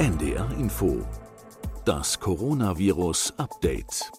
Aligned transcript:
NDR 0.00 0.50
Info. 0.58 1.02
Das 1.84 2.18
Coronavirus 2.18 3.34
Update. 3.36 4.10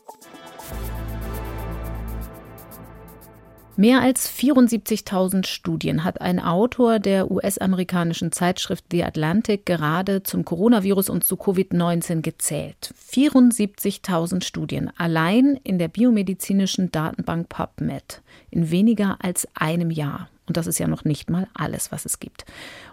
Mehr 3.75 4.01
als 4.01 4.29
74.000 4.29 5.47
Studien 5.47 6.03
hat 6.03 6.21
ein 6.21 6.39
Autor 6.39 6.99
der 6.99 7.31
US-amerikanischen 7.31 8.31
Zeitschrift 8.31 8.85
The 8.91 9.03
Atlantic 9.05 9.65
gerade 9.65 10.21
zum 10.21 10.45
Coronavirus 10.45 11.09
und 11.09 11.23
zu 11.23 11.33
Covid-19 11.33 12.21
gezählt. 12.21 12.93
74.000 13.11 14.43
Studien 14.43 14.91
allein 14.97 15.59
in 15.63 15.79
der 15.79 15.87
biomedizinischen 15.87 16.91
Datenbank 16.91 17.49
PubMed 17.49 18.21
in 18.51 18.69
weniger 18.69 19.17
als 19.19 19.47
einem 19.55 19.89
Jahr. 19.89 20.29
Und 20.51 20.57
das 20.57 20.67
ist 20.67 20.79
ja 20.79 20.87
noch 20.89 21.05
nicht 21.05 21.29
mal 21.29 21.47
alles, 21.53 21.93
was 21.93 22.03
es 22.03 22.19
gibt. 22.19 22.43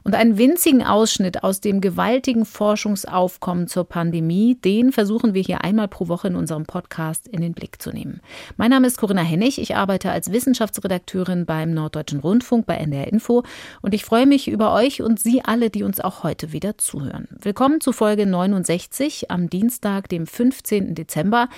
Und 0.04 0.14
einen 0.14 0.38
winzigen 0.38 0.84
Ausschnitt 0.84 1.42
aus 1.42 1.60
dem 1.60 1.80
gewaltigen 1.80 2.44
Forschungsaufkommen 2.44 3.66
zur 3.66 3.82
Pandemie, 3.82 4.54
den 4.54 4.92
versuchen 4.92 5.34
wir 5.34 5.42
hier 5.42 5.64
einmal 5.64 5.88
pro 5.88 6.06
Woche 6.06 6.28
in 6.28 6.36
unserem 6.36 6.66
Podcast 6.66 7.26
in 7.26 7.40
den 7.40 7.54
Blick 7.54 7.82
zu 7.82 7.90
nehmen. 7.90 8.20
Mein 8.58 8.70
Name 8.70 8.86
ist 8.86 8.96
Corinna 8.96 9.22
Hennig. 9.22 9.60
Ich 9.60 9.74
arbeite 9.74 10.12
als 10.12 10.30
Wissenschaftsredakteurin 10.30 11.46
beim 11.46 11.74
Norddeutschen 11.74 12.20
Rundfunk 12.20 12.64
bei 12.64 12.76
NDR 12.76 13.08
Info. 13.08 13.42
Und 13.82 13.92
ich 13.92 14.04
freue 14.04 14.26
mich 14.26 14.46
über 14.46 14.72
euch 14.72 15.02
und 15.02 15.18
Sie 15.18 15.44
alle, 15.44 15.68
die 15.68 15.82
uns 15.82 15.98
auch 15.98 16.22
heute 16.22 16.52
wieder 16.52 16.78
zuhören. 16.78 17.26
Willkommen 17.40 17.80
zu 17.80 17.90
Folge 17.90 18.24
69 18.24 19.32
am 19.32 19.50
Dienstag, 19.50 20.08
dem 20.08 20.28
15. 20.28 20.94
Dezember. 20.94 21.48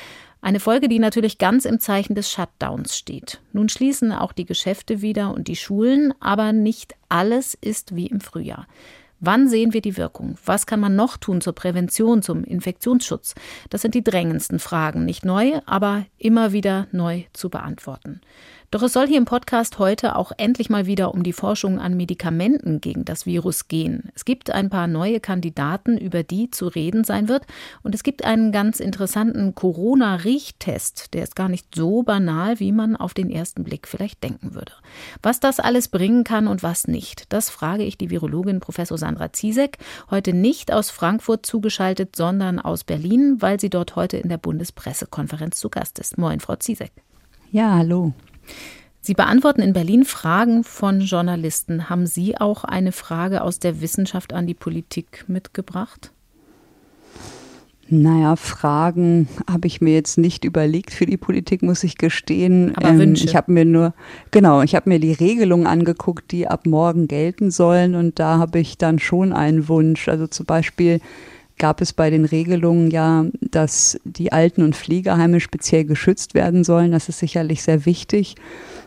Eine 0.42 0.60
Folge, 0.60 0.88
die 0.88 0.98
natürlich 0.98 1.36
ganz 1.36 1.66
im 1.66 1.80
Zeichen 1.80 2.14
des 2.14 2.30
Shutdowns 2.30 2.96
steht. 2.96 3.40
Nun 3.52 3.68
schließen 3.68 4.10
auch 4.12 4.32
die 4.32 4.46
Geschäfte 4.46 5.02
wieder 5.02 5.34
und 5.34 5.48
die 5.48 5.56
Schulen, 5.56 6.14
aber 6.18 6.52
nicht 6.52 6.94
alles 7.10 7.56
ist 7.60 7.94
wie 7.94 8.06
im 8.06 8.20
Frühjahr. 8.20 8.66
Wann 9.22 9.48
sehen 9.50 9.74
wir 9.74 9.82
die 9.82 9.98
Wirkung? 9.98 10.38
Was 10.46 10.64
kann 10.64 10.80
man 10.80 10.96
noch 10.96 11.18
tun 11.18 11.42
zur 11.42 11.52
Prävention, 11.52 12.22
zum 12.22 12.42
Infektionsschutz? 12.42 13.34
Das 13.68 13.82
sind 13.82 13.94
die 13.94 14.02
drängendsten 14.02 14.58
Fragen, 14.58 15.04
nicht 15.04 15.26
neu, 15.26 15.60
aber 15.66 16.06
immer 16.16 16.52
wieder 16.52 16.86
neu 16.90 17.24
zu 17.34 17.50
beantworten. 17.50 18.22
Doch 18.72 18.82
es 18.82 18.92
soll 18.92 19.08
hier 19.08 19.18
im 19.18 19.24
Podcast 19.24 19.80
heute 19.80 20.14
auch 20.14 20.30
endlich 20.36 20.70
mal 20.70 20.86
wieder 20.86 21.12
um 21.12 21.24
die 21.24 21.32
Forschung 21.32 21.80
an 21.80 21.96
Medikamenten 21.96 22.80
gegen 22.80 23.04
das 23.04 23.26
Virus 23.26 23.66
gehen. 23.66 24.12
Es 24.14 24.24
gibt 24.24 24.52
ein 24.52 24.70
paar 24.70 24.86
neue 24.86 25.18
Kandidaten, 25.18 25.98
über 25.98 26.22
die 26.22 26.52
zu 26.52 26.68
reden 26.68 27.02
sein 27.02 27.26
wird. 27.26 27.46
Und 27.82 27.96
es 27.96 28.04
gibt 28.04 28.24
einen 28.24 28.52
ganz 28.52 28.78
interessanten 28.78 29.56
Corona-Riechtest. 29.56 31.14
Der 31.14 31.24
ist 31.24 31.34
gar 31.34 31.48
nicht 31.48 31.74
so 31.74 32.04
banal, 32.04 32.60
wie 32.60 32.70
man 32.70 32.94
auf 32.94 33.12
den 33.12 33.28
ersten 33.28 33.64
Blick 33.64 33.88
vielleicht 33.88 34.22
denken 34.22 34.54
würde. 34.54 34.72
Was 35.20 35.40
das 35.40 35.58
alles 35.58 35.88
bringen 35.88 36.22
kann 36.22 36.46
und 36.46 36.62
was 36.62 36.86
nicht, 36.86 37.24
das 37.32 37.50
frage 37.50 37.82
ich 37.82 37.98
die 37.98 38.10
Virologin 38.10 38.60
Professor 38.60 38.98
Sandra 38.98 39.32
Ziesek, 39.32 39.78
heute 40.12 40.32
nicht 40.32 40.72
aus 40.72 40.90
Frankfurt 40.90 41.44
zugeschaltet, 41.44 42.14
sondern 42.14 42.60
aus 42.60 42.84
Berlin, 42.84 43.38
weil 43.40 43.58
sie 43.58 43.68
dort 43.68 43.96
heute 43.96 44.18
in 44.18 44.28
der 44.28 44.38
Bundespressekonferenz 44.38 45.58
zu 45.58 45.70
Gast 45.70 45.98
ist. 45.98 46.18
Moin, 46.18 46.38
Frau 46.38 46.54
Ziesek. 46.54 46.92
Ja, 47.50 47.74
hallo. 47.74 48.14
Sie 49.00 49.14
beantworten 49.14 49.62
in 49.62 49.72
Berlin 49.72 50.04
Fragen 50.04 50.62
von 50.62 51.00
Journalisten. 51.00 51.88
Haben 51.88 52.06
Sie 52.06 52.36
auch 52.36 52.64
eine 52.64 52.92
Frage 52.92 53.42
aus 53.42 53.58
der 53.58 53.80
Wissenschaft 53.80 54.32
an 54.32 54.46
die 54.46 54.54
Politik 54.54 55.24
mitgebracht? 55.26 56.12
Naja, 57.92 58.36
Fragen 58.36 59.26
habe 59.50 59.66
ich 59.66 59.80
mir 59.80 59.94
jetzt 59.94 60.16
nicht 60.16 60.44
überlegt 60.44 60.92
für 60.92 61.06
die 61.06 61.16
Politik, 61.16 61.62
muss 61.62 61.82
ich 61.82 61.98
gestehen. 61.98 62.72
Aber 62.76 62.90
ähm, 62.90 63.14
Ich 63.14 63.34
habe 63.34 63.50
mir 63.50 63.64
nur, 63.64 63.94
genau, 64.30 64.62
ich 64.62 64.76
habe 64.76 64.88
mir 64.88 65.00
die 65.00 65.12
Regelungen 65.12 65.66
angeguckt, 65.66 66.30
die 66.30 66.46
ab 66.46 66.66
morgen 66.66 67.08
gelten 67.08 67.50
sollen 67.50 67.96
und 67.96 68.20
da 68.20 68.38
habe 68.38 68.60
ich 68.60 68.78
dann 68.78 69.00
schon 69.00 69.32
einen 69.32 69.66
Wunsch. 69.68 70.08
Also 70.08 70.28
zum 70.28 70.46
Beispiel 70.46 71.00
gab 71.60 71.80
es 71.80 71.92
bei 71.92 72.10
den 72.10 72.24
Regelungen 72.24 72.90
ja, 72.90 73.26
dass 73.40 74.00
die 74.04 74.32
Alten- 74.32 74.62
und 74.64 74.74
Pflegeheime 74.74 75.38
speziell 75.38 75.84
geschützt 75.84 76.34
werden 76.34 76.64
sollen. 76.64 76.90
Das 76.90 77.08
ist 77.08 77.20
sicherlich 77.20 77.62
sehr 77.62 77.86
wichtig. 77.86 78.34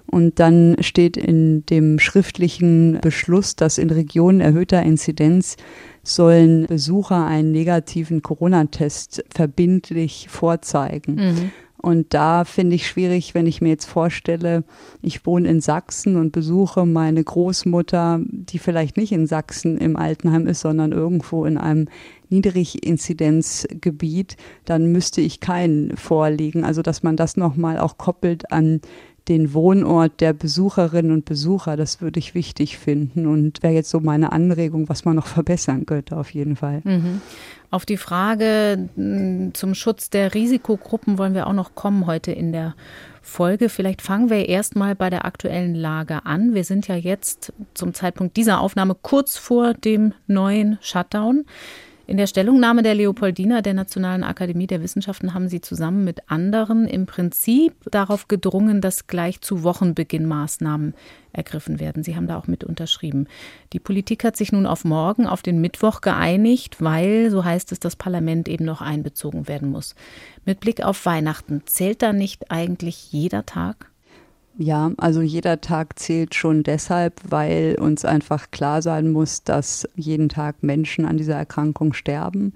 Und 0.08 0.40
dann 0.40 0.76
steht 0.82 1.16
in 1.16 1.66
dem 1.68 2.00
schriftlichen 2.00 3.00
Beschluss, 3.00 3.56
dass 3.56 3.78
in 3.78 3.90
Regionen 3.90 4.42
erhöhter 4.42 4.84
Inzidenz 4.84 5.56
sollen 6.02 6.66
Besucher 6.66 7.26
einen 7.26 7.52
negativen 7.52 8.22
Corona-Test 8.22 9.24
verbindlich 9.34 10.28
vorzeigen. 10.30 11.16
Mhm. 11.16 11.52
Und 11.86 12.14
da 12.14 12.46
finde 12.46 12.78
ich 12.78 12.88
schwierig, 12.88 13.36
wenn 13.36 13.46
ich 13.46 13.60
mir 13.60 13.68
jetzt 13.68 13.88
vorstelle, 13.88 14.64
ich 15.02 15.26
wohne 15.26 15.50
in 15.50 15.60
Sachsen 15.60 16.16
und 16.16 16.32
besuche 16.32 16.86
meine 16.86 17.22
Großmutter, 17.22 18.22
die 18.26 18.58
vielleicht 18.58 18.96
nicht 18.96 19.12
in 19.12 19.28
Sachsen 19.28 19.78
im 19.78 19.98
Altenheim 19.98 20.48
ist, 20.48 20.62
sondern 20.62 20.94
irgendwo 20.94 21.44
in 21.44 21.58
einem 21.58 21.90
Niedriginzidenzgebiet, 22.30 24.38
dann 24.64 24.94
müsste 24.94 25.20
ich 25.20 25.42
keinen 25.42 25.98
vorlegen. 25.98 26.64
Also 26.64 26.82
dass 26.82 27.04
man 27.04 27.18
das 27.18 27.36
nochmal 27.36 27.78
auch 27.78 27.98
koppelt 27.98 28.50
an 28.50 28.80
den 29.28 29.54
Wohnort 29.54 30.20
der 30.20 30.34
Besucherinnen 30.34 31.12
und 31.12 31.26
Besucher, 31.26 31.78
das 31.78 32.02
würde 32.02 32.20
ich 32.20 32.36
wichtig 32.36 32.78
finden 32.78 33.26
und 33.26 33.64
wäre 33.64 33.74
jetzt 33.74 33.90
so 33.90 34.00
meine 34.00 34.32
Anregung, 34.32 34.90
was 34.90 35.06
man 35.06 35.16
noch 35.16 35.28
verbessern 35.28 35.86
könnte, 35.86 36.18
auf 36.18 36.30
jeden 36.32 36.56
Fall. 36.56 36.82
Mhm. 36.84 37.22
Auf 37.72 37.86
die 37.86 37.98
Frage 37.98 38.90
hm, 38.96 39.54
zum 39.54 39.74
Schutz 39.74 40.10
der 40.10 40.34
Risikogruppen 40.34 41.18
wollen 41.18 41.34
wir 41.34 41.48
auch 41.48 41.54
noch 41.54 41.74
kommen 41.74 42.06
heute 42.06 42.32
in 42.32 42.52
der 42.52 42.76
Folge. 43.22 43.70
Vielleicht 43.70 44.02
fangen 44.02 44.30
wir 44.30 44.50
erstmal 44.50 44.96
bei 44.96 45.10
der 45.10 45.26
aktuellen 45.26 45.74
Lage 45.74 46.26
an. 46.26 46.54
Wir 46.54 46.66
sind 46.66 46.88
ja 46.88 46.96
jetzt 46.96 47.54
zum 47.74 47.94
Zeitpunkt 47.94 48.38
dieser 48.38 48.60
Aufnahme 48.60 48.96
kurz 49.02 49.38
vor 49.38 49.74
dem 49.74 50.14
neuen 50.28 50.78
Shutdown. 50.82 51.46
In 52.06 52.18
der 52.18 52.28
Stellungnahme 52.28 52.84
der 52.84 52.96
Leopoldina 52.96 53.62
der 53.62 53.74
Nationalen 53.74 54.26
Akademie 54.26 54.68
der 54.68 54.84
Wissenschaften 54.84 55.34
haben 55.34 55.48
sie 55.48 55.62
zusammen 55.62 56.04
mit 56.04 56.30
anderen 56.30 56.86
im 56.86 57.06
Prinzip 57.06 57.74
darauf 57.90 58.28
gedrungen, 58.28 58.82
dass 58.82 59.08
gleich 59.08 59.40
zu 59.40 59.64
Wochenbeginn 59.64 60.26
Maßnahmen 60.26 60.96
ergriffen 61.32 61.80
werden. 61.80 62.04
Sie 62.04 62.18
haben 62.18 62.28
da 62.28 62.38
auch 62.38 62.48
mit 62.48 62.66
unterschrieben. 62.66 63.28
Die 63.72 63.80
Politik 63.80 64.26
hat 64.26 64.36
sich 64.36 64.52
nun 64.52 64.66
auf 64.66 64.84
morgen, 64.84 65.26
auf 65.26 65.44
den 65.44 65.62
Mittwoch 65.62 66.02
geeinigt, 66.02 66.82
weil, 66.82 67.32
so 67.32 67.46
heißt 67.46 67.72
es, 67.72 67.80
das 67.80 67.96
Parlament 67.96 68.50
eben 68.50 68.66
noch 68.66 68.82
einbezogen 68.82 69.48
werden 69.48 69.72
muss. 69.72 69.96
Mit 70.44 70.60
Blick 70.60 70.84
auf 70.84 71.06
Weihnachten, 71.06 71.62
zählt 71.66 72.02
da 72.02 72.12
nicht 72.12 72.52
eigentlich 72.52 73.14
jeder 73.14 73.46
Tag? 73.46 73.93
Ja, 74.58 74.92
also 74.98 75.22
jeder 75.22 75.62
Tag 75.62 75.98
zählt 75.98 76.36
schon 76.36 76.62
deshalb, 76.62 77.20
weil 77.28 77.76
uns 77.80 78.06
einfach 78.06 78.52
klar 78.52 78.84
sein 78.84 79.12
muss, 79.12 79.44
dass 79.44 79.88
jeden 79.96 80.30
Tag 80.30 80.62
Menschen 80.62 81.06
an 81.06 81.18
dieser 81.18 81.36
Erkrankung 81.36 81.94
sterben 81.94 82.54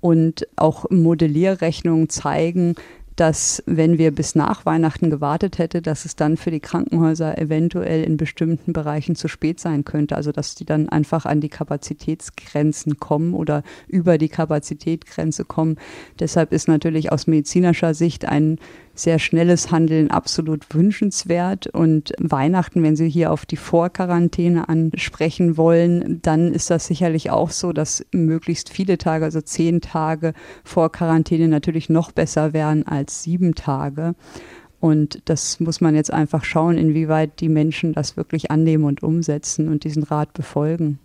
und 0.00 0.46
auch 0.54 0.88
Modellierrechnungen 0.90 2.08
zeigen, 2.08 2.76
dass 3.16 3.62
wenn 3.66 3.98
wir 3.98 4.10
bis 4.10 4.34
nach 4.34 4.64
Weihnachten 4.64 5.10
gewartet 5.10 5.58
hätte, 5.58 5.82
dass 5.82 6.04
es 6.04 6.16
dann 6.16 6.36
für 6.36 6.50
die 6.50 6.60
Krankenhäuser 6.60 7.38
eventuell 7.38 8.04
in 8.04 8.16
bestimmten 8.16 8.72
Bereichen 8.72 9.16
zu 9.16 9.28
spät 9.28 9.60
sein 9.60 9.84
könnte. 9.84 10.16
Also 10.16 10.32
dass 10.32 10.54
die 10.54 10.64
dann 10.64 10.88
einfach 10.88 11.26
an 11.26 11.40
die 11.40 11.48
Kapazitätsgrenzen 11.48 12.98
kommen 12.98 13.34
oder 13.34 13.62
über 13.86 14.16
die 14.16 14.28
Kapazitätsgrenze 14.28 15.44
kommen. 15.44 15.76
Deshalb 16.20 16.52
ist 16.52 16.68
natürlich 16.68 17.12
aus 17.12 17.26
medizinischer 17.26 17.94
Sicht 17.94 18.24
ein 18.24 18.58
sehr 18.94 19.18
schnelles 19.18 19.70
Handeln 19.70 20.10
absolut 20.10 20.74
wünschenswert. 20.74 21.66
Und 21.66 22.12
Weihnachten, 22.18 22.82
wenn 22.82 22.96
Sie 22.96 23.08
hier 23.08 23.32
auf 23.32 23.46
die 23.46 23.56
Vorquarantäne 23.56 24.68
ansprechen 24.68 25.56
wollen, 25.56 26.20
dann 26.22 26.52
ist 26.52 26.70
das 26.70 26.86
sicherlich 26.86 27.30
auch 27.30 27.50
so, 27.50 27.72
dass 27.72 28.04
möglichst 28.12 28.70
viele 28.70 28.98
Tage, 28.98 29.24
also 29.24 29.40
zehn 29.40 29.80
Tage 29.80 30.34
vor 30.64 30.92
Quarantäne 30.92 31.48
natürlich 31.48 31.88
noch 31.88 32.12
besser 32.12 32.52
wären 32.52 32.86
als 32.86 33.22
sieben 33.22 33.54
Tage. 33.54 34.14
Und 34.80 35.22
das 35.26 35.60
muss 35.60 35.80
man 35.80 35.94
jetzt 35.94 36.12
einfach 36.12 36.44
schauen, 36.44 36.76
inwieweit 36.76 37.40
die 37.40 37.48
Menschen 37.48 37.92
das 37.92 38.16
wirklich 38.16 38.50
annehmen 38.50 38.84
und 38.84 39.02
umsetzen 39.02 39.68
und 39.68 39.84
diesen 39.84 40.02
Rat 40.02 40.32
befolgen. 40.32 40.98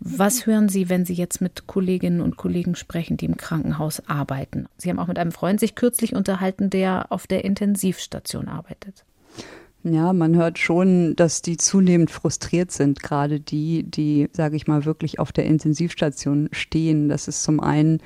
Was 0.00 0.46
hören 0.46 0.68
Sie, 0.68 0.88
wenn 0.88 1.04
Sie 1.04 1.14
jetzt 1.14 1.40
mit 1.40 1.66
Kolleginnen 1.66 2.20
und 2.20 2.36
Kollegen 2.36 2.74
sprechen, 2.74 3.16
die 3.16 3.24
im 3.26 3.36
Krankenhaus 3.36 4.02
arbeiten? 4.08 4.66
Sie 4.76 4.90
haben 4.90 4.98
auch 4.98 5.06
mit 5.06 5.18
einem 5.18 5.32
Freund 5.32 5.60
sich 5.60 5.74
kürzlich 5.74 6.14
unterhalten, 6.14 6.70
der 6.70 7.10
auf 7.10 7.26
der 7.26 7.44
Intensivstation 7.44 8.48
arbeitet. 8.48 9.04
Ja, 9.88 10.12
man 10.12 10.34
hört 10.34 10.58
schon, 10.58 11.14
dass 11.14 11.42
die 11.42 11.56
zunehmend 11.56 12.10
frustriert 12.10 12.72
sind, 12.72 13.04
gerade 13.04 13.38
die, 13.38 13.84
die, 13.84 14.28
sage 14.32 14.56
ich 14.56 14.66
mal, 14.66 14.84
wirklich 14.84 15.20
auf 15.20 15.30
der 15.30 15.46
Intensivstation 15.46 16.48
stehen. 16.50 17.08
Das 17.08 17.28
ist 17.28 17.44
zum 17.44 17.60
einen 17.60 18.00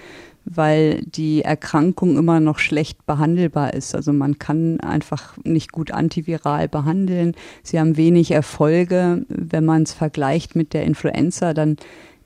weil 0.44 1.02
die 1.02 1.42
Erkrankung 1.42 2.16
immer 2.16 2.40
noch 2.40 2.58
schlecht 2.58 3.06
behandelbar 3.06 3.74
ist. 3.74 3.94
Also 3.94 4.12
man 4.12 4.38
kann 4.38 4.80
einfach 4.80 5.36
nicht 5.44 5.72
gut 5.72 5.90
antiviral 5.90 6.68
behandeln. 6.68 7.34
Sie 7.62 7.78
haben 7.78 7.96
wenig 7.96 8.30
Erfolge. 8.30 9.24
Wenn 9.28 9.64
man 9.64 9.82
es 9.82 9.92
vergleicht 9.92 10.56
mit 10.56 10.72
der 10.74 10.84
Influenza, 10.84 11.54
dann 11.54 11.76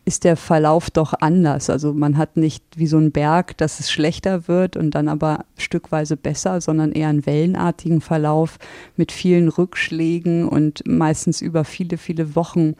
ist 0.05 0.25
der 0.25 0.37
Verlauf 0.37 0.91
doch 0.91 1.15
anders. 1.21 1.71
Also 1.71 1.95
man 1.95 2.19
hat 2.19 2.37
nicht 2.37 2.63
wie 2.77 2.87
so 2.87 2.99
ein 2.99 3.11
Berg, 3.11 3.57
dass 3.57 3.81
es 3.81 3.91
schlechter 3.91 4.49
wird 4.49 4.77
und 4.77 4.91
dann 4.91 5.09
aber 5.09 5.47
stückweise 5.57 6.17
besser, 6.17 6.61
sondern 6.61 6.93
eher 6.93 7.09
einen 7.09 7.27
wellenartigen 7.27 8.01
Verlauf 8.01 8.59
mit 8.97 9.13
vielen 9.13 9.49
Rückschlägen 9.49 10.47
und 10.47 10.83
meistens 10.87 11.41
über 11.41 11.65
viele, 11.65 11.97
viele 11.97 12.37
Wochen 12.37 12.75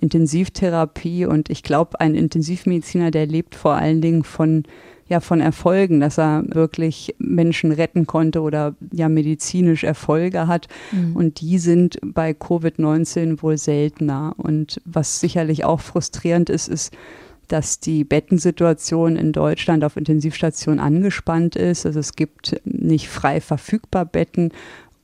Intensivtherapie. 0.00 1.26
Und 1.26 1.50
ich 1.50 1.62
glaube, 1.62 2.00
ein 2.00 2.14
Intensivmediziner, 2.14 3.10
der 3.10 3.26
lebt 3.26 3.54
vor 3.54 3.74
allen 3.74 4.00
Dingen 4.00 4.24
von 4.24 4.64
ja 5.08 5.20
von 5.20 5.40
Erfolgen, 5.40 6.00
dass 6.00 6.18
er 6.18 6.44
wirklich 6.48 7.14
Menschen 7.18 7.72
retten 7.72 8.06
konnte 8.06 8.42
oder 8.42 8.74
ja 8.92 9.08
medizinisch 9.08 9.84
Erfolge 9.84 10.46
hat. 10.46 10.68
Mhm. 10.92 11.16
Und 11.16 11.40
die 11.40 11.58
sind 11.58 11.98
bei 12.02 12.32
Covid-19 12.32 13.42
wohl 13.42 13.56
seltener. 13.56 14.34
Und 14.36 14.80
was 14.84 15.20
sicherlich 15.20 15.64
auch 15.64 15.80
frustrierend 15.80 16.50
ist, 16.50 16.68
ist, 16.68 16.92
dass 17.48 17.80
die 17.80 18.04
Bettensituation 18.04 19.16
in 19.16 19.32
Deutschland 19.32 19.82
auf 19.82 19.96
Intensivstationen 19.96 20.80
angespannt 20.80 21.56
ist. 21.56 21.86
Also 21.86 21.98
es 21.98 22.14
gibt 22.14 22.60
nicht 22.64 23.08
frei 23.08 23.40
verfügbar 23.40 24.04
Betten 24.04 24.52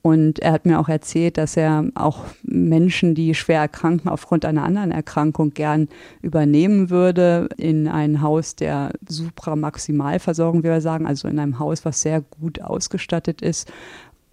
und 0.05 0.37
er 0.37 0.51
hat 0.51 0.67
mir 0.67 0.79
auch 0.79 0.87
erzählt, 0.87 1.39
dass 1.39 1.57
er 1.57 1.85
auch 1.95 2.25
Menschen, 2.43 3.15
die 3.15 3.33
schwer 3.33 3.61
erkranken, 3.61 4.07
aufgrund 4.07 4.45
einer 4.45 4.61
anderen 4.61 4.91
Erkrankung 4.91 5.55
gern 5.55 5.87
übernehmen 6.21 6.91
würde 6.91 7.49
in 7.57 7.87
ein 7.87 8.21
Haus 8.21 8.55
der 8.55 8.91
Supramaximalversorgung, 9.09 10.59
wie 10.59 10.67
wir 10.67 10.79
sagen, 10.79 11.07
also 11.07 11.27
in 11.27 11.39
einem 11.39 11.57
Haus, 11.57 11.85
was 11.85 12.01
sehr 12.01 12.21
gut 12.21 12.61
ausgestattet 12.61 13.41
ist 13.41 13.73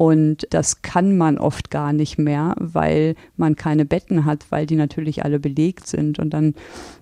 und 0.02 0.48
das 0.50 0.82
kann 0.82 1.16
man 1.16 1.38
oft 1.38 1.70
gar 1.70 1.92
nicht 1.92 2.18
mehr, 2.18 2.56
weil 2.58 3.14
man 3.36 3.54
keine 3.54 3.84
Betten 3.84 4.24
hat, 4.24 4.46
weil 4.50 4.66
die 4.66 4.74
natürlich 4.74 5.24
alle 5.24 5.38
belegt 5.38 5.86
sind. 5.86 6.18
Und 6.18 6.30
dann 6.30 6.56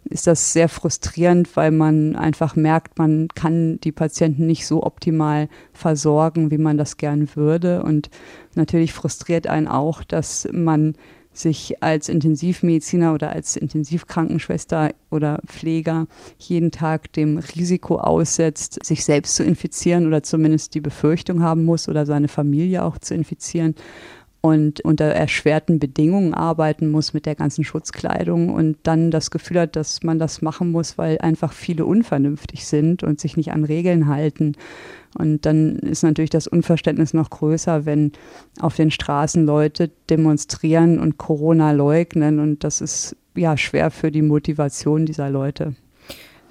ist 0.04 0.26
das 0.26 0.52
sehr 0.52 0.68
frustrierend, 0.68 1.56
weil 1.56 1.70
man 1.70 2.14
einfach 2.14 2.56
merkt, 2.56 2.98
man 2.98 3.28
kann 3.28 3.80
die 3.80 3.92
Patienten 3.92 4.44
nicht 4.46 4.66
so 4.66 4.82
optimal 4.82 5.48
versorgen, 5.72 6.50
wie 6.50 6.58
man 6.58 6.76
das 6.76 6.98
gern 6.98 7.34
würde. 7.36 7.82
Und 7.84 8.10
natürlich 8.54 8.92
frustriert 8.92 9.46
einen 9.46 9.66
auch, 9.66 10.04
dass 10.04 10.46
man 10.52 10.92
sich 11.32 11.82
als 11.82 12.08
Intensivmediziner 12.08 13.14
oder 13.14 13.30
als 13.30 13.56
Intensivkrankenschwester 13.56 14.92
oder 15.10 15.40
Pfleger 15.46 16.06
jeden 16.38 16.70
Tag 16.70 17.12
dem 17.12 17.38
Risiko 17.38 17.98
aussetzt, 17.98 18.84
sich 18.84 19.04
selbst 19.04 19.36
zu 19.36 19.44
infizieren 19.44 20.06
oder 20.06 20.22
zumindest 20.22 20.74
die 20.74 20.80
Befürchtung 20.80 21.42
haben 21.42 21.64
muss 21.64 21.88
oder 21.88 22.04
seine 22.04 22.28
Familie 22.28 22.84
auch 22.84 22.98
zu 22.98 23.14
infizieren 23.14 23.74
und 24.40 24.80
unter 24.80 25.04
erschwerten 25.04 25.78
Bedingungen 25.78 26.32
arbeiten 26.32 26.90
muss 26.90 27.12
mit 27.12 27.26
der 27.26 27.34
ganzen 27.34 27.62
Schutzkleidung 27.62 28.48
und 28.50 28.78
dann 28.84 29.10
das 29.10 29.30
Gefühl 29.30 29.60
hat, 29.60 29.76
dass 29.76 30.02
man 30.02 30.18
das 30.18 30.40
machen 30.40 30.70
muss, 30.70 30.96
weil 30.96 31.18
einfach 31.18 31.52
viele 31.52 31.84
unvernünftig 31.84 32.66
sind 32.66 33.02
und 33.02 33.20
sich 33.20 33.36
nicht 33.36 33.52
an 33.52 33.64
Regeln 33.64 34.08
halten. 34.08 34.56
Und 35.18 35.44
dann 35.44 35.76
ist 35.76 36.02
natürlich 36.02 36.30
das 36.30 36.46
Unverständnis 36.46 37.14
noch 37.14 37.30
größer, 37.30 37.84
wenn 37.84 38.12
auf 38.60 38.76
den 38.76 38.90
Straßen 38.90 39.44
Leute 39.44 39.90
demonstrieren 40.08 40.98
und 40.98 41.18
Corona 41.18 41.72
leugnen. 41.72 42.38
Und 42.38 42.62
das 42.62 42.80
ist 42.80 43.16
ja 43.34 43.56
schwer 43.56 43.90
für 43.90 44.10
die 44.10 44.22
Motivation 44.22 45.06
dieser 45.06 45.30
Leute. 45.30 45.74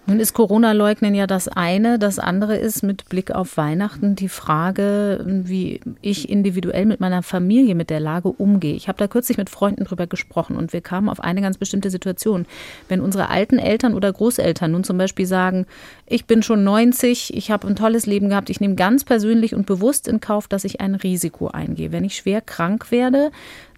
Nun 0.05 0.19
ist 0.19 0.33
Corona-Leugnen 0.33 1.13
ja 1.13 1.27
das 1.27 1.47
eine. 1.47 1.99
Das 1.99 2.17
andere 2.17 2.57
ist 2.57 2.81
mit 2.81 3.09
Blick 3.09 3.29
auf 3.29 3.57
Weihnachten 3.57 4.15
die 4.15 4.27
Frage, 4.27 5.23
wie 5.23 5.81
ich 6.01 6.29
individuell 6.29 6.87
mit 6.87 6.99
meiner 6.99 7.21
Familie 7.21 7.75
mit 7.75 7.91
der 7.91 7.99
Lage 7.99 8.29
umgehe. 8.29 8.73
Ich 8.73 8.87
habe 8.87 8.97
da 8.97 9.07
kürzlich 9.07 9.37
mit 9.37 9.51
Freunden 9.51 9.83
drüber 9.83 10.07
gesprochen 10.07 10.55
und 10.57 10.73
wir 10.73 10.81
kamen 10.81 11.09
auf 11.09 11.19
eine 11.19 11.41
ganz 11.41 11.59
bestimmte 11.59 11.91
Situation. 11.91 12.47
Wenn 12.87 13.01
unsere 13.01 13.29
alten 13.29 13.59
Eltern 13.59 13.93
oder 13.93 14.11
Großeltern 14.11 14.71
nun 14.71 14.83
zum 14.83 14.97
Beispiel 14.97 15.27
sagen, 15.27 15.67
ich 16.07 16.25
bin 16.25 16.41
schon 16.41 16.63
90, 16.63 17.35
ich 17.37 17.51
habe 17.51 17.67
ein 17.67 17.75
tolles 17.75 18.07
Leben 18.07 18.29
gehabt, 18.29 18.49
ich 18.49 18.59
nehme 18.59 18.73
ganz 18.75 19.03
persönlich 19.03 19.53
und 19.53 19.67
bewusst 19.67 20.07
in 20.07 20.19
Kauf, 20.19 20.47
dass 20.47 20.63
ich 20.63 20.81
ein 20.81 20.95
Risiko 20.95 21.49
eingehe. 21.49 21.91
Wenn 21.91 22.03
ich 22.03 22.15
schwer 22.15 22.41
krank 22.41 22.89
werde, 22.89 23.29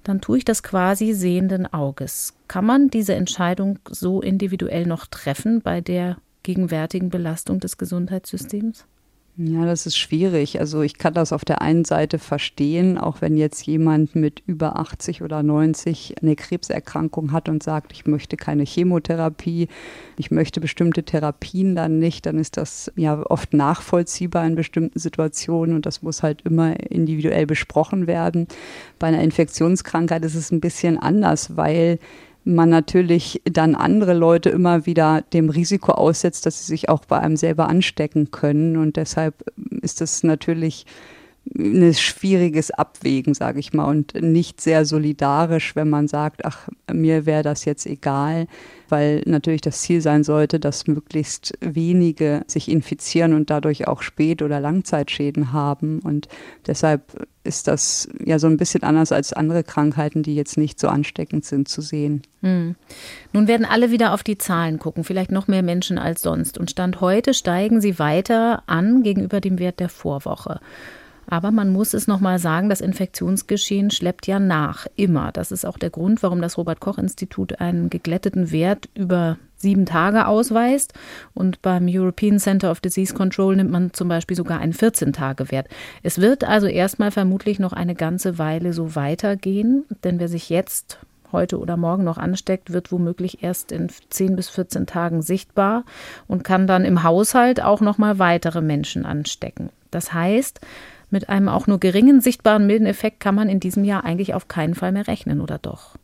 dann 0.03 0.21
tue 0.21 0.39
ich 0.39 0.45
das 0.45 0.63
quasi 0.63 1.13
sehenden 1.13 1.71
Auges. 1.71 2.33
Kann 2.47 2.65
man 2.65 2.89
diese 2.89 3.15
Entscheidung 3.15 3.79
so 3.89 4.21
individuell 4.21 4.85
noch 4.85 5.05
treffen 5.05 5.61
bei 5.61 5.81
der 5.81 6.17
gegenwärtigen 6.43 7.09
Belastung 7.09 7.59
des 7.59 7.77
Gesundheitssystems? 7.77 8.85
Ja, 9.37 9.65
das 9.65 9.85
ist 9.85 9.97
schwierig. 9.97 10.59
Also 10.59 10.81
ich 10.81 10.97
kann 10.97 11.13
das 11.13 11.31
auf 11.31 11.45
der 11.45 11.61
einen 11.61 11.85
Seite 11.85 12.19
verstehen, 12.19 12.97
auch 12.97 13.21
wenn 13.21 13.37
jetzt 13.37 13.65
jemand 13.65 14.13
mit 14.13 14.43
über 14.45 14.77
80 14.77 15.21
oder 15.21 15.41
90 15.41 16.15
eine 16.21 16.35
Krebserkrankung 16.35 17.31
hat 17.31 17.47
und 17.47 17.63
sagt, 17.63 17.93
ich 17.93 18.05
möchte 18.05 18.35
keine 18.35 18.63
Chemotherapie, 18.63 19.69
ich 20.17 20.31
möchte 20.31 20.59
bestimmte 20.59 21.03
Therapien 21.03 21.75
dann 21.75 21.97
nicht, 21.97 22.25
dann 22.25 22.37
ist 22.37 22.57
das 22.57 22.91
ja 22.97 23.23
oft 23.25 23.53
nachvollziehbar 23.53 24.45
in 24.45 24.55
bestimmten 24.55 24.99
Situationen 24.99 25.75
und 25.75 25.85
das 25.85 26.01
muss 26.01 26.23
halt 26.23 26.41
immer 26.41 26.77
individuell 26.91 27.45
besprochen 27.45 28.07
werden. 28.07 28.47
Bei 28.99 29.07
einer 29.07 29.23
Infektionskrankheit 29.23 30.25
ist 30.25 30.35
es 30.35 30.51
ein 30.51 30.59
bisschen 30.59 30.97
anders, 30.97 31.55
weil 31.55 31.99
man 32.43 32.69
natürlich 32.69 33.41
dann 33.45 33.75
andere 33.75 34.13
Leute 34.13 34.49
immer 34.49 34.85
wieder 34.85 35.21
dem 35.33 35.49
Risiko 35.49 35.91
aussetzt, 35.91 36.45
dass 36.45 36.59
sie 36.59 36.71
sich 36.71 36.89
auch 36.89 37.05
bei 37.05 37.19
einem 37.19 37.37
selber 37.37 37.69
anstecken 37.69 38.31
können. 38.31 38.77
Und 38.77 38.97
deshalb 38.97 39.35
ist 39.81 40.01
das 40.01 40.23
natürlich 40.23 40.85
ein 41.57 41.93
schwieriges 41.93 42.69
Abwägen, 42.69 43.33
sage 43.33 43.59
ich 43.59 43.73
mal, 43.73 43.85
und 43.85 44.13
nicht 44.21 44.61
sehr 44.61 44.85
solidarisch, 44.85 45.75
wenn 45.75 45.89
man 45.89 46.07
sagt, 46.07 46.45
ach, 46.45 46.69
mir 46.91 47.25
wäre 47.25 47.41
das 47.41 47.65
jetzt 47.65 47.87
egal, 47.87 48.47
weil 48.89 49.23
natürlich 49.25 49.61
das 49.61 49.81
Ziel 49.81 50.01
sein 50.01 50.23
sollte, 50.23 50.59
dass 50.59 50.85
möglichst 50.85 51.53
wenige 51.59 52.43
sich 52.47 52.69
infizieren 52.69 53.33
und 53.33 53.49
dadurch 53.49 53.87
auch 53.87 54.03
Spät- 54.03 54.43
oder 54.43 54.59
Langzeitschäden 54.59 55.51
haben. 55.51 55.99
Und 55.99 56.27
deshalb 56.67 57.27
ist 57.43 57.67
das 57.67 58.07
ja 58.23 58.39
so 58.39 58.47
ein 58.47 58.57
bisschen 58.57 58.83
anders 58.83 59.11
als 59.11 59.33
andere 59.33 59.63
Krankheiten, 59.63 60.23
die 60.23 60.35
jetzt 60.35 60.57
nicht 60.57 60.79
so 60.79 60.87
ansteckend 60.87 61.45
sind, 61.45 61.67
zu 61.67 61.81
sehen. 61.81 62.21
Hm. 62.41 62.75
Nun 63.33 63.47
werden 63.47 63.65
alle 63.65 63.91
wieder 63.91 64.13
auf 64.13 64.23
die 64.23 64.37
Zahlen 64.37 64.79
gucken, 64.79 65.03
vielleicht 65.03 65.31
noch 65.31 65.47
mehr 65.47 65.63
Menschen 65.63 65.97
als 65.97 66.21
sonst. 66.21 66.57
Und 66.57 66.69
Stand 66.69 67.01
heute 67.01 67.33
steigen 67.33 67.81
sie 67.81 67.97
weiter 67.99 68.63
an 68.67 69.03
gegenüber 69.03 69.41
dem 69.41 69.59
Wert 69.59 69.79
der 69.79 69.89
Vorwoche. 69.89 70.59
Aber 71.31 71.51
man 71.51 71.71
muss 71.71 71.93
es 71.93 72.07
nochmal 72.07 72.39
sagen, 72.39 72.67
das 72.67 72.81
Infektionsgeschehen 72.81 73.89
schleppt 73.89 74.27
ja 74.27 74.37
nach, 74.37 74.85
immer. 74.97 75.31
Das 75.31 75.53
ist 75.53 75.65
auch 75.65 75.77
der 75.77 75.89
Grund, 75.89 76.21
warum 76.23 76.41
das 76.41 76.57
Robert-Koch-Institut 76.57 77.61
einen 77.61 77.89
geglätteten 77.89 78.51
Wert 78.51 78.89
über 78.95 79.37
sieben 79.55 79.85
Tage 79.85 80.27
ausweist. 80.27 80.93
Und 81.33 81.61
beim 81.61 81.87
European 81.87 82.37
Center 82.37 82.69
of 82.69 82.81
Disease 82.81 83.13
Control 83.13 83.55
nimmt 83.55 83.71
man 83.71 83.93
zum 83.93 84.09
Beispiel 84.09 84.35
sogar 84.35 84.59
einen 84.59 84.73
14-Tage-Wert. 84.73 85.69
Es 86.03 86.19
wird 86.19 86.43
also 86.43 86.67
erstmal 86.67 87.11
vermutlich 87.11 87.59
noch 87.59 87.71
eine 87.71 87.95
ganze 87.95 88.37
Weile 88.37 88.73
so 88.73 88.95
weitergehen, 88.95 89.85
denn 90.03 90.19
wer 90.19 90.27
sich 90.27 90.49
jetzt 90.49 90.99
heute 91.31 91.59
oder 91.59 91.77
morgen 91.77 92.03
noch 92.03 92.17
ansteckt, 92.17 92.73
wird 92.73 92.91
womöglich 92.91 93.41
erst 93.41 93.71
in 93.71 93.87
10 94.09 94.35
bis 94.35 94.49
14 94.49 94.85
Tagen 94.85 95.21
sichtbar 95.21 95.85
und 96.27 96.43
kann 96.43 96.67
dann 96.67 96.83
im 96.83 97.03
Haushalt 97.03 97.63
auch 97.63 97.79
noch 97.79 97.97
mal 97.97 98.19
weitere 98.19 98.59
Menschen 98.59 99.05
anstecken. 99.05 99.69
Das 99.91 100.11
heißt, 100.13 100.59
mit 101.11 101.29
einem 101.29 101.49
auch 101.49 101.67
nur 101.67 101.79
geringen 101.79 102.21
sichtbaren 102.21 102.65
milden 102.65 102.87
Effekt 102.87 103.19
kann 103.19 103.35
man 103.35 103.49
in 103.49 103.59
diesem 103.59 103.83
Jahr 103.83 104.03
eigentlich 104.03 104.33
auf 104.33 104.47
keinen 104.47 104.75
Fall 104.75 104.91
mehr 104.91 105.07
rechnen, 105.07 105.41
oder 105.41 105.57
doch? 105.57 105.95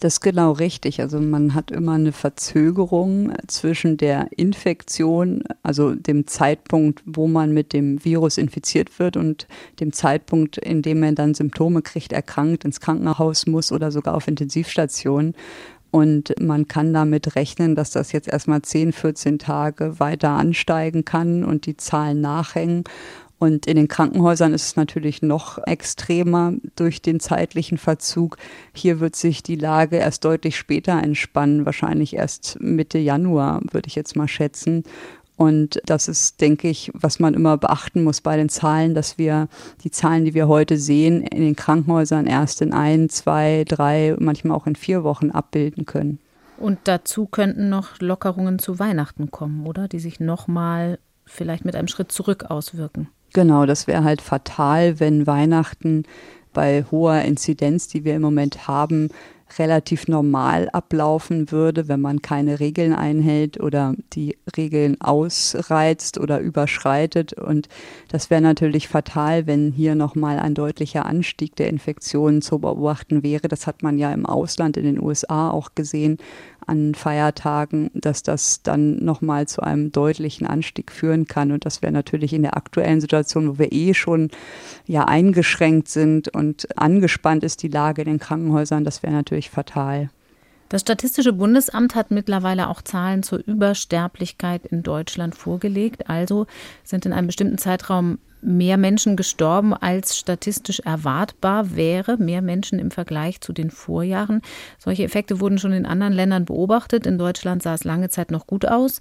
Das 0.00 0.14
ist 0.14 0.20
genau 0.20 0.52
richtig. 0.52 1.00
Also 1.00 1.20
man 1.20 1.54
hat 1.54 1.72
immer 1.72 1.92
eine 1.92 2.12
Verzögerung 2.12 3.32
zwischen 3.48 3.96
der 3.96 4.28
Infektion, 4.36 5.42
also 5.64 5.96
dem 5.96 6.28
Zeitpunkt, 6.28 7.02
wo 7.04 7.26
man 7.26 7.52
mit 7.52 7.72
dem 7.72 8.04
Virus 8.04 8.38
infiziert 8.38 9.00
wird 9.00 9.16
und 9.16 9.48
dem 9.80 9.92
Zeitpunkt, 9.92 10.56
in 10.58 10.82
dem 10.82 11.00
man 11.00 11.16
dann 11.16 11.34
Symptome 11.34 11.82
kriegt, 11.82 12.12
erkrankt, 12.12 12.64
ins 12.64 12.80
Krankenhaus 12.80 13.46
muss 13.46 13.72
oder 13.72 13.90
sogar 13.90 14.14
auf 14.14 14.28
Intensivstation. 14.28 15.34
Und 15.90 16.34
man 16.40 16.68
kann 16.68 16.92
damit 16.92 17.34
rechnen, 17.34 17.74
dass 17.74 17.90
das 17.90 18.12
jetzt 18.12 18.28
erstmal 18.28 18.62
10, 18.62 18.92
14 18.92 19.38
Tage 19.40 19.98
weiter 19.98 20.30
ansteigen 20.30 21.04
kann 21.04 21.42
und 21.42 21.66
die 21.66 21.76
Zahlen 21.76 22.20
nachhängen. 22.20 22.84
Und 23.38 23.66
in 23.66 23.76
den 23.76 23.86
Krankenhäusern 23.86 24.52
ist 24.52 24.66
es 24.66 24.76
natürlich 24.76 25.22
noch 25.22 25.58
extremer 25.64 26.54
durch 26.74 27.02
den 27.02 27.20
zeitlichen 27.20 27.78
Verzug. 27.78 28.36
Hier 28.72 28.98
wird 28.98 29.14
sich 29.14 29.44
die 29.44 29.54
Lage 29.54 29.96
erst 29.96 30.24
deutlich 30.24 30.56
später 30.56 31.00
entspannen, 31.00 31.64
wahrscheinlich 31.64 32.16
erst 32.16 32.58
Mitte 32.60 32.98
Januar, 32.98 33.60
würde 33.70 33.86
ich 33.86 33.94
jetzt 33.94 34.16
mal 34.16 34.26
schätzen. 34.26 34.82
Und 35.36 35.80
das 35.86 36.08
ist, 36.08 36.40
denke 36.40 36.68
ich, 36.68 36.90
was 36.94 37.20
man 37.20 37.32
immer 37.32 37.56
beachten 37.56 38.02
muss 38.02 38.20
bei 38.20 38.36
den 38.36 38.48
Zahlen, 38.48 38.94
dass 38.94 39.18
wir 39.18 39.46
die 39.84 39.92
Zahlen, 39.92 40.24
die 40.24 40.34
wir 40.34 40.48
heute 40.48 40.76
sehen, 40.76 41.22
in 41.22 41.42
den 41.42 41.54
Krankenhäusern 41.54 42.26
erst 42.26 42.60
in 42.60 42.72
ein, 42.72 43.08
zwei, 43.08 43.64
drei, 43.68 44.16
manchmal 44.18 44.56
auch 44.56 44.66
in 44.66 44.74
vier 44.74 45.04
Wochen 45.04 45.30
abbilden 45.30 45.86
können. 45.86 46.18
Und 46.56 46.80
dazu 46.84 47.26
könnten 47.26 47.68
noch 47.68 48.00
Lockerungen 48.00 48.58
zu 48.58 48.80
Weihnachten 48.80 49.30
kommen, 49.30 49.64
oder? 49.64 49.86
Die 49.86 50.00
sich 50.00 50.18
nochmal 50.18 50.98
vielleicht 51.24 51.64
mit 51.64 51.76
einem 51.76 51.86
Schritt 51.86 52.10
zurück 52.10 52.46
auswirken. 52.48 53.08
Genau, 53.38 53.66
das 53.66 53.86
wäre 53.86 54.02
halt 54.02 54.20
fatal, 54.20 54.98
wenn 54.98 55.28
Weihnachten 55.28 56.02
bei 56.52 56.84
hoher 56.90 57.22
Inzidenz, 57.22 57.86
die 57.86 58.02
wir 58.02 58.16
im 58.16 58.22
Moment 58.22 58.66
haben, 58.66 59.10
relativ 59.60 60.08
normal 60.08 60.68
ablaufen 60.70 61.52
würde, 61.52 61.86
wenn 61.86 62.00
man 62.00 62.20
keine 62.20 62.58
Regeln 62.58 62.92
einhält 62.92 63.60
oder 63.60 63.94
die 64.12 64.36
Regeln 64.56 65.00
ausreizt 65.00 66.18
oder 66.18 66.40
überschreitet. 66.40 67.32
Und 67.32 67.68
das 68.08 68.28
wäre 68.28 68.42
natürlich 68.42 68.88
fatal, 68.88 69.46
wenn 69.46 69.70
hier 69.70 69.94
nochmal 69.94 70.40
ein 70.40 70.54
deutlicher 70.54 71.06
Anstieg 71.06 71.54
der 71.54 71.68
Infektionen 71.68 72.42
zu 72.42 72.58
beobachten 72.58 73.22
wäre. 73.22 73.46
Das 73.46 73.68
hat 73.68 73.84
man 73.84 73.98
ja 73.98 74.12
im 74.12 74.26
Ausland, 74.26 74.76
in 74.76 74.82
den 74.82 75.00
USA 75.00 75.48
auch 75.48 75.76
gesehen 75.76 76.18
an 76.68 76.94
Feiertagen, 76.94 77.90
dass 77.94 78.22
das 78.22 78.62
dann 78.62 79.04
nochmal 79.04 79.48
zu 79.48 79.62
einem 79.62 79.90
deutlichen 79.90 80.46
Anstieg 80.46 80.92
führen 80.92 81.26
kann. 81.26 81.52
Und 81.52 81.66
das 81.66 81.82
wäre 81.82 81.92
natürlich 81.92 82.32
in 82.32 82.42
der 82.42 82.56
aktuellen 82.56 83.00
Situation, 83.00 83.48
wo 83.48 83.58
wir 83.58 83.72
eh 83.72 83.94
schon 83.94 84.30
ja 84.86 85.04
eingeschränkt 85.04 85.88
sind 85.88 86.28
und 86.28 86.78
angespannt 86.78 87.44
ist 87.44 87.62
die 87.62 87.68
Lage 87.68 88.02
in 88.02 88.08
den 88.08 88.18
Krankenhäusern, 88.18 88.84
das 88.84 89.02
wäre 89.02 89.12
natürlich 89.12 89.50
fatal. 89.50 90.10
Das 90.68 90.82
Statistische 90.82 91.32
Bundesamt 91.32 91.94
hat 91.94 92.10
mittlerweile 92.10 92.68
auch 92.68 92.82
Zahlen 92.82 93.22
zur 93.22 93.38
Übersterblichkeit 93.38 94.66
in 94.66 94.82
Deutschland 94.82 95.34
vorgelegt. 95.34 96.10
Also 96.10 96.46
sind 96.84 97.06
in 97.06 97.14
einem 97.14 97.26
bestimmten 97.28 97.56
Zeitraum 97.56 98.18
mehr 98.40 98.76
Menschen 98.76 99.16
gestorben, 99.16 99.74
als 99.74 100.16
statistisch 100.16 100.80
erwartbar 100.80 101.76
wäre, 101.76 102.16
mehr 102.16 102.42
Menschen 102.42 102.78
im 102.78 102.90
Vergleich 102.90 103.40
zu 103.40 103.52
den 103.52 103.70
Vorjahren. 103.70 104.42
Solche 104.78 105.04
Effekte 105.04 105.40
wurden 105.40 105.58
schon 105.58 105.72
in 105.72 105.86
anderen 105.86 106.12
Ländern 106.12 106.44
beobachtet. 106.44 107.06
In 107.06 107.18
Deutschland 107.18 107.62
sah 107.62 107.74
es 107.74 107.84
lange 107.84 108.08
Zeit 108.08 108.30
noch 108.30 108.46
gut 108.46 108.66
aus. 108.66 109.00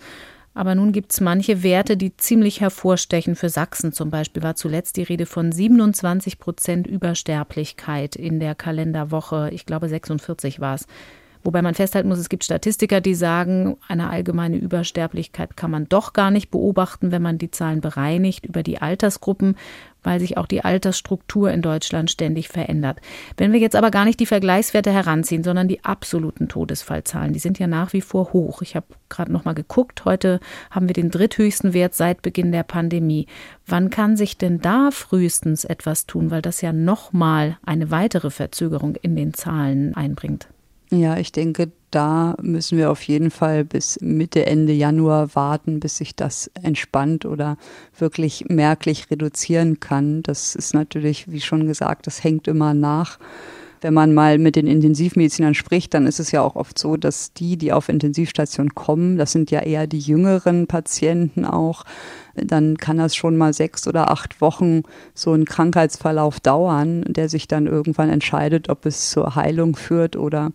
Aber 0.53 0.73
nun 0.73 0.91
gibt 0.91 1.11
es 1.11 1.21
manche 1.21 1.61
Werte, 1.61 1.97
die 1.97 2.17
ziemlich 2.17 2.61
hervorstechen. 2.61 3.35
Für 3.35 3.49
Sachsen 3.49 3.93
zum 3.93 4.09
Beispiel 4.09 4.41
war 4.41 4.55
zuletzt 4.55 4.97
die 4.97 5.03
Rede 5.03 5.27
von 5.27 5.51
27 5.51 6.39
Prozent 6.39 6.87
Übersterblichkeit 6.87 8.15
in 8.15 8.39
der 8.39 8.55
Kalenderwoche. 8.55 9.51
Ich 9.53 9.67
glaube, 9.67 9.87
46 9.87 10.59
war 10.59 10.73
es. 10.73 10.87
Wobei 11.47 11.61
man 11.61 11.75
festhalten 11.75 12.09
muss, 12.09 12.19
es 12.19 12.27
gibt 12.27 12.43
Statistiker, 12.43 12.99
die 12.99 13.15
sagen, 13.15 13.77
eine 13.87 14.09
allgemeine 14.09 14.57
Übersterblichkeit 14.57 15.55
kann 15.55 15.71
man 15.71 15.87
doch 15.87 16.11
gar 16.11 16.29
nicht 16.29 16.51
beobachten, 16.51 17.09
wenn 17.13 17.21
man 17.21 17.37
die 17.37 17.51
Zahlen 17.51 17.79
bereinigt 17.79 18.45
über 18.45 18.63
die 18.63 18.81
Altersgruppen, 18.81 19.55
weil 20.03 20.19
sich 20.19 20.35
auch 20.35 20.45
die 20.45 20.65
Altersstruktur 20.65 21.49
in 21.49 21.61
Deutschland 21.61 22.11
ständig 22.11 22.49
verändert. 22.49 22.99
Wenn 23.37 23.53
wir 23.53 23.61
jetzt 23.61 23.77
aber 23.77 23.91
gar 23.91 24.03
nicht 24.03 24.19
die 24.19 24.25
Vergleichswerte 24.25 24.91
heranziehen, 24.91 25.41
sondern 25.41 25.69
die 25.69 25.85
absoluten 25.85 26.49
Todesfallzahlen, 26.49 27.31
die 27.31 27.39
sind 27.39 27.59
ja 27.59 27.67
nach 27.67 27.93
wie 27.93 28.01
vor 28.01 28.33
hoch. 28.33 28.61
Ich 28.61 28.75
habe 28.75 28.87
gerade 29.07 29.31
noch 29.31 29.45
mal 29.45 29.55
geguckt, 29.55 30.03
heute 30.03 30.41
haben 30.69 30.89
wir 30.89 30.93
den 30.93 31.11
dritthöchsten 31.11 31.71
Wert 31.73 31.95
seit 31.95 32.23
Beginn 32.23 32.51
der 32.51 32.63
Pandemie. 32.63 33.25
Wann 33.65 33.89
kann 33.89 34.17
sich 34.17 34.37
denn 34.37 34.59
da 34.59 34.91
frühestens 34.91 35.63
etwas 35.63 36.07
tun, 36.07 36.29
weil 36.29 36.41
das 36.41 36.59
ja 36.59 36.73
noch 36.73 37.13
mal 37.13 37.57
eine 37.65 37.89
weitere 37.89 38.31
Verzögerung 38.31 38.97
in 38.97 39.15
den 39.15 39.33
Zahlen 39.33 39.95
einbringt? 39.95 40.49
Ja, 40.89 41.17
ich 41.17 41.33
denke, 41.33 41.71
da 41.91 42.35
müssen 42.41 42.77
wir 42.77 42.91
auf 42.91 43.01
jeden 43.03 43.29
Fall 43.29 43.65
bis 43.65 43.99
Mitte, 44.01 44.45
Ende 44.45 44.71
Januar 44.71 45.35
warten, 45.35 45.81
bis 45.81 45.97
sich 45.97 46.15
das 46.15 46.49
entspannt 46.61 47.25
oder 47.25 47.57
wirklich 47.97 48.45
merklich 48.47 49.11
reduzieren 49.11 49.81
kann. 49.81 50.23
Das 50.23 50.55
ist 50.55 50.73
natürlich, 50.73 51.29
wie 51.29 51.41
schon 51.41 51.67
gesagt, 51.67 52.07
das 52.07 52.23
hängt 52.23 52.47
immer 52.47 52.73
nach. 52.73 53.19
Wenn 53.81 53.93
man 53.93 54.13
mal 54.13 54.37
mit 54.37 54.55
den 54.55 54.67
Intensivmedizinern 54.67 55.53
spricht, 55.53 55.93
dann 55.93 56.07
ist 56.07 56.19
es 56.19 56.31
ja 56.31 56.41
auch 56.41 56.55
oft 56.55 56.79
so, 56.79 56.97
dass 56.97 57.33
die, 57.33 57.57
die 57.57 57.71
auf 57.71 57.89
Intensivstation 57.89 58.73
kommen, 58.75 59.17
das 59.17 59.31
sind 59.31 59.51
ja 59.51 59.61
eher 59.61 59.87
die 59.87 59.99
jüngeren 59.99 60.67
Patienten 60.67 61.45
auch, 61.45 61.83
dann 62.35 62.77
kann 62.77 62.97
das 62.97 63.15
schon 63.15 63.37
mal 63.37 63.53
sechs 63.53 63.87
oder 63.87 64.11
acht 64.11 64.41
Wochen 64.41 64.83
so 65.13 65.33
ein 65.33 65.45
Krankheitsverlauf 65.45 66.39
dauern, 66.39 67.03
der 67.07 67.29
sich 67.29 67.47
dann 67.47 67.67
irgendwann 67.67 68.09
entscheidet, 68.09 68.69
ob 68.69 68.85
es 68.85 69.09
zur 69.09 69.35
Heilung 69.35 69.75
führt 69.75 70.15
oder 70.15 70.51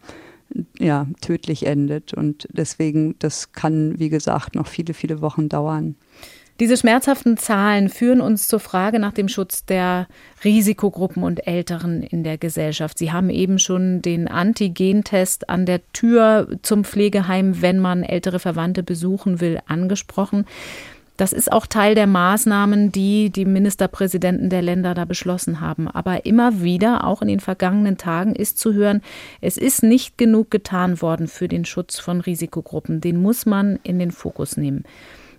ja, 0.79 1.07
tödlich 1.21 1.67
endet. 1.67 2.15
Und 2.15 2.49
deswegen, 2.53 3.17
das 3.19 3.53
kann, 3.53 3.99
wie 3.99 4.09
gesagt, 4.09 4.55
noch 4.55 4.67
viele, 4.67 4.95
viele 4.95 5.21
Wochen 5.21 5.49
dauern. 5.49 5.97
Diese 6.63 6.77
schmerzhaften 6.77 7.37
Zahlen 7.39 7.89
führen 7.89 8.21
uns 8.21 8.47
zur 8.47 8.61
Frage 8.61 9.01
nach 9.01 9.13
dem 9.13 9.27
Schutz 9.27 9.65
der 9.65 10.07
Risikogruppen 10.45 11.25
und 11.25 11.45
Älteren 11.45 12.05
in 12.05 12.23
der 12.23 12.39
Gesellschaft. 12.39 12.99
Sie 12.99 13.11
haben 13.11 13.31
eben 13.31 13.59
schon 13.59 14.01
den 14.01 14.29
Antigentest 14.29 15.51
an 15.51 15.67
der 15.67 15.81
Tür 15.93 16.47
zum 16.63 16.85
Pflegeheim, 16.85 17.63
wenn 17.63 17.81
man 17.81 18.05
ältere 18.05 18.39
Verwandte 18.39 18.85
besuchen 18.85 19.41
will, 19.41 19.59
angesprochen. 19.67 20.47
Das 21.17 21.33
ist 21.33 21.51
auch 21.51 21.67
Teil 21.67 21.97
der 21.97 22.07
Maßnahmen, 22.07 22.93
die 22.93 23.31
die 23.31 23.45
Ministerpräsidenten 23.45 24.49
der 24.49 24.63
Länder 24.63 24.95
da 24.95 25.05
beschlossen 25.05 25.61
haben. 25.61 25.89
Aber 25.89 26.27
immer 26.27 26.63
wieder, 26.63 27.09
auch 27.09 27.23
in 27.23 27.29
den 27.29 27.41
vergangenen 27.41 27.99
Tagen, 27.99 28.37
ist 28.37 28.61
zu 28.61 28.73
hören, 28.73 29.03
es 29.41 29.57
ist 29.57 29.83
nicht 29.83 30.17
genug 30.17 30.53
getan 30.53 31.03
worden 31.03 31.27
für 31.27 31.49
den 31.49 31.65
Schutz 31.65 31.99
von 31.99 32.21
Risikogruppen. 32.21 33.01
Den 33.01 33.21
muss 33.21 33.47
man 33.47 33.81
in 33.83 33.99
den 33.99 34.13
Fokus 34.13 34.57
nehmen. 34.57 34.85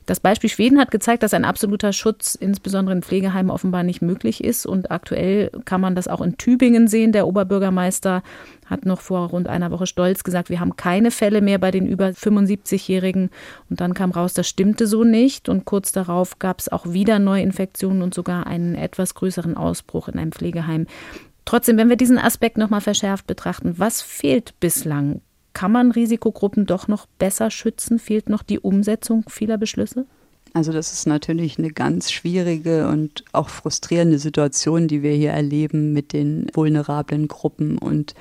Das 0.05 0.19
Beispiel 0.19 0.49
Schweden 0.49 0.79
hat 0.79 0.91
gezeigt, 0.91 1.23
dass 1.23 1.33
ein 1.33 1.45
absoluter 1.45 1.93
Schutz 1.93 2.35
insbesondere 2.35 2.95
in 2.95 3.03
Pflegeheimen 3.03 3.49
offenbar 3.49 3.83
nicht 3.83 4.01
möglich 4.01 4.43
ist. 4.43 4.65
Und 4.65 4.91
aktuell 4.91 5.49
kann 5.65 5.79
man 5.79 5.95
das 5.95 6.07
auch 6.07 6.19
in 6.19 6.37
Tübingen 6.37 6.87
sehen. 6.87 7.13
Der 7.13 7.25
Oberbürgermeister 7.25 8.21
hat 8.65 8.85
noch 8.85 8.99
vor 8.99 9.29
rund 9.29 9.47
einer 9.47 9.71
Woche 9.71 9.87
stolz 9.87 10.23
gesagt, 10.23 10.49
wir 10.49 10.59
haben 10.59 10.75
keine 10.75 11.09
Fälle 11.09 11.41
mehr 11.41 11.57
bei 11.57 11.71
den 11.71 11.85
über 11.85 12.07
75-Jährigen. 12.07 13.29
Und 13.69 13.79
dann 13.79 13.93
kam 13.93 14.11
raus, 14.11 14.33
das 14.33 14.47
stimmte 14.47 14.87
so 14.87 15.05
nicht. 15.05 15.47
Und 15.47 15.63
kurz 15.65 15.93
darauf 15.93 16.37
gab 16.39 16.59
es 16.59 16.69
auch 16.69 16.85
wieder 16.91 17.19
Neuinfektionen 17.19 18.01
und 18.01 18.13
sogar 18.13 18.45
einen 18.45 18.75
etwas 18.75 19.15
größeren 19.15 19.55
Ausbruch 19.55 20.09
in 20.09 20.19
einem 20.19 20.33
Pflegeheim. 20.33 20.85
Trotzdem, 21.45 21.77
wenn 21.77 21.89
wir 21.89 21.97
diesen 21.97 22.17
Aspekt 22.17 22.57
nochmal 22.57 22.81
verschärft 22.81 23.27
betrachten, 23.27 23.75
was 23.77 24.01
fehlt 24.01 24.59
bislang? 24.59 25.21
Kann 25.53 25.71
man 25.71 25.91
Risikogruppen 25.91 26.65
doch 26.65 26.87
noch 26.87 27.05
besser 27.19 27.51
schützen? 27.51 27.99
Fehlt 27.99 28.29
noch 28.29 28.43
die 28.43 28.59
Umsetzung 28.59 29.25
vieler 29.29 29.57
Beschlüsse? 29.57 30.05
Also 30.53 30.71
das 30.71 30.93
ist 30.93 31.07
natürlich 31.07 31.57
eine 31.57 31.71
ganz 31.71 32.11
schwierige 32.11 32.87
und 32.87 33.23
auch 33.31 33.49
frustrierende 33.49 34.19
Situation, 34.19 34.87
die 34.87 35.01
wir 35.01 35.13
hier 35.13 35.31
erleben 35.31 35.93
mit 35.93 36.13
den 36.13 36.47
vulnerablen 36.53 37.27
Gruppen. 37.27 37.79
Und 37.79 38.13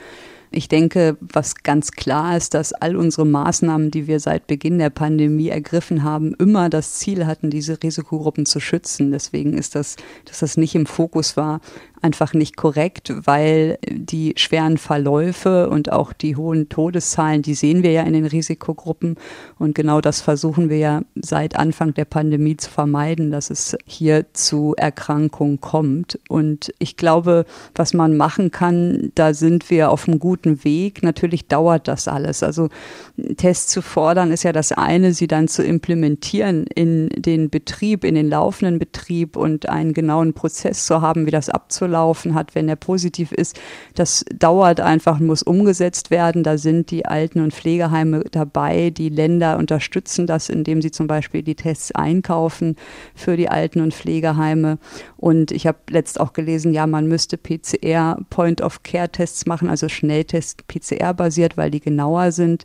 ich 0.51 0.69
denke, 0.69 1.19
was 1.21 1.57
ganz 1.57 1.93
klar 1.93 2.37
ist, 2.37 2.55
dass 2.55 2.73
all 2.73 2.97
unsere 2.97 3.27
Maßnahmen, 3.27 3.91
die 3.91 4.07
wir 4.07 4.19
seit 4.19 4.47
Beginn 4.47 4.79
der 4.79 4.91
Pandemie 4.91 5.49
ergriffen 5.49 6.03
haben, 6.03 6.35
immer 6.35 6.71
das 6.71 6.95
Ziel 6.95 7.27
hatten, 7.27 7.51
diese 7.51 7.83
Risikogruppen 7.83 8.47
zu 8.47 8.61
schützen. 8.61 9.13
Deswegen 9.13 9.53
ist 9.53 9.75
das, 9.75 9.97
dass 10.25 10.41
das 10.41 10.57
nicht 10.57 10.75
im 10.75 10.87
Fokus 10.87 11.37
war, 11.37 11.61
einfach 12.03 12.35
nicht 12.35 12.57
korrekt, 12.57 13.13
weil 13.25 13.79
die 13.89 14.35
schweren 14.37 14.77
Verläufe 14.77 15.71
und 15.71 15.93
auch 15.93 16.13
die 16.13 16.35
hohen 16.35 16.69
Todeszahlen, 16.69 17.43
die 17.43 17.55
sehen 17.55 17.85
wir 17.85 17.93
ja 17.93 18.03
in 18.03 18.13
den 18.13 18.27
Risikogruppen. 18.27 19.17
Und 19.59 19.77
genau 19.77 20.01
das 20.01 20.21
versuchen 20.21 20.69
wir 20.69 20.79
ja 20.79 21.03
seit 21.15 21.57
Anfang 21.57 21.95
der 21.95 22.05
Pandemie 22.05 22.57
zu 22.57 22.71
vermeiden, 22.71 23.31
dass 23.31 23.51
es 23.51 23.77
hier 23.87 24.27
zu 24.33 24.75
Erkrankungen 24.77 25.61
kommt. 25.61 26.19
Und 26.29 26.73
ich 26.81 26.97
glaube, 26.97 27.45
was 27.75 27.95
man 27.95 28.17
machen 28.17 28.51
kann, 28.51 29.13
da 29.15 29.33
sind 29.33 29.71
wir 29.71 29.93
auf 29.93 30.09
einem 30.09 30.19
guten 30.19 30.65
Weg. 30.65 31.05
Natürlich 31.05 31.47
dauert 31.47 31.87
das 31.87 32.09
alles. 32.09 32.43
Also 32.43 32.69
Tests 33.37 33.73
zu 33.73 33.81
fordern 33.81 34.33
ist 34.33 34.43
ja 34.43 34.53
das 34.53 34.73
eine, 34.73 35.15
sie 35.15 35.29
dann 35.29 35.47
zu 35.47 35.63
implementieren 35.63 36.67
in 36.67 37.11
den 37.11 37.49
Betrieb, 37.49 38.03
in 38.03 38.17
den 38.17 38.29
laufenden 38.29 38.81
Betrieb 38.81 39.37
und 39.37 39.69
einen 39.69 39.93
genauen 39.93 40.33
Prozess 40.33 40.85
zu 40.85 41.01
haben, 41.01 41.27
wie 41.27 41.31
das 41.31 41.49
abzulaufen 41.49 41.92
laufen 41.93 42.35
hat, 42.35 42.57
wenn 42.57 42.69
er 42.69 42.77
positiv 42.77 43.31
ist. 43.31 43.59
Das 43.95 44.25
dauert 44.35 44.81
einfach, 44.81 45.21
muss 45.21 45.43
umgesetzt 45.43 46.11
werden. 46.11 46.43
Da 46.43 46.59
sind 46.59 46.91
die 46.91 47.07
Alten- 47.07 47.41
und 47.41 47.55
Pflegeheime 47.55 48.25
dabei. 48.31 48.91
Die 48.91 49.09
Länder 49.09 49.59
unterstützen 49.59 50.27
das, 50.27 50.49
indem 50.49 50.83
sie 50.83 50.91
zum 50.91 51.07
Beispiel 51.07 51.43
die 51.43 51.55
Tests 51.55 51.93
einkaufen 51.93 52.77
für 53.15 53.37
die 53.37 53.49
Alten- 53.49 53.81
und 53.81 53.95
Pflegeheime. 53.95 54.79
Und 55.17 55.53
ich 55.53 55.67
habe 55.67 55.79
letzt 55.91 56.19
auch 56.19 56.33
gelesen, 56.33 56.73
ja, 56.73 56.87
man 56.87 57.07
müsste 57.07 57.39
PCR 57.39 58.19
Point-of-Care-Tests 58.31 59.47
machen, 59.47 59.69
also 59.69 59.89
Schnelltests 59.89 60.57
PCR-basiert, 60.67 61.57
weil 61.57 61.71
die 61.71 61.81
genauer 61.81 62.33
sind. 62.33 62.65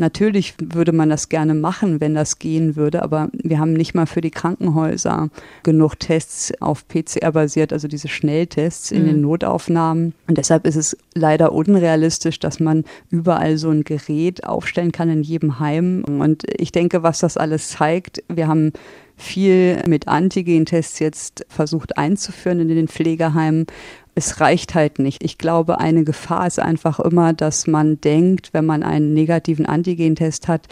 Natürlich 0.00 0.54
würde 0.58 0.92
man 0.92 1.10
das 1.10 1.28
gerne 1.28 1.52
machen, 1.52 2.00
wenn 2.00 2.14
das 2.14 2.38
gehen 2.38 2.74
würde, 2.74 3.02
aber 3.02 3.28
wir 3.34 3.58
haben 3.58 3.74
nicht 3.74 3.94
mal 3.94 4.06
für 4.06 4.22
die 4.22 4.30
Krankenhäuser 4.30 5.28
genug 5.62 5.96
Tests 5.96 6.52
auf 6.58 6.88
PCR 6.88 7.32
basiert, 7.32 7.70
also 7.74 7.86
diese 7.86 8.08
Schnelltests 8.08 8.92
in 8.92 9.02
mhm. 9.02 9.06
den 9.06 9.20
Notaufnahmen. 9.20 10.14
Und 10.26 10.38
deshalb 10.38 10.66
ist 10.66 10.76
es 10.76 10.96
leider 11.14 11.52
unrealistisch, 11.52 12.38
dass 12.38 12.60
man 12.60 12.84
überall 13.10 13.58
so 13.58 13.68
ein 13.68 13.84
Gerät 13.84 14.44
aufstellen 14.44 14.90
kann 14.90 15.10
in 15.10 15.22
jedem 15.22 15.60
Heim. 15.60 16.02
Und 16.06 16.44
ich 16.58 16.72
denke, 16.72 17.02
was 17.02 17.18
das 17.18 17.36
alles 17.36 17.68
zeigt, 17.68 18.22
wir 18.28 18.48
haben 18.48 18.72
viel 19.18 19.82
mit 19.86 20.08
Antigen-Tests 20.08 20.98
jetzt 20.98 21.44
versucht 21.50 21.98
einzuführen 21.98 22.60
in 22.60 22.68
den 22.68 22.88
Pflegeheimen 22.88 23.66
es 24.20 24.38
reicht 24.38 24.74
halt 24.74 24.98
nicht. 24.98 25.24
Ich 25.24 25.38
glaube, 25.38 25.80
eine 25.80 26.04
Gefahr 26.04 26.46
ist 26.46 26.60
einfach 26.60 27.00
immer, 27.00 27.32
dass 27.32 27.66
man 27.66 28.02
denkt, 28.02 28.50
wenn 28.52 28.66
man 28.66 28.82
einen 28.82 29.14
negativen 29.14 29.64
Antigentest 29.64 30.46
hat, 30.46 30.68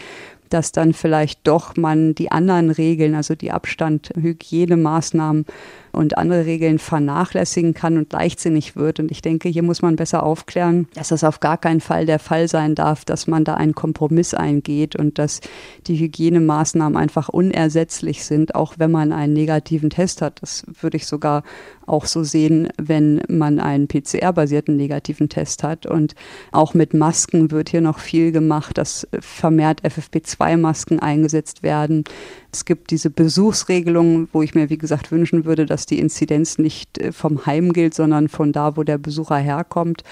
dass 0.49 0.71
dann 0.71 0.93
vielleicht 0.93 1.47
doch 1.47 1.75
man 1.75 2.13
die 2.13 2.31
anderen 2.31 2.69
Regeln, 2.69 3.15
also 3.15 3.33
die 3.33 3.51
Abstand, 3.51 4.11
Hygienemaßnahmen 4.15 5.47
und 5.91 6.17
andere 6.17 6.45
Regeln 6.45 6.79
vernachlässigen 6.79 7.73
kann 7.73 7.97
und 7.97 8.11
leichtsinnig 8.13 8.75
wird. 8.75 8.99
Und 8.99 9.11
ich 9.11 9.21
denke, 9.21 9.49
hier 9.49 9.63
muss 9.63 9.81
man 9.81 9.95
besser 9.95 10.23
aufklären, 10.23 10.87
dass 10.93 11.09
das 11.09 11.23
auf 11.23 11.39
gar 11.39 11.57
keinen 11.57 11.81
Fall 11.81 12.05
der 12.05 12.19
Fall 12.19 12.47
sein 12.47 12.75
darf, 12.75 13.05
dass 13.05 13.27
man 13.27 13.43
da 13.43 13.55
einen 13.55 13.75
Kompromiss 13.75 14.33
eingeht 14.33 14.95
und 14.95 15.19
dass 15.19 15.41
die 15.87 15.97
Hygienemaßnahmen 15.99 16.97
einfach 16.97 17.29
unersetzlich 17.29 18.25
sind, 18.25 18.55
auch 18.55 18.75
wenn 18.77 18.91
man 18.91 19.11
einen 19.11 19.33
negativen 19.33 19.89
Test 19.89 20.21
hat. 20.21 20.41
Das 20.41 20.63
würde 20.81 20.97
ich 20.97 21.05
sogar 21.05 21.43
auch 21.85 22.05
so 22.05 22.23
sehen, 22.23 22.69
wenn 22.77 23.21
man 23.27 23.59
einen 23.59 23.87
PCR-basierten 23.87 24.75
negativen 24.75 25.27
Test 25.27 25.63
hat. 25.63 25.85
Und 25.85 26.15
auch 26.51 26.73
mit 26.73 26.93
Masken 26.93 27.51
wird 27.51 27.69
hier 27.69 27.81
noch 27.81 27.99
viel 27.99 28.31
gemacht, 28.31 28.77
dass 28.77 29.07
vermehrt 29.19 29.81
FFP2-Masken 29.83 30.99
eingesetzt 30.99 31.63
werden. 31.63 32.03
Es 32.51 32.65
gibt 32.65 32.89
diese 32.89 33.09
Besuchsregelungen, 33.09 34.27
wo 34.31 34.41
ich 34.41 34.55
mir, 34.55 34.69
wie 34.69 34.77
gesagt, 34.77 35.11
wünschen 35.11 35.45
würde, 35.45 35.65
dass 35.65 35.85
die 35.85 35.99
Inzidenz 35.99 36.57
nicht 36.57 36.97
äh, 36.97 37.11
vom 37.11 37.45
Heim 37.45 37.73
gilt, 37.73 37.93
sondern 37.93 38.27
von 38.27 38.51
da, 38.51 38.75
wo 38.75 38.83
der 38.83 38.97
Besucher 38.97 39.37
herkommt. 39.37 40.03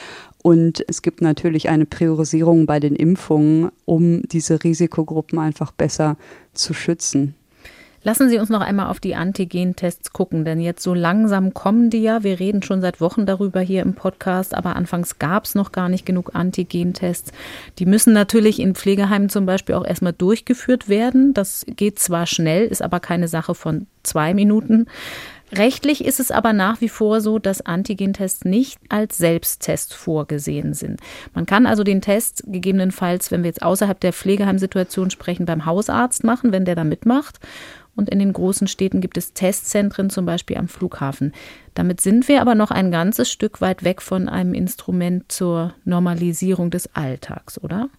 Und 0.43 0.83
es 0.87 1.01
gibt 1.01 1.21
natürlich 1.21 1.69
eine 1.69 1.85
Priorisierung 1.85 2.65
bei 2.65 2.79
den 2.79 2.95
Impfungen, 2.95 3.71
um 3.85 4.21
diese 4.23 4.63
Risikogruppen 4.63 5.39
einfach 5.39 5.71
besser 5.71 6.17
zu 6.53 6.73
schützen. 6.73 7.35
Lassen 8.03 8.29
Sie 8.29 8.37
uns 8.37 8.49
noch 8.49 8.61
einmal 8.61 8.87
auf 8.87 8.99
die 8.99 9.15
Antigentests 9.15 10.13
gucken, 10.13 10.45
denn 10.45 10.59
jetzt 10.59 10.83
so 10.83 10.93
langsam 10.93 11.53
kommen 11.53 11.89
die 11.89 12.01
ja. 12.01 12.23
Wir 12.23 12.39
reden 12.39 12.61
schon 12.61 12.79
seit 12.79 13.01
Wochen 13.01 13.25
darüber 13.25 13.59
hier 13.59 13.81
im 13.81 13.95
Podcast, 13.95 14.53
aber 14.53 14.75
anfangs 14.75 15.19
gab 15.19 15.45
es 15.45 15.55
noch 15.55 15.71
gar 15.71 15.89
nicht 15.89 16.05
genug 16.05 16.31
Antigentests. 16.33 17.31
Die 17.79 17.85
müssen 17.85 18.13
natürlich 18.13 18.59
in 18.59 18.75
Pflegeheimen 18.75 19.29
zum 19.29 19.45
Beispiel 19.45 19.75
auch 19.75 19.85
erstmal 19.85 20.13
durchgeführt 20.13 20.87
werden. 20.87 21.33
Das 21.33 21.65
geht 21.67 21.99
zwar 21.99 22.27
schnell, 22.27 22.65
ist 22.67 22.81
aber 22.81 22.99
keine 22.99 23.27
Sache 23.27 23.55
von 23.55 23.87
zwei 24.03 24.33
Minuten. 24.33 24.85
Rechtlich 25.53 26.03
ist 26.03 26.19
es 26.19 26.29
aber 26.29 26.51
nach 26.51 26.81
wie 26.81 26.89
vor 26.89 27.21
so, 27.21 27.39
dass 27.39 27.65
Antigentests 27.65 28.43
nicht 28.43 28.79
als 28.89 29.17
Selbsttest 29.17 29.93
vorgesehen 29.93 30.73
sind. 30.73 30.99
Man 31.33 31.45
kann 31.45 31.65
also 31.65 31.83
den 31.83 32.01
Test 32.01 32.43
gegebenenfalls, 32.47 33.31
wenn 33.31 33.43
wir 33.43 33.47
jetzt 33.47 33.63
außerhalb 33.63 33.97
der 33.99 34.11
Pflegeheimsituation 34.11 35.09
sprechen, 35.09 35.45
beim 35.45 35.65
Hausarzt 35.65 36.25
machen, 36.25 36.51
wenn 36.51 36.65
der 36.65 36.75
da 36.75 36.83
mitmacht 36.83 37.39
und 37.97 38.09
in 38.09 38.19
den 38.19 38.31
großen 38.31 38.67
Städten 38.67 39.01
gibt 39.01 39.17
es 39.17 39.33
Testzentren, 39.33 40.09
zum 40.09 40.25
Beispiel 40.25 40.57
am 40.57 40.69
Flughafen. 40.69 41.33
Damit 41.73 41.99
sind 41.99 42.27
wir 42.27 42.41
aber 42.41 42.55
noch 42.55 42.71
ein 42.71 42.91
ganzes 42.91 43.29
Stück 43.29 43.59
weit 43.59 43.83
weg 43.83 44.01
von 44.01 44.29
einem 44.29 44.53
Instrument 44.53 45.29
zur 45.31 45.73
Normalisierung 45.83 46.71
des 46.71 46.95
Alltags, 46.95 47.61
oder? 47.61 47.89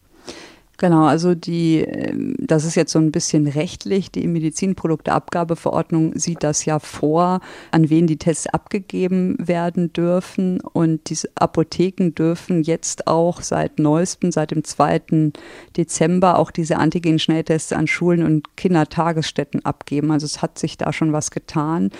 Genau, 0.80 1.06
also 1.06 1.34
die, 1.34 1.80
ähm, 1.80 2.36
das 2.38 2.64
ist 2.64 2.76
jetzt 2.76 2.92
so 2.92 3.00
ein 3.00 3.10
bisschen 3.10 3.48
rechtlich. 3.48 4.12
Die 4.12 4.28
Medizinprodukteabgabeverordnung 4.28 6.16
sieht 6.16 6.44
das 6.44 6.64
ja 6.66 6.78
vor, 6.78 7.40
an 7.72 7.90
wen 7.90 8.06
die 8.06 8.16
Tests 8.16 8.46
abgegeben 8.46 9.36
werden 9.40 9.92
dürfen. 9.92 10.60
Und 10.60 11.10
diese 11.10 11.30
Apotheken 11.34 12.12
dürfen 12.14 12.62
jetzt 12.62 13.08
auch 13.08 13.42
seit 13.42 13.80
neuestem, 13.80 14.30
seit 14.30 14.52
dem 14.52 14.62
2. 14.62 15.32
Dezember 15.76 16.38
auch 16.38 16.52
diese 16.52 16.76
Antigen-Schnelltests 16.76 17.72
an 17.72 17.88
Schulen 17.88 18.22
und 18.22 18.56
Kindertagesstätten 18.56 19.64
abgeben. 19.64 20.12
Also 20.12 20.26
es 20.26 20.42
hat 20.42 20.60
sich 20.60 20.78
da 20.78 20.92
schon 20.92 21.12
was 21.12 21.32
getan. 21.32 21.90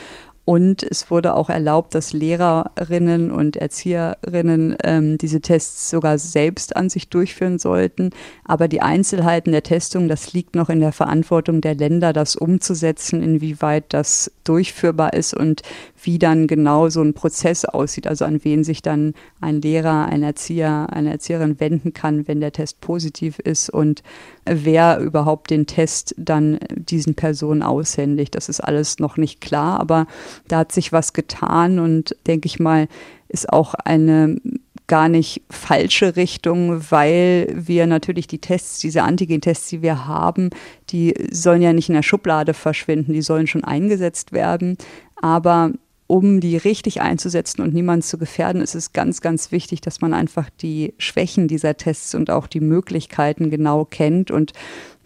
Und 0.49 0.83
es 0.83 1.11
wurde 1.11 1.35
auch 1.35 1.51
erlaubt, 1.51 1.95
dass 1.95 2.15
Lehrerinnen 2.15 3.31
und 3.31 3.59
Erzieherinnen 3.59 4.79
ähm, 4.83 5.19
diese 5.19 5.43
Tests 5.43 5.91
sogar 5.91 6.17
selbst 6.17 6.75
an 6.75 6.89
sich 6.89 7.11
durchführen 7.11 7.59
sollten. 7.59 8.13
Aber 8.45 8.67
die 8.67 8.81
Einzelheiten 8.81 9.53
der 9.53 9.63
Testung, 9.63 10.09
das 10.09 10.33
liegt 10.33 10.57
noch 10.57 10.71
in 10.71 10.81
der 10.81 10.93
Verantwortung 10.93 11.61
der 11.61 11.75
Länder, 11.75 12.15
das 12.15 12.35
umzusetzen, 12.35 13.23
inwieweit 13.23 13.93
das 13.93 14.33
durchführbar 14.45 15.13
ist 15.13 15.35
und 15.35 15.61
wie 16.03 16.19
dann 16.19 16.47
genau 16.47 16.89
so 16.89 17.03
ein 17.03 17.13
Prozess 17.13 17.67
aussieht, 17.67 18.07
also 18.07 18.25
an 18.25 18.43
wen 18.43 18.65
sich 18.65 18.81
dann 18.81 19.13
ein 19.43 19.61
Lehrer, 19.61 20.07
ein 20.07 20.23
Erzieher, 20.23 20.87
eine 20.91 21.11
Erzieherin 21.11 21.61
wenden 21.61 21.93
kann, 21.93 22.27
wenn 22.27 22.41
der 22.41 22.53
Test 22.53 22.81
positiv 22.81 23.39
ist 23.39 23.69
und 23.69 24.03
wer 24.51 24.99
überhaupt 24.99 25.51
den 25.51 25.67
Test 25.67 26.15
dann 26.17 26.59
diesen 26.75 27.15
Personen 27.15 27.63
aushändigt. 27.63 28.35
Das 28.35 28.49
ist 28.49 28.61
alles 28.61 28.99
noch 28.99 29.17
nicht 29.17 29.41
klar, 29.41 29.81
aber 29.81 30.07
da 30.49 30.59
hat 30.59 30.73
sich 30.73 30.93
was 30.93 31.13
getan 31.13 31.79
und 31.79 32.17
denke 32.27 32.47
ich 32.47 32.59
mal, 32.59 32.89
ist 33.29 33.53
auch 33.53 33.75
eine 33.75 34.41
gar 34.89 35.09
nicht 35.11 35.43
falsche 35.51 36.17
Richtung, 36.17 36.91
weil 36.91 37.53
wir 37.55 37.87
natürlich 37.87 38.27
die 38.27 38.41
Tests, 38.41 38.81
diese 38.81 39.03
Antigen-Tests, 39.03 39.69
die 39.69 39.83
wir 39.83 40.07
haben, 40.07 40.49
die 40.91 41.15
sollen 41.31 41.61
ja 41.61 41.75
nicht 41.75 41.91
in 41.91 41.95
der 41.95 42.03
Schublade 42.03 42.55
verschwinden, 42.55 43.13
die 43.13 43.23
sollen 43.23 43.47
schon 43.47 43.65
eingesetzt 43.65 44.33
werden. 44.33 44.79
Aber 45.17 45.73
um 46.09 46.41
die 46.41 46.57
richtig 46.57 47.03
einzusetzen 47.03 47.61
und 47.61 47.75
niemanden 47.75 48.03
zu 48.03 48.17
gefährden, 48.19 48.63
ist 48.63 48.75
es 48.75 48.95
ganz, 48.95 49.21
ganz 49.21 49.53
wichtig, 49.53 49.83
dass 49.83 50.01
man 50.01 50.15
einfach 50.15 50.49
die 50.51 50.95
Schwächen 50.97 51.49
dieser 51.49 51.77
Tests 51.77 52.15
und 52.15 52.31
auch 52.31 52.47
die 52.47 52.61
Möglichkeiten 52.61 53.51
genau 53.51 53.85
kennt 53.85 54.31
und 54.31 54.53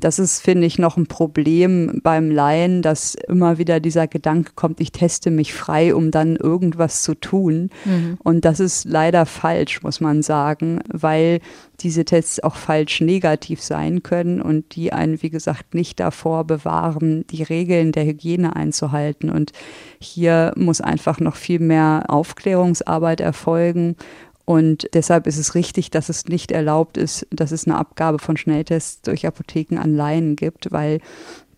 das 0.03 0.19
ist, 0.19 0.41
finde 0.41 0.67
ich, 0.67 0.79
noch 0.79 0.97
ein 0.97 1.07
Problem 1.07 2.01
beim 2.03 2.31
Laien, 2.31 2.83
dass 2.83 3.15
immer 3.15 3.59
wieder 3.59 3.79
dieser 3.79 4.09
Gedanke 4.09 4.53
kommt, 4.57 4.81
ich 4.81 4.91
teste 4.91 5.31
mich 5.31 5.55
frei, 5.55 5.95
um 5.95 6.11
dann 6.11 6.35
irgendwas 6.35 7.03
zu 7.03 7.15
tun. 7.15 7.71
Mhm. 7.85 8.19
Und 8.23 8.45
das 8.45 8.59
ist 8.59 8.85
leider 8.85 9.27
falsch, 9.27 9.83
muss 9.83 10.01
man 10.01 10.23
sagen, 10.23 10.81
weil 10.89 11.39
diese 11.81 12.05
Tests 12.05 12.43
auch 12.43 12.57
falsch 12.57 13.01
negativ 13.01 13.63
sein 13.63 14.03
können 14.03 14.43
und 14.43 14.75
die 14.75 14.93
einen, 14.93 15.23
wie 15.23 15.31
gesagt, 15.31 15.75
nicht 15.75 16.01
davor 16.01 16.45
bewahren, 16.45 17.25
die 17.29 17.45
Regeln 17.45 17.93
der 17.93 18.05
Hygiene 18.05 18.57
einzuhalten. 18.57 19.31
Und 19.31 19.53
hier 20.01 20.53
muss 20.57 20.81
einfach 20.81 21.21
noch 21.21 21.37
viel 21.37 21.61
mehr 21.61 22.05
Aufklärungsarbeit 22.09 23.21
erfolgen 23.21 23.97
und 24.45 24.89
deshalb 24.93 25.27
ist 25.27 25.39
es 25.39 25.55
richtig, 25.55 25.91
dass 25.91 26.09
es 26.09 26.27
nicht 26.27 26.51
erlaubt 26.51 26.97
ist, 26.97 27.27
dass 27.31 27.53
es 27.53 27.67
eine 27.67 27.77
Abgabe 27.77 28.19
von 28.19 28.37
Schnelltests 28.37 29.03
durch 29.03 29.27
Apotheken 29.27 29.79
an 29.79 29.95
Laien 29.95 30.37
gibt, 30.37 30.73
weil 30.73 31.01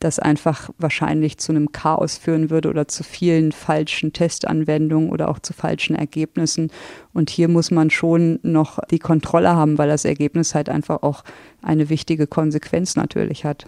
das 0.00 0.18
einfach 0.18 0.68
wahrscheinlich 0.76 1.38
zu 1.38 1.52
einem 1.52 1.72
Chaos 1.72 2.18
führen 2.18 2.50
würde 2.50 2.68
oder 2.68 2.86
zu 2.86 3.02
vielen 3.02 3.52
falschen 3.52 4.12
Testanwendungen 4.12 5.10
oder 5.10 5.30
auch 5.30 5.38
zu 5.38 5.54
falschen 5.54 5.96
Ergebnissen. 5.96 6.70
Und 7.14 7.30
hier 7.30 7.48
muss 7.48 7.70
man 7.70 7.88
schon 7.88 8.38
noch 8.42 8.78
die 8.90 8.98
Kontrolle 8.98 9.56
haben, 9.56 9.78
weil 9.78 9.88
das 9.88 10.04
Ergebnis 10.04 10.54
halt 10.54 10.68
einfach 10.68 11.02
auch 11.02 11.24
eine 11.62 11.88
wichtige 11.88 12.26
Konsequenz 12.26 12.96
natürlich 12.96 13.46
hat. 13.46 13.66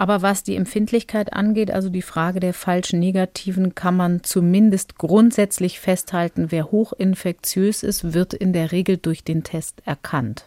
Aber 0.00 0.22
was 0.22 0.42
die 0.42 0.56
Empfindlichkeit 0.56 1.34
angeht, 1.34 1.70
also 1.70 1.90
die 1.90 2.00
Frage 2.00 2.40
der 2.40 2.54
falschen 2.54 3.00
Negativen, 3.00 3.74
kann 3.74 3.98
man 3.98 4.22
zumindest 4.22 4.96
grundsätzlich 4.96 5.78
festhalten, 5.78 6.46
wer 6.48 6.70
hochinfektiös 6.70 7.82
ist, 7.82 8.14
wird 8.14 8.32
in 8.32 8.54
der 8.54 8.72
Regel 8.72 8.96
durch 8.96 9.24
den 9.24 9.44
Test 9.44 9.82
erkannt. 9.84 10.46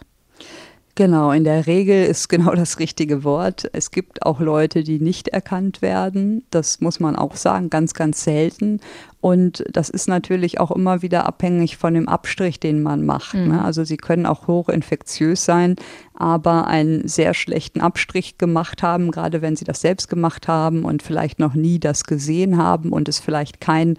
Genau, 0.96 1.32
in 1.32 1.44
der 1.44 1.68
Regel 1.68 2.04
ist 2.04 2.30
genau 2.30 2.56
das 2.56 2.80
richtige 2.80 3.24
Wort. 3.24 3.70
Es 3.74 3.92
gibt 3.92 4.24
auch 4.26 4.40
Leute, 4.40 4.84
die 4.84 5.00
nicht 5.00 5.28
erkannt 5.28 5.84
werden. 5.84 6.46
Das 6.50 6.82
muss 6.82 7.00
man 7.00 7.16
auch 7.16 7.36
sagen, 7.36 7.70
ganz, 7.70 7.94
ganz 7.94 8.24
selten. 8.24 8.80
Und 9.24 9.64
das 9.72 9.90
ist 9.90 10.10
natürlich 10.10 10.60
auch 10.60 10.70
immer 10.70 11.02
wieder 11.02 11.26
abhängig 11.26 11.78
von 11.78 11.94
dem 11.94 12.10
Abstrich, 12.10 12.60
den 12.60 12.84
man 12.84 13.06
macht. 13.06 13.36
Ne? 13.36 13.46
Mhm. 13.46 13.52
Ne? 13.54 13.64
Also 13.64 13.86
sie 13.86 13.96
können 13.96 14.26
auch 14.26 14.48
hochinfektiös 14.48 15.46
sein, 15.46 15.78
aber 16.14 16.68
einen 16.68 17.08
sehr 17.08 17.34
schlechten 17.34 17.80
Abstrich 17.80 18.38
gemacht 18.38 18.84
haben, 18.84 19.12
gerade 19.12 19.42
wenn 19.42 19.56
sie 19.56 19.64
das 19.64 19.80
selbst 19.80 20.10
gemacht 20.10 20.50
haben 20.50 20.84
und 20.84 21.04
vielleicht 21.04 21.40
noch 21.40 21.54
nie 21.54 21.80
das 21.80 22.04
gesehen 22.04 22.58
haben 22.58 22.92
und 22.92 23.08
es 23.08 23.20
vielleicht 23.20 23.62
kein 23.62 23.96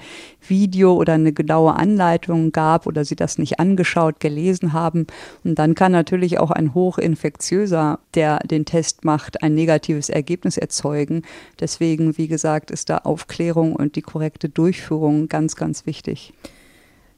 Video 0.46 0.92
oder 0.92 1.14
eine 1.14 1.32
genaue 1.32 1.74
Anleitung 1.74 2.52
gab 2.52 2.86
oder 2.86 3.06
sie 3.06 3.16
das 3.16 3.38
nicht 3.38 3.58
angeschaut, 3.58 4.20
gelesen 4.20 4.74
haben. 4.74 5.06
Und 5.42 5.58
dann 5.58 5.74
kann 5.74 5.92
natürlich 5.92 6.38
auch 6.38 6.50
ein 6.50 6.74
hochinfektiöser, 6.74 7.98
der 8.14 8.40
den 8.40 8.66
Test 8.66 9.06
macht, 9.06 9.42
ein 9.42 9.54
negatives 9.54 10.10
Ergebnis 10.10 10.58
erzeugen. 10.58 11.22
Deswegen, 11.60 12.18
wie 12.18 12.28
gesagt, 12.28 12.70
ist 12.70 12.90
da 12.90 12.98
Aufklärung 12.98 13.74
und 13.74 13.96
die 13.96 14.02
korrekte 14.02 14.50
Durchführung 14.50 15.13
Impfung 15.14 15.28
ganz, 15.28 15.56
ganz 15.56 15.86
wichtig. 15.86 16.32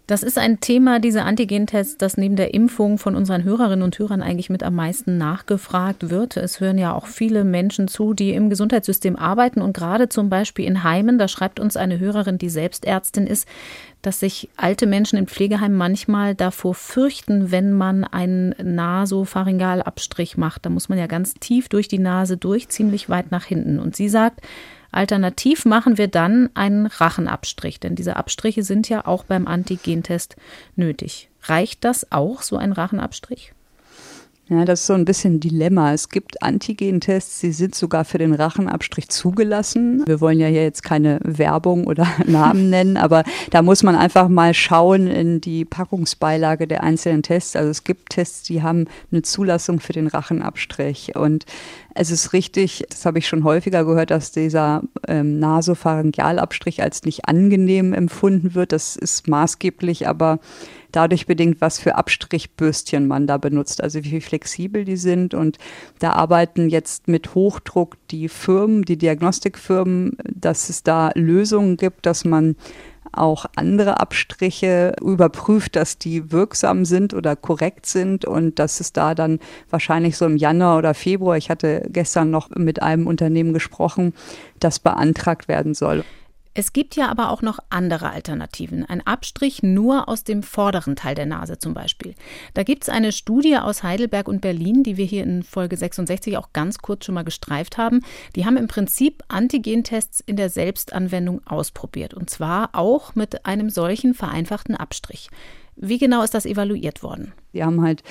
Das 0.07 0.23
ist 0.23 0.39
ein 0.39 0.61
Thema, 0.61 1.01
diese 1.01 1.25
Antigentests, 1.25 1.97
das 1.99 2.17
neben 2.17 2.37
der 2.37 2.55
Impfung 2.55 2.97
von 2.97 3.17
unseren 3.17 3.43
Hörerinnen 3.43 3.83
und 3.83 3.99
Hörern 3.99 4.23
eigentlich 4.23 4.51
mit 4.51 4.63
am 4.63 4.77
meisten 4.77 5.19
nachgefragt 5.19 6.11
wird. 6.11 6.37
Es 6.37 6.61
hören 6.61 6.79
ja 6.79 6.95
auch 6.95 7.09
viele 7.09 7.43
Menschen 7.43 7.89
zu, 7.89 8.15
die 8.15 8.31
im 8.31 8.49
Gesundheitssystem 8.49 9.17
arbeiten 9.17 9.61
und 9.61 9.77
gerade 9.77 10.09
zum 10.09 10.29
Beispiel 10.29 10.65
in 10.65 10.85
Heimen, 10.85 11.19
da 11.19 11.27
schreibt 11.27 11.59
uns 11.59 11.77
eine 11.77 11.99
Hörerin, 11.99 12.39
die 12.39 12.51
selbst 12.51 12.85
Ärztin 12.85 13.27
ist, 13.27 13.49
dass 14.01 14.21
sich 14.21 14.49
alte 14.57 14.87
Menschen 14.87 15.19
in 15.19 15.27
Pflegeheimen 15.27 15.77
manchmal 15.77 16.37
davor 16.37 16.77
fürchten, 16.77 17.51
wenn 17.51 17.73
man 17.73 18.05
einen 18.05 18.55
Nasopharyngalabstrich 18.63 20.37
macht. 20.37 20.67
Da 20.67 20.71
muss 20.71 20.89
man 20.89 20.99
ja 20.99 21.09
ganz 21.09 21.35
tief 21.35 21.69
durch 21.69 21.89
die 21.89 21.99
Nase 21.99 22.37
durch, 22.37 22.69
ziemlich 22.69 23.09
weit 23.09 23.33
nach 23.33 23.45
hinten. 23.45 23.81
Und 23.81 23.97
sie 23.97 24.09
sagt, 24.09 24.41
Alternativ 24.97 25.65
machen 25.65 25.99
wir 25.99 26.09
dann 26.09 26.51
einen 26.55 26.87
Rachenabstrich, 26.87 27.81
denn 27.81 27.95
diese 27.95 28.17
Abstriche 28.17 28.63
sind 28.63 28.89
ja 28.89 29.07
auch 29.07 29.25
beim 29.25 29.47
Antigentest 29.47 30.37
nötig. 30.75 31.29
Reicht 31.43 31.85
das 31.85 32.11
auch, 32.11 32.43
so 32.43 32.57
ein 32.57 32.73
Rachenabstrich? 32.73 33.53
Ja, 34.49 34.65
das 34.65 34.83
ist 34.83 34.87
so 34.87 34.93
ein 34.93 35.05
bisschen 35.05 35.35
ein 35.35 35.41
Dilemma. 35.41 35.93
Es 35.93 36.09
gibt 36.09 36.41
Antigentests, 36.41 37.41
die 37.41 37.51
sind 37.51 37.75
sogar 37.75 38.05
für 38.05 38.19
den 38.19 38.33
Rachenabstrich 38.33 39.09
zugelassen. 39.09 40.05
Wir 40.07 40.21
wollen 40.21 40.39
ja 40.39 40.47
hier 40.47 40.63
jetzt 40.63 40.85
keine 40.85 41.19
Werbung 41.25 41.89
oder 41.89 42.07
Namen 42.27 42.71
nennen, 42.71 42.97
aber 42.97 43.25
da 43.51 43.63
muss 43.63 43.83
man 43.83 43.97
einfach 43.97 44.29
mal 44.29 44.55
schauen 44.55 45.09
in 45.09 45.41
die 45.41 45.65
Packungsbeilage 45.65 46.69
der 46.69 46.85
einzelnen 46.85 47.25
Tests. 47.25 47.57
Also 47.57 47.71
es 47.71 47.83
gibt 47.83 48.11
Tests, 48.11 48.45
die 48.45 48.63
haben 48.63 48.87
eine 49.11 49.23
Zulassung 49.23 49.81
für 49.81 49.93
den 49.93 50.07
Rachenabstrich. 50.07 51.17
Und 51.17 51.45
es 51.97 52.13
ist 52.13 52.33
richtig, 52.33 52.85
das 52.89 53.05
habe 53.05 53.19
ich 53.19 53.27
schon 53.27 53.43
häufiger 53.43 53.85
gehört, 53.85 54.13
dass 54.13 54.31
dieser 54.31 54.83
ähm, 55.09 55.41
Nasopharyngealabstrich 55.41 56.85
als 56.85 57.03
nicht 57.03 57.27
angenehm 57.27 57.93
empfunden 57.93 58.55
wird. 58.55 58.71
Das 58.71 58.95
ist 58.95 59.27
maßgeblich 59.27 60.07
aber 60.07 60.39
dadurch 60.97 61.27
bedingt, 61.27 61.61
was 61.61 61.79
für 61.79 61.97
Abstrichbürstchen 61.97 63.07
man 63.07 63.27
da 63.27 63.37
benutzt, 63.37 63.83
also 63.83 64.03
wie 64.03 64.21
flexibel 64.21 64.85
die 64.85 64.97
sind. 64.97 65.35
Und 65.35 65.59
da 65.99 66.13
arbeiten 66.13 66.71
jetzt 66.71 67.07
mit 67.07 67.35
Hochdruck 67.35 67.97
die 68.11 68.29
Firmen, 68.29 68.83
die 68.83 68.97
Diagnostikfirmen, 68.97 70.17
dass 70.25 70.71
es 70.71 70.83
da 70.83 71.11
Lösungen 71.15 71.77
gibt, 71.77 72.07
dass 72.07 72.25
man 72.25 72.57
auch 73.13 73.47
andere 73.57 74.01
Abstriche 74.01 74.95
überprüft, 75.01 75.77
dass 75.77 75.99
die 75.99 76.33
wirksam 76.33 76.85
sind 76.85 77.15
oder 77.15 77.37
korrekt 77.37 77.87
sind 77.87 78.25
und 78.25 78.59
dass 78.59 78.81
es 78.81 78.93
da 78.93 79.15
dann 79.15 79.39
wahrscheinlich 79.71 80.17
so 80.17 80.27
im 80.27 80.37
Januar 80.37 80.79
oder 80.79 80.95
Februar, 80.95 81.37
ich 81.37 81.51
hatte 81.51 81.87
gestern 81.91 82.31
noch 82.31 82.51
mit 82.51 82.83
einem 82.83 83.07
Unternehmen 83.07 83.53
gesprochen, 83.53 84.13
das 84.61 84.79
beantragt 84.79 85.49
werden 85.49 85.75
soll. 85.75 86.05
Es 86.59 86.73
gibt 86.73 86.97
ja 86.97 87.09
aber 87.11 87.29
auch 87.29 87.43
noch 87.43 87.59
andere 87.69 88.09
Alternativen. 88.09 88.87
Ein 88.87 89.07
Abstrich 89.07 89.63
nur 89.63 90.09
aus 90.09 90.25
dem 90.25 90.43
vorderen 90.43 90.97
Teil 90.97 91.15
der 91.15 91.27
Nase 91.27 91.59
zum 91.59 91.75
Beispiel. 91.75 92.15
Da 92.55 92.63
gibt 92.63 92.85
es 92.85 92.89
eine 92.89 93.13
Studie 93.13 93.59
aus 93.59 93.83
Heidelberg 93.83 94.27
und 94.27 94.41
Berlin, 94.41 94.83
die 94.83 94.97
wir 94.97 95.05
hier 95.05 95.23
in 95.23 95.43
Folge 95.43 95.77
66 95.77 96.39
auch 96.39 96.55
ganz 96.55 96.79
kurz 96.79 97.05
schon 97.05 97.15
mal 97.15 97.25
gestreift 97.25 97.77
haben. 97.77 98.01
Die 98.37 98.47
haben 98.47 98.57
im 98.57 98.69
Prinzip 98.69 99.23
Antigentests 99.29 100.21
in 100.21 100.37
der 100.37 100.49
Selbstanwendung 100.49 101.47
ausprobiert. 101.47 102.15
Und 102.15 102.31
zwar 102.31 102.71
auch 102.73 103.15
mit 103.15 103.45
einem 103.45 103.69
solchen 103.69 104.15
vereinfachten 104.15 104.77
Abstrich. 104.77 105.29
Wie 105.77 105.99
genau 105.99 106.23
ist 106.23 106.33
das 106.33 106.47
evaluiert 106.47 107.03
worden? 107.03 107.35
Die 107.53 107.63
haben 107.63 107.83
halt 107.83 108.03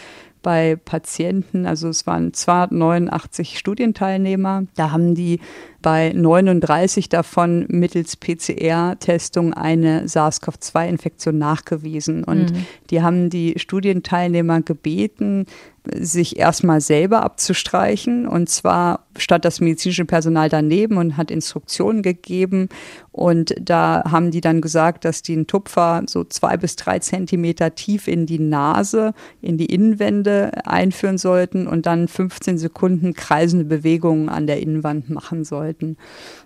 bei 0.46 0.76
Patienten, 0.76 1.66
also 1.66 1.90
es 1.90 2.06
waren 2.06 2.32
289 2.32 3.58
Studienteilnehmer, 3.58 4.66
da 4.76 4.92
haben 4.92 5.16
die 5.16 5.40
bei 5.82 6.12
39 6.14 7.10
davon 7.10 7.66
mittels 7.68 8.16
PCR-Testung 8.16 9.56
eine 9.56 10.08
SARS-CoV-2-Infektion 10.08 11.36
nachgewiesen. 11.36 12.24
Und 12.24 12.52
mhm. 12.52 12.66
die 12.92 13.02
haben 13.02 13.32
die 13.32 13.56
Studienteilnehmer 13.58 14.62
gebeten, 14.62 15.48
sich 15.94 16.38
erstmal 16.38 16.82
selber 16.82 17.24
abzustreichen 17.24 18.28
und 18.28 18.50
zwar 18.50 19.06
stand 19.18 19.46
das 19.46 19.62
medizinische 19.62 20.06
Personal 20.06 20.50
daneben 20.50 20.98
und 20.98 21.18
hat 21.18 21.32
Instruktionen 21.32 22.02
gegeben 22.02 22.70
und 23.12 23.56
da 23.62 24.04
haben 24.12 24.32
die 24.32 24.42
dann 24.42 24.60
gesagt, 24.60 25.06
dass 25.06 25.22
die 25.22 25.34
einen 25.34 25.48
Tupfer 25.48 26.04
so 26.06 26.26
zwei 26.26 26.58
bis 26.58 26.76
drei 26.76 27.00
Zentimeter 27.00 27.74
tief 27.74 28.10
in 28.10 28.26
die 28.26 28.40
Nase, 28.40 29.14
in 29.42 29.58
die 29.58 29.68
Innenwände 29.68 30.52
einführen 30.66 31.18
sollten 31.18 31.66
und 31.66 31.86
dann 31.86 32.10
15 32.10 32.58
Sekunden 32.58 33.14
kreisende 33.14 33.64
Bewegungen 33.64 34.28
an 34.28 34.48
der 34.48 34.60
Innenwand 34.60 35.10
machen 35.10 35.46
sollten. 35.46 35.96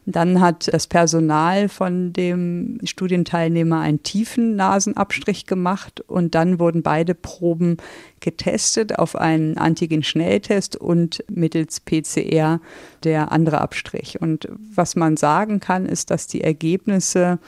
Dann 0.05 0.41
hat 0.41 0.71
das 0.71 0.85
Personal 0.85 1.69
von 1.69 2.13
dem 2.13 2.77
Studienteilnehmer 2.83 3.79
einen 3.79 4.03
tiefen 4.03 4.55
Nasenabstrich 4.55 5.47
gemacht 5.47 6.01
und 6.01 6.35
dann 6.35 6.59
wurden 6.59 6.83
beide 6.83 7.15
Proben 7.15 7.77
getestet 8.19 8.99
auf 8.99 9.15
einen 9.29 9.57
Antigen-Schnelltest 9.57 10.75
und 10.75 11.23
mittels 11.29 11.79
PCR 11.79 12.59
der 13.03 13.31
andere 13.31 13.61
Abstrich. 13.61 14.21
Und 14.21 14.47
was 14.73 14.95
man 14.95 15.17
sagen 15.17 15.59
kann, 15.59 15.85
ist, 15.85 16.09
dass 16.09 16.27
die 16.27 16.41
Ergebnisse 16.41 17.39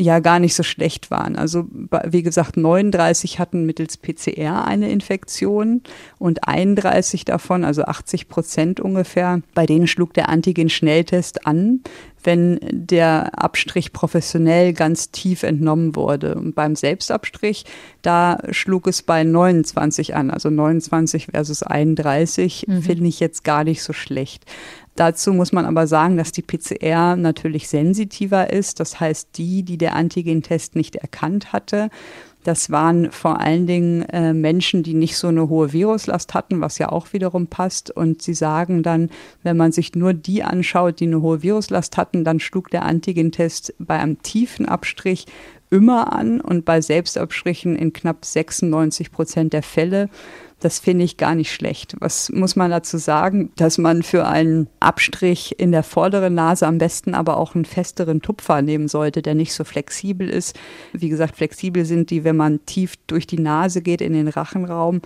ja 0.00 0.18
gar 0.20 0.38
nicht 0.38 0.54
so 0.54 0.62
schlecht 0.62 1.10
waren. 1.10 1.36
Also 1.36 1.66
wie 2.06 2.22
gesagt, 2.22 2.56
39 2.56 3.38
hatten 3.38 3.66
mittels 3.66 3.96
PCR 3.96 4.64
eine 4.64 4.90
Infektion 4.90 5.82
und 6.18 6.48
31 6.48 7.24
davon, 7.24 7.64
also 7.64 7.82
80 7.82 8.28
Prozent 8.28 8.80
ungefähr, 8.80 9.42
bei 9.54 9.66
denen 9.66 9.86
schlug 9.86 10.14
der 10.14 10.28
Antigen-Schnelltest 10.28 11.46
an, 11.46 11.80
wenn 12.22 12.60
der 12.70 13.42
Abstrich 13.42 13.92
professionell 13.92 14.72
ganz 14.72 15.10
tief 15.10 15.42
entnommen 15.42 15.96
wurde. 15.96 16.34
Und 16.34 16.54
beim 16.54 16.76
Selbstabstrich, 16.76 17.64
da 18.02 18.38
schlug 18.50 18.86
es 18.86 19.02
bei 19.02 19.24
29 19.24 20.14
an, 20.14 20.30
also 20.30 20.50
29 20.50 21.28
versus 21.32 21.62
31, 21.62 22.66
mhm. 22.66 22.82
finde 22.82 23.08
ich 23.08 23.20
jetzt 23.20 23.44
gar 23.44 23.64
nicht 23.64 23.82
so 23.82 23.92
schlecht. 23.92 24.44
Dazu 25.00 25.32
muss 25.32 25.50
man 25.52 25.64
aber 25.64 25.86
sagen, 25.86 26.18
dass 26.18 26.30
die 26.30 26.42
PCR 26.42 27.16
natürlich 27.16 27.70
sensitiver 27.70 28.52
ist. 28.52 28.80
Das 28.80 29.00
heißt, 29.00 29.30
die, 29.38 29.62
die 29.62 29.78
der 29.78 29.96
Antigentest 29.96 30.76
nicht 30.76 30.96
erkannt 30.96 31.54
hatte, 31.54 31.88
das 32.44 32.68
waren 32.68 33.10
vor 33.10 33.40
allen 33.40 33.66
Dingen 33.66 34.02
äh, 34.10 34.34
Menschen, 34.34 34.82
die 34.82 34.92
nicht 34.92 35.16
so 35.16 35.28
eine 35.28 35.48
hohe 35.48 35.72
Viruslast 35.72 36.34
hatten, 36.34 36.60
was 36.60 36.76
ja 36.76 36.90
auch 36.90 37.14
wiederum 37.14 37.46
passt. 37.46 37.90
Und 37.90 38.20
sie 38.20 38.34
sagen 38.34 38.82
dann, 38.82 39.08
wenn 39.42 39.56
man 39.56 39.72
sich 39.72 39.94
nur 39.94 40.12
die 40.12 40.42
anschaut, 40.42 41.00
die 41.00 41.06
eine 41.06 41.22
hohe 41.22 41.42
Viruslast 41.42 41.96
hatten, 41.96 42.22
dann 42.22 42.38
schlug 42.38 42.68
der 42.68 42.84
Antigentest 42.84 43.72
bei 43.78 43.98
einem 43.98 44.20
tiefen 44.20 44.66
Abstrich 44.66 45.24
immer 45.70 46.12
an 46.12 46.42
und 46.42 46.66
bei 46.66 46.82
Selbstabstrichen 46.82 47.74
in 47.74 47.94
knapp 47.94 48.26
96 48.26 49.12
Prozent 49.12 49.54
der 49.54 49.62
Fälle. 49.62 50.10
Das 50.60 50.78
finde 50.78 51.04
ich 51.04 51.16
gar 51.16 51.34
nicht 51.34 51.52
schlecht. 51.52 51.96
Was 52.00 52.30
muss 52.30 52.54
man 52.54 52.70
dazu 52.70 52.98
sagen? 52.98 53.50
Dass 53.56 53.78
man 53.78 54.02
für 54.02 54.26
einen 54.26 54.68
Abstrich 54.78 55.58
in 55.58 55.72
der 55.72 55.82
vorderen 55.82 56.34
Nase 56.34 56.66
am 56.66 56.78
besten 56.78 57.14
aber 57.14 57.38
auch 57.38 57.54
einen 57.54 57.64
festeren 57.64 58.20
Tupfer 58.20 58.62
nehmen 58.62 58.86
sollte, 58.86 59.22
der 59.22 59.34
nicht 59.34 59.54
so 59.54 59.64
flexibel 59.64 60.28
ist. 60.28 60.58
Wie 60.92 61.08
gesagt, 61.08 61.36
flexibel 61.36 61.84
sind 61.84 62.10
die, 62.10 62.24
wenn 62.24 62.36
man 62.36 62.64
tief 62.66 62.94
durch 63.06 63.26
die 63.26 63.40
Nase 63.40 63.80
geht 63.80 64.00
in 64.02 64.12
den 64.12 64.28
Rachenraum 64.28 65.00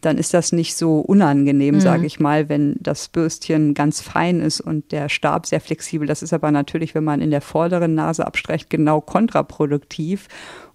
dann 0.00 0.16
ist 0.16 0.32
das 0.34 0.52
nicht 0.52 0.76
so 0.76 1.00
unangenehm, 1.00 1.76
mhm. 1.76 1.80
sage 1.80 2.06
ich 2.06 2.20
mal, 2.20 2.48
wenn 2.48 2.76
das 2.80 3.08
Bürstchen 3.08 3.74
ganz 3.74 4.00
fein 4.00 4.40
ist 4.40 4.60
und 4.60 4.92
der 4.92 5.08
Stab 5.08 5.46
sehr 5.46 5.60
flexibel. 5.60 6.06
Das 6.06 6.22
ist 6.22 6.32
aber 6.32 6.50
natürlich, 6.50 6.94
wenn 6.94 7.04
man 7.04 7.20
in 7.20 7.30
der 7.30 7.40
vorderen 7.40 7.94
Nase 7.94 8.26
abstreicht, 8.26 8.70
genau 8.70 9.00
kontraproduktiv. 9.00 10.28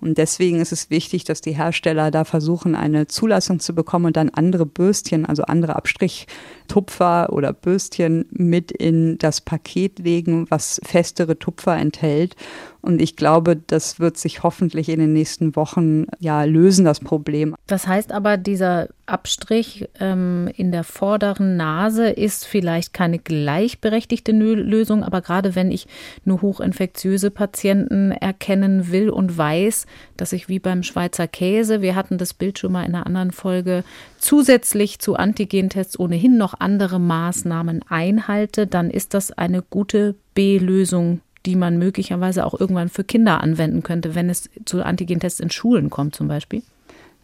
Und 0.03 0.17
deswegen 0.17 0.59
ist 0.59 0.73
es 0.73 0.89
wichtig, 0.89 1.23
dass 1.23 1.39
die 1.39 1.55
Hersteller 1.55 2.11
da 2.11 2.25
versuchen, 2.25 2.75
eine 2.75 3.07
Zulassung 3.07 3.61
zu 3.61 3.73
bekommen 3.73 4.07
und 4.07 4.17
dann 4.17 4.29
andere 4.29 4.65
Bürstchen, 4.65 5.25
also 5.25 5.43
andere 5.43 5.77
Abstrichtupfer 5.77 7.31
oder 7.31 7.53
Bürstchen 7.53 8.25
mit 8.29 8.73
in 8.73 9.17
das 9.17 9.39
Paket 9.39 9.99
legen, 9.99 10.45
was 10.49 10.81
festere 10.83 11.39
Tupfer 11.39 11.77
enthält. 11.77 12.35
Und 12.83 13.01
ich 13.01 13.15
glaube, 13.15 13.55
das 13.55 14.01
wird 14.01 14.17
sich 14.17 14.43
hoffentlich 14.43 14.89
in 14.89 14.99
den 14.99 15.13
nächsten 15.13 15.55
Wochen 15.55 16.05
ja 16.19 16.43
lösen, 16.43 16.83
das 16.83 16.99
Problem. 16.99 17.55
Das 17.65 17.87
heißt 17.87 18.11
aber, 18.11 18.35
dieser 18.35 18.89
Abstrich 19.05 19.87
ähm, 20.01 20.49
in 20.57 20.73
der 20.73 20.83
vorderen 20.83 21.55
Nase 21.55 22.09
ist 22.09 22.45
vielleicht 22.45 22.93
keine 22.93 23.19
gleichberechtigte 23.19 24.33
Lösung, 24.33 25.01
aber 25.01 25.21
gerade 25.21 25.55
wenn 25.55 25.71
ich 25.71 25.87
nur 26.25 26.41
hochinfektiöse 26.41 27.31
Patienten 27.31 28.11
erkennen 28.11 28.91
will 28.91 29.09
und 29.09 29.37
weiß, 29.37 29.85
dass 30.17 30.33
ich 30.33 30.49
wie 30.49 30.59
beim 30.59 30.83
Schweizer 30.83 31.29
Käse, 31.29 31.81
wir 31.81 31.95
hatten 31.95 32.17
das 32.17 32.33
Bild 32.33 32.59
schon 32.59 32.73
mal 32.73 32.83
in 32.83 32.95
einer 32.95 33.05
anderen 33.05 33.31
Folge, 33.31 33.85
zusätzlich 34.17 34.99
zu 34.99 35.15
Antigentests 35.15 35.97
ohnehin 35.97 36.37
noch 36.37 36.59
andere 36.59 36.99
Maßnahmen 36.99 37.81
einhalte, 37.87 38.67
dann 38.67 38.89
ist 38.89 39.13
das 39.13 39.31
eine 39.31 39.61
gute 39.61 40.15
B-Lösung 40.33 41.21
die 41.45 41.55
man 41.55 41.77
möglicherweise 41.77 42.45
auch 42.45 42.59
irgendwann 42.59 42.89
für 42.89 43.03
Kinder 43.03 43.41
anwenden 43.41 43.83
könnte, 43.83 44.15
wenn 44.15 44.29
es 44.29 44.49
zu 44.65 44.83
Antigentests 44.83 45.39
in 45.39 45.49
Schulen 45.49 45.89
kommt 45.89 46.15
zum 46.15 46.27
Beispiel? 46.27 46.63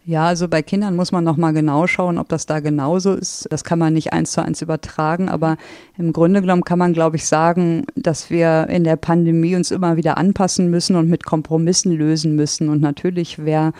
Ja, 0.06 0.26
also 0.26 0.48
bei 0.48 0.64
Kindern 0.64 0.96
muss 0.96 1.12
man 1.12 1.24
noch 1.24 1.38
mal 1.38 1.52
genau 1.52 1.86
schauen, 1.86 2.18
ob 2.18 2.30
das 2.30 2.46
da 2.48 2.62
genauso 2.62 3.14
ist. 3.14 3.48
Das 3.52 3.64
kann 3.64 3.78
man 3.78 3.94
nicht 3.94 4.12
eins 4.12 4.32
zu 4.32 4.44
eins 4.44 4.62
übertragen, 4.62 5.30
aber 5.30 5.58
im 5.98 6.14
Grunde 6.14 6.42
genommen 6.42 6.64
kann 6.64 6.80
man, 6.80 6.94
glaube 6.94 7.18
ich, 7.18 7.28
sagen, 7.28 7.86
dass 7.96 8.32
wir 8.32 8.68
in 8.70 8.84
der 8.84 8.96
Pandemie 8.96 9.56
uns 9.56 9.70
immer 9.70 9.98
wieder 9.98 10.18
anpassen 10.18 10.70
müssen 10.72 10.96
und 10.96 11.10
mit 11.10 11.26
Kompromissen 11.26 11.92
lösen 11.92 12.36
müssen. 12.36 12.70
Und 12.70 12.82
natürlich 12.82 13.46
wäre 13.46 13.74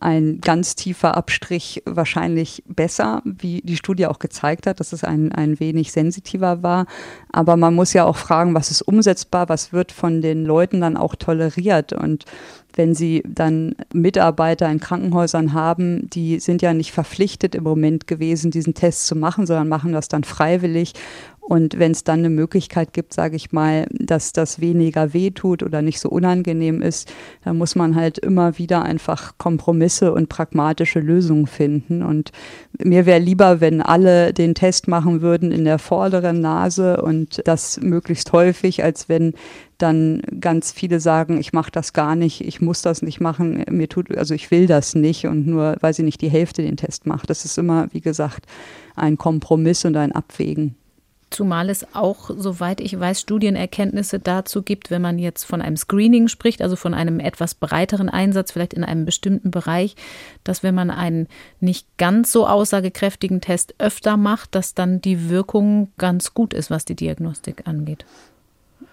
ein 0.00 0.40
ganz 0.40 0.74
tiefer 0.74 1.16
Abstrich 1.16 1.82
wahrscheinlich 1.86 2.62
besser, 2.66 3.22
wie 3.24 3.62
die 3.62 3.76
Studie 3.76 4.06
auch 4.06 4.18
gezeigt 4.18 4.66
hat, 4.66 4.80
dass 4.80 4.92
es 4.92 5.04
ein, 5.04 5.32
ein 5.32 5.58
wenig 5.58 5.92
sensitiver 5.92 6.62
war. 6.62 6.86
Aber 7.32 7.56
man 7.56 7.74
muss 7.74 7.92
ja 7.92 8.04
auch 8.04 8.16
fragen, 8.16 8.54
was 8.54 8.70
ist 8.70 8.82
umsetzbar, 8.82 9.48
was 9.48 9.72
wird 9.72 9.92
von 9.92 10.20
den 10.20 10.44
Leuten 10.44 10.80
dann 10.80 10.96
auch 10.96 11.14
toleriert. 11.14 11.92
Und 11.92 12.24
wenn 12.74 12.94
sie 12.94 13.22
dann 13.26 13.74
Mitarbeiter 13.92 14.70
in 14.70 14.80
Krankenhäusern 14.80 15.54
haben, 15.54 16.10
die 16.10 16.40
sind 16.40 16.60
ja 16.60 16.74
nicht 16.74 16.92
verpflichtet 16.92 17.54
im 17.54 17.64
Moment 17.64 18.06
gewesen, 18.06 18.50
diesen 18.50 18.74
Test 18.74 19.06
zu 19.06 19.16
machen, 19.16 19.46
sondern 19.46 19.68
machen 19.68 19.92
das 19.92 20.08
dann 20.08 20.24
freiwillig. 20.24 20.92
Und 21.48 21.78
wenn 21.78 21.92
es 21.92 22.02
dann 22.02 22.18
eine 22.18 22.30
Möglichkeit 22.30 22.92
gibt, 22.92 23.14
sage 23.14 23.36
ich 23.36 23.52
mal, 23.52 23.86
dass 23.92 24.32
das 24.32 24.60
weniger 24.60 25.14
wehtut 25.14 25.62
oder 25.62 25.80
nicht 25.80 26.00
so 26.00 26.08
unangenehm 26.08 26.82
ist, 26.82 27.08
dann 27.44 27.56
muss 27.56 27.76
man 27.76 27.94
halt 27.94 28.18
immer 28.18 28.58
wieder 28.58 28.82
einfach 28.82 29.38
Kompromisse 29.38 30.12
und 30.12 30.28
pragmatische 30.28 30.98
Lösungen 30.98 31.46
finden. 31.46 32.02
Und 32.02 32.32
mir 32.82 33.06
wäre 33.06 33.20
lieber, 33.20 33.60
wenn 33.60 33.80
alle 33.80 34.32
den 34.32 34.56
Test 34.56 34.88
machen 34.88 35.22
würden 35.22 35.52
in 35.52 35.64
der 35.64 35.78
vorderen 35.78 36.40
Nase 36.40 37.00
und 37.00 37.40
das 37.44 37.80
möglichst 37.80 38.32
häufig, 38.32 38.82
als 38.82 39.08
wenn 39.08 39.32
dann 39.78 40.22
ganz 40.40 40.72
viele 40.72 40.98
sagen, 40.98 41.38
ich 41.38 41.52
mache 41.52 41.70
das 41.70 41.92
gar 41.92 42.16
nicht, 42.16 42.40
ich 42.40 42.60
muss 42.60 42.82
das 42.82 43.02
nicht 43.02 43.20
machen, 43.20 43.64
mir 43.70 43.88
tut, 43.88 44.16
also 44.16 44.34
ich 44.34 44.50
will 44.50 44.66
das 44.66 44.96
nicht 44.96 45.28
und 45.28 45.46
nur, 45.46 45.76
weil 45.80 45.94
sie 45.94 46.02
nicht 46.02 46.22
die 46.22 46.30
Hälfte 46.30 46.62
den 46.62 46.76
Test 46.76 47.06
macht. 47.06 47.30
Das 47.30 47.44
ist 47.44 47.56
immer, 47.56 47.86
wie 47.92 48.00
gesagt, 48.00 48.46
ein 48.96 49.16
Kompromiss 49.16 49.84
und 49.84 49.96
ein 49.96 50.10
Abwägen. 50.10 50.74
Zumal 51.30 51.70
es 51.70 51.94
auch, 51.94 52.30
soweit 52.36 52.80
ich 52.80 52.98
weiß, 52.98 53.20
Studienerkenntnisse 53.20 54.20
dazu 54.20 54.62
gibt, 54.62 54.90
wenn 54.90 55.02
man 55.02 55.18
jetzt 55.18 55.44
von 55.44 55.60
einem 55.60 55.76
Screening 55.76 56.28
spricht, 56.28 56.62
also 56.62 56.76
von 56.76 56.94
einem 56.94 57.18
etwas 57.18 57.56
breiteren 57.56 58.08
Einsatz, 58.08 58.52
vielleicht 58.52 58.74
in 58.74 58.84
einem 58.84 59.04
bestimmten 59.04 59.50
Bereich, 59.50 59.96
dass 60.44 60.62
wenn 60.62 60.74
man 60.74 60.90
einen 60.90 61.26
nicht 61.58 61.88
ganz 61.98 62.30
so 62.30 62.46
aussagekräftigen 62.46 63.40
Test 63.40 63.74
öfter 63.78 64.16
macht, 64.16 64.54
dass 64.54 64.74
dann 64.74 65.00
die 65.00 65.28
Wirkung 65.28 65.90
ganz 65.98 66.32
gut 66.32 66.54
ist, 66.54 66.70
was 66.70 66.84
die 66.84 66.94
Diagnostik 66.94 67.66
angeht. 67.66 68.06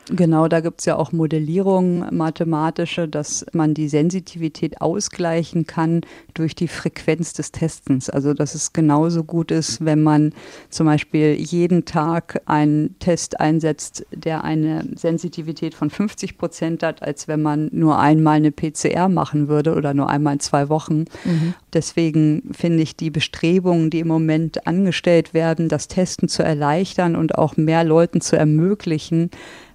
Genau, 0.09 0.49
da 0.49 0.59
gibt 0.59 0.81
es 0.81 0.85
ja 0.85 0.97
auch 0.97 1.13
Modellierungen 1.13 2.05
mathematische, 2.15 3.07
dass 3.07 3.45
man 3.53 3.73
die 3.73 3.87
Sensitivität 3.87 4.81
ausgleichen 4.81 5.65
kann 5.65 6.01
durch 6.33 6.55
die 6.55 6.67
Frequenz 6.67 7.33
des 7.33 7.53
Testens. 7.53 8.09
Also 8.09 8.33
dass 8.33 8.53
es 8.53 8.73
genauso 8.73 9.23
gut 9.23 9.49
ist, 9.51 9.85
wenn 9.85 10.03
man 10.03 10.33
zum 10.69 10.87
Beispiel 10.87 11.35
jeden 11.35 11.85
Tag 11.85 12.41
einen 12.45 12.99
Test 12.99 13.39
einsetzt, 13.39 14.05
der 14.11 14.43
eine 14.43 14.85
Sensitivität 14.95 15.73
von 15.73 15.89
50 15.89 16.37
Prozent 16.37 16.83
hat, 16.83 17.01
als 17.01 17.29
wenn 17.29 17.41
man 17.41 17.69
nur 17.71 17.97
einmal 17.97 18.37
eine 18.37 18.51
PCR 18.51 19.07
machen 19.07 19.47
würde 19.47 19.73
oder 19.73 19.93
nur 19.93 20.09
einmal 20.09 20.33
in 20.33 20.39
zwei 20.41 20.67
Wochen. 20.67 21.05
Mhm. 21.23 21.53
Deswegen 21.71 22.51
finde 22.51 22.83
ich 22.83 22.97
die 22.97 23.09
Bestrebungen, 23.09 23.89
die 23.89 23.99
im 23.99 24.07
Moment 24.07 24.67
angestellt 24.67 25.33
werden, 25.33 25.69
das 25.69 25.87
Testen 25.87 26.27
zu 26.27 26.43
erleichtern 26.43 27.15
und 27.15 27.35
auch 27.35 27.55
mehr 27.55 27.83
Leuten 27.83 28.19
zu 28.19 28.35
ermöglichen, 28.35 29.31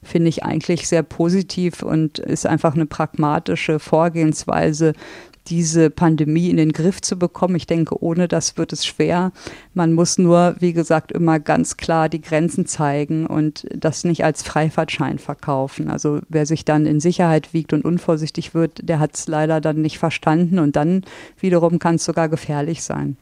finde 0.08 0.28
ich 0.28 0.44
eigentlich 0.44 0.88
sehr 0.88 1.02
positiv 1.02 1.82
und 1.82 2.18
ist 2.18 2.46
einfach 2.46 2.74
eine 2.74 2.86
pragmatische 2.86 3.78
Vorgehensweise, 3.78 4.94
diese 5.48 5.90
Pandemie 5.90 6.50
in 6.50 6.56
den 6.56 6.72
Griff 6.72 7.00
zu 7.00 7.18
bekommen. 7.18 7.56
Ich 7.56 7.66
denke, 7.66 8.02
ohne 8.02 8.28
das 8.28 8.56
wird 8.56 8.72
es 8.72 8.84
schwer. 8.84 9.32
Man 9.74 9.92
muss 9.92 10.18
nur, 10.18 10.56
wie 10.58 10.72
gesagt, 10.72 11.12
immer 11.12 11.40
ganz 11.40 11.76
klar 11.76 12.08
die 12.08 12.20
Grenzen 12.20 12.66
zeigen 12.66 13.26
und 13.26 13.66
das 13.74 14.04
nicht 14.04 14.24
als 14.24 14.42
Freifahrtschein 14.42 15.18
verkaufen. 15.18 15.90
Also 15.90 16.20
wer 16.28 16.46
sich 16.46 16.64
dann 16.64 16.86
in 16.86 17.00
Sicherheit 17.00 17.54
wiegt 17.54 17.72
und 17.72 17.84
unvorsichtig 17.84 18.54
wird, 18.54 18.88
der 18.88 18.98
hat 18.98 19.14
es 19.14 19.26
leider 19.26 19.60
dann 19.60 19.80
nicht 19.80 19.98
verstanden 19.98 20.58
und 20.58 20.76
dann 20.76 21.02
wiederum 21.40 21.78
kann 21.78 21.96
es 21.96 22.04
sogar 22.04 22.28
gefährlich 22.28 22.82
sein. 22.82 23.16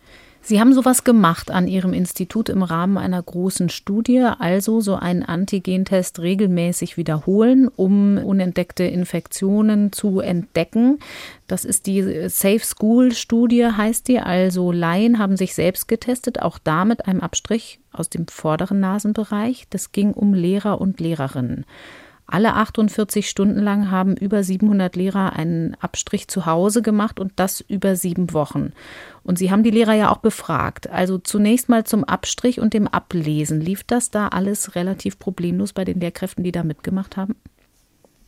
Sie 0.49 0.61
haben 0.61 0.73
sowas 0.73 1.03
gemacht 1.03 1.51
an 1.51 1.67
Ihrem 1.67 1.93
Institut 1.93 2.49
im 2.51 2.63
Rahmen 2.63 2.99
einer 2.99 3.21
großen 3.21 3.69
Studie, 3.69 4.29
also 4.39 4.81
so 4.81 4.95
einen 4.95 5.25
Antigentest 5.25 6.21
regelmäßig 6.21 6.97
wiederholen, 6.97 7.67
um 7.67 8.17
unentdeckte 8.19 8.85
Infektionen 8.85 9.91
zu 9.91 10.21
entdecken. 10.21 11.01
Das 11.49 11.65
ist 11.65 11.87
die 11.87 12.29
Safe 12.29 12.61
School 12.61 13.13
Studie, 13.13 13.67
heißt 13.67 14.07
die. 14.07 14.21
Also 14.21 14.71
Laien 14.71 15.19
haben 15.19 15.37
sich 15.37 15.53
selbst 15.53 15.89
getestet, 15.89 16.41
auch 16.41 16.61
da 16.63 16.85
mit 16.85 17.09
einem 17.09 17.23
Abstrich 17.23 17.81
aus 17.91 18.09
dem 18.09 18.29
vorderen 18.29 18.79
Nasenbereich. 18.79 19.67
Das 19.71 19.91
ging 19.91 20.13
um 20.13 20.33
Lehrer 20.33 20.81
und 20.81 21.01
Lehrerinnen. 21.01 21.65
Alle 22.27 22.55
48 22.55 23.29
Stunden 23.29 23.61
lang 23.61 23.91
haben 23.91 24.17
über 24.17 24.43
700 24.43 24.97
Lehrer 24.97 25.35
einen 25.35 25.77
Abstrich 25.77 26.27
zu 26.27 26.45
Hause 26.45 26.83
gemacht 26.83 27.21
und 27.21 27.33
das 27.37 27.61
über 27.61 27.95
sieben 27.95 28.33
Wochen. 28.33 28.73
Und 29.23 29.39
Sie 29.39 29.51
haben 29.51 29.63
die 29.63 29.71
Lehrer 29.71 29.95
ja 29.95 30.11
auch 30.11 30.19
befragt. 30.19 30.91
Also 30.91 31.19
zunächst 31.19 31.69
mal 31.69 31.85
zum 31.85 32.03
Abstrich 32.03 32.59
und 32.59 32.75
dem 32.75 32.89
Ablesen. 32.89 33.61
Lief 33.61 33.85
das 33.85 34.11
da 34.11 34.29
alles 34.29 34.75
relativ 34.75 35.21
problemlos 35.21 35.73
bei 35.73 35.85
den 35.85 36.01
Lehrkräften, 36.01 36.43
die 36.43 36.53
da 36.53 36.65
mitgemacht 36.65 37.17
haben? 37.17 37.37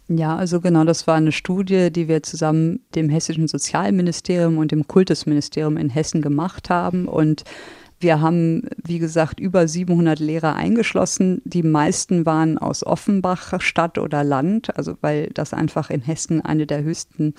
Ja, 0.08 0.36
also 0.36 0.60
genau, 0.60 0.84
das 0.84 1.06
war 1.06 1.16
eine 1.16 1.32
Studie, 1.32 1.90
die 1.92 2.08
wir 2.08 2.22
zusammen 2.22 2.80
dem 2.94 3.10
Hessischen 3.10 3.46
Sozialministerium 3.46 4.56
und 4.56 4.72
dem 4.72 4.86
Kultusministerium 4.86 5.76
in 5.76 5.90
Hessen 5.90 6.22
gemacht 6.22 6.70
haben. 6.70 7.06
Und 7.06 7.44
wir 8.00 8.20
haben, 8.20 8.62
wie 8.84 8.98
gesagt, 8.98 9.40
über 9.40 9.66
700 9.66 10.20
Lehrer 10.20 10.54
eingeschlossen. 10.54 11.42
Die 11.44 11.64
meisten 11.64 12.24
waren 12.26 12.56
aus 12.56 12.86
Offenbach, 12.86 13.60
Stadt 13.60 13.98
oder 13.98 14.22
Land, 14.22 14.76
also 14.76 14.96
weil 15.00 15.30
das 15.34 15.52
einfach 15.52 15.90
in 15.90 16.00
Hessen 16.00 16.40
eine 16.40 16.66
der 16.66 16.82
höchsten 16.82 17.34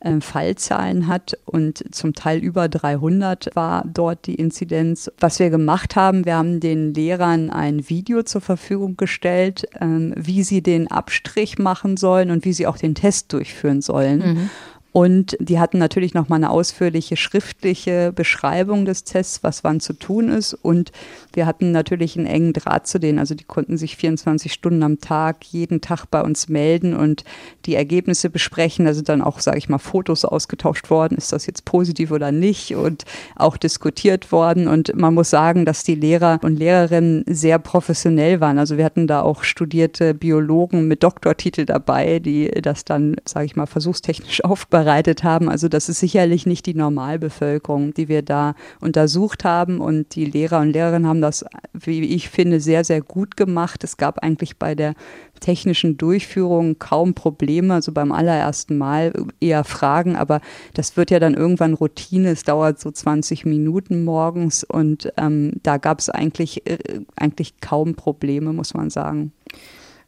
äh, 0.00 0.20
Fallzahlen 0.20 1.08
hat 1.08 1.36
und 1.46 1.84
zum 1.92 2.12
Teil 2.12 2.38
über 2.38 2.68
300 2.68 3.56
war 3.56 3.84
dort 3.92 4.26
die 4.26 4.36
Inzidenz. 4.36 5.10
Was 5.18 5.40
wir 5.40 5.50
gemacht 5.50 5.96
haben, 5.96 6.24
wir 6.24 6.36
haben 6.36 6.60
den 6.60 6.94
Lehrern 6.94 7.50
ein 7.50 7.88
Video 7.88 8.22
zur 8.22 8.40
Verfügung 8.40 8.96
gestellt, 8.96 9.64
äh, 9.80 10.12
wie 10.14 10.44
sie 10.44 10.62
den 10.62 10.90
Abstrich 10.90 11.58
machen 11.58 11.96
sollen 11.96 12.30
und 12.30 12.44
wie 12.44 12.52
sie 12.52 12.66
auch 12.68 12.78
den 12.78 12.94
Test 12.94 13.32
durchführen 13.32 13.80
sollen. 13.80 14.18
Mhm. 14.18 14.50
Und 14.96 15.36
die 15.40 15.58
hatten 15.58 15.78
natürlich 15.78 16.14
noch 16.14 16.28
mal 16.28 16.36
eine 16.36 16.50
ausführliche 16.50 17.16
schriftliche 17.16 18.12
Beschreibung 18.12 18.84
des 18.84 19.02
Tests, 19.02 19.42
was 19.42 19.64
wann 19.64 19.80
zu 19.80 19.92
tun 19.92 20.28
ist. 20.28 20.54
Und 20.54 20.92
wir 21.32 21.46
hatten 21.46 21.72
natürlich 21.72 22.16
einen 22.16 22.28
engen 22.28 22.52
Draht 22.52 22.86
zu 22.86 23.00
denen. 23.00 23.18
Also 23.18 23.34
die 23.34 23.42
konnten 23.42 23.76
sich 23.76 23.96
24 23.96 24.52
Stunden 24.52 24.84
am 24.84 25.00
Tag 25.00 25.46
jeden 25.46 25.80
Tag 25.80 26.06
bei 26.12 26.22
uns 26.22 26.48
melden 26.48 26.94
und 26.94 27.24
die 27.66 27.74
Ergebnisse 27.74 28.30
besprechen. 28.30 28.84
Da 28.84 28.94
sind 28.94 29.08
dann 29.08 29.20
auch, 29.20 29.40
sage 29.40 29.58
ich 29.58 29.68
mal, 29.68 29.78
Fotos 29.78 30.24
ausgetauscht 30.24 30.90
worden. 30.90 31.18
Ist 31.18 31.32
das 31.32 31.46
jetzt 31.46 31.64
positiv 31.64 32.12
oder 32.12 32.30
nicht? 32.30 32.76
Und 32.76 33.02
auch 33.34 33.56
diskutiert 33.56 34.30
worden. 34.30 34.68
Und 34.68 34.94
man 34.94 35.12
muss 35.12 35.28
sagen, 35.28 35.64
dass 35.64 35.82
die 35.82 35.96
Lehrer 35.96 36.38
und 36.42 36.56
Lehrerinnen 36.56 37.24
sehr 37.26 37.58
professionell 37.58 38.40
waren. 38.40 38.60
Also 38.60 38.76
wir 38.76 38.84
hatten 38.84 39.08
da 39.08 39.22
auch 39.22 39.42
studierte 39.42 40.14
Biologen 40.14 40.86
mit 40.86 41.02
Doktortitel 41.02 41.64
dabei, 41.64 42.20
die 42.20 42.48
das 42.62 42.84
dann, 42.84 43.16
sage 43.24 43.46
ich 43.46 43.56
mal, 43.56 43.66
versuchstechnisch 43.66 44.44
aufbereiten 44.44 44.83
vorbereitet 44.84 45.24
haben. 45.24 45.48
Also 45.48 45.68
das 45.68 45.88
ist 45.88 46.00
sicherlich 46.00 46.46
nicht 46.46 46.66
die 46.66 46.74
Normalbevölkerung, 46.74 47.94
die 47.94 48.08
wir 48.08 48.22
da 48.22 48.54
untersucht 48.80 49.44
haben. 49.44 49.80
Und 49.80 50.14
die 50.14 50.26
Lehrer 50.26 50.60
und 50.60 50.72
Lehrerinnen 50.72 51.08
haben 51.08 51.22
das, 51.22 51.44
wie 51.72 52.02
ich 52.02 52.28
finde, 52.28 52.60
sehr, 52.60 52.84
sehr 52.84 53.00
gut 53.00 53.36
gemacht. 53.36 53.82
Es 53.82 53.96
gab 53.96 54.18
eigentlich 54.18 54.58
bei 54.58 54.74
der 54.74 54.94
technischen 55.40 55.96
Durchführung 55.96 56.78
kaum 56.78 57.14
Probleme. 57.14 57.74
Also 57.74 57.92
beim 57.92 58.12
allerersten 58.12 58.76
Mal 58.76 59.12
eher 59.40 59.64
Fragen, 59.64 60.16
aber 60.16 60.40
das 60.74 60.96
wird 60.96 61.10
ja 61.10 61.18
dann 61.18 61.34
irgendwann 61.34 61.74
Routine. 61.74 62.30
Es 62.30 62.42
dauert 62.42 62.78
so 62.78 62.90
20 62.90 63.46
Minuten 63.46 64.04
morgens 64.04 64.64
und 64.64 65.12
ähm, 65.16 65.52
da 65.62 65.78
gab 65.78 65.98
es 65.98 66.10
eigentlich, 66.10 66.66
äh, 66.68 66.78
eigentlich 67.16 67.60
kaum 67.60 67.94
Probleme, 67.94 68.52
muss 68.52 68.74
man 68.74 68.90
sagen. 68.90 69.32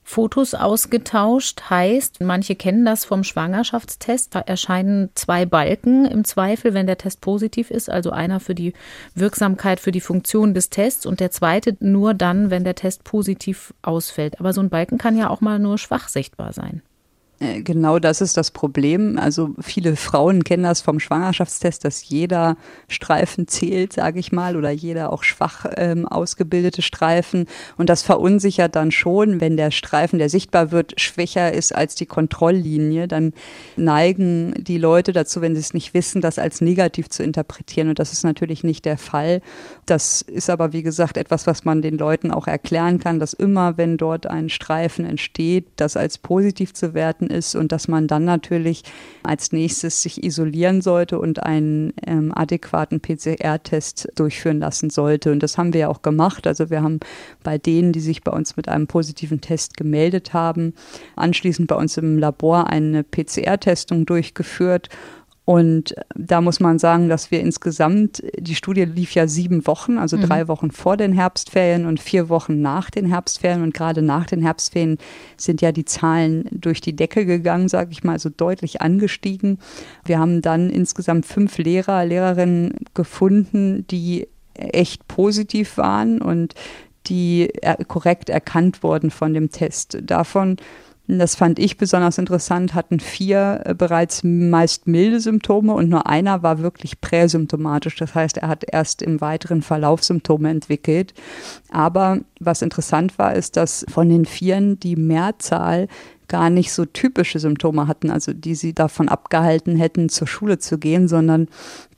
Fotos 0.08 0.54
ausgetauscht 0.54 1.62
heißt, 1.68 2.20
manche 2.20 2.54
kennen 2.54 2.84
das 2.84 3.04
vom 3.04 3.24
Schwangerschaftstest, 3.24 4.36
da 4.36 4.38
erscheinen 4.38 5.10
zwei 5.16 5.46
Balken 5.46 6.04
im 6.06 6.22
Zweifel, 6.22 6.74
wenn 6.74 6.86
der 6.86 6.96
Test 6.96 7.20
positiv 7.20 7.72
ist, 7.72 7.90
also 7.90 8.12
einer 8.12 8.38
für 8.38 8.54
die 8.54 8.72
Wirksamkeit, 9.16 9.80
für 9.80 9.90
die 9.90 10.00
Funktion 10.00 10.54
des 10.54 10.70
Tests 10.70 11.06
und 11.06 11.18
der 11.18 11.32
zweite 11.32 11.76
nur 11.80 12.14
dann, 12.14 12.50
wenn 12.50 12.62
der 12.62 12.76
Test 12.76 13.02
positiv 13.02 13.74
ausfällt. 13.82 14.38
Aber 14.38 14.52
so 14.52 14.60
ein 14.60 14.70
Balken 14.70 14.96
kann 14.96 15.18
ja 15.18 15.28
auch 15.28 15.40
mal 15.40 15.58
nur 15.58 15.76
schwach 15.76 16.06
sichtbar 16.06 16.52
sein. 16.52 16.82
Äh, 17.38 17.60
genau 17.60 17.98
das 17.98 18.20
ist 18.20 18.36
das 18.36 18.50
Problem. 18.50 19.18
Also 19.18 19.50
viele 19.60 19.96
Frauen 19.96 20.42
kennen 20.42 20.62
das 20.62 20.80
vom 20.80 21.00
Schwangerschaftstest, 21.00 21.84
dass 21.84 22.08
jeder 22.08 22.56
Streifen 22.88 23.46
zählt, 23.46 23.92
sage 23.92 24.18
ich 24.18 24.32
mal, 24.32 24.56
oder 24.56 24.70
jeder 24.70 25.12
auch 25.12 25.22
schwach 25.22 25.66
ähm, 25.76 26.06
ausgebildete 26.08 26.80
Streifen. 26.80 27.46
Und 27.76 27.90
das 27.90 28.02
verunsichert 28.02 28.74
dann 28.74 28.90
schon, 28.90 29.40
wenn 29.40 29.56
der 29.56 29.70
Streifen, 29.70 30.18
der 30.18 30.30
sichtbar 30.30 30.70
wird, 30.70 30.98
schwächer 30.98 31.52
ist 31.52 31.74
als 31.74 31.94
die 31.94 32.06
Kontrolllinie. 32.06 33.06
Dann 33.06 33.34
neigen 33.76 34.54
die 34.56 34.78
Leute 34.78 35.12
dazu, 35.12 35.42
wenn 35.42 35.54
sie 35.54 35.60
es 35.60 35.74
nicht 35.74 35.92
wissen, 35.92 36.22
das 36.22 36.38
als 36.38 36.62
negativ 36.62 37.10
zu 37.10 37.22
interpretieren. 37.22 37.90
Und 37.90 37.98
das 37.98 38.12
ist 38.12 38.24
natürlich 38.24 38.64
nicht 38.64 38.86
der 38.86 38.96
Fall. 38.96 39.42
Das 39.84 40.22
ist 40.22 40.48
aber, 40.48 40.72
wie 40.72 40.82
gesagt, 40.82 41.18
etwas, 41.18 41.46
was 41.46 41.64
man 41.66 41.82
den 41.82 41.98
Leuten 41.98 42.30
auch 42.30 42.46
erklären 42.46 42.98
kann, 42.98 43.20
dass 43.20 43.34
immer, 43.34 43.76
wenn 43.76 43.98
dort 43.98 44.26
ein 44.26 44.48
Streifen 44.48 45.04
entsteht, 45.04 45.66
das 45.76 45.98
als 45.98 46.16
positiv 46.16 46.72
zu 46.72 46.94
werten 46.94 47.25
geworden 47.26 47.30
ist 47.30 47.54
und 47.54 47.72
dass 47.72 47.88
man 47.88 48.06
dann 48.06 48.24
natürlich 48.24 48.82
als 49.22 49.52
nächstes 49.52 50.02
sich 50.02 50.24
isolieren 50.24 50.80
sollte 50.80 51.18
und 51.18 51.42
einen 51.42 51.92
ähm, 52.06 52.32
adäquaten 52.34 53.00
PCR-Test 53.00 54.08
durchführen 54.14 54.60
lassen 54.60 54.90
sollte. 54.90 55.32
Und 55.32 55.42
das 55.42 55.58
haben 55.58 55.72
wir 55.72 55.80
ja 55.80 55.88
auch 55.88 56.02
gemacht. 56.02 56.46
Also 56.46 56.70
wir 56.70 56.82
haben 56.82 57.00
bei 57.42 57.58
denen, 57.58 57.92
die 57.92 58.00
sich 58.00 58.22
bei 58.22 58.32
uns 58.32 58.56
mit 58.56 58.68
einem 58.68 58.86
positiven 58.86 59.40
Test 59.40 59.76
gemeldet 59.76 60.32
haben, 60.32 60.74
anschließend 61.16 61.68
bei 61.68 61.76
uns 61.76 61.96
im 61.96 62.18
Labor 62.18 62.68
eine 62.68 63.04
PCR-Testung 63.04 64.06
durchgeführt 64.06 64.88
Und 65.46 65.94
da 66.16 66.40
muss 66.40 66.58
man 66.58 66.80
sagen, 66.80 67.08
dass 67.08 67.30
wir 67.30 67.38
insgesamt, 67.38 68.20
die 68.36 68.56
Studie 68.56 68.84
lief 68.84 69.14
ja 69.14 69.28
sieben 69.28 69.64
Wochen, 69.68 69.96
also 69.96 70.16
mhm. 70.16 70.22
drei 70.22 70.48
Wochen 70.48 70.72
vor 70.72 70.96
den 70.96 71.12
Herbstferien 71.12 71.86
und 71.86 72.00
vier 72.00 72.28
Wochen 72.28 72.60
nach 72.60 72.90
den 72.90 73.06
Herbstferien. 73.06 73.62
Und 73.62 73.72
gerade 73.72 74.02
nach 74.02 74.26
den 74.26 74.42
Herbstferien 74.42 74.98
sind 75.36 75.60
ja 75.60 75.70
die 75.70 75.84
Zahlen 75.84 76.48
durch 76.50 76.80
die 76.80 76.96
Decke 76.96 77.24
gegangen, 77.24 77.68
sage 77.68 77.92
ich 77.92 78.02
mal, 78.02 78.14
also 78.14 78.28
deutlich 78.28 78.82
angestiegen. 78.82 79.60
Wir 80.04 80.18
haben 80.18 80.42
dann 80.42 80.68
insgesamt 80.68 81.26
fünf 81.26 81.58
Lehrer, 81.58 82.04
Lehrerinnen 82.04 82.74
gefunden, 82.94 83.86
die 83.86 84.26
echt 84.54 85.06
positiv 85.06 85.76
waren 85.76 86.20
und 86.20 86.54
die 87.06 87.52
korrekt 87.86 88.30
erkannt 88.30 88.82
wurden 88.82 89.12
von 89.12 89.32
dem 89.32 89.52
Test. 89.52 89.98
Davon 90.02 90.56
das 91.08 91.36
fand 91.36 91.58
ich 91.58 91.76
besonders 91.76 92.18
interessant, 92.18 92.74
hatten 92.74 93.00
vier 93.00 93.62
äh, 93.64 93.74
bereits 93.74 94.22
meist 94.24 94.86
milde 94.86 95.20
Symptome 95.20 95.72
und 95.72 95.88
nur 95.88 96.06
einer 96.06 96.42
war 96.42 96.58
wirklich 96.58 97.00
präsymptomatisch. 97.00 97.96
Das 97.96 98.14
heißt, 98.14 98.38
er 98.38 98.48
hat 98.48 98.64
erst 98.70 99.02
im 99.02 99.20
weiteren 99.20 99.62
Verlauf 99.62 100.02
Symptome 100.02 100.50
entwickelt. 100.50 101.14
Aber 101.70 102.20
was 102.40 102.62
interessant 102.62 103.18
war, 103.18 103.34
ist, 103.34 103.56
dass 103.56 103.86
von 103.88 104.08
den 104.08 104.24
Vieren 104.24 104.80
die 104.80 104.96
Mehrzahl 104.96 105.88
gar 106.28 106.50
nicht 106.50 106.72
so 106.72 106.84
typische 106.84 107.38
Symptome 107.38 107.86
hatten, 107.86 108.10
also 108.10 108.32
die 108.32 108.54
sie 108.54 108.74
davon 108.74 109.08
abgehalten 109.08 109.76
hätten, 109.76 110.08
zur 110.08 110.26
Schule 110.26 110.58
zu 110.58 110.78
gehen, 110.78 111.08
sondern 111.08 111.48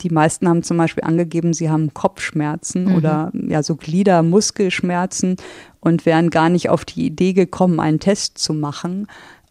die 0.01 0.09
meisten 0.09 0.47
haben 0.47 0.63
zum 0.63 0.77
Beispiel 0.77 1.03
angegeben, 1.03 1.53
sie 1.53 1.69
haben 1.69 1.93
Kopfschmerzen 1.93 2.85
mhm. 2.85 2.95
oder 2.95 3.31
ja 3.33 3.63
so 3.63 3.75
Gliedermuskelschmerzen 3.75 5.37
und 5.81 6.05
wären 6.05 6.29
gar 6.29 6.49
nicht 6.49 6.69
auf 6.69 6.85
die 6.85 7.05
Idee 7.05 7.33
gekommen, 7.33 7.79
einen 7.79 7.99
Test 7.99 8.37
zu 8.37 8.53
machen 8.53 9.07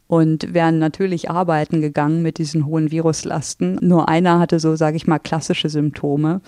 und 0.07 0.55
wären 0.55 0.79
natürlich 0.79 1.31
arbeiten 1.31 1.81
gegangen 1.81 2.23
mit 2.23 2.39
diesen 2.39 2.67
hohen 2.67 2.91
Viruslasten. 2.91 3.79
Nur 3.83 4.09
einer 4.09 4.39
hatte 4.39 4.59
so, 4.59 4.75
sage 4.75 4.97
ich 4.97 5.07
mal, 5.07 5.19
klassische 5.19 5.69
Symptome. 5.69 6.41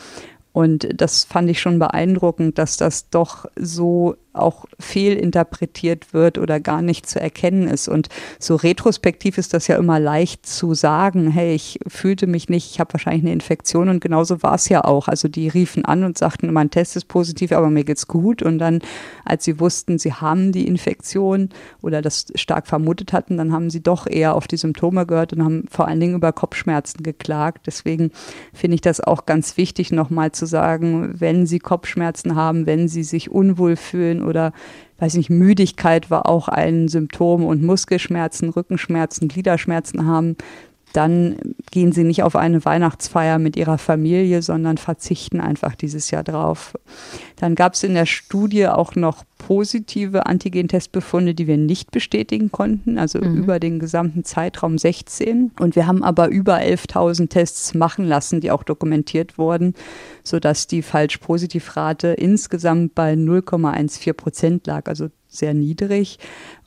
Und 0.52 0.88
das 1.00 1.24
fand 1.24 1.48
ich 1.48 1.60
schon 1.60 1.78
beeindruckend, 1.78 2.58
dass 2.58 2.76
das 2.76 3.08
doch 3.10 3.46
so 3.56 4.16
auch 4.32 4.66
fehlinterpretiert 4.78 6.14
wird 6.14 6.38
oder 6.38 6.60
gar 6.60 6.82
nicht 6.82 7.08
zu 7.08 7.20
erkennen 7.20 7.66
ist. 7.66 7.88
Und 7.88 8.08
so 8.38 8.56
retrospektiv 8.56 9.38
ist 9.38 9.54
das 9.54 9.66
ja 9.66 9.76
immer 9.76 9.98
leicht 9.98 10.46
zu 10.46 10.74
sagen, 10.74 11.30
hey, 11.30 11.54
ich 11.54 11.80
fühlte 11.86 12.26
mich 12.26 12.48
nicht, 12.48 12.70
ich 12.70 12.80
habe 12.80 12.92
wahrscheinlich 12.94 13.22
eine 13.22 13.32
Infektion 13.32 13.88
und 13.88 14.00
genauso 14.00 14.42
war 14.42 14.54
es 14.54 14.68
ja 14.68 14.84
auch. 14.84 15.08
Also 15.08 15.28
die 15.28 15.48
riefen 15.48 15.84
an 15.84 16.04
und 16.04 16.18
sagten, 16.18 16.52
mein 16.52 16.70
Test 16.70 16.96
ist 16.96 17.06
positiv, 17.08 17.52
aber 17.52 17.70
mir 17.70 17.84
geht's 17.84 18.06
gut. 18.06 18.42
Und 18.42 18.58
dann, 18.58 18.80
als 19.24 19.44
sie 19.44 19.58
wussten, 19.58 19.98
sie 19.98 20.12
haben 20.12 20.52
die 20.52 20.66
Infektion 20.66 21.48
oder 21.82 22.02
das 22.02 22.26
stark 22.34 22.66
vermutet 22.66 23.12
hatten, 23.12 23.36
dann 23.36 23.52
haben 23.52 23.70
sie 23.70 23.82
doch 23.82 24.06
eher 24.06 24.34
auf 24.34 24.46
die 24.46 24.56
Symptome 24.56 25.06
gehört 25.06 25.32
und 25.32 25.44
haben 25.44 25.64
vor 25.70 25.88
allen 25.88 26.00
Dingen 26.00 26.14
über 26.14 26.32
Kopfschmerzen 26.32 27.02
geklagt. 27.02 27.66
Deswegen 27.66 28.10
finde 28.52 28.76
ich 28.76 28.80
das 28.80 29.00
auch 29.00 29.26
ganz 29.26 29.56
wichtig, 29.56 29.92
nochmal 29.92 30.32
zu 30.32 30.46
sagen, 30.46 31.14
wenn 31.18 31.46
Sie 31.46 31.58
Kopfschmerzen 31.58 32.36
haben, 32.36 32.66
wenn 32.66 32.88
Sie 32.88 33.02
sich 33.02 33.30
unwohl 33.30 33.76
fühlen, 33.76 34.19
oder 34.22 34.52
weiß 34.98 35.14
nicht, 35.14 35.30
Müdigkeit 35.30 36.11
war 36.11 36.28
auch 36.28 36.48
ein 36.48 36.88
Symptom 36.88 37.44
und 37.44 37.62
Muskelschmerzen, 37.62 38.50
Rückenschmerzen, 38.50 39.28
Gliederschmerzen 39.28 40.06
haben, 40.06 40.37
dann 40.92 41.37
gehen 41.70 41.92
sie 41.92 42.05
nicht 42.05 42.22
auf 42.22 42.35
eine 42.35 42.64
Weihnachtsfeier 42.64 43.38
mit 43.38 43.57
ihrer 43.57 43.79
Familie, 43.79 44.42
sondern 44.42 44.76
verzichten 44.76 45.40
einfach 45.40 45.74
dieses 45.74 46.11
Jahr 46.11 46.24
drauf. 46.24 46.74
Dann 47.37 47.55
gab 47.55 47.74
es 47.74 47.85
in 47.85 47.94
der 47.94 48.07
Studie 48.07 48.66
auch 48.66 48.96
noch 48.96 49.24
positive 49.38 50.26
Antigentestbefunde, 50.26 51.35
die 51.35 51.46
wir 51.46 51.57
nicht 51.57 51.90
bestätigen 51.92 52.50
konnten, 52.50 52.98
also 52.98 53.20
mhm. 53.20 53.37
über 53.37 53.61
den 53.61 53.79
gesamten 53.79 54.24
Zeitraum 54.24 54.79
16. 54.79 55.53
Und 55.59 55.76
wir 55.76 55.87
haben 55.87 56.03
aber 56.03 56.29
über 56.29 56.59
11.000 56.59 57.29
Tests 57.29 57.74
machen 57.74 58.05
lassen, 58.05 58.40
die 58.40 58.50
auch 58.50 58.64
dokumentiert 58.64 59.38
wurden, 59.38 59.74
sodass 60.24 60.66
die 60.66 60.83
Falsch-Positiv-Rate 60.83 62.09
insgesamt 62.09 62.94
bei 62.94 63.14
0,14 63.14 64.12
Prozent 64.12 64.66
lag, 64.66 64.87
also 64.88 65.09
sehr 65.29 65.55
niedrig. 65.55 66.18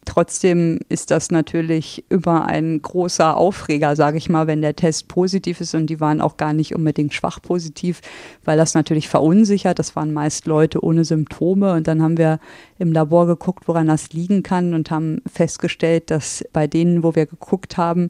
Trotzdem 0.05 0.79
ist 0.89 1.11
das 1.11 1.31
natürlich 1.31 2.03
immer 2.09 2.45
ein 2.45 2.81
großer 2.81 3.37
Aufreger, 3.37 3.95
sage 3.95 4.17
ich 4.17 4.29
mal, 4.29 4.47
wenn 4.47 4.61
der 4.61 4.75
Test 4.75 5.07
positiv 5.07 5.61
ist 5.61 5.75
und 5.75 5.87
die 5.87 5.99
waren 5.99 6.21
auch 6.21 6.37
gar 6.37 6.53
nicht 6.53 6.75
unbedingt 6.75 7.13
schwach 7.13 7.41
positiv, 7.41 8.01
weil 8.43 8.57
das 8.57 8.73
natürlich 8.73 9.07
verunsichert. 9.07 9.79
Das 9.79 9.95
waren 9.95 10.13
meist 10.13 10.45
Leute 10.45 10.83
ohne 10.83 11.05
Symptome 11.05 11.73
und 11.73 11.87
dann 11.87 12.01
haben 12.01 12.17
wir 12.17 12.39
im 12.79 12.91
Labor 12.91 13.27
geguckt, 13.27 13.67
woran 13.67 13.87
das 13.87 14.11
liegen 14.11 14.43
kann 14.43 14.73
und 14.73 14.91
haben 14.91 15.21
festgestellt, 15.31 16.11
dass 16.11 16.43
bei 16.53 16.67
denen, 16.67 17.03
wo 17.03 17.15
wir 17.15 17.25
geguckt 17.25 17.77
haben, 17.77 18.09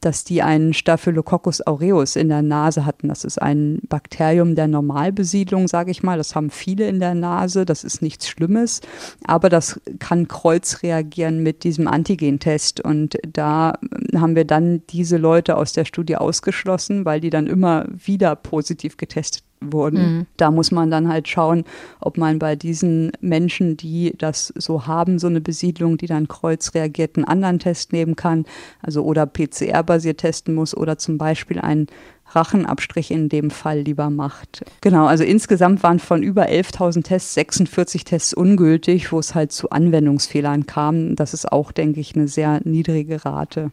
dass 0.00 0.24
die 0.24 0.42
einen 0.42 0.74
Staphylococcus 0.74 1.66
aureus 1.66 2.16
in 2.16 2.28
der 2.28 2.42
Nase 2.42 2.86
hatten. 2.86 3.08
Das 3.08 3.24
ist 3.24 3.40
ein 3.40 3.80
Bakterium 3.88 4.54
der 4.54 4.68
Normalbesiedlung, 4.68 5.66
sage 5.66 5.90
ich 5.90 6.02
mal. 6.02 6.18
Das 6.18 6.34
haben 6.34 6.50
viele 6.50 6.88
in 6.88 7.00
der 7.00 7.14
Nase. 7.14 7.64
Das 7.64 7.84
ist 7.84 8.02
nichts 8.02 8.28
Schlimmes, 8.28 8.80
aber 9.26 9.48
das 9.48 9.80
kann 9.98 10.28
kreuzreagieren 10.28 11.42
mit 11.42 11.64
diesem 11.64 11.88
Antigentest. 11.88 12.80
Und 12.80 13.18
da 13.32 13.74
haben 14.14 14.36
wir 14.36 14.44
dann 14.44 14.82
diese 14.88 15.16
Leute 15.16 15.56
aus 15.56 15.72
der 15.72 15.84
Studie 15.84 16.16
ausgeschlossen, 16.16 17.04
weil 17.04 17.20
die 17.20 17.30
dann 17.30 17.46
immer 17.46 17.86
wieder 17.88 18.36
positiv 18.36 18.96
getestet 18.96 19.47
wurden. 19.60 20.18
Mhm. 20.18 20.26
Da 20.36 20.50
muss 20.50 20.70
man 20.70 20.90
dann 20.90 21.08
halt 21.08 21.28
schauen, 21.28 21.64
ob 22.00 22.16
man 22.18 22.38
bei 22.38 22.56
diesen 22.56 23.12
Menschen, 23.20 23.76
die 23.76 24.14
das 24.16 24.52
so 24.56 24.86
haben, 24.86 25.18
so 25.18 25.26
eine 25.26 25.40
Besiedlung, 25.40 25.96
die 25.96 26.06
dann 26.06 26.28
kreuzreagiert, 26.28 27.16
einen 27.16 27.24
anderen 27.24 27.58
Test 27.58 27.92
nehmen 27.92 28.16
kann, 28.16 28.44
also 28.82 29.04
oder 29.04 29.26
PCR-basiert 29.26 30.18
testen 30.18 30.54
muss 30.54 30.76
oder 30.76 30.98
zum 30.98 31.18
Beispiel 31.18 31.58
einen 31.58 31.86
Rachenabstrich 32.30 33.10
in 33.10 33.28
dem 33.28 33.50
Fall 33.50 33.80
lieber 33.80 34.10
macht. 34.10 34.64
Genau, 34.80 35.06
also 35.06 35.24
insgesamt 35.24 35.82
waren 35.82 35.98
von 35.98 36.22
über 36.22 36.48
11.000 36.48 37.02
Tests 37.04 37.34
46 37.34 38.04
Tests 38.04 38.34
ungültig, 38.34 39.12
wo 39.12 39.18
es 39.18 39.34
halt 39.34 39.52
zu 39.52 39.70
Anwendungsfehlern 39.70 40.66
kam. 40.66 41.16
Das 41.16 41.34
ist 41.34 41.50
auch, 41.50 41.72
denke 41.72 42.00
ich, 42.00 42.14
eine 42.14 42.28
sehr 42.28 42.60
niedrige 42.64 43.24
Rate. 43.24 43.70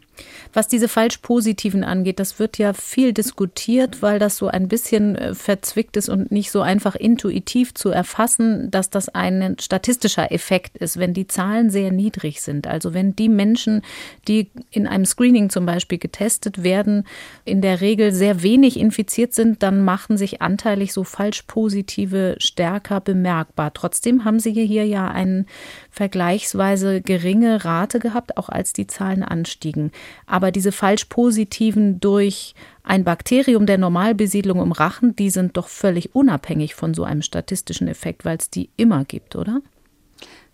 Was 0.52 0.68
diese 0.68 0.88
falsch-positiven 0.88 1.84
angeht, 1.84 2.18
das 2.18 2.38
wird 2.38 2.58
ja 2.58 2.72
viel 2.72 3.12
diskutiert, 3.12 4.02
weil 4.02 4.18
das 4.18 4.36
so 4.36 4.48
ein 4.48 4.68
bisschen 4.68 5.16
äh, 5.16 5.34
verzwickt 5.34 5.96
ist 5.96 6.08
und 6.08 6.32
nicht 6.32 6.50
so 6.50 6.62
einfach 6.62 6.94
intuitiv 6.94 7.74
zu 7.74 7.90
erfassen, 7.90 8.70
dass 8.70 8.90
das 8.90 9.08
ein 9.08 9.56
statistischer 9.60 10.32
Effekt 10.32 10.78
ist, 10.78 10.98
wenn 10.98 11.12
die 11.12 11.26
Zahlen 11.26 11.70
sehr 11.70 11.92
niedrig 11.92 12.40
sind. 12.40 12.66
Also 12.66 12.94
wenn 12.94 13.14
die 13.14 13.28
Menschen, 13.28 13.82
die 14.28 14.48
in 14.70 14.86
einem 14.86 15.04
Screening 15.04 15.50
zum 15.50 15.66
Beispiel 15.66 15.98
getestet 15.98 16.62
werden, 16.62 17.04
in 17.44 17.60
der 17.60 17.80
Regel 17.80 18.12
sehr 18.12 18.42
wenig 18.42 18.45
infiziert 18.54 19.34
sind, 19.34 19.62
dann 19.62 19.84
machen 19.84 20.16
sich 20.16 20.42
anteilig 20.42 20.92
so 20.92 21.04
falsch 21.04 21.42
positive 21.42 22.36
stärker 22.38 23.00
bemerkbar. 23.00 23.72
Trotzdem 23.74 24.24
haben 24.24 24.38
Sie 24.38 24.52
hier 24.52 24.86
ja 24.86 25.08
eine 25.08 25.46
vergleichsweise 25.90 27.00
geringe 27.00 27.64
Rate 27.64 27.98
gehabt, 27.98 28.36
auch 28.36 28.48
als 28.48 28.72
die 28.72 28.86
Zahlen 28.86 29.22
anstiegen. 29.22 29.90
Aber 30.26 30.52
diese 30.52 30.72
falsch 30.72 31.06
positiven 31.06 32.00
durch 32.00 32.54
ein 32.82 33.04
Bakterium 33.04 33.66
der 33.66 33.78
Normalbesiedlung 33.78 34.62
im 34.62 34.72
Rachen, 34.72 35.16
die 35.16 35.30
sind 35.30 35.56
doch 35.56 35.68
völlig 35.68 36.14
unabhängig 36.14 36.74
von 36.74 36.94
so 36.94 37.04
einem 37.04 37.22
statistischen 37.22 37.88
Effekt, 37.88 38.24
weil 38.24 38.36
es 38.38 38.50
die 38.50 38.70
immer 38.76 39.04
gibt, 39.04 39.34
oder? 39.34 39.60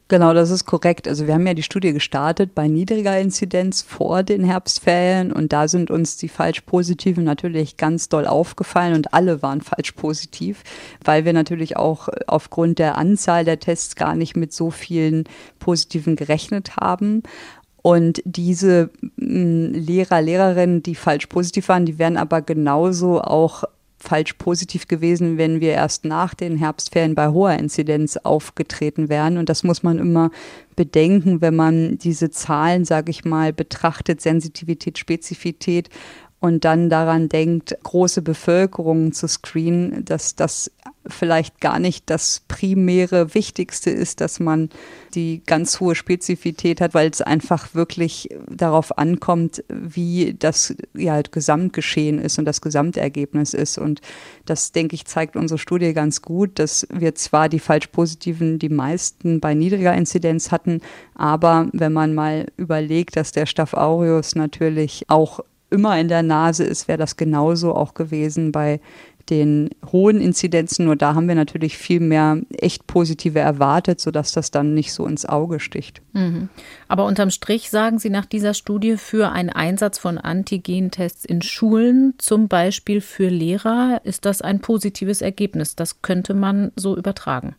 Genau, 0.09 0.35
das 0.35 0.51
ist 0.51 0.67
korrekt. 0.67 1.09
Also 1.09 1.27
wir 1.27 1.35
haben 1.35 1.47
ja 1.47 1.55
die 1.55 1.62
Studie 1.62 1.95
gestartet 1.95 2.55
bei 2.55 2.69
niedriger 2.69 3.19
Inzidenz 3.19 3.81
vor 3.81 4.23
den 4.23 4.45
Herbstferien 4.45 5.33
und 5.33 5.55
da 5.55 5.69
sind 5.69 5.91
uns 5.91 6.19
die 6.19 6.29
falsch-positiven 6.29 7.25
natürlich 7.25 7.79
ganz 7.79 8.11
doll 8.11 8.27
aufgefallen 8.27 8.95
und 8.95 9.15
alle 9.15 9.41
waren 9.41 9.62
falsch 9.62 9.93
positiv, 9.93 10.65
weil 11.03 11.25
wir 11.25 11.33
natürlich 11.33 11.79
auch 11.79 12.09
aufgrund 12.27 12.79
der 12.79 12.99
Anzahl 12.99 13.47
der 13.47 13.59
Tests 13.59 13.97
gar 13.97 14.15
nicht 14.15 14.37
mit 14.37 14.53
so 14.53 14.71
vielen 14.71 15.25
positiven 15.59 16.15
gerechnet 16.15 16.77
haben. 16.77 17.23
Und 17.81 18.23
diese 18.25 18.91
Lehrer, 19.17 20.21
Lehrerinnen, 20.21 20.83
die 20.83 20.95
falsch 20.95 21.27
positiv 21.27 21.69
waren, 21.69 21.87
die 21.87 21.99
werden 21.99 22.17
aber 22.17 22.43
genauso 22.43 23.21
auch 23.21 23.65
falsch 24.03 24.35
positiv 24.35 24.88
gewesen, 24.88 25.38
wenn 25.38 25.61
wir 25.61 25.73
erst 25.73 26.05
nach 26.05 26.35
den 26.35 26.57
Herbstferien 26.57 27.15
bei 27.15 27.29
hoher 27.29 27.55
Inzidenz 27.55 28.17
aufgetreten 28.17 29.09
wären. 29.09 29.38
Und 29.38 29.49
das 29.49 29.62
muss 29.62 29.83
man 29.83 29.99
immer 29.99 30.31
bedenken, 30.75 31.41
wenn 31.41 31.55
man 31.55 31.99
diese 31.99 32.31
Zahlen, 32.31 32.85
sage 32.85 33.11
ich 33.11 33.25
mal, 33.25 33.53
betrachtet, 33.53 34.21
Sensitivität, 34.21 34.99
Spezifität 34.99 35.88
und 36.42 36.64
dann 36.64 36.90
daran 36.90 37.28
denkt, 37.28 37.76
große 37.85 38.20
Bevölkerungen 38.20 39.12
zu 39.12 39.28
screenen, 39.28 40.05
dass 40.05 40.35
das 40.35 40.72
vielleicht 41.07 41.61
gar 41.61 41.78
nicht 41.78 42.11
das 42.11 42.42
primäre 42.48 43.33
Wichtigste 43.37 43.90
ist, 43.90 44.20
dass 44.20 44.40
man 44.40 44.68
die 45.14 45.42
ganz 45.46 45.78
hohe 45.78 45.94
Spezifität 45.94 46.81
hat, 46.81 46.94
weil 46.94 47.11
es 47.11 47.22
einfach 47.22 47.76
wirklich 47.76 48.28
darauf 48.50 48.98
ankommt, 48.98 49.62
wie 49.68 50.35
das 50.37 50.74
ja, 50.94 51.12
halt 51.12 51.31
Gesamtgeschehen 51.31 52.18
ist 52.18 52.40
und 52.40 52.44
das 52.44 52.61
Gesamtergebnis 52.61 53.55
ist. 53.55 53.78
Und 53.78 54.00
das, 54.44 54.72
denke 54.72 54.96
ich, 54.96 55.05
zeigt 55.05 55.37
unsere 55.37 55.59
Studie 55.59 55.92
ganz 55.92 56.22
gut, 56.22 56.59
dass 56.59 56.88
wir 56.92 57.14
zwar 57.14 57.48
die 57.48 57.61
Falschpositiven 57.61 58.59
die 58.59 58.68
meisten 58.68 59.38
bei 59.38 59.55
niedriger 59.55 59.94
Inzidenz 59.94 60.50
hatten, 60.50 60.81
aber 61.14 61.68
wenn 61.72 61.92
man 61.92 62.16
mal 62.16 62.46
überlegt, 62.57 63.14
dass 63.14 63.31
der 63.31 63.46
Staph 63.46 63.74
aureus 63.74 64.35
natürlich 64.35 65.05
auch 65.07 65.38
immer 65.72 65.98
in 65.98 66.08
der 66.08 66.22
Nase 66.22 66.64
ist, 66.64 66.87
wäre 66.87 66.98
das 66.98 67.16
genauso 67.16 67.74
auch 67.74 67.94
gewesen 67.94 68.52
bei 68.52 68.80
den 69.31 69.70
hohen 69.90 70.20
Inzidenzen. 70.20 70.85
Nur 70.85 70.96
da 70.96 71.14
haben 71.14 71.29
wir 71.29 71.35
natürlich 71.35 71.77
viel 71.79 72.00
mehr 72.00 72.38
echt 72.50 72.87
positive 72.87 73.38
erwartet, 73.38 74.00
sodass 74.00 74.33
das 74.33 74.50
dann 74.50 74.75
nicht 74.75 74.92
so 74.92 75.06
ins 75.06 75.27
Auge 75.27 75.60
sticht. 75.60 76.02
Mhm. 76.12 76.48
Aber 76.88 77.04
unterm 77.04 77.31
Strich 77.31 77.70
sagen 77.70 77.98
Sie 77.98 78.10
nach 78.10 78.27
dieser 78.27 78.54
Studie 78.54 78.96
für 78.96 79.31
einen 79.31 79.50
Einsatz 79.50 79.98
von 79.98 80.18
Antigentests 80.18 81.25
in 81.25 81.42
Schulen, 81.42 82.14
zum 82.18 82.48
Beispiel 82.48 83.00
für 83.00 83.29
Lehrer, 83.29 84.00
ist 84.04 84.25
das 84.25 84.42
ein 84.42 84.60
positives 84.60 85.23
Ergebnis. 85.23 85.77
Das 85.77 86.02
könnte 86.02 86.35
man 86.35 86.73
so 86.77 86.96
übertragen. 86.96 87.54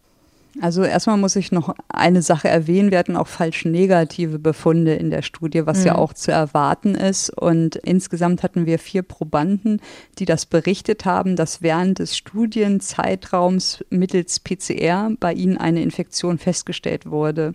Also 0.62 0.84
erstmal 0.84 1.18
muss 1.18 1.36
ich 1.36 1.52
noch 1.52 1.74
eine 1.88 2.22
Sache 2.22 2.48
erwähnen. 2.48 2.92
Wir 2.92 3.00
hatten 3.00 3.18
auch 3.18 3.28
falsch 3.28 3.66
negative 3.66 4.38
Befunde 4.38 4.94
in 4.94 5.10
der 5.10 5.24
Studie, 5.24 5.66
was 5.66 5.80
mhm. 5.80 5.86
ja 5.88 5.96
auch 5.96 6.14
zu 6.14 6.32
erwarten 6.32 6.94
ist. 6.94 7.32
Und 7.32 7.76
insgesamt 7.78 8.44
hatten 8.44 8.66
wir 8.66 8.78
vier 8.78 9.02
Probanden, 9.02 9.82
die 10.20 10.26
das 10.26 10.46
berichtet 10.46 11.06
haben, 11.06 11.36
dass 11.36 11.62
während 11.62 12.00
des 12.00 12.16
Studienzeitraums 12.16 13.84
mittels 13.90 14.40
PCR 14.40 15.12
bei 15.20 15.34
ihnen 15.34 15.58
eine 15.58 15.82
Infektion 15.82 16.38
festgestellt 16.38 17.10
wurde. 17.10 17.54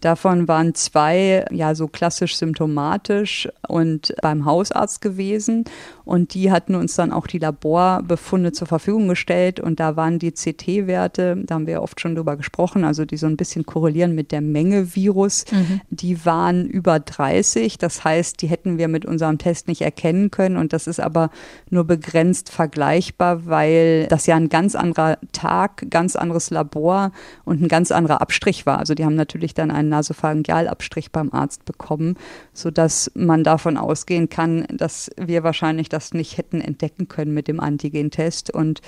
Davon 0.00 0.48
waren 0.48 0.74
zwei 0.74 1.44
ja 1.50 1.74
so 1.74 1.88
klassisch 1.88 2.36
symptomatisch 2.36 3.48
und 3.66 4.14
beim 4.22 4.44
Hausarzt 4.44 5.00
gewesen. 5.00 5.64
Und 6.04 6.32
die 6.34 6.50
hatten 6.50 6.74
uns 6.74 6.94
dann 6.94 7.12
auch 7.12 7.26
die 7.26 7.38
Laborbefunde 7.38 8.52
zur 8.52 8.66
Verfügung 8.66 9.08
gestellt. 9.08 9.60
Und 9.60 9.78
da 9.78 9.96
waren 9.96 10.18
die 10.18 10.32
CT-Werte, 10.32 11.36
da 11.44 11.56
haben 11.56 11.66
wir 11.66 11.82
oft 11.82 12.00
schon 12.00 12.14
drüber 12.14 12.36
gesprochen, 12.36 12.84
also 12.84 13.04
die 13.04 13.16
so 13.16 13.26
ein 13.26 13.36
bisschen 13.36 13.66
korrelieren 13.66 14.14
mit 14.14 14.32
der 14.32 14.40
Menge 14.40 14.94
Virus, 14.94 15.44
mhm. 15.50 15.80
die 15.90 16.24
waren 16.24 16.66
über 16.66 16.98
30. 16.98 17.76
Das 17.78 18.04
heißt, 18.04 18.40
die 18.40 18.46
hätten 18.46 18.78
wir 18.78 18.88
mit 18.88 19.04
unserem 19.04 19.38
Test 19.38 19.68
nicht 19.68 19.82
erkennen 19.82 20.30
können. 20.30 20.56
Und 20.56 20.72
das 20.72 20.86
ist 20.86 21.00
aber 21.00 21.30
nur 21.70 21.84
begrenzt 21.84 22.50
vergleichbar, 22.50 23.46
weil 23.46 24.06
das 24.06 24.26
ja 24.26 24.36
ein 24.36 24.48
ganz 24.48 24.74
anderer 24.74 25.18
Tag, 25.32 25.90
ganz 25.90 26.16
anderes 26.16 26.50
Labor 26.50 27.12
und 27.44 27.60
ein 27.60 27.68
ganz 27.68 27.92
anderer 27.92 28.20
Abstrich 28.20 28.64
war. 28.64 28.78
Also 28.78 28.94
die 28.94 29.04
haben 29.04 29.14
natürlich 29.14 29.54
dann 29.54 29.70
einen 29.70 29.87
Nasopharyngealabstrich 29.88 31.10
beim 31.12 31.32
Arzt 31.32 31.64
bekommen, 31.64 32.16
sodass 32.52 33.10
man 33.14 33.44
davon 33.44 33.76
ausgehen 33.76 34.28
kann, 34.28 34.66
dass 34.72 35.10
wir 35.16 35.42
wahrscheinlich 35.42 35.88
das 35.88 36.12
nicht 36.14 36.38
hätten 36.38 36.60
entdecken 36.60 37.08
können 37.08 37.34
mit 37.34 37.48
dem 37.48 37.60
Antigentest. 37.60 38.50
Und 38.50 38.80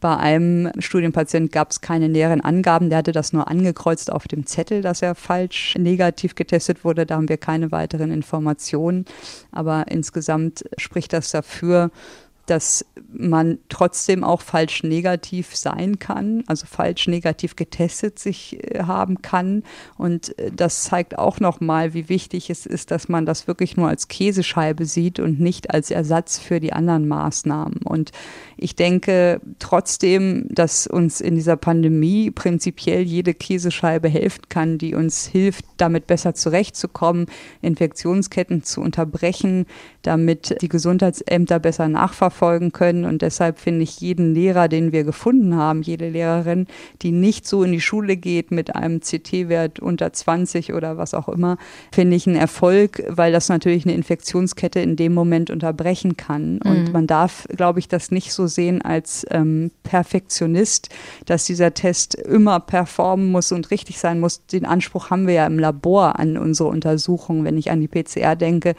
bei 0.00 0.16
einem 0.16 0.70
Studienpatient 0.78 1.50
gab 1.50 1.70
es 1.70 1.80
keine 1.80 2.08
näheren 2.08 2.40
Angaben. 2.40 2.88
Der 2.88 2.98
hatte 2.98 3.12
das 3.12 3.32
nur 3.32 3.48
angekreuzt 3.48 4.12
auf 4.12 4.28
dem 4.28 4.46
Zettel, 4.46 4.80
dass 4.80 5.02
er 5.02 5.14
falsch 5.14 5.74
negativ 5.76 6.34
getestet 6.34 6.84
wurde. 6.84 7.04
Da 7.04 7.16
haben 7.16 7.28
wir 7.28 7.36
keine 7.36 7.72
weiteren 7.72 8.12
Informationen. 8.12 9.06
Aber 9.50 9.86
insgesamt 9.88 10.64
spricht 10.76 11.12
das 11.12 11.30
dafür, 11.30 11.90
dass 12.48 12.86
man 13.10 13.58
trotzdem 13.68 14.24
auch 14.24 14.40
falsch 14.40 14.82
negativ 14.82 15.54
sein 15.54 15.98
kann, 15.98 16.44
also 16.46 16.66
falsch 16.66 17.06
negativ 17.06 17.56
getestet 17.56 18.18
sich 18.18 18.58
äh, 18.74 18.84
haben 18.84 19.20
kann. 19.20 19.64
Und 19.98 20.38
äh, 20.38 20.50
das 20.54 20.84
zeigt 20.84 21.18
auch 21.18 21.40
nochmal, 21.40 21.92
wie 21.92 22.08
wichtig 22.08 22.48
es 22.48 22.64
ist, 22.64 22.90
dass 22.90 23.08
man 23.08 23.26
das 23.26 23.46
wirklich 23.46 23.76
nur 23.76 23.88
als 23.88 24.08
Käsescheibe 24.08 24.86
sieht 24.86 25.20
und 25.20 25.40
nicht 25.40 25.70
als 25.70 25.90
Ersatz 25.90 26.38
für 26.38 26.58
die 26.58 26.72
anderen 26.72 27.06
Maßnahmen. 27.06 27.82
Und 27.84 28.12
ich 28.56 28.74
denke 28.76 29.40
trotzdem, 29.58 30.46
dass 30.48 30.86
uns 30.86 31.20
in 31.20 31.34
dieser 31.34 31.56
Pandemie 31.56 32.30
prinzipiell 32.30 33.02
jede 33.02 33.34
Käsescheibe 33.34 34.08
helfen 34.08 34.44
kann, 34.48 34.78
die 34.78 34.94
uns 34.94 35.26
hilft, 35.26 35.66
damit 35.76 36.06
besser 36.06 36.34
zurechtzukommen, 36.34 37.26
Infektionsketten 37.60 38.62
zu 38.62 38.80
unterbrechen, 38.80 39.66
damit 40.02 40.56
die 40.62 40.68
Gesundheitsämter 40.68 41.58
besser 41.58 41.88
nachverfolgen 41.88 42.37
können. 42.72 43.04
Und 43.04 43.22
deshalb 43.22 43.58
finde 43.58 43.82
ich 43.82 44.00
jeden 44.00 44.34
Lehrer, 44.34 44.68
den 44.68 44.92
wir 44.92 45.04
gefunden 45.04 45.56
haben, 45.56 45.82
jede 45.82 46.08
Lehrerin, 46.08 46.66
die 47.02 47.12
nicht 47.12 47.46
so 47.46 47.62
in 47.62 47.72
die 47.72 47.80
Schule 47.80 48.16
geht 48.16 48.50
mit 48.50 48.74
einem 48.74 49.00
CT-Wert 49.00 49.80
unter 49.80 50.12
20 50.12 50.72
oder 50.72 50.96
was 50.96 51.14
auch 51.14 51.28
immer, 51.28 51.58
finde 51.92 52.16
ich 52.16 52.26
einen 52.26 52.36
Erfolg, 52.36 53.02
weil 53.08 53.32
das 53.32 53.48
natürlich 53.48 53.84
eine 53.84 53.94
Infektionskette 53.94 54.80
in 54.80 54.96
dem 54.96 55.14
Moment 55.14 55.50
unterbrechen 55.50 56.16
kann. 56.16 56.58
Und 56.62 56.86
mhm. 56.86 56.92
man 56.92 57.06
darf, 57.06 57.46
glaube 57.54 57.80
ich, 57.80 57.88
das 57.88 58.10
nicht 58.10 58.32
so 58.32 58.46
sehen 58.46 58.82
als 58.82 59.26
ähm, 59.30 59.70
Perfektionist, 59.82 60.88
dass 61.26 61.44
dieser 61.44 61.74
Test 61.74 62.14
immer 62.14 62.60
performen 62.60 63.30
muss 63.30 63.52
und 63.52 63.70
richtig 63.70 63.98
sein 63.98 64.20
muss. 64.20 64.46
Den 64.46 64.64
Anspruch 64.64 65.10
haben 65.10 65.26
wir 65.26 65.34
ja 65.34 65.46
im 65.46 65.58
Labor 65.58 66.18
an 66.18 66.36
unsere 66.36 66.68
Untersuchung, 66.68 67.44
wenn 67.44 67.58
ich 67.58 67.70
an 67.70 67.80
die 67.80 67.88
PCR 67.88 68.36
denke 68.36 68.74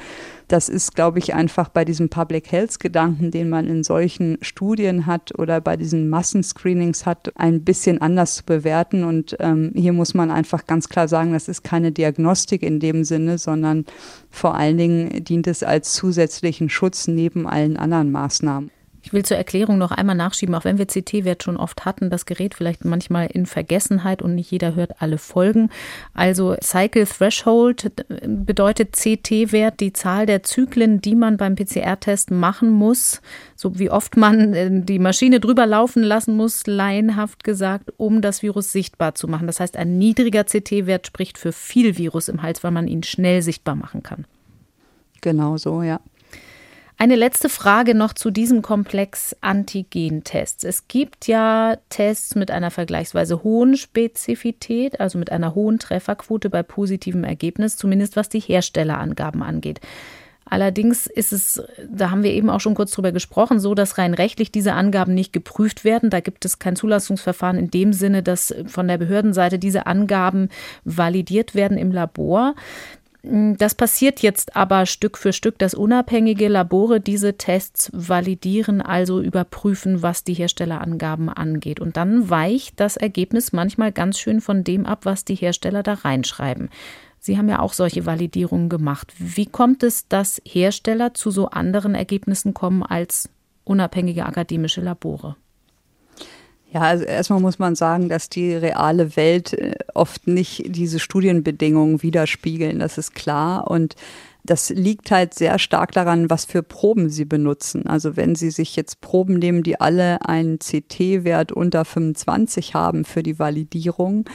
das 0.50 0.68
ist, 0.68 0.95
glaube 0.95 1.20
ich, 1.20 1.34
einfach 1.34 1.70
bei 1.70 1.86
diesem 1.86 2.10
Public 2.10 2.52
Health 2.52 2.80
Gedanken, 2.80 3.32
den 3.32 3.50
man 3.50 3.68
in 3.68 3.84
solchen 3.84 4.38
Studien 4.41 5.06
hat 5.06 5.38
oder 5.38 5.62
bei 5.62 5.78
diesen 5.78 6.10
Massenscreenings 6.10 7.06
hat, 7.06 7.32
ein 7.36 7.64
bisschen 7.64 8.02
anders 8.02 8.36
zu 8.36 8.43
bewerten. 8.45 9.04
Und 9.04 9.38
ähm, 9.39 9.72
hier 9.76 9.93
muss 9.93 10.14
man 10.14 10.32
einfach 10.32 10.66
ganz 10.66 10.89
klar 10.89 11.08
sagen, 11.08 11.34
das 11.34 11.47
ist 11.47 11.64
keine 11.64 11.91
Diagnostik 11.91 12.64
in 12.64 12.80
dem 12.80 13.04
Sinne, 13.04 13.38
sondern 13.38 13.86
vor 14.32 14.56
allen 14.56 14.78
Dingen 14.78 15.24
dient 15.24 15.47
es 15.47 15.64
als 15.64 15.93
zusätzlichen 15.93 16.70
Schutz 16.70 17.08
neben 17.08 17.47
allen 17.47 17.78
anderen 17.78 18.12
Maßnahmen. 18.12 18.72
Ich 19.10 19.14
will 19.14 19.26
zur 19.26 19.38
Erklärung 19.38 19.80
noch 19.80 19.89
einmal 19.89 20.16
nachschieben, 20.16 20.53
auch 20.53 20.66
wenn 20.66 20.78
wir 20.78 20.86
CT-Wert 20.86 21.41
schon 21.41 21.57
oft 21.57 21.84
hatten, 21.84 22.12
das 22.12 22.28
gerät 22.28 22.53
vielleicht 22.53 22.86
manchmal 22.86 23.26
in 23.26 23.47
Vergessenheit 23.47 24.22
und 24.22 24.36
nicht 24.36 24.51
jeder 24.51 24.76
hört 24.76 25.01
alle 25.01 25.18
Folgen. 25.18 25.72
Also 26.14 26.55
Cycle 26.62 27.07
Threshold 27.07 27.91
bedeutet 28.28 28.95
CT-Wert 28.95 29.80
die 29.80 29.93
Zahl 29.93 30.28
der 30.28 30.43
Zyklen, 30.43 31.01
die 31.01 31.16
man 31.16 31.38
beim 31.38 31.55
PCR-Test 31.55 32.30
machen 32.30 32.70
muss, 32.70 33.24
so 33.55 33.80
wie 33.80 33.89
oft 33.89 34.16
man 34.16 34.53
äh, 34.53 34.70
die 34.84 34.99
Maschine 34.99 35.39
drüber 35.39 35.66
laufen 35.66 36.03
lassen 36.03 36.38
muss, 36.38 36.68
laienhaft 36.68 37.43
gesagt, 37.43 37.91
um 37.97 38.22
das 38.22 38.43
Virus 38.43 38.72
sichtbar 38.72 39.16
zu 39.16 39.28
machen. 39.28 39.47
Das 39.47 39.60
heißt, 39.60 39.76
ein 39.76 39.97
niedriger 39.97 40.43
CT-Wert 40.43 41.07
spricht 41.07 41.39
für 41.39 41.51
viel 41.51 41.97
Virus 41.97 42.28
im 42.28 42.43
Hals, 42.43 42.64
weil 42.64 42.70
man 42.70 42.88
ihn 42.88 43.01
schnell 43.01 43.41
sichtbar 43.41 43.74
machen 43.74 44.03
kann. 44.03 44.26
Genau 45.22 45.57
so, 45.57 45.82
ja. 45.82 45.99
Eine 47.02 47.16
letzte 47.16 47.47
Frage 47.47 47.95
noch 47.95 48.12
zu 48.12 48.30
diesem 48.30 48.62
Komplex 48.62 49.34
Antigentests. 49.39 50.66
Es 50.66 50.89
gibt 50.89 51.28
ja 51.28 51.78
Tests 51.88 52.36
mit 52.36 52.52
einer 52.52 52.72
vergleichsweise 52.72 53.41
hohen 53.41 53.78
Spezifität, 53.78 55.00
also 55.00 55.18
mit 55.18 55.32
einer 55.32 55.56
hohen 55.56 55.80
Trefferquote 55.80 56.50
bei 56.50 56.62
positivem 56.62 57.24
Ergebnis, 57.24 57.78
zumindest 57.78 58.18
was 58.18 58.28
die 58.28 58.41
Herstellerangaben 58.41 59.43
angeht. 59.43 59.80
Allerdings 60.43 61.06
ist 61.06 61.32
es, 61.32 61.62
da 61.89 62.10
haben 62.10 62.24
wir 62.24 62.34
eben 62.34 62.50
auch 62.50 62.60
schon 62.60 62.74
kurz 62.74 62.91
drüber 62.91 63.12
gesprochen, 63.12 63.60
so, 63.60 63.76
dass 63.76 64.00
rein 64.00 64.16
rechtlich 64.16 64.52
diese 64.52 64.74
Angaben 64.74 65.14
nicht 65.14 65.32
geprüft 65.32 65.86
werden. 65.86 66.10
Da 66.10 66.20
gibt 66.22 66.43
es 66.43 66.58
kein 66.58 66.76
Zulassungsverfahren 66.76 67.58
in 67.58 67.70
dem 67.70 67.93
Sinne, 67.93 68.24
dass 68.24 68.54
von 68.66 68.88
der 68.88 68.97
Behördenseite 68.97 69.60
diese 69.60 69.86
Angaben 69.86 70.50
validiert 70.84 71.54
werden 71.54 71.78
im 71.78 71.91
Labor. 71.91 72.56
Mm, 73.24 73.54
das 73.58 73.76
passiert 73.76 74.22
jetzt 74.22 74.56
aber 74.56 74.86
Stück 74.86 75.18
für 75.18 75.34
Stück, 75.34 75.58
dass 75.60 75.74
unabhängige 75.74 76.48
Labore 76.48 77.00
diese 77.00 77.38
Tests 77.38 77.92
validieren, 77.94 78.82
also 78.82 79.22
überprüfen, 79.22 80.02
was 80.02 80.24
die 80.24 80.34
Herstellerangaben 80.34 81.30
angeht. 81.30 81.80
Und 81.80 81.98
dann 81.98 82.30
weicht 82.30 82.80
das 82.80 82.98
Ergebnis 82.98 83.52
manchmal 83.52 83.92
ganz 83.92 84.20
schön 84.20 84.42
von 84.42 84.64
dem 84.64 84.86
ab, 84.86 85.02
was 85.04 85.26
die 85.26 85.36
Hersteller 85.36 85.84
da 85.84 85.96
reinschreiben. 85.96 86.70
Sie 87.20 87.38
haben 87.38 87.50
ja 87.50 87.60
auch 87.60 87.74
solche 87.74 88.06
Validierungen 88.06 88.70
gemacht. 88.70 89.14
Wie 89.18 89.46
kommt 89.46 89.84
es, 89.84 90.08
dass 90.08 90.42
Hersteller 90.46 91.14
zu 91.14 91.32
so 91.32 91.50
anderen 91.50 91.94
Ergebnissen 91.94 92.54
kommen 92.54 92.82
als 92.82 93.30
unabhängige 93.66 94.26
akademische 94.26 94.80
Labore? 94.80 95.36
Ja, 96.72 96.82
also 96.82 97.04
erstmal 97.04 97.40
muss 97.40 97.58
man 97.58 97.74
sagen, 97.76 98.10
dass 98.10 98.30
die 98.30 98.54
reale 98.54 99.16
Welt 99.16 99.54
äh, 99.54 99.74
oft 99.96 100.28
nicht 100.28 100.64
diese 100.68 101.00
Studienbedingungen 101.00 102.04
widerspiegeln. 102.04 102.80
Das 102.80 103.00
ist 103.00 103.16
klar. 103.16 103.70
Und 103.70 103.96
das 104.44 104.70
liegt 104.70 105.10
halt 105.10 105.34
sehr 105.34 105.58
stark 105.58 105.92
daran, 105.92 106.30
was 106.30 106.46
für 106.46 106.62
Proben 106.62 107.10
Sie 107.10 107.26
benutzen. 107.26 107.88
Also 107.88 108.16
wenn 108.16 108.36
Sie 108.36 108.52
sich 108.52 108.76
jetzt 108.76 109.02
Proben 109.02 109.36
nehmen, 109.36 109.64
die 109.64 109.80
alle 109.80 110.26
einen 110.26 110.60
CT-Wert 110.60 111.52
unter 111.52 111.86
25 111.86 112.76
haben 112.76 113.04
für 113.04 113.24
die 113.24 113.40
Validierung, 113.40 114.26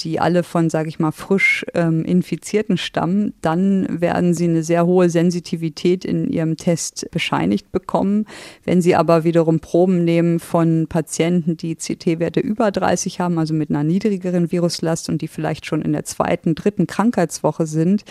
die 0.00 0.20
alle 0.20 0.42
von, 0.42 0.70
sage 0.70 0.88
ich 0.88 0.98
mal, 0.98 1.12
frisch 1.12 1.64
ähm, 1.74 2.04
Infizierten 2.04 2.76
stammen, 2.76 3.34
dann 3.40 4.00
werden 4.00 4.34
sie 4.34 4.44
eine 4.44 4.62
sehr 4.62 4.86
hohe 4.86 5.10
Sensitivität 5.10 6.04
in 6.04 6.28
ihrem 6.28 6.56
Test 6.56 7.08
bescheinigt 7.10 7.72
bekommen. 7.72 8.26
Wenn 8.64 8.82
sie 8.82 8.94
aber 8.94 9.24
wiederum 9.24 9.60
Proben 9.60 10.04
nehmen 10.04 10.40
von 10.40 10.86
Patienten, 10.88 11.56
die 11.56 11.76
CT-Werte 11.76 12.40
über 12.40 12.70
30 12.70 13.20
haben, 13.20 13.38
also 13.38 13.54
mit 13.54 13.70
einer 13.70 13.84
niedrigeren 13.84 14.52
Viruslast 14.52 15.08
und 15.08 15.22
die 15.22 15.28
vielleicht 15.28 15.66
schon 15.66 15.82
in 15.82 15.92
der 15.92 16.04
zweiten, 16.04 16.54
dritten 16.54 16.86
Krankheitswoche 16.86 17.66
sind, 17.66 18.04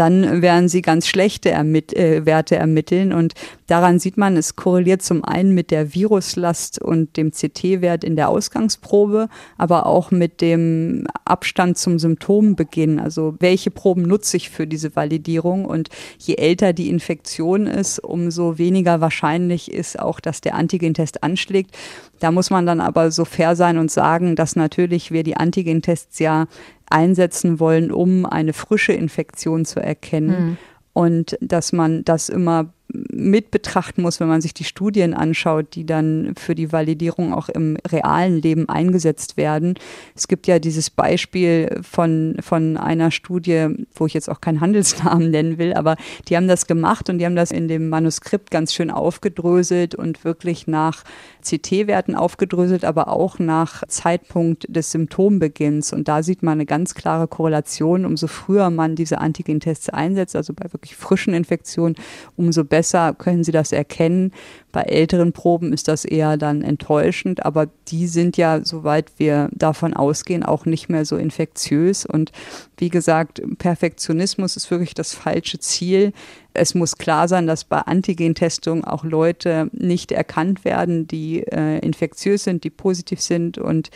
dann 0.00 0.40
werden 0.40 0.70
sie 0.70 0.80
ganz 0.80 1.06
schlechte 1.06 1.50
Ermitt 1.50 1.92
äh, 1.92 2.24
Werte 2.24 2.56
ermitteln. 2.56 3.12
Und 3.12 3.34
daran 3.66 3.98
sieht 3.98 4.16
man, 4.16 4.34
es 4.38 4.56
korreliert 4.56 5.02
zum 5.02 5.22
einen 5.22 5.54
mit 5.54 5.70
der 5.70 5.92
Viruslast 5.92 6.80
und 6.80 7.18
dem 7.18 7.32
CT-Wert 7.32 8.02
in 8.02 8.16
der 8.16 8.30
Ausgangsprobe, 8.30 9.28
aber 9.58 9.84
auch 9.84 10.10
mit 10.10 10.40
dem 10.40 11.06
Abstand 11.26 11.76
zum 11.76 11.98
Symptombeginn. 11.98 12.98
Also 12.98 13.34
welche 13.40 13.70
Proben 13.70 14.00
nutze 14.00 14.38
ich 14.38 14.48
für 14.48 14.66
diese 14.66 14.96
Validierung? 14.96 15.66
Und 15.66 15.90
je 16.16 16.36
älter 16.36 16.72
die 16.72 16.88
Infektion 16.88 17.66
ist, 17.66 17.98
umso 17.98 18.56
weniger 18.56 19.02
wahrscheinlich 19.02 19.70
ist 19.70 19.98
auch, 19.98 20.18
dass 20.18 20.40
der 20.40 20.54
Antigentest 20.54 21.22
anschlägt. 21.22 21.76
Da 22.20 22.30
muss 22.30 22.48
man 22.48 22.64
dann 22.64 22.80
aber 22.80 23.10
so 23.10 23.26
fair 23.26 23.54
sein 23.54 23.76
und 23.76 23.90
sagen, 23.90 24.34
dass 24.34 24.56
natürlich 24.56 25.10
wir 25.10 25.24
die 25.24 25.36
Antigentests 25.36 26.18
ja 26.20 26.46
einsetzen 26.90 27.60
wollen, 27.60 27.90
um 27.92 28.26
eine 28.26 28.52
frische 28.52 28.92
Infektion 28.92 29.64
zu 29.64 29.80
erkennen. 29.80 30.50
Mhm. 30.50 30.56
Und 30.92 31.38
dass 31.40 31.72
man 31.72 32.04
das 32.04 32.28
immer 32.28 32.72
mit 32.92 33.50
betrachten 33.50 34.02
muss, 34.02 34.20
wenn 34.20 34.28
man 34.28 34.40
sich 34.40 34.54
die 34.54 34.64
Studien 34.64 35.14
anschaut, 35.14 35.74
die 35.74 35.86
dann 35.86 36.34
für 36.36 36.54
die 36.54 36.72
Validierung 36.72 37.32
auch 37.32 37.48
im 37.48 37.76
realen 37.86 38.40
Leben 38.40 38.68
eingesetzt 38.68 39.36
werden. 39.36 39.74
Es 40.14 40.28
gibt 40.28 40.46
ja 40.46 40.58
dieses 40.58 40.90
Beispiel 40.90 41.80
von, 41.82 42.36
von 42.40 42.76
einer 42.76 43.10
Studie, 43.10 43.68
wo 43.94 44.06
ich 44.06 44.14
jetzt 44.14 44.28
auch 44.28 44.40
keinen 44.40 44.60
Handelsnamen 44.60 45.30
nennen 45.30 45.58
will, 45.58 45.74
aber 45.74 45.96
die 46.28 46.36
haben 46.36 46.48
das 46.48 46.66
gemacht 46.66 47.08
und 47.08 47.18
die 47.18 47.26
haben 47.26 47.36
das 47.36 47.50
in 47.50 47.68
dem 47.68 47.88
Manuskript 47.88 48.50
ganz 48.50 48.74
schön 48.74 48.90
aufgedröselt 48.90 49.94
und 49.94 50.24
wirklich 50.24 50.66
nach 50.66 51.04
CT-Werten 51.42 52.14
aufgedröselt, 52.14 52.84
aber 52.84 53.08
auch 53.08 53.38
nach 53.38 53.86
Zeitpunkt 53.88 54.66
des 54.68 54.90
Symptombeginns. 54.90 55.92
Und 55.92 56.08
da 56.08 56.22
sieht 56.22 56.42
man 56.42 56.52
eine 56.54 56.66
ganz 56.66 56.94
klare 56.94 57.28
Korrelation. 57.28 58.04
Umso 58.04 58.26
früher 58.26 58.70
man 58.70 58.94
diese 58.94 59.18
Antigentests 59.18 59.88
einsetzt, 59.88 60.36
also 60.36 60.52
bei 60.52 60.72
wirklich 60.72 60.96
frischen 60.96 61.32
Infektionen, 61.32 61.96
umso 62.36 62.64
besser 62.64 62.79
besser 62.80 63.12
können 63.12 63.44
sie 63.44 63.52
das 63.52 63.72
erkennen. 63.72 64.32
Bei 64.72 64.80
älteren 64.80 65.34
Proben 65.34 65.74
ist 65.74 65.86
das 65.86 66.06
eher 66.06 66.38
dann 66.38 66.62
enttäuschend, 66.62 67.44
aber 67.44 67.66
die 67.88 68.06
sind 68.06 68.38
ja, 68.38 68.64
soweit 68.64 69.12
wir 69.18 69.50
davon 69.52 69.92
ausgehen, 69.92 70.42
auch 70.42 70.64
nicht 70.64 70.88
mehr 70.88 71.04
so 71.04 71.18
infektiös. 71.18 72.06
Und 72.06 72.32
wie 72.78 72.88
gesagt, 72.88 73.42
Perfektionismus 73.58 74.56
ist 74.56 74.70
wirklich 74.70 74.94
das 74.94 75.12
falsche 75.12 75.58
Ziel. 75.58 76.14
Es 76.54 76.74
muss 76.74 76.96
klar 76.96 77.28
sein, 77.28 77.46
dass 77.46 77.64
bei 77.64 77.80
Antigentestungen 77.80 78.82
auch 78.82 79.04
Leute 79.04 79.68
nicht 79.72 80.10
erkannt 80.10 80.64
werden, 80.64 81.06
die 81.06 81.42
äh, 81.42 81.80
infektiös 81.80 82.44
sind, 82.44 82.64
die 82.64 82.70
positiv 82.70 83.20
sind 83.20 83.58
und 83.58 83.90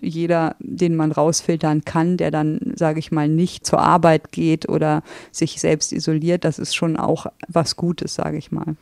jeder, 0.00 0.56
den 0.58 0.96
man 0.96 1.12
rausfiltern 1.12 1.84
kann, 1.84 2.16
der 2.16 2.30
dann, 2.30 2.60
sage 2.76 2.98
ich 2.98 3.12
mal, 3.12 3.28
nicht 3.28 3.66
zur 3.66 3.80
Arbeit 3.80 4.32
geht 4.32 4.68
oder 4.68 5.02
sich 5.32 5.60
selbst 5.60 5.92
isoliert, 5.92 6.44
das 6.44 6.58
ist 6.58 6.74
schon 6.74 6.96
auch 6.96 7.26
was 7.48 7.76
Gutes, 7.76 8.14
sage 8.14 8.38
ich 8.38 8.52
mal. 8.52 8.76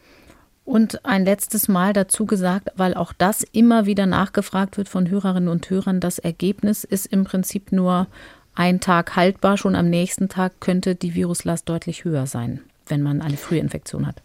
Und 0.65 1.05
ein 1.05 1.25
letztes 1.25 1.69
Mal 1.69 1.93
dazu 1.93 2.27
gesagt, 2.27 2.71
weil 2.77 2.95
auch 2.95 3.13
das 3.13 3.45
immer 3.53 3.87
wieder 3.87 4.07
nachgefragt 4.07 4.77
wird 4.77 4.89
von 4.89 5.09
Hörerinnen 5.09 5.49
und 5.49 5.71
Hörern, 5.71 6.01
das 6.01 6.19
Ergebnis 6.19 6.83
ist 6.83 7.07
im 7.07 7.23
Prinzip 7.23 7.71
nur 7.71 8.09
ein 8.57 8.81
Tag 8.81 9.15
haltbar. 9.15 9.57
Schon 9.57 9.77
am 9.77 9.89
nächsten 9.89 10.29
Tag 10.29 10.61
könnte 10.61 10.97
die 10.97 11.15
Viruslast 11.15 11.69
deutlich 11.69 12.05
höher 12.05 12.27
sein, 12.27 12.61
wenn 12.89 13.03
man 13.03 13.23
eine 13.23 13.37
Frühinfektion 13.37 14.09
hat. 14.09 14.23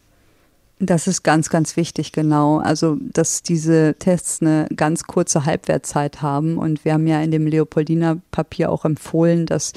Das 0.84 1.06
ist 1.06 1.22
ganz, 1.22 1.52
ganz 1.52 1.78
wichtig, 1.78 2.12
genau. 2.12 2.58
Also, 2.58 2.98
dass 3.00 3.44
diese 3.44 3.94
Tests 4.00 4.42
eine 4.42 4.66
ganz 4.76 5.04
kurze 5.04 5.46
Halbwertzeit 5.46 6.24
haben. 6.24 6.58
Und 6.58 6.84
wir 6.84 6.94
haben 6.94 7.06
ja 7.06 7.22
in 7.22 7.30
dem 7.30 7.46
Leopoldiner 7.46 8.18
Papier 8.32 8.72
auch 8.72 8.84
empfohlen, 8.84 9.46
dass 9.46 9.74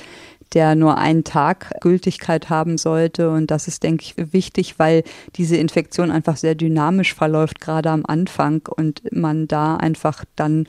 der 0.55 0.75
nur 0.75 0.97
einen 0.97 1.23
Tag 1.23 1.73
Gültigkeit 1.83 2.49
haben 2.49 2.79
sollte. 2.79 3.31
Und 3.31 3.51
das 3.51 3.69
ist, 3.69 3.83
denke 3.83 4.03
ich, 4.03 4.33
wichtig, 4.33 4.79
weil 4.79 5.05
diese 5.37 5.59
Infektion 5.59 6.11
einfach 6.11 6.39
sehr 6.39 6.55
dynamisch 6.55 7.13
verläuft, 7.13 7.61
gerade 7.61 7.91
am 7.91 8.07
Anfang 8.07 8.63
und 8.75 9.03
man 9.13 9.47
da 9.47 9.77
einfach 9.77 10.25
dann 10.37 10.67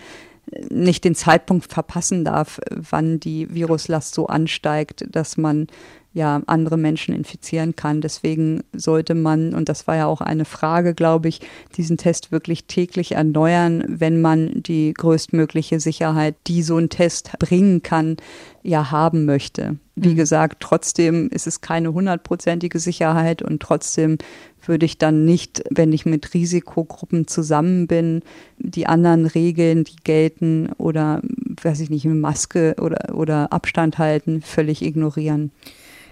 nicht 0.70 1.06
den 1.06 1.16
Zeitpunkt 1.16 1.72
verpassen 1.72 2.26
darf, 2.26 2.60
wann 2.70 3.22
die 3.22 3.54
Viruslast 3.54 4.14
so 4.14 4.28
ansteigt, 4.28 5.06
dass 5.10 5.38
man 5.38 5.68
ja 6.16 6.41
andere 6.47 6.78
Menschen 6.78 7.13
infizieren 7.13 7.76
kann. 7.76 7.99
Deswegen 7.99 8.63
sollte 8.74 9.13
man, 9.13 9.53
und 9.53 9.68
das 9.68 9.86
war 9.86 9.97
ja 9.97 10.07
auch 10.07 10.22
eine 10.22 10.45
Frage, 10.45 10.93
glaube 10.95 11.28
ich, 11.28 11.41
diesen 11.76 11.97
Test 11.97 12.32
wirklich 12.32 12.66
täglich 12.66 13.11
erneuern, 13.11 13.84
wenn 13.88 14.22
man 14.22 14.63
die 14.63 14.93
größtmögliche 14.93 15.82
Sicherheit, 15.82 16.36
die 16.47 16.63
so 16.63 16.78
ein 16.78 16.89
Test 16.89 17.34
bringen 17.38 17.84
kann, 17.84 18.16
ja 18.63 18.91
haben 18.91 19.26
möchte. 19.26 19.78
Wie 19.97 20.13
mhm. 20.13 20.16
gesagt, 20.16 20.61
trotzdem 20.61 21.30
ist 21.30 21.47
es 21.47 21.59
keine 21.59 21.93
hundertprozentige 21.93 22.80
Sicherheit 22.80 23.41
und 23.41 23.61
trotzdem 23.61 24.18
würde 24.66 24.86
ich 24.86 24.97
dann 24.97 25.26
nicht, 25.26 25.63
wenn 25.70 25.91
ich 25.91 26.05
mit 26.05 26.34
Risikogruppen 26.34 27.28
zusammen 27.28 27.88
bin, 27.88 28.22
die 28.57 28.88
anderen 28.88 29.26
Regeln, 29.26 29.84
die 29.84 29.97
gelten 30.03 30.70
oder, 30.78 31.22
weiß 31.61 31.82
ich 31.82 31.89
nicht, 31.89 32.05
Maske 32.05 32.76
oder, 32.80 33.13
oder 33.13 33.51
Abstand 33.51 33.97
halten, 33.97 34.41
völlig 34.41 34.82
ignorieren. 34.82 35.51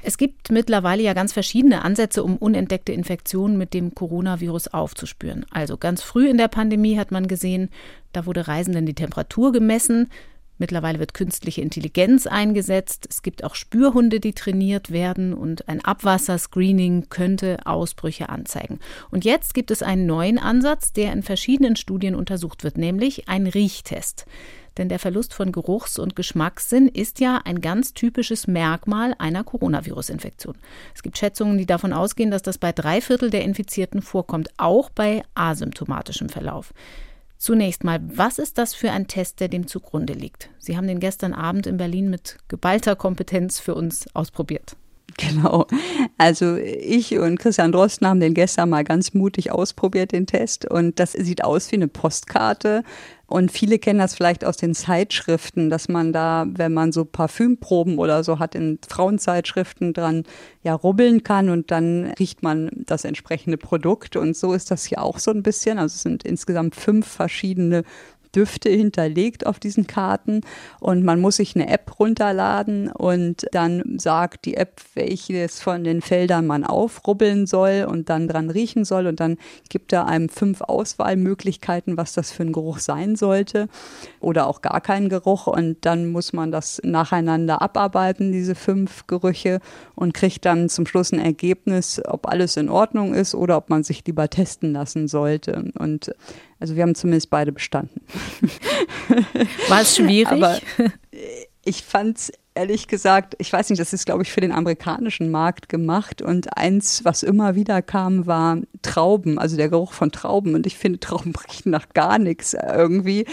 Es 0.05 0.17
gibt 0.17 0.51
mittlerweile 0.51 1.01
ja 1.01 1.13
ganz 1.13 1.31
verschiedene 1.31 1.81
Ansätze, 1.83 2.23
um 2.23 2.35
unentdeckte 2.35 2.91
Infektionen 2.91 3.57
mit 3.57 3.73
dem 3.73 3.95
Coronavirus 3.95 4.67
aufzuspüren. 4.67 5.45
Also 5.49 5.77
ganz 5.77 6.01
früh 6.01 6.27
in 6.27 6.37
der 6.37 6.49
Pandemie 6.49 6.97
hat 6.97 7.11
man 7.11 7.27
gesehen, 7.27 7.69
da 8.11 8.25
wurde 8.25 8.47
Reisenden 8.49 8.85
die 8.85 8.95
Temperatur 8.95 9.53
gemessen. 9.53 10.09
Mittlerweile 10.57 10.99
wird 10.99 11.13
künstliche 11.13 11.61
Intelligenz 11.61 12.27
eingesetzt. 12.27 13.07
Es 13.09 13.21
gibt 13.21 13.45
auch 13.45 13.55
Spürhunde, 13.55 14.19
die 14.19 14.33
trainiert 14.33 14.91
werden 14.91 15.33
und 15.33 15.69
ein 15.69 15.83
Abwasserscreening 15.83 17.07
könnte 17.09 17.59
Ausbrüche 17.65 18.27
anzeigen. 18.27 18.79
Und 19.09 19.23
jetzt 19.23 19.53
gibt 19.53 19.71
es 19.71 19.81
einen 19.81 20.05
neuen 20.05 20.37
Ansatz, 20.37 20.91
der 20.91 21.13
in 21.13 21.23
verschiedenen 21.23 21.77
Studien 21.77 22.13
untersucht 22.13 22.65
wird, 22.65 22.77
nämlich 22.77 23.29
ein 23.29 23.47
Riechtest. 23.47 24.25
Denn 24.77 24.89
der 24.89 24.99
Verlust 24.99 25.33
von 25.33 25.51
Geruchs- 25.51 25.99
und 25.99 26.15
Geschmackssinn 26.15 26.87
ist 26.87 27.19
ja 27.19 27.41
ein 27.43 27.61
ganz 27.61 27.93
typisches 27.93 28.47
Merkmal 28.47 29.15
einer 29.19 29.43
Coronavirus-Infektion. 29.43 30.55
Es 30.95 31.03
gibt 31.03 31.17
Schätzungen, 31.17 31.57
die 31.57 31.65
davon 31.65 31.93
ausgehen, 31.93 32.31
dass 32.31 32.41
das 32.41 32.57
bei 32.57 32.71
drei 32.71 33.01
Viertel 33.01 33.29
der 33.29 33.43
Infizierten 33.43 34.01
vorkommt, 34.01 34.49
auch 34.57 34.89
bei 34.89 35.23
asymptomatischem 35.35 36.29
Verlauf. 36.29 36.73
Zunächst 37.37 37.83
mal, 37.83 37.99
was 38.01 38.39
ist 38.39 38.57
das 38.57 38.73
für 38.73 38.91
ein 38.91 39.07
Test, 39.07 39.41
der 39.41 39.49
dem 39.49 39.67
zugrunde 39.67 40.13
liegt? 40.13 40.49
Sie 40.59 40.77
haben 40.77 40.87
den 40.87 41.01
gestern 41.01 41.33
Abend 41.33 41.67
in 41.67 41.75
Berlin 41.75 42.09
mit 42.09 42.37
geballter 42.47 42.95
Kompetenz 42.95 43.59
für 43.59 43.75
uns 43.75 44.05
ausprobiert. 44.15 44.77
Genau. 45.17 45.67
Also 46.17 46.55
ich 46.55 47.17
und 47.17 47.39
Christian 47.39 47.71
Drosten 47.71 48.07
haben 48.07 48.19
den 48.19 48.33
gestern 48.33 48.69
mal 48.69 48.83
ganz 48.83 49.13
mutig 49.13 49.51
ausprobiert, 49.51 50.11
den 50.11 50.25
Test. 50.25 50.65
Und 50.69 50.99
das 50.99 51.11
sieht 51.11 51.43
aus 51.43 51.71
wie 51.71 51.75
eine 51.75 51.87
Postkarte. 51.87 52.83
Und 53.33 53.51
viele 53.51 53.79
kennen 53.79 53.97
das 53.97 54.13
vielleicht 54.13 54.45
aus 54.45 54.57
den 54.57 54.75
Zeitschriften, 54.75 55.71
dass 55.71 55.89
man 55.89 56.13
da, 56.13 56.45
wenn 56.47 56.71
man 56.71 56.91
so 56.91 57.03
Parfümproben 57.03 57.97
oder 57.97 58.23
so 58.23 58.37
hat, 58.37 58.53
in 58.53 58.77
Frauenzeitschriften 58.87 59.93
dran 59.93 60.25
ja 60.61 60.75
rubbeln 60.75 61.23
kann 61.23 61.49
und 61.49 61.71
dann 61.71 62.13
riecht 62.19 62.43
man 62.43 62.69
das 62.85 63.05
entsprechende 63.05 63.57
Produkt. 63.57 64.17
Und 64.17 64.37
so 64.37 64.53
ist 64.53 64.69
das 64.69 64.85
hier 64.85 65.01
auch 65.01 65.17
so 65.17 65.31
ein 65.31 65.41
bisschen. 65.41 65.79
Also 65.79 65.95
es 65.95 66.03
sind 66.03 66.23
insgesamt 66.23 66.75
fünf 66.75 67.07
verschiedene 67.07 67.85
Düfte 68.35 68.69
hinterlegt 68.69 69.45
auf 69.45 69.59
diesen 69.59 69.87
Karten 69.87 70.41
und 70.79 71.03
man 71.03 71.19
muss 71.19 71.37
sich 71.37 71.55
eine 71.55 71.69
App 71.69 71.99
runterladen 71.99 72.91
und 72.91 73.45
dann 73.51 73.97
sagt 73.99 74.45
die 74.45 74.55
App, 74.55 74.81
welches 74.93 75.61
von 75.61 75.83
den 75.83 76.01
Feldern 76.01 76.47
man 76.47 76.63
aufrubbeln 76.63 77.45
soll 77.45 77.85
und 77.89 78.09
dann 78.09 78.27
dran 78.27 78.49
riechen 78.49 78.85
soll 78.85 79.07
und 79.07 79.19
dann 79.19 79.37
gibt 79.69 79.93
er 79.93 80.07
einem 80.07 80.29
fünf 80.29 80.61
Auswahlmöglichkeiten, 80.61 81.97
was 81.97 82.13
das 82.13 82.31
für 82.31 82.43
ein 82.43 82.53
Geruch 82.53 82.79
sein 82.79 83.15
sollte 83.15 83.67
oder 84.19 84.47
auch 84.47 84.61
gar 84.61 84.81
keinen 84.81 85.09
Geruch 85.09 85.47
und 85.47 85.77
dann 85.81 86.07
muss 86.07 86.33
man 86.33 86.51
das 86.51 86.81
nacheinander 86.83 87.61
abarbeiten, 87.61 88.31
diese 88.31 88.55
fünf 88.55 89.07
Gerüche 89.07 89.59
und 89.95 90.13
kriegt 90.13 90.45
dann 90.45 90.69
zum 90.69 90.85
Schluss 90.85 91.11
ein 91.11 91.19
Ergebnis, 91.19 92.01
ob 92.05 92.27
alles 92.27 92.57
in 92.57 92.69
Ordnung 92.69 93.13
ist 93.13 93.35
oder 93.35 93.57
ob 93.57 93.69
man 93.69 93.83
sich 93.83 94.05
lieber 94.05 94.29
testen 94.29 94.73
lassen 94.73 95.07
sollte. 95.07 95.71
Und 95.77 96.13
also 96.63 96.77
wir 96.77 96.83
haben 96.83 96.95
zumindest 96.95 97.29
beide 97.29 97.51
bestanden. 97.51 97.99
War 99.67 99.81
es 99.81 99.97
schwierig? 99.97 100.31
Aber 100.31 100.59
ich 101.65 101.83
fand 101.83 102.17
es 102.17 102.31
ehrlich 102.55 102.87
gesagt, 102.87 103.35
ich 103.37 103.51
weiß 103.51 103.69
nicht, 103.69 103.81
das 103.81 103.91
ist, 103.91 104.05
glaube 104.05 104.23
ich, 104.23 104.31
für 104.31 104.39
den 104.39 104.53
amerikanischen 104.53 105.29
Markt 105.29 105.67
gemacht. 105.67 106.21
Und 106.21 106.55
eins, 106.57 107.03
was 107.03 107.21
immer 107.21 107.55
wieder 107.55 107.81
kam, 107.81 108.27
war 108.27 108.59
Trauben, 108.81 109.39
also 109.39 109.57
der 109.57 109.67
Geruch 109.67 109.91
von 109.91 110.13
Trauben. 110.13 110.55
Und 110.55 110.65
ich 110.65 110.77
finde, 110.77 111.01
Trauben 111.01 111.33
riechen 111.49 111.71
nach 111.71 111.89
gar 111.89 112.17
nichts 112.17 112.53
irgendwie. 112.53 113.25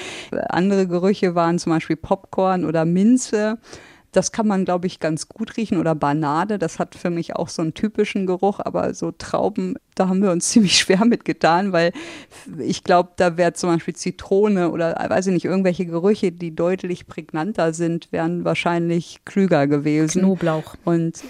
Andere 0.49 0.89
Gerüche 0.89 1.37
waren 1.37 1.61
zum 1.61 1.70
Beispiel 1.70 1.95
Popcorn 1.95 2.64
oder 2.64 2.85
Minze. 2.85 3.59
Das 4.12 4.32
kann 4.32 4.46
man, 4.46 4.64
glaube 4.64 4.86
ich, 4.86 5.00
ganz 5.00 5.28
gut 5.28 5.56
riechen. 5.56 5.78
Oder 5.78 5.94
Banane, 5.94 6.58
das 6.58 6.78
hat 6.78 6.94
für 6.94 7.11
mich 7.11 7.36
auch 7.36 7.48
so 7.48 7.62
einen 7.62 7.74
typischen 7.74 8.26
Geruch. 8.26 8.61
Aber 8.61 8.94
so 8.94 9.12
Trauben, 9.12 9.76
da 9.94 10.08
haben 10.08 10.22
wir 10.22 10.30
uns 10.30 10.48
ziemlich 10.50 10.78
schwer 10.78 11.04
mitgetan, 11.04 11.72
weil 11.72 11.92
ich 12.58 12.84
glaube, 12.84 13.11
da 13.16 13.36
wäre 13.36 13.52
zum 13.52 13.70
Beispiel 13.70 13.94
Zitrone 13.94 14.70
oder, 14.70 14.94
weiß 15.08 15.28
ich 15.28 15.34
nicht, 15.34 15.44
irgendwelche 15.44 15.86
Gerüche, 15.86 16.32
die 16.32 16.54
deutlich 16.54 17.06
prägnanter 17.06 17.72
sind, 17.72 18.11
wären 18.12 18.44
wahrscheinlich 18.44 19.20
klüger 19.24 19.66
gewesen. 19.66 20.22
Knoblauch. 20.22 20.76
Und 20.84 21.22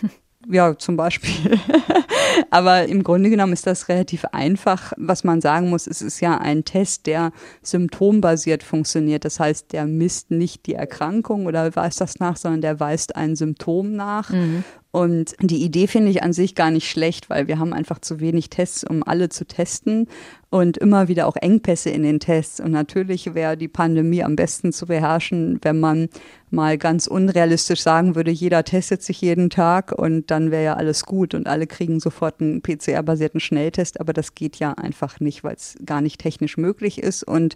Ja, 0.49 0.77
zum 0.79 0.97
Beispiel. 0.97 1.59
Aber 2.51 2.87
im 2.87 3.03
Grunde 3.05 3.31
genommen 3.31 3.53
ist 3.53 3.67
das 3.67 3.89
relativ 3.89 4.25
einfach. 4.27 4.93
Was 4.97 5.23
man 5.25 5.41
sagen 5.41 5.69
muss, 5.69 5.87
es 5.87 6.01
ist 6.01 6.21
ja 6.21 6.39
ein 6.39 6.65
Test, 6.65 7.07
der 7.07 7.33
symptombasiert 7.63 8.63
funktioniert. 8.63 9.25
Das 9.25 9.39
heißt, 9.39 9.73
der 9.73 9.87
misst 9.87 10.31
nicht 10.31 10.67
die 10.67 10.75
Erkrankung 10.75 11.47
oder 11.47 11.75
weist 11.77 12.01
das 12.01 12.19
nach, 12.19 12.37
sondern 12.37 12.63
der 12.63 12.81
weist 12.81 13.17
ein 13.17 13.37
Symptom 13.37 13.93
nach. 13.93 14.31
Mhm. 14.31 14.65
Und 14.93 15.37
die 15.41 15.63
Idee 15.63 15.87
finde 15.87 16.11
ich 16.11 16.23
an 16.23 16.33
sich 16.33 16.55
gar 16.57 16.73
nicht 16.73 16.91
schlecht, 16.91 17.31
weil 17.31 17.47
wir 17.47 17.59
haben 17.59 17.73
einfach 17.73 18.01
zu 18.01 18.19
wenig 18.19 18.51
Tests, 18.51 18.83
um 18.83 19.05
alle 19.05 19.29
zu 19.29 19.47
testen 19.47 20.09
und 20.51 20.77
immer 20.79 21.07
wieder 21.07 21.29
auch 21.29 21.37
Engpässe 21.37 21.91
in 21.91 22.03
den 22.03 22.19
Tests. 22.19 22.59
Und 22.59 22.73
natürlich 22.73 23.35
wäre 23.35 23.57
die 23.57 23.69
Pandemie 23.69 24.25
am 24.25 24.35
besten 24.35 24.73
zu 24.73 24.87
beherrschen, 24.87 25.61
wenn 25.63 25.79
man 25.79 26.09
mal 26.51 26.77
ganz 26.77 27.07
unrealistisch 27.07 27.81
sagen 27.81 28.17
würde, 28.17 28.33
jeder 28.33 28.65
testet 28.65 29.05
sich 29.05 29.21
jeden 29.21 29.51
Tag 29.51 29.93
und 29.93 30.33
dann 30.33 30.51
wäre 30.51 30.65
ja 30.65 30.75
alles 30.75 31.07
gut 31.07 31.35
und 31.35 31.47
alle 31.47 31.69
kriegen 31.69 32.01
sofort 32.01 32.41
einen 32.41 32.61
PCR-basierten 32.61 33.39
Schnelltest. 33.39 34.01
Aber 34.01 34.13
das 34.13 34.35
geht 34.35 34.57
ja 34.57 34.73
einfach 34.73 35.21
nicht, 35.21 35.45
weil 35.45 35.55
es 35.55 35.77
gar 35.87 36.01
nicht 36.01 36.21
technisch 36.21 36.57
möglich 36.57 37.01
ist. 37.01 37.23
Und 37.23 37.55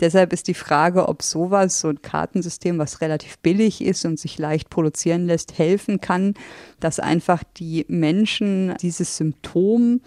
deshalb 0.00 0.32
ist 0.32 0.46
die 0.46 0.54
Frage, 0.54 1.08
ob 1.08 1.22
sowas, 1.22 1.80
so 1.80 1.88
ein 1.88 2.00
Kartensystem, 2.00 2.78
was 2.78 3.00
relativ 3.00 3.38
billig 3.38 3.82
ist 3.82 4.04
und 4.04 4.20
sich 4.20 4.38
leicht 4.38 4.70
produzieren 4.70 5.26
lässt, 5.26 5.58
helfen 5.58 6.00
kann, 6.00 6.34
dass 6.80 7.00
einfach 7.00 7.42
die 7.56 7.84
Menschen 7.88 8.74
dieses 8.80 9.16
Symptom 9.16 10.00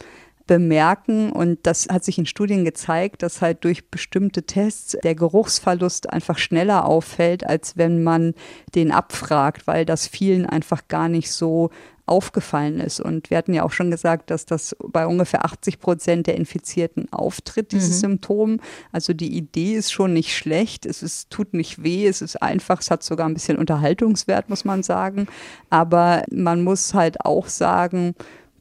bemerken. 0.50 1.32
Und 1.32 1.60
das 1.64 1.88
hat 1.92 2.04
sich 2.04 2.18
in 2.18 2.26
Studien 2.26 2.66
gezeigt, 2.66 3.22
dass 3.22 3.42
halt 3.42 3.64
durch 3.64 3.92
bestimmte 3.92 4.44
Tests 4.44 4.98
der 5.04 5.14
Geruchsverlust 5.14 6.10
einfach 6.10 6.40
schneller 6.40 6.86
auffällt, 6.86 7.46
als 7.46 7.78
wenn 7.78 8.02
man 8.02 8.34
den 8.74 8.92
abfragt, 8.92 9.68
weil 9.68 9.86
das 9.86 10.08
vielen 10.08 10.48
einfach 10.48 10.88
gar 10.88 11.08
nicht 11.08 11.32
so 11.32 11.70
aufgefallen 12.10 12.80
ist. 12.80 13.00
Und 13.00 13.30
wir 13.30 13.38
hatten 13.38 13.54
ja 13.54 13.64
auch 13.64 13.72
schon 13.72 13.92
gesagt, 13.92 14.32
dass 14.32 14.46
das 14.46 14.76
bei 14.84 15.06
ungefähr 15.06 15.46
80 15.46 15.80
Prozent 15.80 16.28
der 16.28 16.36
Infizierten 16.36 17.12
auftritt, 17.12 17.72
dieses 17.72 17.98
mhm. 17.98 18.00
Symptom. 18.00 18.60
Also 18.92 19.14
die 19.14 19.38
Idee 19.38 19.76
ist 19.76 19.92
schon 19.92 20.14
nicht 20.14 20.36
schlecht. 20.36 20.86
Es 20.86 21.04
ist, 21.04 21.30
tut 21.30 21.54
nicht 21.54 21.84
weh, 21.84 22.08
es 22.08 22.22
ist 22.22 22.42
einfach, 22.42 22.82
es 22.82 22.92
hat 22.92 23.04
sogar 23.04 23.28
ein 23.28 23.34
bisschen 23.34 23.58
Unterhaltungswert, 23.58 24.50
muss 24.50 24.66
man 24.66 24.84
sagen. 24.84 25.28
Aber 25.70 26.24
man 26.32 26.64
muss 26.64 26.94
halt 26.94 27.24
auch 27.26 27.48
sagen, 27.48 28.16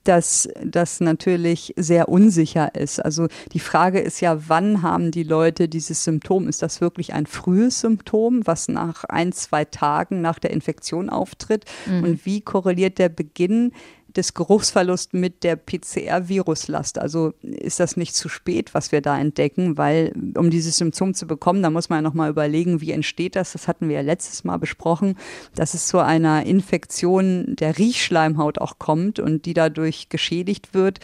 dass 0.09 0.49
das 0.65 1.01
natürlich 1.01 1.75
sehr 1.77 2.09
unsicher 2.09 2.75
ist. 2.75 2.99
Also 2.99 3.29
die 3.53 3.61
Frage 3.61 4.01
ist 4.01 4.23
ja, 4.23 4.49
wann 4.49 4.81
haben 4.81 5.11
die 5.11 5.23
Leute 5.23 5.69
dieses 5.69 6.03
Symptom? 6.03 6.49
Ist 6.49 6.63
das 6.63 6.81
wirklich 6.81 7.13
ein 7.13 7.27
frühes 7.27 7.81
Symptom, 7.81 8.47
was 8.47 8.69
nach 8.69 9.05
ein, 9.05 9.33
zwei 9.33 9.67
Tagen 9.67 10.23
nach 10.23 10.39
der 10.39 10.53
Infektion 10.53 11.11
auftritt? 11.11 11.67
Mhm. 11.85 12.05
Und 12.05 12.27
wie 12.27 12.41
korreliert 12.41 12.99
der 12.99 13.11
Beginn 13.11 13.73
des 14.19 14.35
Geruchsverlusts 14.35 15.13
mit 15.13 15.45
der 15.45 15.57
PCR-Viruslast. 15.57 16.99
Also 16.99 17.33
ist 17.43 17.81
das 17.81 17.97
nicht 17.97 18.15
zu 18.15 18.29
spät, 18.29 18.75
was 18.75 18.93
wir 18.93 19.01
da 19.01 19.19
entdecken, 19.19 19.79
weil 19.79 20.13
um 20.37 20.51
dieses 20.51 20.77
Symptom 20.77 21.15
zu 21.15 21.27
bekommen, 21.27 21.63
da 21.63 21.71
muss 21.71 21.89
man 21.89 21.99
ja 21.99 22.03
nochmal 22.03 22.29
überlegen, 22.29 22.81
wie 22.81 22.93
entsteht 22.93 23.37
das. 23.37 23.53
Das 23.53 23.69
hatten 23.69 23.89
wir 23.89 23.97
ja 23.97 24.03
letztes 24.03 24.45
Mal 24.45 24.59
besprochen, 24.59 25.17
dass 25.55 25.73
es 25.73 25.87
zu 25.87 25.99
einer 25.99 26.45
Infektion 26.45 27.57
der 27.57 27.79
Riechschleimhaut 27.79 28.59
auch 28.59 28.79
kommt 28.79 29.21
und 29.21 29.47
die 29.47 29.55
dadurch 29.55 30.09
geschädigt 30.09 30.75
wird. 30.75 30.99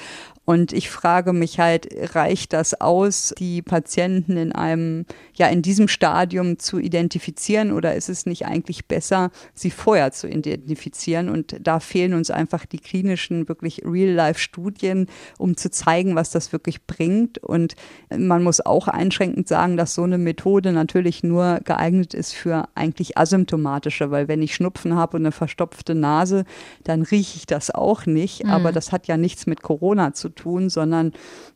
Und 0.45 0.73
ich 0.75 0.91
frage 0.91 1.33
mich 1.33 1.59
halt, 1.59 1.89
reicht 2.15 2.53
das 2.53 2.79
aus, 2.81 3.35
die 3.39 3.63
Patienten 3.63 4.37
in 4.37 4.53
einem, 4.53 5.07
ja, 5.35 5.47
in 5.49 5.63
diesem 5.63 5.89
Stadium 5.89 6.59
zu 6.59 6.79
identifizieren 6.79 7.73
oder 7.73 7.95
ist 7.95 8.11
es 8.11 8.27
nicht 8.27 8.45
eigentlich 8.45 8.87
besser, 8.87 9.31
sie 9.55 9.71
vorher 9.71 10.13
zu 10.13 10.29
identifizieren? 10.29 11.31
Und 11.31 11.57
da 11.61 11.81
fehlen 11.81 12.13
uns 12.13 12.31
einfach 12.31 12.67
die 12.67 12.79
klinischen, 12.79 13.49
wirklich 13.49 13.83
Real-Life-Studien, 13.85 15.07
um 15.39 15.57
zu 15.57 15.71
zeigen, 15.71 16.15
was 16.15 16.31
das 16.31 16.53
wirklich 16.53 16.87
bringt. 16.87 17.39
Und 17.39 17.75
man 18.15 18.43
muss 18.43 18.61
auch 18.61 18.87
einschränkend 18.87 19.49
sagen, 19.49 19.79
dass 19.79 19.95
so 19.95 20.03
eine 20.03 20.19
Methode 20.19 20.73
natürlich 20.73 21.23
nur 21.23 21.61
geeignet 21.65 22.13
ist 22.13 22.35
für 22.35 22.69
eigentlich 22.75 23.17
asymptomatische, 23.17 24.11
weil 24.11 24.29
wenn 24.29 24.43
ich 24.43 24.55
Schnupfen 24.55 24.95
habe 24.95 25.17
und 25.17 25.23
eine 25.23 25.33
verstopfte 25.33 25.95
Nase, 25.95 26.45
dann 26.83 27.01
rieche 27.01 27.39
ich 27.39 27.47
das 27.47 27.71
auch 27.71 28.05
nicht. 28.05 28.45
Mhm. 28.45 28.51
Aber 28.51 28.73
das 28.73 28.93
hat 28.93 29.07
ja 29.07 29.17
nichts 29.17 29.47
mit 29.47 29.63
Corona 29.63 30.13
zu 30.13 30.34
tun, 30.35 30.71
sondern 30.71 31.13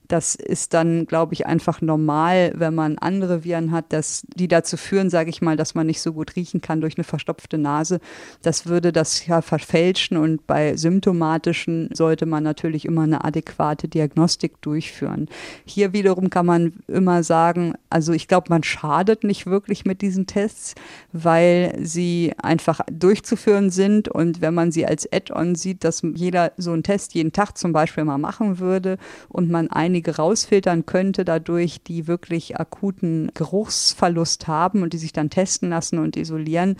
das 0.09 0.35
ist 0.35 0.73
dann, 0.73 1.07
glaube 1.07 1.35
ich, 1.35 1.47
einfach 1.47 1.83
normal, 1.83 2.53
wenn 2.57 2.75
man 2.75 2.97
andere 2.97 3.45
Viren 3.45 3.73
hat, 3.73 3.93
dass 3.93 4.27
die 4.35 4.49
dazu 4.49 4.79
führen, 4.79 5.11
sage 5.11 5.29
ich 5.29 5.43
mal, 5.43 5.57
dass 5.57 5.75
man 5.75 5.87
nicht 5.87 6.01
so 6.01 6.15
gut 6.15 6.35
riechen 6.35 6.63
kann 6.63 6.81
durch 6.81 6.97
eine 6.97 7.05
verstopfte 7.05 7.59
Nase. 7.59 8.01
Das 8.41 8.67
würde 8.67 8.91
das 8.91 9.27
ja 9.27 9.43
verfälschen 9.43 10.17
und 10.17 10.47
bei 10.47 10.77
symptomatischen 10.77 11.91
sollte 11.93 12.25
man 12.25 12.43
natürlich 12.43 12.87
immer 12.87 13.03
eine 13.03 13.23
adäquate 13.23 13.87
Diagnostik 13.87 14.61
durchführen. 14.63 15.29
Hier 15.67 15.93
wiederum 15.93 16.31
kann 16.31 16.47
man 16.47 16.73
immer 16.89 17.23
sagen, 17.23 17.75
also 17.91 18.15
ich 18.15 18.29
glaube, 18.29 18.47
man 18.49 18.63
schadet 18.63 19.25
nicht 19.25 19.45
wirklich 19.45 19.85
mit 19.85 20.01
diesen 20.01 20.27
Tests, 20.27 20.75
weil 21.13 21.79
sie 21.83 22.33
einfach 22.43 22.81
durchzuführen 22.91 23.69
sind 23.69 24.09
und 24.09 24.41
wenn 24.41 24.55
man 24.55 24.73
sie 24.73 24.87
als 24.87 25.07
Add-on 25.13 25.55
sieht, 25.55 25.85
dass 25.85 26.01
jeder 26.15 26.53
so 26.57 26.73
einen 26.73 26.83
Test 26.83 27.13
jeden 27.13 27.33
Tag 27.33 27.59
zum 27.59 27.73
Beispiel 27.73 28.05
mal 28.05 28.17
machen 28.17 28.59
würde 28.59 28.97
und 29.29 29.51
man 29.51 29.69
einige 29.69 29.98
einige 29.99 30.17
rausfiltern 30.17 30.87
könnte, 30.87 31.25
dadurch, 31.25 31.83
die 31.83 32.07
wirklich 32.07 32.57
akuten 32.57 33.33
Geruchsverlust 33.35 34.47
haben 34.47 34.85
und 34.85 34.93
die 34.93 34.99
sich 34.99 35.13
dann 35.13 35.29
testen 35.29 35.71
lassen 35.71 35.99
und 35.99 36.17
isolieren, 36.17 36.77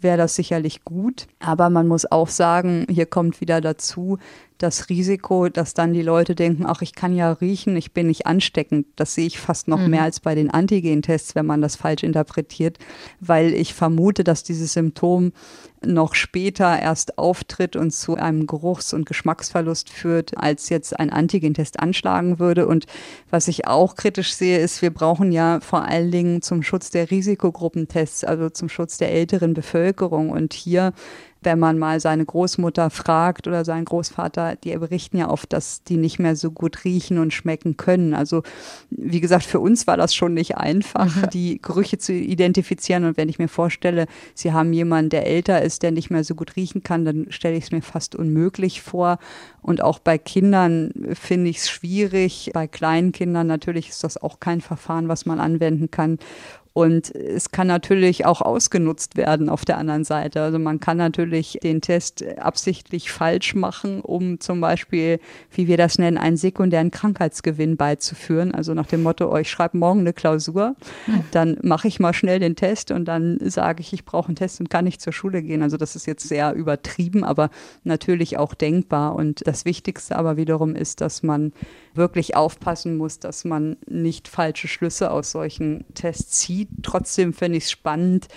wäre 0.00 0.16
das 0.16 0.34
sicherlich 0.34 0.82
gut. 0.82 1.26
Aber 1.38 1.68
man 1.68 1.86
muss 1.86 2.10
auch 2.10 2.28
sagen, 2.28 2.86
hier 2.88 3.04
kommt 3.04 3.42
wieder 3.42 3.60
dazu, 3.60 4.18
das 4.62 4.88
Risiko, 4.88 5.48
dass 5.48 5.74
dann 5.74 5.92
die 5.92 6.02
Leute 6.02 6.34
denken, 6.34 6.64
ach, 6.66 6.82
ich 6.82 6.94
kann 6.94 7.14
ja 7.14 7.32
riechen, 7.32 7.76
ich 7.76 7.92
bin 7.92 8.06
nicht 8.06 8.26
ansteckend. 8.26 8.86
Das 8.96 9.14
sehe 9.14 9.26
ich 9.26 9.38
fast 9.38 9.68
noch 9.68 9.80
mhm. 9.80 9.90
mehr 9.90 10.02
als 10.02 10.20
bei 10.20 10.34
den 10.34 10.50
Antigen-Tests, 10.50 11.34
wenn 11.34 11.46
man 11.46 11.60
das 11.60 11.76
falsch 11.76 12.02
interpretiert, 12.02 12.78
weil 13.20 13.54
ich 13.54 13.74
vermute, 13.74 14.24
dass 14.24 14.42
dieses 14.44 14.72
Symptom 14.72 15.32
noch 15.84 16.14
später 16.14 16.78
erst 16.78 17.18
auftritt 17.18 17.76
und 17.76 17.90
zu 17.90 18.14
einem 18.14 18.46
Geruchs- 18.46 18.92
und 18.94 19.06
Geschmacksverlust 19.06 19.90
führt, 19.90 20.36
als 20.38 20.68
jetzt 20.68 20.98
ein 20.98 21.10
Antigentest 21.10 21.80
anschlagen 21.80 22.38
würde. 22.38 22.66
Und 22.66 22.86
was 23.30 23.48
ich 23.48 23.66
auch 23.66 23.96
kritisch 23.96 24.34
sehe, 24.34 24.58
ist, 24.58 24.82
wir 24.82 24.90
brauchen 24.90 25.32
ja 25.32 25.60
vor 25.60 25.82
allen 25.82 26.10
Dingen 26.10 26.42
zum 26.42 26.62
Schutz 26.62 26.90
der 26.90 27.10
Risikogruppentests, 27.10 28.24
also 28.24 28.48
zum 28.50 28.68
Schutz 28.68 28.98
der 28.98 29.12
älteren 29.12 29.54
Bevölkerung. 29.54 30.30
Und 30.30 30.52
hier 30.52 30.92
wenn 31.44 31.58
man 31.58 31.78
mal 31.78 32.00
seine 32.00 32.24
Großmutter 32.24 32.90
fragt 32.90 33.46
oder 33.46 33.64
seinen 33.64 33.84
Großvater, 33.84 34.56
die 34.56 34.76
berichten 34.76 35.16
ja 35.16 35.28
oft, 35.28 35.52
dass 35.52 35.82
die 35.84 35.96
nicht 35.96 36.18
mehr 36.18 36.36
so 36.36 36.50
gut 36.50 36.84
riechen 36.84 37.18
und 37.18 37.32
schmecken 37.32 37.76
können. 37.76 38.14
Also 38.14 38.42
wie 38.90 39.20
gesagt, 39.20 39.44
für 39.44 39.60
uns 39.60 39.86
war 39.86 39.96
das 39.96 40.14
schon 40.14 40.34
nicht 40.34 40.56
einfach, 40.56 41.14
mhm. 41.14 41.30
die 41.30 41.60
Gerüche 41.60 41.98
zu 41.98 42.12
identifizieren. 42.12 43.04
Und 43.04 43.16
wenn 43.16 43.28
ich 43.28 43.38
mir 43.38 43.48
vorstelle, 43.48 44.06
Sie 44.34 44.52
haben 44.52 44.72
jemanden, 44.72 45.10
der 45.10 45.26
älter 45.26 45.62
ist, 45.62 45.82
der 45.82 45.92
nicht 45.92 46.10
mehr 46.10 46.24
so 46.24 46.34
gut 46.34 46.56
riechen 46.56 46.82
kann, 46.82 47.04
dann 47.04 47.26
stelle 47.30 47.56
ich 47.56 47.64
es 47.64 47.72
mir 47.72 47.82
fast 47.82 48.14
unmöglich 48.14 48.82
vor. 48.82 49.18
Und 49.60 49.82
auch 49.82 49.98
bei 49.98 50.18
Kindern 50.18 50.92
finde 51.12 51.50
ich 51.50 51.58
es 51.58 51.70
schwierig. 51.70 52.50
Bei 52.52 52.66
kleinen 52.66 53.12
Kindern 53.12 53.46
natürlich 53.46 53.88
ist 53.88 54.04
das 54.04 54.20
auch 54.20 54.40
kein 54.40 54.60
Verfahren, 54.60 55.08
was 55.08 55.26
man 55.26 55.40
anwenden 55.40 55.90
kann. 55.90 56.18
Und 56.74 57.14
es 57.14 57.50
kann 57.50 57.66
natürlich 57.66 58.24
auch 58.24 58.40
ausgenutzt 58.40 59.16
werden 59.16 59.48
auf 59.50 59.64
der 59.64 59.76
anderen 59.76 60.04
Seite. 60.04 60.40
Also 60.40 60.58
man 60.58 60.80
kann 60.80 60.96
natürlich 60.96 61.58
den 61.62 61.82
Test 61.82 62.24
absichtlich 62.38 63.12
falsch 63.12 63.54
machen, 63.54 64.00
um 64.00 64.40
zum 64.40 64.60
Beispiel, 64.60 65.20
wie 65.50 65.66
wir 65.66 65.76
das 65.76 65.98
nennen, 65.98 66.16
einen 66.16 66.38
sekundären 66.38 66.90
Krankheitsgewinn 66.90 67.76
beizuführen. 67.76 68.54
Also 68.54 68.72
nach 68.72 68.86
dem 68.86 69.02
Motto, 69.02 69.30
oh, 69.30 69.36
ich 69.36 69.50
schreibe 69.50 69.76
morgen 69.76 70.00
eine 70.00 70.14
Klausur, 70.14 70.74
dann 71.30 71.58
mache 71.62 71.88
ich 71.88 72.00
mal 72.00 72.14
schnell 72.14 72.38
den 72.38 72.56
Test 72.56 72.90
und 72.90 73.04
dann 73.04 73.38
sage 73.42 73.80
ich, 73.80 73.92
ich 73.92 74.04
brauche 74.06 74.28
einen 74.28 74.36
Test 74.36 74.60
und 74.60 74.70
kann 74.70 74.84
nicht 74.84 75.02
zur 75.02 75.12
Schule 75.12 75.42
gehen. 75.42 75.62
Also 75.62 75.76
das 75.76 75.94
ist 75.94 76.06
jetzt 76.06 76.26
sehr 76.26 76.54
übertrieben, 76.54 77.22
aber 77.22 77.50
natürlich 77.84 78.38
auch 78.38 78.54
denkbar. 78.54 79.14
Und 79.14 79.46
das 79.46 79.66
Wichtigste 79.66 80.16
aber 80.16 80.38
wiederum 80.38 80.74
ist, 80.74 81.02
dass 81.02 81.22
man 81.22 81.52
wirklich 81.94 82.36
aufpassen 82.36 82.96
muss, 82.96 83.18
dass 83.18 83.44
man 83.44 83.76
nicht 83.86 84.28
falsche 84.28 84.68
Schlüsse 84.68 85.10
aus 85.10 85.30
solchen 85.30 85.84
Tests 85.94 86.40
zieht. 86.40 86.68
Trotzdem 86.82 87.32
finde 87.32 87.58
ich 87.58 87.64
es 87.64 87.70
spannend, 87.70 88.28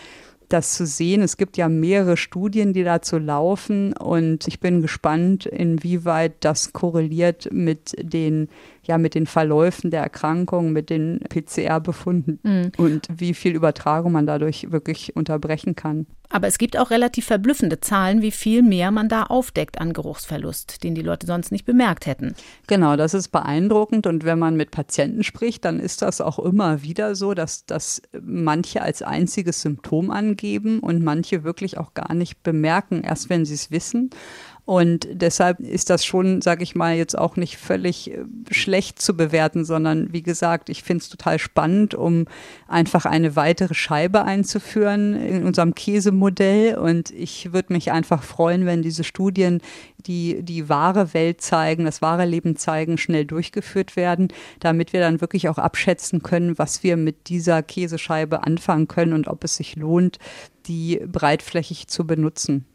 das 0.49 0.73
zu 0.75 0.85
sehen. 0.85 1.21
Es 1.21 1.37
gibt 1.37 1.57
ja 1.57 1.69
mehrere 1.69 2.17
Studien, 2.17 2.73
die 2.73 2.83
dazu 2.83 3.17
laufen 3.17 3.93
und 3.93 4.47
ich 4.47 4.59
bin 4.59 4.81
gespannt, 4.81 5.45
inwieweit 5.45 6.33
das 6.41 6.73
korreliert 6.73 7.49
mit 7.51 7.93
den 7.99 8.49
ja 8.87 8.97
mit 8.97 9.15
den 9.15 9.25
Verläufen 9.25 9.91
der 9.91 10.01
Erkrankung, 10.01 10.71
mit 10.71 10.89
den 10.89 11.19
PCR-Befunden 11.29 12.39
mhm. 12.43 12.71
und 12.77 13.07
wie 13.15 13.33
viel 13.33 13.55
Übertragung 13.55 14.11
man 14.11 14.25
dadurch 14.25 14.71
wirklich 14.71 15.15
unterbrechen 15.15 15.75
kann. 15.75 16.05
Aber 16.29 16.47
es 16.47 16.57
gibt 16.57 16.77
auch 16.77 16.89
relativ 16.89 17.25
verblüffende 17.25 17.79
Zahlen, 17.79 18.21
wie 18.21 18.31
viel 18.31 18.61
mehr 18.63 18.91
man 18.91 19.09
da 19.09 19.23
aufdeckt 19.23 19.79
an 19.79 19.93
Geruchsverlust, 19.93 20.83
den 20.83 20.95
die 20.95 21.01
Leute 21.01 21.27
sonst 21.27 21.51
nicht 21.51 21.65
bemerkt 21.65 22.05
hätten. 22.05 22.35
Genau, 22.67 22.95
das 22.95 23.13
ist 23.13 23.29
beeindruckend. 23.29 24.07
Und 24.07 24.23
wenn 24.25 24.39
man 24.39 24.55
mit 24.55 24.71
Patienten 24.71 25.23
spricht, 25.23 25.65
dann 25.65 25.79
ist 25.79 26.01
das 26.01 26.21
auch 26.21 26.39
immer 26.39 26.81
wieder 26.81 27.15
so, 27.15 27.33
dass 27.33 27.65
das 27.65 28.01
manche 28.19 28.81
als 28.81 29.01
einziges 29.01 29.61
Symptom 29.61 30.11
angeben 30.11 30.79
und 30.79 31.03
manche 31.03 31.43
wirklich 31.43 31.77
auch 31.77 31.93
gar 31.93 32.13
nicht 32.13 32.43
bemerken, 32.43 33.03
erst 33.03 33.29
wenn 33.29 33.45
sie 33.45 33.53
es 33.53 33.71
wissen. 33.71 34.09
Und 34.65 35.07
deshalb 35.11 35.59
ist 35.59 35.91
das 35.91 36.03
schon, 36.03 36.41
sage 36.41 36.63
ich 36.63 36.73
mal, 36.73 36.95
jetzt 36.95 37.15
auch 37.15 37.35
nicht 37.35 37.57
völlig 37.57 38.11
äh, 38.11 38.25
schlecht 38.49 38.99
zu 38.99 39.15
bewerten, 39.15 39.63
sondern 39.63 40.11
wie 40.11 40.23
gesagt, 40.23 40.69
ich 40.69 40.81
finde 40.81 41.03
es 41.03 41.09
total 41.09 41.37
spannend, 41.37 41.93
um 41.93 42.25
einfach 42.67 43.05
eine 43.05 43.35
weitere 43.35 43.75
Scheibe 43.75 44.23
einzuführen 44.23 45.13
in 45.13 45.45
unserem 45.45 45.75
Käsemodell. 45.75 46.77
Und 46.79 47.11
ich 47.11 47.53
würde 47.53 47.73
mich 47.73 47.91
einfach 47.91 48.23
freuen, 48.23 48.65
wenn 48.65 48.81
diese 48.81 49.03
Studien, 49.03 49.61
die 50.07 50.41
die 50.41 50.67
wahre 50.67 51.13
Welt 51.13 51.41
zeigen, 51.41 51.85
das 51.85 52.01
wahre 52.01 52.25
Leben 52.25 52.55
zeigen, 52.55 52.97
schnell 52.97 53.25
durchgeführt 53.25 53.95
werden, 53.95 54.29
damit 54.59 54.93
wir 54.93 54.99
dann 54.99 55.21
wirklich 55.21 55.47
auch 55.47 55.59
abschätzen 55.59 56.23
können, 56.23 56.57
was 56.57 56.81
wir 56.81 56.97
mit 56.97 57.29
dieser 57.29 57.61
Käsescheibe 57.61 58.43
anfangen 58.43 58.87
können 58.87 59.13
und 59.13 59.27
ob 59.27 59.43
es 59.43 59.57
sich 59.57 59.75
lohnt, 59.75 60.17
die 60.65 60.99
breitflächig 61.05 61.87
zu 61.87 62.07
benutzen. 62.07 62.65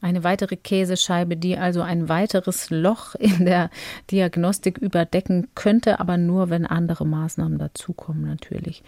Eine 0.00 0.22
weitere 0.22 0.56
Käsescheibe, 0.56 1.36
die 1.36 1.58
also 1.58 1.82
ein 1.82 2.08
weiteres 2.08 2.70
Loch 2.70 3.14
in 3.16 3.44
der 3.44 3.70
Diagnostik 4.10 4.78
überdecken 4.78 5.48
könnte, 5.54 5.98
aber 6.00 6.16
nur, 6.16 6.50
wenn 6.50 6.66
andere 6.66 7.04
Maßnahmen 7.04 7.58
dazukommen 7.58 8.24
natürlich. 8.24 8.82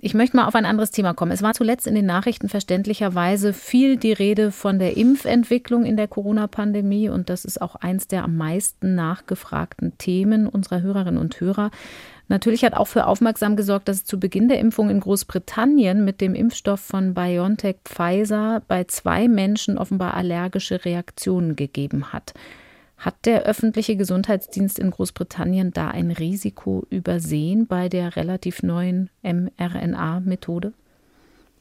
Ich 0.00 0.14
möchte 0.14 0.36
mal 0.36 0.46
auf 0.46 0.54
ein 0.54 0.64
anderes 0.64 0.92
Thema 0.92 1.12
kommen. 1.12 1.32
Es 1.32 1.42
war 1.42 1.54
zuletzt 1.54 1.88
in 1.88 1.96
den 1.96 2.06
Nachrichten 2.06 2.48
verständlicherweise 2.48 3.52
viel 3.52 3.96
die 3.96 4.12
Rede 4.12 4.52
von 4.52 4.78
der 4.78 4.96
Impfentwicklung 4.96 5.84
in 5.84 5.96
der 5.96 6.06
Corona-Pandemie 6.06 7.08
und 7.08 7.28
das 7.28 7.44
ist 7.44 7.60
auch 7.60 7.74
eins 7.74 8.06
der 8.06 8.22
am 8.22 8.36
meisten 8.36 8.94
nachgefragten 8.94 9.98
Themen 9.98 10.46
unserer 10.46 10.82
Hörerinnen 10.82 11.20
und 11.20 11.40
Hörer. 11.40 11.72
Natürlich 12.28 12.62
hat 12.62 12.74
auch 12.74 12.86
für 12.86 13.06
Aufmerksam 13.06 13.56
gesorgt, 13.56 13.88
dass 13.88 13.98
es 13.98 14.04
zu 14.04 14.20
Beginn 14.20 14.48
der 14.48 14.58
Impfung 14.58 14.90
in 14.90 15.00
Großbritannien 15.00 16.04
mit 16.04 16.20
dem 16.20 16.34
Impfstoff 16.34 16.80
von 16.80 17.14
BioNTech 17.14 17.76
Pfizer 17.84 18.62
bei 18.68 18.84
zwei 18.84 19.28
Menschen 19.28 19.78
offenbar 19.78 20.14
allergische 20.14 20.84
Reaktionen 20.84 21.56
gegeben 21.56 22.12
hat. 22.12 22.34
Hat 22.98 23.14
der 23.24 23.44
öffentliche 23.44 23.96
Gesundheitsdienst 23.96 24.78
in 24.78 24.90
Großbritannien 24.90 25.72
da 25.72 25.88
ein 25.88 26.10
Risiko 26.10 26.84
übersehen 26.90 27.66
bei 27.66 27.88
der 27.88 28.16
relativ 28.16 28.62
neuen 28.62 29.08
mRNA-Methode? 29.22 30.74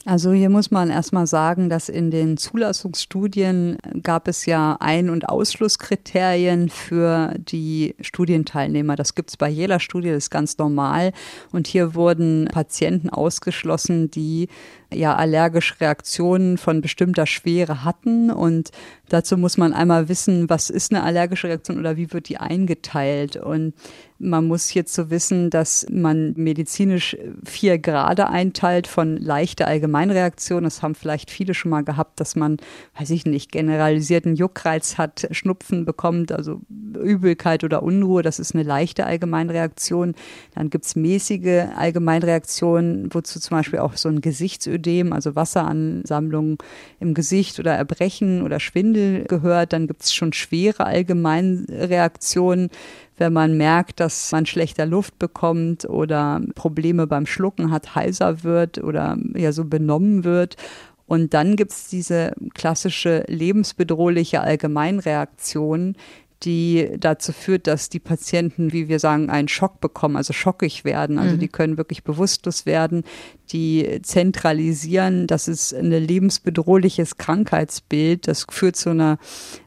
Also 0.07 0.31
hier 0.31 0.49
muss 0.49 0.71
man 0.71 0.89
erstmal 0.89 1.27
sagen, 1.27 1.67
dass 1.69 1.89
in 1.89 2.11
den 2.11 2.37
Zulassungsstudien 2.37 3.77
gab 4.03 4.29
es 4.29 4.45
ja 4.45 4.77
Ein- 4.79 5.09
und 5.09 5.27
Ausschlusskriterien 5.27 6.69
für 6.69 7.33
die 7.37 7.93
Studienteilnehmer. 7.99 8.95
Das 8.95 9.15
gibt 9.15 9.31
es 9.31 9.35
bei 9.35 9.49
jeder 9.49 9.81
Studie, 9.81 10.11
das 10.11 10.23
ist 10.23 10.29
ganz 10.29 10.57
normal. 10.57 11.11
Und 11.51 11.67
hier 11.67 11.93
wurden 11.93 12.47
Patienten 12.49 13.09
ausgeschlossen, 13.09 14.09
die 14.09 14.47
ja 14.93 15.13
allergische 15.13 15.81
Reaktionen 15.81 16.57
von 16.57 16.79
bestimmter 16.79 17.25
Schwere 17.25 17.83
hatten. 17.83 18.31
Und 18.31 18.71
dazu 19.09 19.35
muss 19.35 19.57
man 19.57 19.73
einmal 19.73 20.07
wissen, 20.07 20.49
was 20.49 20.69
ist 20.69 20.93
eine 20.93 21.03
allergische 21.03 21.49
Reaktion 21.49 21.79
oder 21.79 21.97
wie 21.97 22.13
wird 22.13 22.29
die 22.29 22.37
eingeteilt. 22.37 23.35
Und 23.35 23.73
man 24.19 24.45
muss 24.45 24.73
so 24.85 25.09
wissen, 25.09 25.49
dass 25.49 25.85
man 25.91 26.33
medizinisch 26.35 27.15
vier 27.43 27.77
Grade 27.77 28.29
einteilt 28.29 28.87
von 28.87 29.17
leichter 29.17 29.67
Allgemeinreaktion. 29.67 30.63
Das 30.63 30.81
haben 30.81 30.95
vielleicht 30.95 31.29
viele 31.29 31.53
schon 31.53 31.71
mal 31.71 31.83
gehabt, 31.83 32.19
dass 32.19 32.35
man, 32.35 32.57
weiß 32.97 33.11
ich 33.11 33.25
nicht, 33.25 33.51
generalisierten 33.51 34.35
Juckreiz 34.35 34.97
hat, 34.97 35.27
Schnupfen 35.31 35.85
bekommt, 35.85 36.31
also 36.31 36.61
Übelkeit 36.69 37.63
oder 37.63 37.83
Unruhe. 37.83 38.23
Das 38.23 38.39
ist 38.39 38.55
eine 38.55 38.63
leichte 38.63 39.05
Allgemeinreaktion. 39.05 40.15
Dann 40.55 40.69
gibt's 40.69 40.95
mäßige 40.95 41.67
Allgemeinreaktionen, 41.75 43.13
wozu 43.13 43.39
zum 43.39 43.57
Beispiel 43.57 43.79
auch 43.79 43.97
so 43.97 44.09
ein 44.09 44.21
Gesichtsödem, 44.21 45.13
also 45.13 45.35
Wasseransammlung 45.35 46.57
im 46.99 47.13
Gesicht 47.13 47.59
oder 47.59 47.73
Erbrechen 47.73 48.41
oder 48.41 48.59
Schwindel 48.59 49.25
gehört. 49.25 49.73
Dann 49.73 49.87
gibt's 49.87 50.13
schon 50.13 50.33
schwere 50.33 50.85
Allgemeinreaktionen 50.85 52.69
wenn 53.17 53.33
man 53.33 53.57
merkt, 53.57 53.99
dass 53.99 54.31
man 54.31 54.45
schlechter 54.45 54.85
Luft 54.85 55.19
bekommt 55.19 55.89
oder 55.89 56.41
Probleme 56.55 57.07
beim 57.07 57.25
Schlucken 57.25 57.71
hat, 57.71 57.95
heiser 57.95 58.43
wird 58.43 58.77
oder 58.83 59.17
ja 59.35 59.51
so 59.51 59.65
benommen 59.65 60.23
wird. 60.23 60.55
Und 61.07 61.33
dann 61.33 61.55
gibt's 61.55 61.87
diese 61.89 62.33
klassische 62.53 63.23
lebensbedrohliche 63.27 64.41
Allgemeinreaktion, 64.41 65.95
die 66.43 66.91
dazu 66.99 67.31
führt, 67.31 67.65
dass 67.65 67.89
die 67.89 67.99
Patienten, 67.99 68.71
wie 68.71 68.87
wir 68.87 68.99
sagen, 68.99 69.29
einen 69.29 69.47
Schock 69.47 69.81
bekommen, 69.81 70.17
also 70.17 70.33
schockig 70.33 70.85
werden. 70.85 71.17
Also 71.17 71.35
mhm. 71.35 71.39
die 71.39 71.47
können 71.47 71.77
wirklich 71.77 72.03
bewusstlos 72.03 72.65
werden, 72.65 73.03
die 73.51 73.99
zentralisieren. 74.01 75.27
Das 75.27 75.47
ist 75.47 75.73
ein 75.73 75.91
lebensbedrohliches 75.91 77.17
Krankheitsbild. 77.17 78.27
Das 78.27 78.45
führt 78.49 78.75
zu 78.75 78.91
einer 78.91 79.17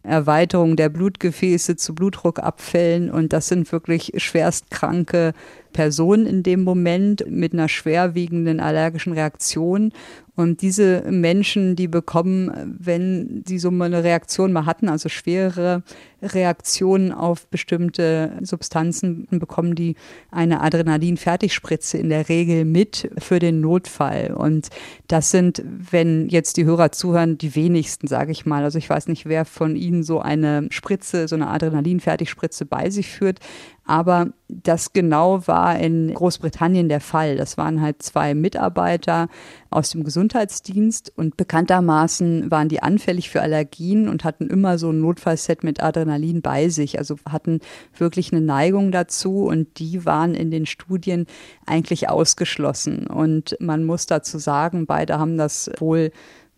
Erweiterung 0.02 0.76
der 0.76 0.88
Blutgefäße, 0.88 1.76
zu 1.76 1.94
Blutdruckabfällen 1.94 3.10
und 3.10 3.32
das 3.32 3.48
sind 3.48 3.70
wirklich 3.72 4.12
schwerstkranke 4.16 5.34
Personen 5.72 6.26
in 6.26 6.42
dem 6.42 6.62
Moment 6.62 7.24
mit 7.28 7.52
einer 7.52 7.68
schwerwiegenden 7.68 8.60
allergischen 8.60 9.12
Reaktion. 9.12 9.92
Und 10.36 10.62
diese 10.62 11.02
Menschen, 11.10 11.76
die 11.76 11.86
bekommen, 11.86 12.76
wenn 12.78 13.44
sie 13.46 13.58
so 13.58 13.68
eine 13.68 14.02
Reaktion 14.02 14.52
mal 14.52 14.64
hatten, 14.64 14.88
also 14.88 15.08
schwere 15.08 15.82
Reaktionen 16.22 17.12
auf 17.12 17.46
bestimmte 17.48 18.38
Substanzen, 18.42 19.26
bekommen 19.30 19.74
die 19.74 19.96
eine 20.30 20.62
Adrenalin-Fertigspritze 20.62 21.98
in 21.98 22.08
der 22.08 22.28
Regel 22.28 22.64
mit 22.64 23.10
für 23.18 23.38
den 23.38 23.60
Notfall. 23.70 24.34
Und 24.34 24.68
das 25.06 25.30
sind, 25.30 25.62
wenn 25.64 26.28
jetzt 26.28 26.56
die 26.56 26.64
Hörer 26.64 26.90
zuhören, 26.90 27.38
die 27.38 27.54
wenigsten, 27.54 28.08
sage 28.08 28.32
ich 28.32 28.46
mal. 28.46 28.64
Also 28.64 28.78
ich 28.78 28.90
weiß 28.90 29.06
nicht, 29.06 29.26
wer 29.26 29.44
von 29.44 29.76
Ihnen 29.76 30.02
so 30.02 30.20
eine 30.20 30.66
Spritze, 30.70 31.28
so 31.28 31.36
eine 31.36 31.48
Adrenalin-Fertigspritze 31.48 32.66
bei 32.66 32.90
sich 32.90 33.08
führt. 33.08 33.38
Aber 33.84 34.28
das 34.48 34.92
genau 34.92 35.46
war 35.46 35.78
in 35.78 36.12
Großbritannien 36.14 36.88
der 36.88 37.00
Fall. 37.00 37.36
Das 37.36 37.56
waren 37.56 37.80
halt 37.80 38.02
zwei 38.02 38.34
Mitarbeiter 38.34 39.28
aus 39.70 39.90
dem 39.90 40.04
Gesundheitsdienst 40.04 41.12
und 41.16 41.36
bekanntermaßen 41.36 42.50
waren 42.50 42.68
die 42.68 42.82
anfällig 42.82 43.30
für 43.30 43.40
Allergien 43.40 44.08
und 44.08 44.24
hatten 44.24 44.48
immer 44.48 44.78
so 44.78 44.90
ein 44.90 45.00
Notfallset 45.00 45.62
mit 45.62 45.82
Adrenalin 45.82 46.42
bei 46.42 46.68
sich. 46.68 46.98
Also 46.98 47.16
hatten 47.28 47.60
wirklich 47.96 48.32
eine 48.32 48.40
Neigung 48.40 48.92
dazu 48.92 49.44
und 49.44 49.78
die 49.78 50.04
waren 50.04 50.34
in 50.34 50.50
den 50.50 50.66
Studien 50.66 51.26
eigentlich 51.66 52.08
ausgeschlossen. 52.08 53.06
Und 53.06 53.56
man 53.60 53.84
muss 53.84 54.06
dazu 54.06 54.38
sagen, 54.38 54.86
beide 54.86 55.18
haben 55.18 55.38
das 55.38 55.70
wohl 55.78 56.10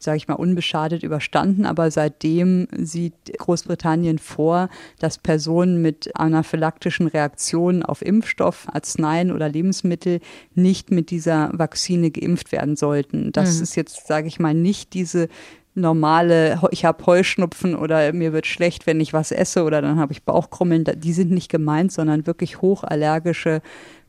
sage 0.03 0.16
ich 0.16 0.28
mal, 0.28 0.34
unbeschadet 0.34 1.03
überstanden. 1.03 1.64
Aber 1.64 1.90
seitdem 1.90 2.68
sieht 2.76 3.14
Großbritannien 3.38 4.18
vor, 4.18 4.68
dass 4.98 5.18
Personen 5.18 5.82
mit 5.82 6.11
anaphylaktischen 6.14 7.07
Reaktionen 7.07 7.82
auf 7.82 8.03
Impfstoff, 8.03 8.66
Arzneien 8.72 9.32
oder 9.32 9.48
Lebensmittel 9.48 10.20
nicht 10.55 10.90
mit 10.90 11.11
dieser 11.11 11.50
Vakzine 11.53 12.11
geimpft 12.11 12.53
werden 12.53 12.76
sollten. 12.76 13.32
Das 13.32 13.57
mhm. 13.57 13.62
ist 13.62 13.76
jetzt, 13.76 14.07
sage 14.07 14.28
ich 14.28 14.40
mal, 14.40 14.55
nicht 14.55 14.94
diese 14.94 15.28
normale, 15.74 16.61
ich 16.70 16.84
habe 16.84 17.07
Heuschnupfen 17.07 17.74
oder 17.74 18.12
mir 18.12 18.32
wird 18.32 18.46
schlecht, 18.46 18.86
wenn 18.86 19.00
ich 19.00 19.12
was 19.12 19.32
esse 19.32 19.64
oder 19.64 19.80
dann 19.80 19.98
habe 19.98 20.12
ich 20.12 20.22
Bauchkrummeln, 20.22 20.84
die 20.96 21.12
sind 21.12 21.30
nicht 21.30 21.50
gemeint, 21.50 21.92
sondern 21.92 22.26
wirklich 22.26 22.61
hochallergische 22.61 23.62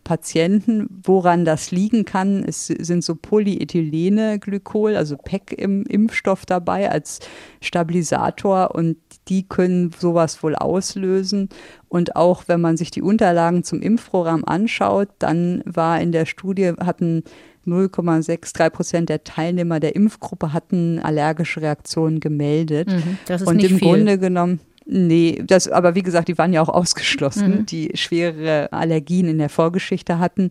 Patienten, 0.03 0.87
woran 1.03 1.45
das 1.45 1.71
liegen 1.71 2.05
kann. 2.05 2.43
Es 2.43 2.67
sind 2.67 3.03
so 3.03 3.15
Polyethylene 3.15 4.39
Glykol, 4.39 4.95
also 4.95 5.17
PEC 5.17 5.53
im 5.53 5.83
Impfstoff 5.85 6.45
dabei 6.45 6.91
als 6.91 7.19
Stabilisator 7.61 8.75
und 8.75 8.97
die 9.29 9.47
können 9.47 9.91
sowas 9.97 10.43
wohl 10.43 10.55
auslösen. 10.55 11.49
Und 11.87 12.15
auch 12.15 12.43
wenn 12.47 12.59
man 12.59 12.75
sich 12.77 12.91
die 12.91 13.01
Unterlagen 13.01 13.63
zum 13.63 13.81
Impfprogramm 13.81 14.43
anschaut, 14.45 15.09
dann 15.19 15.61
war 15.65 16.01
in 16.01 16.11
der 16.11 16.25
Studie, 16.25 16.73
hatten 16.79 17.23
0,63 17.65 18.69
Prozent 18.71 19.09
der 19.09 19.23
Teilnehmer 19.23 19.79
der 19.79 19.95
Impfgruppe 19.95 20.51
hatten 20.51 20.99
allergische 20.99 21.61
Reaktionen 21.61 22.19
gemeldet. 22.19 22.89
Mhm, 22.89 23.17
das 23.25 23.41
ist 23.41 23.47
und 23.47 23.63
im 23.63 23.77
viel. 23.77 23.87
Grunde 23.87 24.17
genommen 24.19 24.59
Nee, 24.85 25.41
das, 25.45 25.69
aber 25.69 25.95
wie 25.95 26.03
gesagt, 26.03 26.27
die 26.27 26.37
waren 26.37 26.53
ja 26.53 26.61
auch 26.61 26.69
ausgeschlossen, 26.69 27.59
mhm. 27.59 27.65
die 27.65 27.91
schwere 27.95 28.71
Allergien 28.71 29.27
in 29.27 29.37
der 29.37 29.49
Vorgeschichte 29.49 30.19
hatten. 30.19 30.49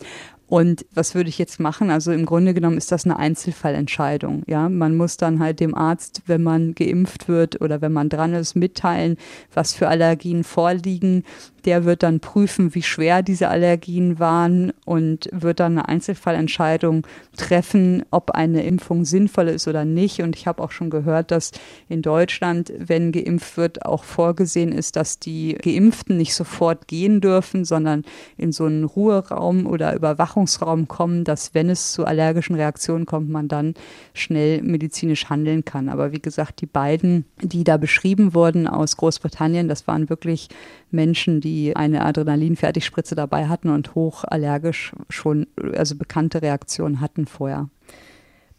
Und 0.53 0.85
was 0.95 1.15
würde 1.15 1.31
ich 1.31 1.39
jetzt 1.39 1.61
machen? 1.61 1.91
Also 1.91 2.13
im 2.13 2.27
Grunde 2.27 2.53
genommen 2.53 2.77
ist 2.77 2.93
das 2.93 3.07
eine 3.07 3.19
Einzelfallentscheidung. 3.19 4.43
Ja, 4.47 4.69
man 4.69 4.97
muss 4.99 5.17
dann 5.17 5.39
halt 5.39 5.61
dem 5.61 5.75
Arzt, 5.75 6.23
wenn 6.27 6.43
man 6.43 6.75
geimpft 6.75 7.27
wird 7.27 7.63
oder 7.63 7.81
wenn 7.81 7.93
man 7.93 8.11
dran 8.11 8.35
ist, 8.35 8.55
mitteilen, 8.55 9.17
was 9.55 9.73
für 9.73 9.89
Allergien 9.89 10.45
vorliegen. 10.45 11.25
Der 11.65 11.85
wird 11.85 12.03
dann 12.03 12.21
prüfen, 12.21 12.75
wie 12.75 12.83
schwer 12.83 13.23
diese 13.23 13.49
Allergien 13.49 14.19
waren 14.19 14.73
und 14.85 15.29
wird 15.33 15.61
dann 15.61 15.79
eine 15.79 15.89
Einzelfallentscheidung 15.89 17.07
treffen, 17.37 18.05
ob 18.11 18.33
eine 18.33 18.65
Impfung 18.65 19.05
sinnvoll 19.05 19.49
ist 19.49 19.69
oder 19.69 19.85
nicht. 19.85 20.23
Und 20.23 20.37
ich 20.37 20.47
habe 20.47 20.63
auch 20.63 20.73
schon 20.73 20.91
gehört, 20.91 21.31
dass 21.31 21.53
in 21.89 22.03
Deutschland, 22.03 22.73
wenn 22.79 23.13
geimpft 23.13 23.57
wird, 23.57 23.87
auch 23.87 24.05
vorgesehen 24.05 24.73
ist, 24.73 24.97
dass 24.97 25.19
die 25.19 25.55
Geimpften 25.55 26.17
nicht 26.17 26.35
sofort 26.35 26.89
gehen 26.89 27.21
dürfen, 27.21 27.65
sondern 27.65 28.05
in 28.37 28.53
so 28.53 28.65
einen 28.65 28.85
Ruheraum 28.85 29.67
oder 29.67 29.95
Überwachung 29.95 30.23
Überwachungsraum 30.23 30.89
kommen, 30.89 31.25
dass 31.25 31.55
wenn 31.55 31.71
es 31.71 31.93
zu 31.93 32.05
allergischen 32.05 32.57
Reaktionen 32.57 33.07
kommt, 33.07 33.29
man 33.29 33.49
dann 33.49 33.75
schnell 34.15 34.63
medizinisch 34.63 35.29
handeln 35.29 35.65
kann. 35.65 35.89
Aber 35.89 36.13
wie 36.13 36.21
gesagt, 36.21 36.61
die 36.61 36.67
beiden, 36.67 37.25
die 37.41 37.65
da 37.65 37.77
beschrieben 37.77 38.35
wurden 38.35 38.67
aus 38.67 38.97
Großbritannien, 38.97 39.69
das 39.69 39.87
waren 39.87 40.09
wirklich 40.09 40.49
Menschen, 40.93 41.41
die 41.41 41.77
eine 41.77 42.05
Adrenalin-Fertigspritze 42.05 43.15
dabei 43.15 43.49
hatten 43.49 43.71
und 43.71 43.95
hochallergisch 43.95 44.93
schon, 45.09 45.47
also 45.77 45.97
bekannte 45.97 46.43
Reaktionen 46.43 47.01
hatten 47.01 47.27
vorher. 47.27 47.69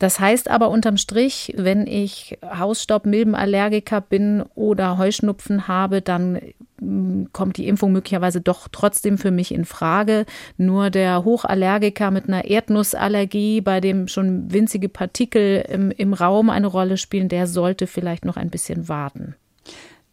Das 0.03 0.19
heißt 0.19 0.49
aber 0.49 0.69
unterm 0.69 0.97
Strich, 0.97 1.53
wenn 1.55 1.88
ich 1.88 2.38
Hausstaubmilbenallergiker 2.43 4.01
bin 4.01 4.43
oder 4.53 4.97
Heuschnupfen 4.97 5.69
habe, 5.69 6.01
dann 6.01 6.41
mm, 6.81 7.27
kommt 7.31 7.55
die 7.55 7.69
Impfung 7.69 7.93
möglicherweise 7.93 8.41
doch 8.41 8.67
trotzdem 8.69 9.17
für 9.17 9.31
mich 9.31 9.53
in 9.53 9.63
Frage. 9.63 10.25
Nur 10.57 10.89
der 10.89 11.23
Hochallergiker 11.23 12.11
mit 12.11 12.27
einer 12.27 12.43
Erdnussallergie, 12.43 13.61
bei 13.61 13.79
dem 13.79 14.09
schon 14.09 14.51
winzige 14.51 14.89
Partikel 14.89 15.63
im, 15.69 15.89
im 15.91 16.13
Raum 16.13 16.49
eine 16.49 16.67
Rolle 16.67 16.97
spielen, 16.97 17.29
der 17.29 17.47
sollte 17.47 17.88
vielleicht 17.88 18.25
noch 18.25 18.36
ein 18.36 18.49
bisschen 18.49 18.89
warten. 18.89 19.36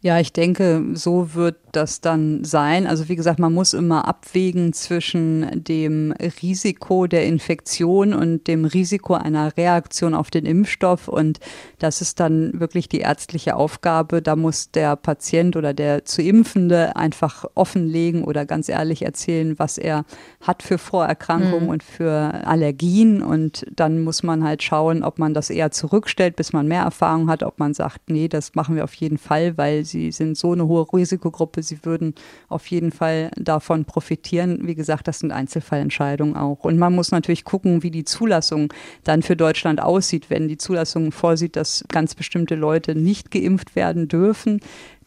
Ja, 0.03 0.19
ich 0.19 0.33
denke, 0.33 0.83
so 0.93 1.35
wird 1.35 1.57
das 1.71 2.01
dann 2.01 2.43
sein. 2.43 2.87
Also 2.87 3.09
wie 3.09 3.15
gesagt, 3.15 3.39
man 3.39 3.53
muss 3.53 3.73
immer 3.73 4.07
abwägen 4.07 4.73
zwischen 4.73 5.63
dem 5.63 6.13
Risiko 6.41 7.07
der 7.07 7.25
Infektion 7.25 8.13
und 8.13 8.47
dem 8.47 8.65
Risiko 8.65 9.13
einer 9.13 9.55
Reaktion 9.57 10.13
auf 10.13 10.29
den 10.29 10.45
Impfstoff. 10.45 11.07
Und 11.07 11.39
das 11.79 12.01
ist 12.01 12.19
dann 12.19 12.59
wirklich 12.59 12.89
die 12.89 12.99
ärztliche 12.99 13.55
Aufgabe. 13.55 14.21
Da 14.21 14.35
muss 14.35 14.71
der 14.71 14.95
Patient 14.95 15.55
oder 15.55 15.73
der 15.73 16.05
zu 16.05 16.21
Impfende 16.21 16.95
einfach 16.95 17.45
offenlegen 17.55 18.23
oder 18.23 18.45
ganz 18.45 18.69
ehrlich 18.69 19.03
erzählen, 19.03 19.57
was 19.57 19.77
er 19.77 20.05
hat 20.41 20.63
für 20.63 20.77
Vorerkrankungen 20.77 21.65
mhm. 21.65 21.69
und 21.69 21.83
für 21.83 22.45
Allergien. 22.45 23.21
Und 23.21 23.65
dann 23.75 24.03
muss 24.03 24.23
man 24.23 24.43
halt 24.43 24.63
schauen, 24.63 25.03
ob 25.03 25.19
man 25.19 25.33
das 25.33 25.49
eher 25.49 25.71
zurückstellt, 25.71 26.35
bis 26.35 26.53
man 26.53 26.67
mehr 26.67 26.83
Erfahrung 26.83 27.29
hat, 27.29 27.43
ob 27.43 27.59
man 27.59 27.73
sagt, 27.73 28.09
nee, 28.09 28.27
das 28.27 28.55
machen 28.55 28.75
wir 28.75 28.83
auf 28.83 28.93
jeden 28.95 29.17
Fall, 29.17 29.57
weil 29.57 29.85
sie 29.85 30.11
sind 30.11 30.37
so 30.37 30.51
eine 30.51 30.67
hohe 30.67 30.85
Risikogruppe 30.91 31.60
sie 31.63 31.83
würden 31.83 32.15
auf 32.49 32.67
jeden 32.67 32.91
Fall 32.91 33.31
davon 33.35 33.85
profitieren. 33.85 34.67
Wie 34.67 34.75
gesagt, 34.75 35.07
das 35.07 35.19
sind 35.19 35.31
Einzelfallentscheidungen 35.31 36.35
auch. 36.35 36.63
Und 36.63 36.77
man 36.77 36.93
muss 36.93 37.11
natürlich 37.11 37.43
gucken, 37.43 37.83
wie 37.83 37.91
die 37.91 38.05
Zulassung 38.05 38.73
dann 39.03 39.21
für 39.21 39.35
Deutschland 39.35 39.81
aussieht. 39.81 40.29
Wenn 40.29 40.47
die 40.47 40.57
Zulassung 40.57 41.11
vorsieht, 41.11 41.55
dass 41.55 41.83
ganz 41.87 42.15
bestimmte 42.15 42.55
Leute 42.55 42.95
nicht 42.95 43.31
geimpft 43.31 43.75
werden 43.75 44.07
dürfen, 44.07 44.59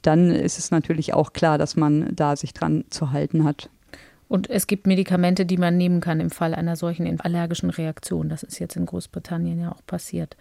dann 0.03 0.31
ist 0.31 0.59
es 0.59 0.71
natürlich 0.71 1.15
auch 1.15 1.33
klar, 1.33 1.59
dass 1.59 1.77
man 1.77 2.15
da 2.15 2.37
sich 2.37 2.53
dran 2.53 2.85
zu 2.91 3.11
halten 3.11 3.45
hat. 3.45 3.71
Und 4.29 4.49
es 4.49 4.67
gibt 4.67 4.87
Medikamente, 4.87 5.45
die 5.45 5.59
man 5.59 5.77
nehmen 5.77 6.01
kann 6.01 6.19
im 6.19 6.31
Fall 6.31 6.55
einer 6.55 6.77
solchen 6.77 7.21
allergischen 7.21 7.71
Reaktion. 7.71 8.29
Das 8.29 8.43
ist 8.43 8.59
jetzt 8.59 8.77
in 8.77 8.87
Großbritannien 8.87 9.61
ja 9.61 9.73
auch 9.73 9.85
passiert. 9.87 10.37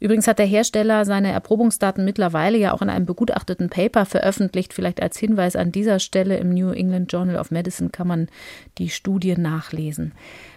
Übrigens 0.00 0.26
hat 0.26 0.38
der 0.38 0.46
Hersteller 0.46 1.04
seine 1.04 1.30
Erprobungsdaten 1.30 2.04
mittlerweile 2.04 2.58
ja 2.58 2.72
auch 2.72 2.82
in 2.82 2.90
einem 2.90 3.06
begutachteten 3.06 3.70
Paper 3.70 4.04
veröffentlicht. 4.04 4.74
Vielleicht 4.74 5.00
als 5.00 5.16
Hinweis 5.16 5.56
an 5.56 5.72
dieser 5.72 6.00
Stelle 6.00 6.36
im 6.36 6.50
New 6.50 6.70
England 6.70 7.12
Journal 7.12 7.36
of 7.36 7.50
Medicine 7.50 7.90
kann 7.90 8.08
man 8.08 8.28
die 8.78 8.90
Studie 8.90 9.36
nachlesen. 9.38 10.12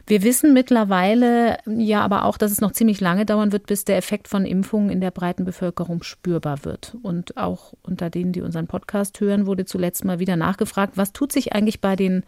Wir 0.09 0.23
wissen 0.23 0.53
mittlerweile 0.53 1.57
ja 1.65 1.99
aber 2.01 2.23
auch, 2.23 2.37
dass 2.37 2.53
es 2.53 2.61
noch 2.61 2.71
ziemlich 2.71 3.01
lange 3.01 3.25
dauern 3.25 3.51
wird, 3.51 3.65
bis 3.65 3.83
der 3.83 3.97
Effekt 3.97 4.29
von 4.29 4.45
Impfungen 4.45 4.89
in 4.89 5.01
der 5.01 5.11
breiten 5.11 5.43
Bevölkerung 5.43 6.01
spürbar 6.01 6.63
wird. 6.63 6.95
Und 7.03 7.35
auch 7.35 7.73
unter 7.83 8.09
denen, 8.09 8.31
die 8.31 8.39
unseren 8.39 8.67
Podcast 8.67 9.19
hören, 9.19 9.47
wurde 9.47 9.65
zuletzt 9.65 10.05
mal 10.05 10.19
wieder 10.19 10.37
nachgefragt, 10.37 10.95
was 10.95 11.11
tut 11.11 11.33
sich 11.33 11.51
eigentlich 11.51 11.81
bei 11.81 11.97
den 11.97 12.23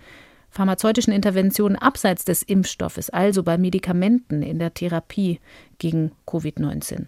pharmazeutischen 0.50 1.14
Interventionen 1.14 1.78
abseits 1.78 2.26
des 2.26 2.44
Impfstoffes, 2.44 3.12
also 3.12 3.44
bei 3.44 3.58
Medikamenten 3.58 4.42
in 4.42 4.60
der 4.60 4.74
Therapie 4.74 5.40
gegen 5.78 6.12
Covid-19. 6.28 7.06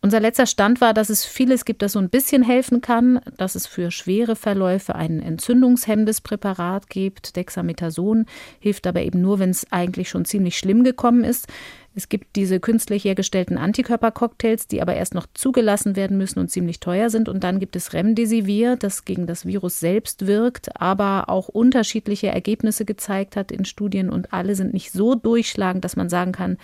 Unser 0.00 0.20
letzter 0.20 0.46
Stand 0.46 0.80
war, 0.80 0.94
dass 0.94 1.10
es 1.10 1.24
vieles 1.24 1.64
gibt, 1.64 1.82
das 1.82 1.92
so 1.92 1.98
ein 1.98 2.08
bisschen 2.08 2.44
helfen 2.44 2.80
kann, 2.80 3.20
dass 3.36 3.56
es 3.56 3.66
für 3.66 3.90
schwere 3.90 4.36
Verläufe 4.36 4.94
ein 4.94 5.20
entzündungshemmendes 5.20 6.20
Präparat 6.20 6.88
gibt. 6.88 7.34
Dexamethason 7.34 8.26
hilft 8.60 8.86
aber 8.86 9.02
eben 9.02 9.20
nur, 9.20 9.40
wenn 9.40 9.50
es 9.50 9.66
eigentlich 9.72 10.08
schon 10.08 10.24
ziemlich 10.24 10.56
schlimm 10.56 10.84
gekommen 10.84 11.24
ist. 11.24 11.48
Es 11.96 12.08
gibt 12.08 12.36
diese 12.36 12.60
künstlich 12.60 13.02
hergestellten 13.02 13.58
Antikörpercocktails, 13.58 14.68
die 14.68 14.80
aber 14.80 14.94
erst 14.94 15.14
noch 15.14 15.26
zugelassen 15.34 15.96
werden 15.96 16.16
müssen 16.16 16.38
und 16.38 16.48
ziemlich 16.48 16.78
teuer 16.78 17.10
sind. 17.10 17.28
Und 17.28 17.42
dann 17.42 17.58
gibt 17.58 17.74
es 17.74 17.92
Remdesivir, 17.92 18.76
das 18.76 19.04
gegen 19.04 19.26
das 19.26 19.46
Virus 19.46 19.80
selbst 19.80 20.28
wirkt, 20.28 20.80
aber 20.80 21.28
auch 21.28 21.48
unterschiedliche 21.48 22.28
Ergebnisse 22.28 22.84
gezeigt 22.84 23.34
hat 23.34 23.50
in 23.50 23.64
Studien 23.64 24.10
und 24.10 24.32
alle 24.32 24.54
sind 24.54 24.74
nicht 24.74 24.92
so 24.92 25.16
durchschlagend, 25.16 25.84
dass 25.84 25.96
man 25.96 26.08
sagen 26.08 26.30
kann, 26.30 26.56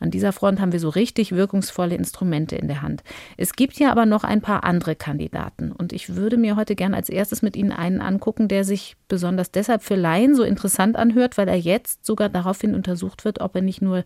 an 0.00 0.10
dieser 0.10 0.32
Front 0.32 0.60
haben 0.60 0.72
wir 0.72 0.80
so 0.80 0.88
richtig 0.88 1.30
wirkungsvolle 1.32 1.94
Instrumente 1.94 2.56
in 2.56 2.66
der 2.68 2.82
Hand. 2.82 3.02
Es 3.36 3.54
gibt 3.54 3.78
ja 3.78 3.90
aber 3.90 4.06
noch 4.06 4.24
ein 4.24 4.40
paar 4.40 4.64
andere 4.64 4.94
Kandidaten 4.94 5.72
und 5.72 5.92
ich 5.92 6.14
würde 6.14 6.36
mir 6.36 6.54
heute 6.56 6.76
gern 6.76 6.94
als 6.94 7.08
erstes 7.08 7.42
mit 7.42 7.56
Ihnen 7.56 7.72
einen 7.72 8.00
angucken, 8.00 8.46
der 8.48 8.64
sich 8.64 8.96
besonders 9.08 9.50
deshalb 9.50 9.82
für 9.82 9.96
Laien 9.96 10.36
so 10.36 10.44
interessant 10.44 10.96
anhört, 10.96 11.36
weil 11.36 11.48
er 11.48 11.58
jetzt 11.58 12.06
sogar 12.06 12.28
daraufhin 12.28 12.74
untersucht 12.74 13.24
wird, 13.24 13.40
ob 13.40 13.56
er 13.56 13.62
nicht 13.62 13.82
nur 13.82 14.04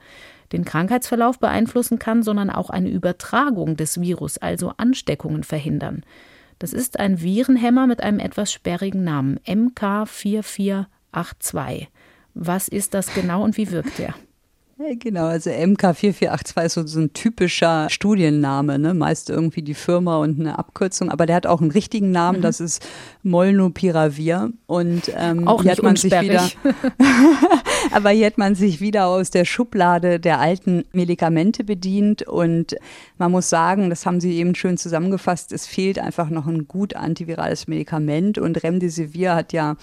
den 0.53 0.65
Krankheitsverlauf 0.65 1.39
beeinflussen 1.39 1.99
kann, 1.99 2.23
sondern 2.23 2.49
auch 2.51 2.71
eine 2.71 2.89
Übertragung 2.89 3.77
des 3.77 4.01
Virus, 4.01 4.39
also 4.39 4.73
Ansteckungen 4.77 5.45
verhindern. 5.45 6.05
Das 6.59 6.73
ist 6.73 6.99
ein 6.99 7.21
Virenhemmer 7.21 7.87
mit 7.87 8.03
einem 8.03 8.19
etwas 8.19 8.51
sperrigen 8.53 9.05
Namen, 9.05 9.39
MK4482. 9.47 11.87
Was 12.35 12.69
ist 12.69 12.95
das 12.95 13.13
genau 13.15 13.43
und 13.43 13.57
wie 13.57 13.71
wirkt 13.71 13.99
er? 13.99 14.15
Genau, 14.79 15.27
also 15.27 15.51
MK4482 15.51 16.65
ist 16.65 16.73
so, 16.73 16.87
so 16.87 17.01
ein 17.01 17.13
typischer 17.13 17.89
Studienname, 17.89 18.79
ne? 18.79 18.95
meist 18.95 19.31
irgendwie 19.31 19.63
die 19.63 19.75
Firma 19.75 20.19
und 20.19 20.41
eine 20.41 20.59
Abkürzung, 20.59 21.11
aber 21.11 21.27
der 21.27 21.37
hat 21.37 21.47
auch 21.47 21.61
einen 21.61 21.71
richtigen 21.71 22.11
Namen, 22.11 22.39
mhm. 22.39 22.43
das 22.43 22.61
ist 22.61 22.85
Molnupiravir. 23.23 24.51
Und 24.67 25.13
ähm, 25.17 25.47
auch 25.47 25.63
hier 25.63 25.73
hat 25.73 25.83
man 25.83 25.97
sich 25.97 26.13
wieder, 26.13 26.49
aber 27.93 28.11
hier 28.11 28.27
hat 28.27 28.39
man 28.39 28.55
sich 28.55 28.81
wieder 28.81 29.07
aus 29.07 29.31
der 29.31 29.45
Schublade 29.45 30.19
der 30.19 30.41
alten 30.41 30.85
Medikamente 30.93 31.65
bedient. 31.65 32.23
Und 32.23 32.75
man 33.19 33.31
muss 33.31 33.51
sagen, 33.51 33.91
das 33.91 34.07
haben 34.07 34.21
Sie 34.21 34.35
eben 34.37 34.55
schön 34.55 34.79
zusammengefasst, 34.79 35.53
es 35.53 35.67
fehlt 35.67 35.99
einfach 35.99 36.29
noch 36.31 36.47
ein 36.47 36.67
gut 36.67 36.97
antivirales 36.97 37.69
Medikament. 37.69 38.39
Und 38.39 38.63
Remdesivir 38.63 39.35
hat 39.35 39.53
ja 39.53 39.77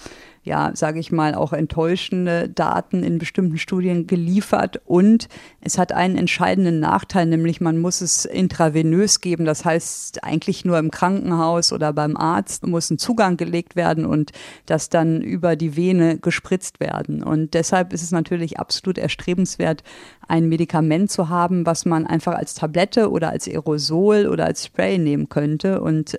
ja, 0.50 0.72
sage 0.74 0.98
ich 0.98 1.12
mal, 1.12 1.36
auch 1.36 1.52
enttäuschende 1.52 2.48
Daten 2.48 3.04
in 3.04 3.18
bestimmten 3.18 3.56
Studien 3.56 4.08
geliefert. 4.08 4.80
Und 4.84 5.28
es 5.60 5.78
hat 5.78 5.92
einen 5.92 6.16
entscheidenden 6.16 6.80
Nachteil, 6.80 7.26
nämlich 7.26 7.60
man 7.60 7.78
muss 7.78 8.00
es 8.00 8.24
intravenös 8.24 9.20
geben. 9.20 9.44
Das 9.44 9.64
heißt, 9.64 10.24
eigentlich 10.24 10.64
nur 10.64 10.76
im 10.78 10.90
Krankenhaus 10.90 11.72
oder 11.72 11.92
beim 11.92 12.16
Arzt 12.16 12.66
muss 12.66 12.90
ein 12.90 12.98
Zugang 12.98 13.36
gelegt 13.36 13.76
werden 13.76 14.04
und 14.04 14.32
das 14.66 14.88
dann 14.88 15.22
über 15.22 15.54
die 15.54 15.76
Vene 15.76 16.18
gespritzt 16.18 16.80
werden. 16.80 17.22
Und 17.22 17.54
deshalb 17.54 17.92
ist 17.92 18.02
es 18.02 18.10
natürlich 18.10 18.58
absolut 18.58 18.98
erstrebenswert, 18.98 19.84
ein 20.26 20.48
Medikament 20.48 21.12
zu 21.12 21.28
haben, 21.28 21.64
was 21.64 21.84
man 21.84 22.08
einfach 22.08 22.34
als 22.34 22.54
Tablette 22.54 23.08
oder 23.08 23.30
als 23.30 23.46
Aerosol 23.46 24.26
oder 24.26 24.46
als 24.46 24.66
Spray 24.66 24.98
nehmen 24.98 25.28
könnte. 25.28 25.80
Und 25.80 26.18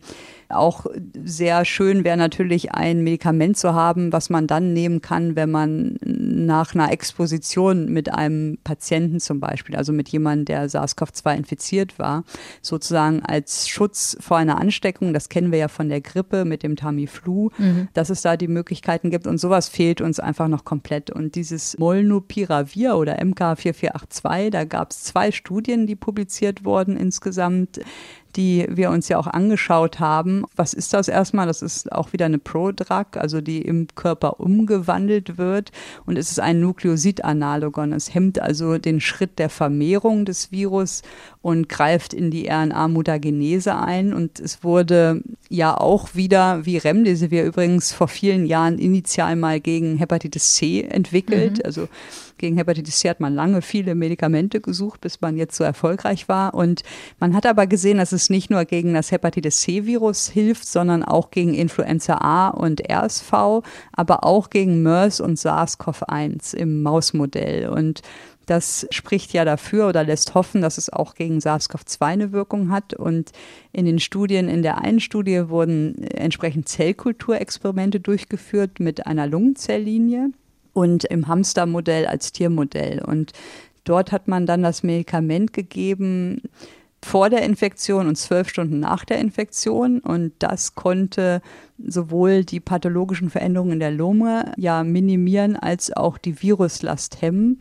auch 0.52 0.86
sehr 1.24 1.66
schön 1.66 2.04
wäre 2.04 2.18
natürlich 2.18 2.74
ein 2.74 3.04
Medikament 3.04 3.58
zu 3.58 3.74
haben, 3.74 4.14
was 4.14 4.30
man 4.30 4.48
dann 4.48 4.74
nehmen 4.74 5.02
kann, 5.02 5.36
wenn 5.36 5.52
man 5.52 5.98
nach 6.04 6.74
einer 6.74 6.92
Exposition 6.92 7.88
mit 7.92 8.14
einem 8.14 8.58
Patienten 8.64 9.20
zum 9.20 9.40
Beispiel, 9.40 9.76
also 9.76 9.94
mit 9.94 10.10
jemandem, 10.10 10.46
der 10.46 10.70
SARS-CoV-2 10.70 11.36
infiziert 11.36 12.00
war, 12.00 12.24
sozusagen 12.62 13.24
als 13.24 13.68
Schutz 13.68 14.18
vor 14.20 14.38
einer 14.38 14.60
Ansteckung, 14.60 15.14
das 15.14 15.30
kennen 15.30 15.52
wir 15.52 15.60
ja 15.60 15.68
von 15.68 15.90
der 15.90 16.02
Grippe 16.02 16.46
mit 16.46 16.64
dem 16.64 16.76
Tamiflu, 16.76 17.50
mhm. 17.58 17.88
dass 17.94 18.10
es 18.10 18.22
da 18.22 18.38
die 18.38 18.48
Möglichkeiten 18.48 19.10
gibt 19.10 19.28
und 19.28 19.38
sowas 19.38 19.70
fehlt 19.70 20.02
uns 20.02 20.20
einfach 20.20 20.48
noch 20.48 20.66
komplett. 20.66 21.12
Und 21.12 21.36
dieses 21.36 21.78
Molnupiravir 21.78 22.96
oder 22.96 23.20
MK4482, 23.20 24.50
da 24.50 24.66
gab 24.66 24.92
es 24.92 25.04
zwei 25.04 25.32
Studien, 25.32 25.88
die 25.88 25.96
publiziert 25.96 26.64
wurden 26.64 26.98
insgesamt 26.98 27.80
die 28.36 28.66
wir 28.70 28.90
uns 28.90 29.08
ja 29.10 29.18
auch 29.18 29.28
angeschaut 29.28 30.00
haben. 30.00 30.46
Was 30.56 30.74
ist 30.74 30.94
das 30.94 31.08
erstmal? 31.08 31.48
Das 31.48 31.62
ist 31.62 31.92
auch 31.92 32.14
wieder 32.14 32.26
eine 32.26 32.40
Prodrug, 32.40 33.18
also 33.18 33.42
die 33.42 33.62
im 33.62 33.88
Körper 33.96 34.40
umgewandelt 34.40 35.38
wird. 35.38 35.72
Und 36.06 36.18
es 36.18 36.32
ist 36.32 36.40
ein 36.40 36.60
Nukleosid-Analogon. 36.60 37.94
Es 37.94 38.14
hemmt 38.14 38.40
also 38.40 38.78
den 38.78 39.00
Schritt 39.02 39.40
der 39.40 39.50
Vermehrung 39.50 40.26
des 40.26 40.52
Virus 40.52 41.02
und 41.42 41.70
greift 41.70 42.14
in 42.14 42.32
die 42.32 42.50
RNA-Mutagenese 42.50 43.76
ein. 43.76 44.14
Und 44.14 44.40
es 44.40 44.64
wurde 44.64 45.22
ja 45.50 45.78
auch 45.78 46.16
wieder, 46.16 46.66
wie 46.66 46.78
Remdesivir 46.78 47.44
übrigens 47.44 47.92
vor 47.92 48.08
vielen 48.08 48.46
Jahren 48.46 48.78
initial 48.78 49.36
mal 49.36 49.60
gegen 49.60 49.98
Hepatitis 49.98 50.56
C 50.56 50.82
entwickelt. 50.84 51.58
Mhm. 51.58 51.66
Also 51.66 51.88
gegen 52.42 52.58
Hepatitis 52.58 53.00
C 53.00 53.10
hat 53.10 53.22
man 53.22 53.34
lange 53.34 53.62
viele 53.62 53.96
Medikamente 53.96 54.60
gesucht, 54.60 55.00
bis 55.00 55.22
man 55.22 55.38
jetzt 55.38 55.56
so 55.56 55.64
erfolgreich 55.64 56.28
war. 56.28 56.54
Und 56.54 56.84
man 57.20 57.34
hat 57.34 57.46
aber 57.46 57.68
gesehen, 57.68 58.00
dass 58.00 58.12
es 58.12 58.30
nicht 58.30 58.50
nur 58.50 58.66
gegen 58.66 58.94
das 58.94 59.12
Hepatitis 59.12 59.62
C-Virus 59.62 60.28
hilft, 60.28 60.68
sondern 60.68 61.04
auch 61.04 61.32
gegen 61.32 61.54
Influenza 61.54 62.16
A 62.16 62.50
und 62.50 62.82
RSV, 62.92 63.64
aber 63.94 64.26
auch 64.26 64.50
gegen 64.50 64.82
MERS 64.84 65.22
und 65.22 65.38
SARS-CoV-1 65.38 66.56
im 66.56 66.82
Mausmodell. 66.82 67.70
Und 67.70 68.02
das 68.48 68.88
spricht 68.90 69.32
ja 69.34 69.46
dafür 69.46 69.88
oder 69.88 70.04
lässt 70.04 70.34
hoffen, 70.34 70.62
dass 70.62 70.78
es 70.78 70.92
auch 70.92 71.16
gegen 71.16 71.40
SARS-CoV-2 71.40 72.02
eine 72.02 72.32
Wirkung 72.32 72.70
hat. 72.70 72.94
Und 72.94 73.32
in 73.72 73.86
den 73.86 74.00
Studien, 74.00 74.50
in 74.50 74.64
der 74.64 74.80
einen 74.80 75.00
Studie 75.00 75.48
wurden 75.48 76.04
entsprechend 76.04 76.68
Zellkulturexperimente 76.68 78.00
durchgeführt 78.00 78.80
mit 78.80 79.06
einer 79.08 79.28
Lungenzelllinie 79.28 80.32
und 80.74 81.06
im 81.06 81.28
Hamstermodell 81.28 82.06
als 82.08 82.32
Tiermodell. 82.32 83.04
Und 83.04 83.34
dort 83.84 84.12
hat 84.12 84.28
man 84.28 84.46
dann 84.46 84.64
das 84.64 84.84
Medikament 84.84 85.54
gegeben, 85.54 86.42
vor 87.04 87.30
der 87.30 87.42
Infektion 87.44 88.08
und 88.08 88.16
zwölf 88.16 88.48
Stunden 88.50 88.80
nach 88.80 89.06
der 89.06 89.20
Infektion. 89.20 90.00
Und 90.00 90.34
das 90.40 90.76
konnte 90.76 91.42
sowohl 91.84 92.46
die 92.46 92.60
pathologischen 92.60 93.30
Veränderungen 93.30 93.74
in 93.74 93.80
der 93.80 93.92
Lunge 93.92 94.54
ja 94.58 94.84
minimieren 94.84 95.56
als 95.56 95.92
auch 95.92 96.18
die 96.18 96.42
Viruslast 96.42 97.22
hemmen. 97.22 97.60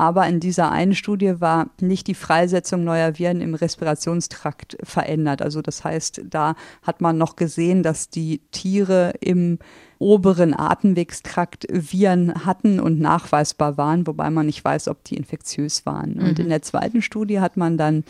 Aber 0.00 0.26
in 0.26 0.40
dieser 0.40 0.70
einen 0.70 0.94
Studie 0.94 1.42
war 1.42 1.68
nicht 1.78 2.06
die 2.06 2.14
Freisetzung 2.14 2.84
neuer 2.84 3.18
Viren 3.18 3.42
im 3.42 3.54
Respirationstrakt 3.54 4.78
verändert. 4.82 5.42
Also 5.42 5.60
das 5.60 5.84
heißt, 5.84 6.22
da 6.24 6.54
hat 6.80 7.02
man 7.02 7.18
noch 7.18 7.36
gesehen, 7.36 7.82
dass 7.82 8.08
die 8.08 8.40
Tiere 8.50 9.12
im 9.20 9.58
oberen 9.98 10.58
Atemwegstrakt 10.58 11.66
Viren 11.70 12.46
hatten 12.46 12.80
und 12.80 12.98
nachweisbar 12.98 13.76
waren, 13.76 14.06
wobei 14.06 14.30
man 14.30 14.46
nicht 14.46 14.64
weiß, 14.64 14.88
ob 14.88 15.04
die 15.04 15.16
infektiös 15.16 15.84
waren. 15.84 16.14
Mhm. 16.14 16.28
Und 16.30 16.38
in 16.38 16.48
der 16.48 16.62
zweiten 16.62 17.02
Studie 17.02 17.40
hat 17.40 17.58
man 17.58 17.76
dann 17.76 18.04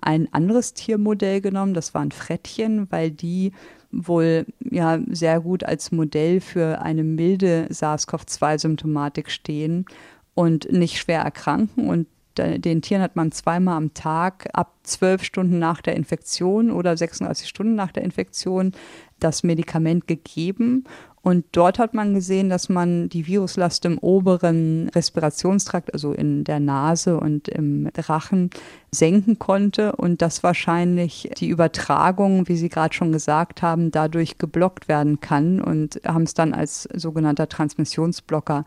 ein 0.00 0.32
anderes 0.32 0.74
Tiermodell 0.74 1.40
genommen, 1.40 1.74
das 1.74 1.92
waren 1.92 2.12
Frettchen, 2.12 2.86
weil 2.92 3.10
die 3.10 3.50
wohl 3.90 4.46
ja 4.60 5.00
sehr 5.10 5.40
gut 5.40 5.64
als 5.64 5.90
Modell 5.90 6.40
für 6.40 6.80
eine 6.82 7.02
milde 7.02 7.66
SARS-CoV-2-Symptomatik 7.68 9.28
stehen 9.28 9.86
und 10.34 10.70
nicht 10.72 10.98
schwer 10.98 11.20
erkranken. 11.20 11.88
Und 11.88 12.06
den 12.38 12.82
Tieren 12.82 13.02
hat 13.02 13.16
man 13.16 13.30
zweimal 13.32 13.76
am 13.76 13.94
Tag 13.94 14.48
ab 14.54 14.74
zwölf 14.84 15.22
Stunden 15.22 15.58
nach 15.58 15.82
der 15.82 15.96
Infektion 15.96 16.70
oder 16.70 16.96
36 16.96 17.48
Stunden 17.48 17.74
nach 17.74 17.92
der 17.92 18.04
Infektion 18.04 18.72
das 19.20 19.42
Medikament 19.42 20.06
gegeben. 20.06 20.84
Und 21.22 21.44
dort 21.52 21.78
hat 21.78 21.94
man 21.94 22.14
gesehen, 22.14 22.48
dass 22.48 22.68
man 22.68 23.08
die 23.08 23.28
Viruslast 23.28 23.84
im 23.84 23.96
oberen 23.98 24.88
Respirationstrakt, 24.88 25.94
also 25.94 26.12
in 26.12 26.42
der 26.42 26.58
Nase 26.58 27.20
und 27.20 27.46
im 27.46 27.88
Rachen, 27.96 28.50
senken 28.90 29.38
konnte 29.38 29.92
und 29.92 30.20
dass 30.20 30.42
wahrscheinlich 30.42 31.30
die 31.38 31.48
Übertragung, 31.48 32.48
wie 32.48 32.56
Sie 32.56 32.68
gerade 32.68 32.92
schon 32.92 33.12
gesagt 33.12 33.62
haben, 33.62 33.92
dadurch 33.92 34.38
geblockt 34.38 34.88
werden 34.88 35.20
kann 35.20 35.60
und 35.60 36.00
haben 36.04 36.24
es 36.24 36.34
dann 36.34 36.54
als 36.54 36.88
sogenannter 36.92 37.48
Transmissionsblocker 37.48 38.64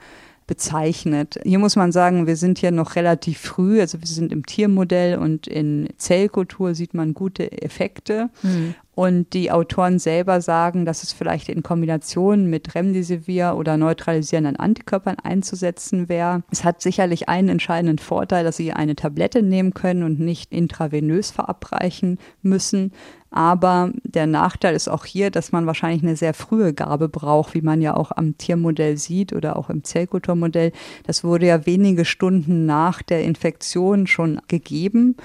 bezeichnet. 0.48 1.40
Hier 1.44 1.60
muss 1.60 1.76
man 1.76 1.92
sagen, 1.92 2.28
wir 2.28 2.36
sind 2.36 2.60
hier 2.60 2.72
noch 2.72 2.96
relativ 2.96 3.40
früh, 3.40 3.82
also 3.82 4.00
wir 4.00 4.08
sind 4.08 4.32
im 4.32 4.46
Tiermodell 4.46 5.18
und 5.18 5.48
in 5.48 5.90
Zellkultur 5.98 6.76
sieht 6.76 6.94
man 6.94 7.14
gute 7.14 7.62
Effekte. 7.62 8.30
Mhm. 8.44 8.76
Und 8.94 9.34
die 9.34 9.52
Autoren 9.52 10.00
selber 10.00 10.40
sagen, 10.40 10.86
dass 10.86 11.04
es 11.04 11.12
vielleicht 11.12 11.50
in 11.50 11.64
Kombination 11.64 12.50
mit 12.50 12.76
Remdesivir 12.76 13.56
oder 13.58 13.76
neutralisierenden 13.76 14.56
Antikörpern 14.56 15.18
einzusetzen 15.22 16.08
wäre. 16.08 16.44
Es 16.50 16.64
hat 16.64 16.82
sicherlich 16.82 17.28
einen 17.28 17.50
entscheidenden 17.50 17.98
Vorteil, 17.98 18.46
dass 18.46 18.56
sie 18.56 18.72
eine 18.72 18.96
Tablette 18.96 19.44
nehmen 19.44 19.74
können 19.74 20.04
und 20.04 20.22
nicht 20.22 20.54
intravenös 20.54 21.32
verabreichen 21.32 22.20
müssen. 22.42 22.94
Aber 23.36 23.92
der 24.06 24.28
Nachteil 24.28 24.76
ist 24.76 24.88
auch 24.88 25.04
hier, 25.04 25.30
dass 25.30 25.52
man 25.52 25.66
wahrscheinlich 25.68 26.02
eine 26.02 26.16
sehr 26.16 26.34
frühe 26.34 26.74
Gabe 26.74 27.10
braucht, 27.10 27.54
wie 27.54 27.62
man 27.62 27.82
ja 27.82 27.94
auch 27.94 28.14
am 28.16 28.38
Tiermodell 28.38 28.96
sieht 28.96 29.34
oder 29.34 29.58
auch 29.58 29.70
im 29.70 29.84
Zellkulturmodell. 29.84 30.72
Das 31.06 31.26
wurde 31.26 31.48
ja 31.48 31.66
wenige 31.66 32.06
Stunden 32.06 32.66
nach 32.66 33.02
der 33.02 33.26
Infektion 33.26 34.08
schon 34.08 34.40
gegeben. 34.48 35.18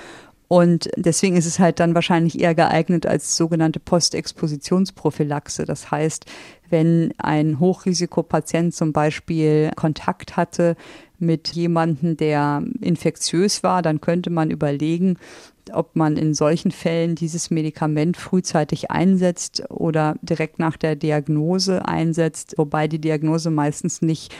Und 0.49 0.91
deswegen 0.97 1.37
ist 1.37 1.47
es 1.47 1.61
halt 1.61 1.79
dann 1.79 1.95
wahrscheinlich 1.95 2.41
eher 2.41 2.57
geeignet 2.57 3.07
als 3.07 3.37
sogenannte 3.37 3.79
Postexpositionsprophylaxe. 3.79 5.65
Das 5.65 5.93
heißt, 5.93 6.27
wenn 6.69 7.15
ein 7.19 7.61
Hochrisikopatient 7.61 8.75
zum 8.75 8.93
Beispiel 8.93 9.71
Kontakt 9.77 10.37
hatte 10.37 10.75
mit 11.21 11.49
jemandem, 11.49 12.17
der 12.17 12.65
infektiös 12.81 13.63
war, 13.63 13.83
dann 13.83 14.01
könnte 14.01 14.31
man 14.31 14.51
überlegen, 14.51 15.19
ob 15.73 15.97
man 15.97 16.17
in 16.17 16.35
solchen 16.35 16.71
Fällen 16.71 17.15
dieses 17.15 17.51
Medikament 17.51 18.17
frühzeitig 18.17 18.91
einsetzt 18.91 19.63
oder 19.71 20.17
direkt 20.23 20.59
nach 20.59 20.77
der 20.77 20.97
Diagnose 20.97 21.87
einsetzt, 21.87 22.55
wobei 22.57 22.89
die 22.89 23.01
Diagnose 23.01 23.51
meistens 23.51 24.03
nicht 24.03 24.35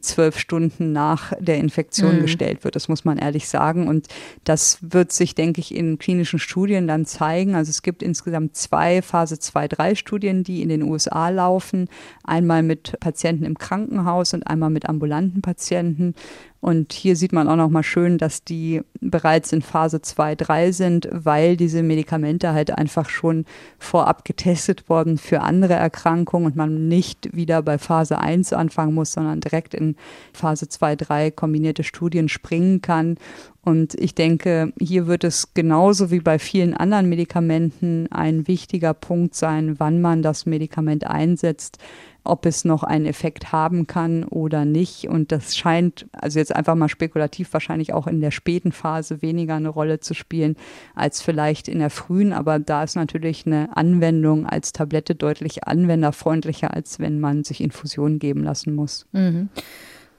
zwölf 0.00 0.38
Stunden 0.38 0.92
nach 0.92 1.32
der 1.38 1.58
Infektion 1.58 2.18
mhm. 2.18 2.22
gestellt 2.22 2.64
wird. 2.64 2.76
Das 2.76 2.88
muss 2.88 3.04
man 3.04 3.18
ehrlich 3.18 3.48
sagen. 3.48 3.88
Und 3.88 4.08
das 4.44 4.78
wird 4.80 5.12
sich, 5.12 5.34
denke 5.34 5.60
ich, 5.60 5.74
in 5.74 5.98
klinischen 5.98 6.38
Studien 6.38 6.86
dann 6.86 7.04
zeigen. 7.04 7.54
Also 7.54 7.70
es 7.70 7.82
gibt 7.82 8.02
insgesamt 8.02 8.56
zwei 8.56 9.02
Phase 9.02 9.36
2-3 9.36 9.96
Studien, 9.96 10.44
die 10.44 10.62
in 10.62 10.68
den 10.68 10.82
USA 10.82 11.28
laufen. 11.28 11.88
Einmal 12.24 12.62
mit 12.62 12.98
Patienten 13.00 13.44
im 13.44 13.58
Krankenhaus 13.58 14.34
und 14.34 14.46
einmal 14.46 14.70
mit 14.70 14.88
ambulanten 14.88 15.42
Patienten. 15.42 16.14
Und 16.62 16.92
hier 16.92 17.16
sieht 17.16 17.32
man 17.32 17.48
auch 17.48 17.56
noch 17.56 17.70
mal 17.70 17.82
schön, 17.82 18.18
dass 18.18 18.44
die 18.44 18.82
bereits 19.00 19.52
in 19.52 19.62
Phase 19.62 20.00
2, 20.00 20.36
3 20.36 20.70
sind, 20.70 21.08
weil 21.10 21.56
diese 21.56 21.82
Medikamente 21.82 22.52
halt 22.52 22.70
einfach 22.78 23.08
schon 23.08 23.46
vorab 23.80 24.24
getestet 24.24 24.88
worden 24.88 25.18
für 25.18 25.40
andere 25.40 25.74
Erkrankungen 25.74 26.46
und 26.46 26.54
man 26.54 26.86
nicht 26.86 27.36
wieder 27.36 27.62
bei 27.62 27.78
Phase 27.78 28.20
1 28.20 28.52
anfangen 28.52 28.94
muss, 28.94 29.10
sondern 29.10 29.40
direkt 29.40 29.74
in 29.74 29.96
Phase 30.32 30.68
2, 30.68 30.94
3 30.94 31.30
kombinierte 31.32 31.82
Studien 31.82 32.28
springen 32.28 32.80
kann. 32.80 33.16
Und 33.64 33.94
ich 33.94 34.14
denke, 34.14 34.72
hier 34.78 35.08
wird 35.08 35.24
es 35.24 35.54
genauso 35.54 36.12
wie 36.12 36.20
bei 36.20 36.38
vielen 36.38 36.74
anderen 36.74 37.08
Medikamenten 37.08 38.06
ein 38.12 38.46
wichtiger 38.46 38.94
Punkt 38.94 39.34
sein, 39.34 39.80
wann 39.80 40.00
man 40.00 40.22
das 40.22 40.46
Medikament 40.46 41.08
einsetzt 41.08 41.78
ob 42.24 42.46
es 42.46 42.64
noch 42.64 42.82
einen 42.82 43.06
Effekt 43.06 43.52
haben 43.52 43.86
kann 43.86 44.24
oder 44.24 44.64
nicht. 44.64 45.08
Und 45.08 45.32
das 45.32 45.56
scheint, 45.56 46.06
also 46.12 46.38
jetzt 46.38 46.54
einfach 46.54 46.74
mal 46.74 46.88
spekulativ, 46.88 47.52
wahrscheinlich 47.52 47.92
auch 47.92 48.06
in 48.06 48.20
der 48.20 48.30
späten 48.30 48.72
Phase 48.72 49.22
weniger 49.22 49.56
eine 49.56 49.68
Rolle 49.68 50.00
zu 50.00 50.14
spielen 50.14 50.56
als 50.94 51.20
vielleicht 51.20 51.68
in 51.68 51.78
der 51.78 51.90
frühen. 51.90 52.32
Aber 52.32 52.58
da 52.58 52.84
ist 52.84 52.96
natürlich 52.96 53.46
eine 53.46 53.76
Anwendung 53.76 54.46
als 54.46 54.72
Tablette 54.72 55.14
deutlich 55.14 55.66
anwenderfreundlicher, 55.66 56.74
als 56.74 57.00
wenn 57.00 57.20
man 57.20 57.44
sich 57.44 57.60
Infusionen 57.60 58.18
geben 58.18 58.44
lassen 58.44 58.74
muss. 58.74 59.06
Mhm. 59.12 59.48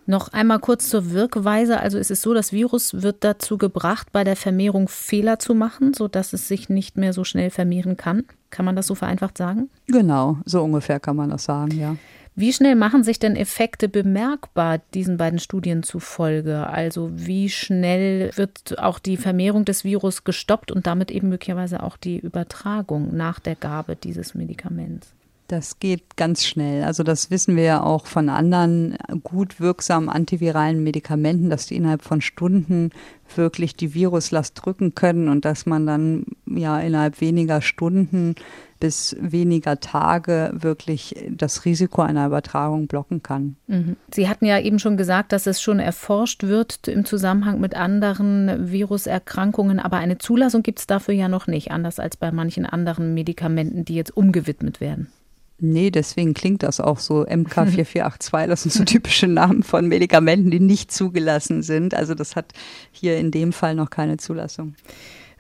Noch 0.06 0.34
einmal 0.34 0.60
kurz 0.60 0.90
zur 0.90 1.12
Wirkweise. 1.12 1.80
Also 1.80 1.98
ist 1.98 2.12
es 2.12 2.22
so, 2.22 2.34
das 2.34 2.52
Virus 2.52 3.02
wird 3.02 3.24
dazu 3.24 3.58
gebracht, 3.58 4.12
bei 4.12 4.24
der 4.24 4.36
Vermehrung 4.36 4.88
Fehler 4.90 5.40
zu 5.40 5.56
machen, 5.56 5.94
sodass 5.94 6.34
es 6.34 6.48
sich 6.48 6.70
nicht 6.70 6.98
mehr 6.98 7.14
so 7.14 7.24
schnell 7.24 7.50
vermehren 7.50 7.96
kann. 7.96 8.26
Kann 8.50 8.66
man 8.66 8.76
das 8.76 8.88
so 8.88 8.96
vereinfacht 8.96 9.38
sagen? 9.38 9.70
Genau, 9.88 10.38
so 10.46 10.62
ungefähr 10.62 11.00
kann 11.00 11.16
man 11.16 11.30
das 11.30 11.46
sagen, 11.46 11.78
ja. 11.80 11.96
Wie 12.36 12.52
schnell 12.52 12.76
machen 12.76 13.04
sich 13.04 13.20
denn 13.20 13.36
Effekte 13.36 13.88
bemerkbar 13.88 14.80
diesen 14.96 15.18
beiden 15.18 15.38
Studien 15.38 15.84
zufolge? 15.84 16.66
Also 16.66 17.12
wie 17.14 17.48
schnell 17.50 18.32
wird 18.36 18.80
auch 18.80 18.98
die 18.98 19.18
Vermehrung 19.18 19.66
des 19.66 19.84
Virus 19.84 20.24
gestoppt 20.24 20.72
und 20.72 20.88
damit 20.88 21.12
eben 21.12 21.30
möglicherweise 21.30 21.84
auch 21.84 21.96
die 21.96 22.18
Übertragung 22.18 23.16
nach 23.16 23.40
der 23.40 23.56
Gabe 23.56 23.96
dieses 23.96 24.34
Medikaments? 24.34 25.14
Das 25.54 25.78
geht 25.78 26.18
ganz 26.18 26.44
schnell. 26.48 26.84
Also 26.84 27.04
das 27.04 27.30
wissen 27.30 27.56
wir 27.56 27.64
ja 27.64 27.84
auch 27.84 28.08
von 28.08 28.30
anderen 28.30 28.98
gut 29.22 29.60
wirksamen 29.60 30.10
antiviralen 30.10 30.84
Medikamenten, 30.84 31.52
dass 31.52 31.68
die 31.68 31.76
innerhalb 31.76 32.02
von 32.02 32.22
Stunden 32.22 32.90
wirklich 33.36 33.76
die 33.76 33.94
Viruslast 33.94 34.60
drücken 34.60 34.96
können 34.96 35.28
und 35.28 35.46
dass 35.46 35.68
man 35.68 35.86
dann 35.86 36.26
ja 36.48 36.80
innerhalb 36.80 37.22
weniger 37.22 37.62
Stunden 37.62 38.34
bis 38.80 39.16
weniger 39.20 39.80
Tage 39.80 40.54
wirklich 40.56 41.24
das 41.30 41.66
Risiko 41.66 42.02
einer 42.02 42.26
Übertragung 42.26 42.88
blocken 42.88 43.22
kann. 43.22 43.56
Mhm. 43.68 43.96
Sie 44.12 44.28
hatten 44.28 44.48
ja 44.48 44.60
eben 44.60 44.80
schon 44.80 44.98
gesagt, 44.98 45.34
dass 45.34 45.46
es 45.46 45.62
schon 45.62 45.78
erforscht 45.78 46.42
wird 46.42 46.88
im 46.88 47.06
Zusammenhang 47.06 47.60
mit 47.60 47.76
anderen 47.76 48.72
Viruserkrankungen, 48.72 49.80
aber 49.80 49.98
eine 49.98 50.18
Zulassung 50.18 50.64
gibt 50.64 50.80
es 50.80 50.88
dafür 50.88 51.14
ja 51.14 51.28
noch 51.28 51.46
nicht, 51.46 51.70
anders 51.70 52.00
als 52.00 52.18
bei 52.18 52.32
manchen 52.32 52.66
anderen 52.66 53.14
Medikamenten, 53.14 53.86
die 53.86 53.94
jetzt 53.94 54.18
umgewidmet 54.18 54.82
werden. 54.82 55.12
Nee, 55.60 55.92
deswegen 55.92 56.34
klingt 56.34 56.64
das 56.64 56.80
auch 56.80 57.00
so. 57.00 57.26
MK4482, 57.26 58.48
das 58.48 58.64
sind 58.64 58.74
so 58.74 58.84
typische 58.86 59.28
Namen 59.28 59.64
von 59.64 59.88
Medikamenten, 59.88 60.52
die 60.52 60.60
nicht 60.60 60.92
zugelassen 60.92 61.62
sind. 61.62 61.94
Also 61.94 62.16
das 62.16 62.36
hat 62.36 62.54
hier 62.92 63.18
in 63.18 63.32
dem 63.32 63.54
Fall 63.54 63.76
noch 63.76 63.90
keine 63.90 64.18
Zulassung. 64.18 64.76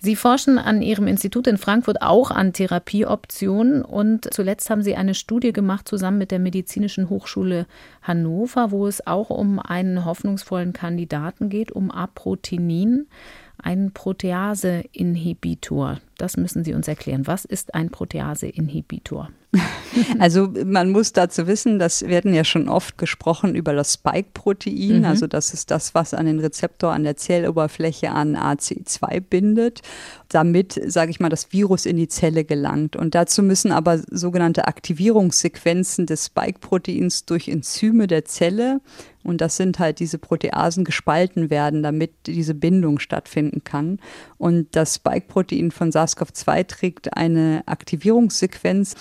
Sie 0.05 0.17
forschen 0.17 0.57
an 0.57 0.81
Ihrem 0.81 1.07
Institut 1.07 1.47
in 1.47 1.57
Frankfurt 1.57 2.01
auch 2.01 2.29
an 2.29 2.51
Therapieoptionen 2.51 3.83
und 3.83 4.27
zuletzt 4.33 4.69
haben 4.69 4.83
Sie 4.83 4.97
eine 4.97 5.13
Studie 5.13 5.53
gemacht 5.53 5.87
zusammen 5.87 6.17
mit 6.17 6.31
der 6.31 6.39
Medizinischen 6.39 7.09
Hochschule 7.09 7.67
Hannover, 8.01 8.71
wo 8.71 8.85
es 8.85 9.07
auch 9.07 9.29
um 9.29 9.59
einen 9.59 10.03
hoffnungsvollen 10.03 10.73
Kandidaten 10.73 11.47
geht, 11.47 11.71
um 11.71 11.89
Aprotinin, 11.89 13.07
einen 13.57 13.93
Protease-Inhibitor. 13.93 16.01
Das 16.23 16.37
müssen 16.37 16.63
Sie 16.63 16.73
uns 16.73 16.87
erklären. 16.87 17.27
Was 17.27 17.43
ist 17.43 17.75
ein 17.75 17.89
Protease-Inhibitor? 17.89 19.29
Also 20.17 20.51
man 20.65 20.89
muss 20.89 21.13
dazu 21.13 21.45
wissen, 21.45 21.77
dass 21.77 22.07
wir 22.07 22.17
hatten 22.17 22.33
ja 22.33 22.43
schon 22.43 22.67
oft 22.67 22.97
gesprochen 22.97 23.53
über 23.53 23.73
das 23.73 23.93
Spike-Protein. 23.93 24.99
Mhm. 24.99 25.05
Also 25.05 25.27
das 25.27 25.53
ist 25.53 25.69
das, 25.69 25.93
was 25.93 26.15
an 26.15 26.25
den 26.25 26.39
Rezeptor 26.39 26.91
an 26.91 27.03
der 27.03 27.15
Zelloberfläche 27.15 28.09
an 28.09 28.35
AC2 28.35 29.19
bindet, 29.19 29.81
damit, 30.29 30.81
sage 30.87 31.11
ich 31.11 31.19
mal, 31.19 31.29
das 31.29 31.51
Virus 31.53 31.85
in 31.85 31.97
die 31.97 32.07
Zelle 32.07 32.43
gelangt. 32.43 32.95
Und 32.95 33.13
dazu 33.13 33.43
müssen 33.43 33.71
aber 33.71 33.99
sogenannte 34.09 34.67
Aktivierungssequenzen 34.67 36.07
des 36.07 36.25
Spike-Proteins 36.25 37.25
durch 37.25 37.47
Enzyme 37.47 38.07
der 38.07 38.25
Zelle 38.25 38.81
und 39.23 39.39
das 39.39 39.55
sind 39.55 39.79
halt 39.79 39.99
diese 39.99 40.17
Proteasen 40.17 40.83
gespalten 40.83 41.49
werden, 41.49 41.81
damit 41.81 42.11
diese 42.27 42.53
Bindung 42.53 42.99
stattfinden 42.99 43.63
kann. 43.63 43.99
Und 44.37 44.75
das 44.75 44.95
Spike-Protein 44.95 45.71
von 45.71 45.91
SARS-CoV-2 46.15 46.67
trägt 46.67 47.17
eine 47.17 47.63
Aktivierungssequenz, 47.65 48.95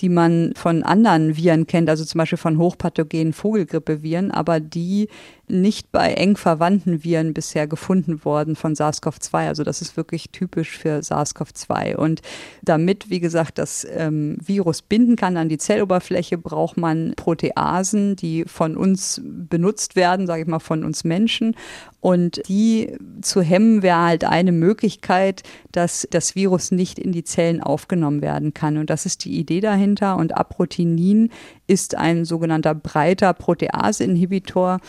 die 0.00 0.08
man 0.08 0.52
von 0.56 0.82
anderen 0.82 1.36
Viren 1.36 1.66
kennt, 1.66 1.90
also 1.90 2.04
zum 2.04 2.18
Beispiel 2.18 2.38
von 2.38 2.58
hochpathogenen 2.58 3.32
Vogelgrippeviren, 3.32 4.30
aber 4.30 4.60
die 4.60 5.08
nicht 5.50 5.90
bei 5.92 6.12
eng 6.12 6.36
verwandten 6.36 7.04
Viren 7.04 7.34
bisher 7.34 7.66
gefunden 7.66 8.24
worden 8.24 8.54
von 8.54 8.74
SARS-CoV-2. 8.74 9.48
Also 9.48 9.64
das 9.64 9.80
ist 9.80 9.96
wirklich 9.96 10.30
typisch 10.30 10.76
für 10.76 11.00
SARS-CoV-2. 11.02 11.96
Und 11.96 12.20
damit, 12.62 13.10
wie 13.10 13.20
gesagt, 13.20 13.58
das 13.58 13.86
ähm, 13.90 14.36
Virus 14.44 14.82
binden 14.82 15.16
kann 15.16 15.36
an 15.36 15.48
die 15.48 15.58
Zelloberfläche, 15.58 16.38
braucht 16.38 16.76
man 16.76 17.14
Proteasen, 17.16 18.16
die 18.16 18.44
von 18.44 18.76
uns 18.76 19.20
benutzt 19.24 19.96
werden, 19.96 20.26
sage 20.26 20.42
ich 20.42 20.48
mal, 20.48 20.58
von 20.58 20.84
uns 20.84 21.04
Menschen. 21.04 21.56
Und 22.00 22.42
die 22.48 22.92
zu 23.22 23.42
hemmen 23.42 23.82
wäre 23.82 24.02
halt 24.02 24.24
eine 24.24 24.52
Möglichkeit, 24.52 25.42
dass 25.72 26.06
das 26.10 26.36
Virus 26.36 26.70
nicht 26.70 26.98
in 26.98 27.10
die 27.12 27.24
Zellen 27.24 27.60
aufgenommen 27.60 28.22
werden 28.22 28.54
kann. 28.54 28.76
Und 28.76 28.90
das 28.90 29.04
ist 29.04 29.24
die 29.24 29.36
Idee 29.38 29.60
dahinter. 29.88 30.16
Und 30.16 30.36
Aprotinin 30.36 31.30
ist 31.66 31.94
ein 31.94 32.24
sogenannter 32.24 32.74
breiter 32.74 33.32
Protease-Inhibitor, 33.32 34.80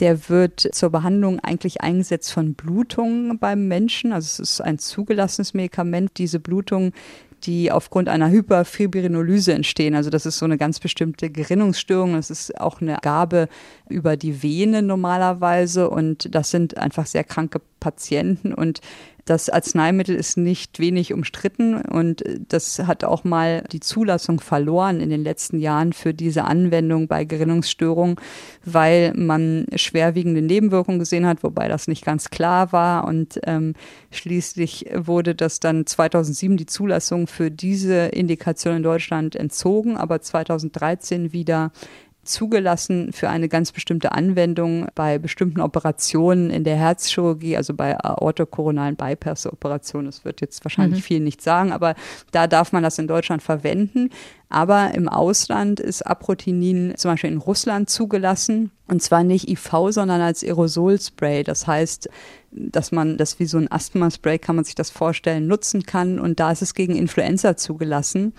der 0.00 0.28
wird 0.28 0.60
zur 0.72 0.90
Behandlung 0.90 1.40
eigentlich 1.40 1.80
eingesetzt 1.80 2.30
von 2.30 2.52
Blutungen 2.52 3.38
beim 3.38 3.66
Menschen. 3.66 4.12
Also 4.12 4.26
es 4.26 4.38
ist 4.38 4.60
ein 4.60 4.78
zugelassenes 4.78 5.54
Medikament. 5.54 6.12
Diese 6.18 6.38
Blutungen 6.38 6.92
die 7.42 7.70
aufgrund 7.70 8.08
einer 8.08 8.30
Hyperfibrinolyse 8.30 9.52
entstehen. 9.52 9.94
Also 9.94 10.10
das 10.10 10.26
ist 10.26 10.38
so 10.38 10.46
eine 10.46 10.56
ganz 10.56 10.80
bestimmte 10.80 11.30
Gerinnungsstörung. 11.30 12.14
Das 12.14 12.30
ist 12.30 12.58
auch 12.58 12.80
eine 12.80 12.96
Gabe 13.02 13.48
über 13.88 14.16
die 14.16 14.42
Vene 14.42 14.82
normalerweise 14.82 15.90
und 15.90 16.34
das 16.34 16.50
sind 16.50 16.78
einfach 16.78 17.06
sehr 17.06 17.24
kranke 17.24 17.60
Patienten 17.78 18.54
und 18.54 18.80
das 19.26 19.50
Arzneimittel 19.50 20.14
ist 20.14 20.36
nicht 20.36 20.78
wenig 20.78 21.12
umstritten 21.12 21.74
und 21.74 22.22
das 22.48 22.78
hat 22.78 23.02
auch 23.02 23.24
mal 23.24 23.64
die 23.72 23.80
Zulassung 23.80 24.38
verloren 24.38 25.00
in 25.00 25.10
den 25.10 25.24
letzten 25.24 25.58
Jahren 25.58 25.92
für 25.92 26.14
diese 26.14 26.44
Anwendung 26.44 27.08
bei 27.08 27.24
Gerinnungsstörungen, 27.24 28.16
weil 28.64 29.12
man 29.14 29.66
schwerwiegende 29.74 30.42
Nebenwirkungen 30.42 31.00
gesehen 31.00 31.26
hat, 31.26 31.42
wobei 31.42 31.66
das 31.66 31.88
nicht 31.88 32.04
ganz 32.04 32.30
klar 32.30 32.70
war. 32.72 33.04
Und 33.04 33.40
ähm, 33.44 33.74
schließlich 34.12 34.86
wurde 34.94 35.34
das 35.34 35.58
dann 35.58 35.86
2007 35.86 36.56
die 36.56 36.66
Zulassung 36.66 37.26
für 37.26 37.50
diese 37.50 38.06
Indikation 38.06 38.76
in 38.76 38.82
Deutschland 38.84 39.34
entzogen, 39.34 39.96
aber 39.96 40.20
2013 40.20 41.32
wieder 41.32 41.72
zugelassen 42.26 43.12
für 43.12 43.28
eine 43.28 43.48
ganz 43.48 43.72
bestimmte 43.72 44.12
Anwendung 44.12 44.86
bei 44.94 45.18
bestimmten 45.18 45.60
Operationen 45.60 46.50
in 46.50 46.64
der 46.64 46.76
Herzchirurgie, 46.76 47.56
also 47.56 47.74
bei 47.74 47.98
aortokoronalen 47.98 48.96
Bypass-Operationen. 48.96 50.06
Das 50.06 50.24
wird 50.24 50.40
jetzt 50.40 50.64
wahrscheinlich 50.64 51.00
mhm. 51.00 51.04
viel 51.04 51.20
nicht 51.20 51.42
sagen, 51.42 51.72
aber 51.72 51.94
da 52.32 52.46
darf 52.46 52.72
man 52.72 52.82
das 52.82 52.98
in 52.98 53.08
Deutschland 53.08 53.42
verwenden. 53.42 54.10
Aber 54.48 54.94
im 54.94 55.08
Ausland 55.08 55.80
ist 55.80 56.02
Aprotinin 56.02 56.94
zum 56.96 57.12
Beispiel 57.12 57.32
in 57.32 57.38
Russland 57.38 57.90
zugelassen. 57.90 58.70
Und 58.86 59.02
zwar 59.02 59.24
nicht 59.24 59.48
IV, 59.48 59.88
sondern 59.90 60.20
als 60.20 60.44
Aerosolspray. 60.44 61.42
Das 61.42 61.66
heißt, 61.66 62.08
dass 62.56 62.90
man 62.90 63.16
das 63.16 63.38
wie 63.38 63.44
so 63.44 63.58
ein 63.58 63.70
Asthma-Spray, 63.70 64.38
kann 64.38 64.56
man 64.56 64.64
sich 64.64 64.74
das 64.74 64.90
vorstellen, 64.90 65.46
nutzen 65.46 65.84
kann. 65.84 66.18
Und 66.18 66.40
da 66.40 66.50
ist 66.50 66.62
es 66.62 66.74
gegen 66.74 66.96
Influenza 66.96 67.56
zugelassen, 67.56 68.32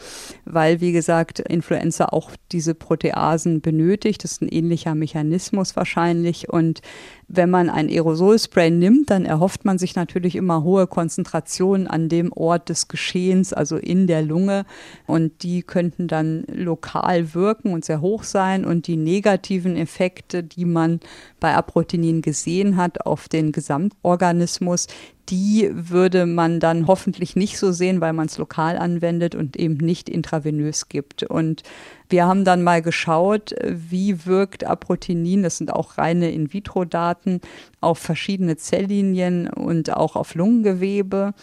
weil, 0.45 0.81
wie 0.81 0.91
gesagt, 0.91 1.39
Influenza 1.39 2.05
auch 2.05 2.31
diese 2.51 2.73
Proteasen 2.73 3.61
benötigt. 3.61 4.23
Das 4.23 4.33
ist 4.33 4.41
ein 4.41 4.49
ähnlicher 4.49 4.95
Mechanismus 4.95 5.75
wahrscheinlich. 5.75 6.49
Und 6.49 6.81
wenn 7.29 7.49
man 7.49 7.69
ein 7.69 7.89
Aerosolspray 7.89 8.71
nimmt, 8.71 9.09
dann 9.09 9.25
erhofft 9.25 9.65
man 9.65 9.77
sich 9.77 9.95
natürlich 9.95 10.35
immer 10.35 10.63
hohe 10.63 10.87
Konzentrationen 10.87 11.87
an 11.87 12.07
dem 12.07 12.31
Ort 12.31 12.69
des 12.69 12.87
Geschehens, 12.87 13.51
also 13.51 13.75
in 13.75 14.07
der 14.07 14.21
Lunge. 14.21 14.65
Und 15.05 15.43
die 15.43 15.61
könnten 15.61 16.07
dann 16.07 16.45
lokal 16.47 17.33
wirken 17.33 17.73
und 17.73 17.83
sehr 17.83 17.99
hoch 17.99 18.23
sein. 18.23 18.63
Und 18.63 18.87
die 18.87 18.95
negativen 18.95 19.75
Effekte, 19.75 20.41
die 20.41 20.65
man 20.65 21.01
bei 21.41 21.53
Aprotinin 21.53 22.21
gesehen 22.21 22.77
hat 22.77 23.05
auf 23.05 23.27
den 23.27 23.51
Gesamtorganismus, 23.51 24.87
die 25.29 25.69
würde 25.73 26.25
man 26.25 26.59
dann 26.59 26.87
hoffentlich 26.87 27.35
nicht 27.35 27.57
so 27.57 27.71
sehen, 27.71 28.01
weil 28.01 28.13
man 28.13 28.27
es 28.27 28.37
lokal 28.37 28.77
anwendet 28.77 29.35
und 29.35 29.57
eben 29.57 29.75
nicht 29.75 30.09
intravenös 30.09 30.89
gibt. 30.89 31.23
Und 31.23 31.63
wir 32.09 32.25
haben 32.25 32.45
dann 32.45 32.63
mal 32.63 32.81
geschaut, 32.81 33.53
wie 33.63 34.25
wirkt 34.25 34.63
Aprotinin, 34.63 35.43
das 35.43 35.57
sind 35.57 35.73
auch 35.73 35.97
reine 35.97 36.31
In-vitro-Daten, 36.31 37.41
auf 37.81 37.99
verschiedene 37.99 38.55
Zelllinien 38.57 39.49
und 39.49 39.95
auch 39.95 40.15
auf 40.15 40.35
Lungengewebe. 40.35 41.33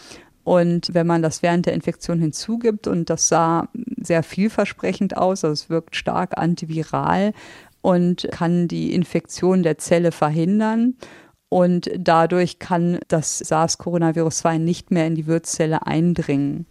Und 0.43 0.93
wenn 0.93 1.07
man 1.07 1.21
das 1.21 1.41
während 1.41 1.65
der 1.65 1.73
Infektion 1.73 2.19
hinzugibt, 2.19 2.87
und 2.87 3.09
das 3.09 3.27
sah 3.27 3.67
sehr 3.97 4.23
vielversprechend 4.23 5.17
aus, 5.17 5.43
also 5.43 5.53
es 5.53 5.69
wirkt 5.69 5.95
stark 5.95 6.37
antiviral 6.37 7.33
und 7.81 8.27
kann 8.31 8.67
die 8.67 8.93
Infektion 8.93 9.61
der 9.61 9.77
Zelle 9.77 10.11
verhindern. 10.11 10.95
Und 11.49 11.89
dadurch 11.97 12.59
kann 12.59 12.99
das 13.07 13.39
SARS-Coronavirus 13.39 14.39
2 14.39 14.57
nicht 14.57 14.91
mehr 14.91 15.07
in 15.07 15.15
die 15.15 15.27
Wirtszelle 15.27 15.85
eindringen. 15.85 16.65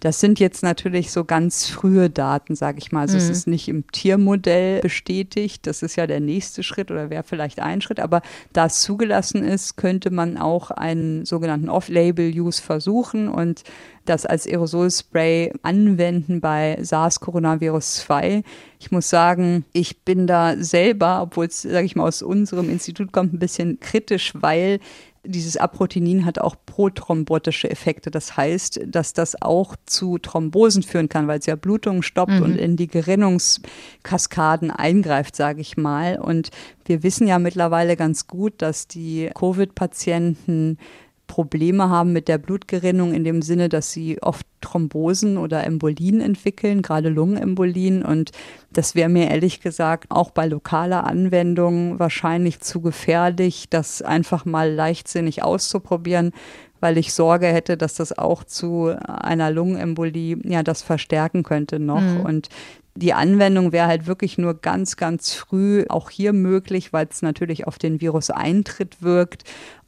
Das 0.00 0.20
sind 0.20 0.38
jetzt 0.40 0.62
natürlich 0.62 1.10
so 1.10 1.24
ganz 1.24 1.68
frühe 1.68 2.10
Daten, 2.10 2.54
sage 2.54 2.78
ich 2.78 2.92
mal. 2.92 3.02
Also 3.02 3.16
mhm. 3.16 3.22
es 3.22 3.30
ist 3.30 3.46
nicht 3.46 3.68
im 3.68 3.86
Tiermodell 3.90 4.80
bestätigt. 4.80 5.66
Das 5.66 5.82
ist 5.82 5.96
ja 5.96 6.06
der 6.06 6.20
nächste 6.20 6.62
Schritt 6.62 6.90
oder 6.90 7.10
wäre 7.10 7.22
vielleicht 7.22 7.60
ein 7.60 7.80
Schritt. 7.80 8.00
Aber 8.00 8.22
da 8.52 8.66
es 8.66 8.82
zugelassen 8.82 9.44
ist, 9.44 9.76
könnte 9.76 10.10
man 10.10 10.36
auch 10.36 10.70
einen 10.70 11.24
sogenannten 11.24 11.68
Off-Label-Use 11.68 12.62
versuchen 12.62 13.28
und 13.28 13.62
das 14.04 14.24
als 14.24 14.46
Aerosolspray 14.46 15.52
anwenden 15.62 16.40
bei 16.40 16.78
SARS-Coronavirus 16.80 17.96
2. 17.96 18.42
Ich 18.78 18.90
muss 18.90 19.10
sagen, 19.10 19.64
ich 19.72 20.04
bin 20.04 20.26
da 20.26 20.56
selber, 20.58 21.22
obwohl 21.22 21.46
es, 21.46 21.62
sage 21.62 21.86
ich 21.86 21.96
mal, 21.96 22.06
aus 22.06 22.22
unserem 22.22 22.70
Institut 22.70 23.12
kommt, 23.12 23.34
ein 23.34 23.38
bisschen 23.38 23.80
kritisch, 23.80 24.32
weil 24.34 24.78
dieses 25.26 25.56
Aprotinin 25.56 26.24
hat 26.24 26.38
auch 26.38 26.56
prothrombotische 26.66 27.70
Effekte. 27.70 28.10
Das 28.10 28.36
heißt, 28.36 28.80
dass 28.86 29.12
das 29.12 29.40
auch 29.40 29.76
zu 29.86 30.18
Thrombosen 30.18 30.82
führen 30.82 31.08
kann, 31.08 31.28
weil 31.28 31.38
es 31.38 31.46
ja 31.46 31.56
Blutungen 31.56 32.02
stoppt 32.02 32.32
mhm. 32.32 32.42
und 32.42 32.56
in 32.56 32.76
die 32.76 32.86
Gerinnungskaskaden 32.86 34.70
eingreift, 34.70 35.36
sage 35.36 35.60
ich 35.60 35.76
mal. 35.76 36.18
Und 36.18 36.50
wir 36.84 37.02
wissen 37.02 37.26
ja 37.26 37.38
mittlerweile 37.38 37.96
ganz 37.96 38.26
gut, 38.26 38.54
dass 38.62 38.86
die 38.86 39.30
Covid-Patienten 39.34 40.78
Probleme 41.26 41.88
haben 41.88 42.12
mit 42.12 42.28
der 42.28 42.38
Blutgerinnung 42.38 43.12
in 43.12 43.24
dem 43.24 43.42
Sinne, 43.42 43.68
dass 43.68 43.92
sie 43.92 44.22
oft 44.22 44.46
Thrombosen 44.60 45.38
oder 45.38 45.64
Embolien 45.64 46.20
entwickeln, 46.20 46.82
gerade 46.82 47.08
Lungenembolien. 47.08 48.04
Und 48.04 48.30
das 48.72 48.94
wäre 48.94 49.08
mir 49.08 49.28
ehrlich 49.30 49.60
gesagt 49.60 50.10
auch 50.10 50.30
bei 50.30 50.46
lokaler 50.46 51.04
Anwendung 51.04 51.98
wahrscheinlich 51.98 52.60
zu 52.60 52.80
gefährlich, 52.80 53.66
das 53.70 54.02
einfach 54.02 54.44
mal 54.44 54.72
leichtsinnig 54.72 55.42
auszuprobieren, 55.42 56.32
weil 56.80 56.98
ich 56.98 57.12
Sorge 57.12 57.46
hätte, 57.46 57.76
dass 57.76 57.94
das 57.94 58.16
auch 58.16 58.44
zu 58.44 58.94
einer 59.06 59.50
Lungenembolie 59.50 60.38
ja 60.44 60.62
das 60.62 60.82
verstärken 60.82 61.42
könnte 61.42 61.78
noch. 61.78 62.00
Mhm. 62.00 62.20
Und 62.20 62.48
die 62.94 63.12
Anwendung 63.12 63.72
wäre 63.72 63.88
halt 63.88 64.06
wirklich 64.06 64.38
nur 64.38 64.54
ganz, 64.54 64.96
ganz 64.96 65.34
früh 65.34 65.84
auch 65.88 66.08
hier 66.08 66.32
möglich, 66.32 66.92
weil 66.92 67.06
es 67.10 67.20
natürlich 67.20 67.66
auf 67.66 67.78
den 67.78 68.00
Virus-Eintritt 68.00 69.02
wirkt 69.02 69.44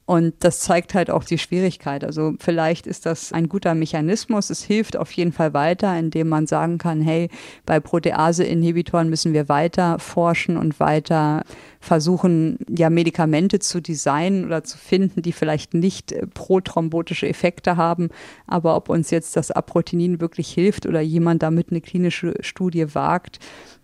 Und 0.08 0.36
das 0.40 0.60
zeigt 0.60 0.94
halt 0.94 1.10
auch 1.10 1.22
die 1.22 1.36
Schwierigkeit. 1.36 2.02
Also 2.02 2.32
vielleicht 2.38 2.86
ist 2.86 3.04
das 3.04 3.30
ein 3.34 3.46
guter 3.46 3.74
Mechanismus. 3.74 4.48
Es 4.48 4.62
hilft 4.62 4.96
auf 4.96 5.12
jeden 5.12 5.32
Fall 5.32 5.52
weiter, 5.52 5.98
indem 5.98 6.30
man 6.30 6.46
sagen 6.46 6.78
kann, 6.78 7.02
hey, 7.02 7.28
bei 7.66 7.78
Protease-Inhibitoren 7.78 9.10
müssen 9.10 9.34
wir 9.34 9.50
weiter 9.50 9.98
forschen 9.98 10.56
und 10.56 10.80
weiter 10.80 11.42
versuchen, 11.78 12.56
ja, 12.74 12.88
Medikamente 12.88 13.58
zu 13.58 13.82
designen 13.82 14.46
oder 14.46 14.64
zu 14.64 14.78
finden, 14.78 15.20
die 15.20 15.32
vielleicht 15.32 15.74
nicht 15.74 16.12
äh, 16.12 16.26
prothrombotische 16.26 17.28
Effekte 17.28 17.76
haben. 17.76 18.08
Aber 18.46 18.76
ob 18.76 18.88
uns 18.88 19.10
jetzt 19.10 19.36
das 19.36 19.50
Aprotinin 19.50 20.22
wirklich 20.22 20.50
hilft 20.50 20.86
oder 20.86 21.02
jemand 21.02 21.42
damit 21.42 21.66
eine 21.70 21.82
klinische 21.82 22.32
Studie 22.40 22.94
wagt, 22.94 23.40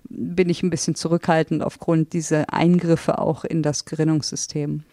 bin 0.08 0.48
ich 0.48 0.62
ein 0.62 0.70
bisschen 0.70 0.94
zurückhaltend 0.94 1.62
aufgrund 1.62 2.14
dieser 2.14 2.50
Eingriffe 2.50 3.18
auch 3.18 3.44
in 3.44 3.62
das 3.62 3.84
Gerinnungssystem 3.84 4.84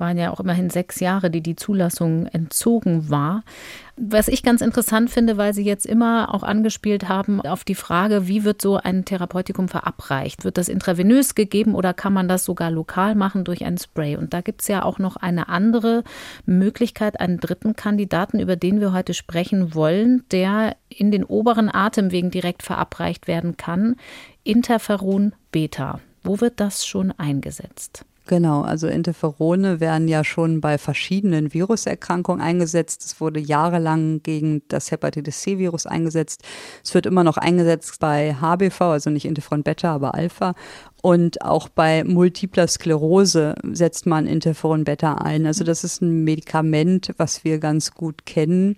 waren 0.00 0.18
ja 0.18 0.30
auch 0.30 0.40
immerhin 0.40 0.70
sechs 0.70 1.00
Jahre, 1.00 1.30
die 1.30 1.40
die 1.40 1.56
Zulassung 1.56 2.26
entzogen 2.26 3.10
war. 3.10 3.42
Was 3.96 4.28
ich 4.28 4.44
ganz 4.44 4.60
interessant 4.60 5.10
finde, 5.10 5.36
weil 5.36 5.54
Sie 5.54 5.64
jetzt 5.64 5.84
immer 5.84 6.32
auch 6.32 6.44
angespielt 6.44 7.08
haben 7.08 7.40
auf 7.40 7.64
die 7.64 7.74
Frage, 7.74 8.28
wie 8.28 8.44
wird 8.44 8.62
so 8.62 8.76
ein 8.76 9.04
Therapeutikum 9.04 9.68
verabreicht? 9.68 10.44
Wird 10.44 10.56
das 10.56 10.68
intravenös 10.68 11.34
gegeben 11.34 11.74
oder 11.74 11.94
kann 11.94 12.12
man 12.12 12.28
das 12.28 12.44
sogar 12.44 12.70
lokal 12.70 13.16
machen 13.16 13.42
durch 13.42 13.64
ein 13.64 13.76
Spray? 13.76 14.16
Und 14.16 14.34
da 14.34 14.40
gibt 14.40 14.62
es 14.62 14.68
ja 14.68 14.84
auch 14.84 15.00
noch 15.00 15.16
eine 15.16 15.48
andere 15.48 16.04
Möglichkeit, 16.46 17.18
einen 17.18 17.40
dritten 17.40 17.74
Kandidaten, 17.74 18.38
über 18.38 18.54
den 18.54 18.80
wir 18.80 18.92
heute 18.92 19.14
sprechen 19.14 19.74
wollen, 19.74 20.22
der 20.30 20.76
in 20.88 21.10
den 21.10 21.24
oberen 21.24 21.68
Atemwegen 21.68 22.30
direkt 22.30 22.62
verabreicht 22.62 23.26
werden 23.26 23.56
kann. 23.56 23.96
Interferon 24.44 25.32
Beta. 25.50 26.00
Wo 26.22 26.40
wird 26.40 26.60
das 26.60 26.86
schon 26.86 27.12
eingesetzt? 27.12 28.04
Genau, 28.28 28.60
also 28.60 28.88
Interferone 28.88 29.80
werden 29.80 30.06
ja 30.06 30.22
schon 30.22 30.60
bei 30.60 30.76
verschiedenen 30.76 31.54
Viruserkrankungen 31.54 32.42
eingesetzt. 32.42 33.02
Es 33.02 33.22
wurde 33.22 33.40
jahrelang 33.40 34.22
gegen 34.22 34.60
das 34.68 34.90
Hepatitis 34.90 35.40
C-Virus 35.40 35.86
eingesetzt. 35.86 36.42
Es 36.84 36.92
wird 36.92 37.06
immer 37.06 37.24
noch 37.24 37.38
eingesetzt 37.38 37.98
bei 38.00 38.34
HBV, 38.34 38.82
also 38.82 39.08
nicht 39.08 39.24
Interferon 39.24 39.62
Beta, 39.62 39.94
aber 39.94 40.14
Alpha. 40.14 40.54
Und 41.00 41.40
auch 41.40 41.70
bei 41.70 42.04
multipler 42.04 42.68
Sklerose 42.68 43.54
setzt 43.62 44.04
man 44.04 44.26
Interferon 44.26 44.84
Beta 44.84 45.14
ein. 45.14 45.46
Also 45.46 45.64
das 45.64 45.82
ist 45.82 46.02
ein 46.02 46.24
Medikament, 46.24 47.14
was 47.16 47.44
wir 47.44 47.58
ganz 47.58 47.94
gut 47.94 48.26
kennen 48.26 48.76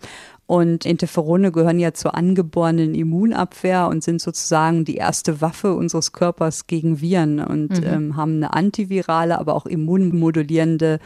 und 0.50 0.84
Interferone 0.84 1.52
gehören 1.52 1.78
ja 1.78 1.94
zur 1.94 2.16
angeborenen 2.16 2.92
Immunabwehr 2.96 3.86
und 3.86 4.02
sind 4.02 4.20
sozusagen 4.20 4.84
die 4.84 4.96
erste 4.96 5.40
Waffe 5.40 5.74
unseres 5.74 6.10
Körpers 6.10 6.66
gegen 6.66 7.00
Viren 7.00 7.38
und 7.38 7.80
mhm. 7.80 7.86
ähm, 7.86 8.16
haben 8.16 8.34
eine 8.34 8.52
antivirale, 8.52 9.38
aber 9.38 9.54
auch 9.54 9.64
immunmodulierende 9.64 10.98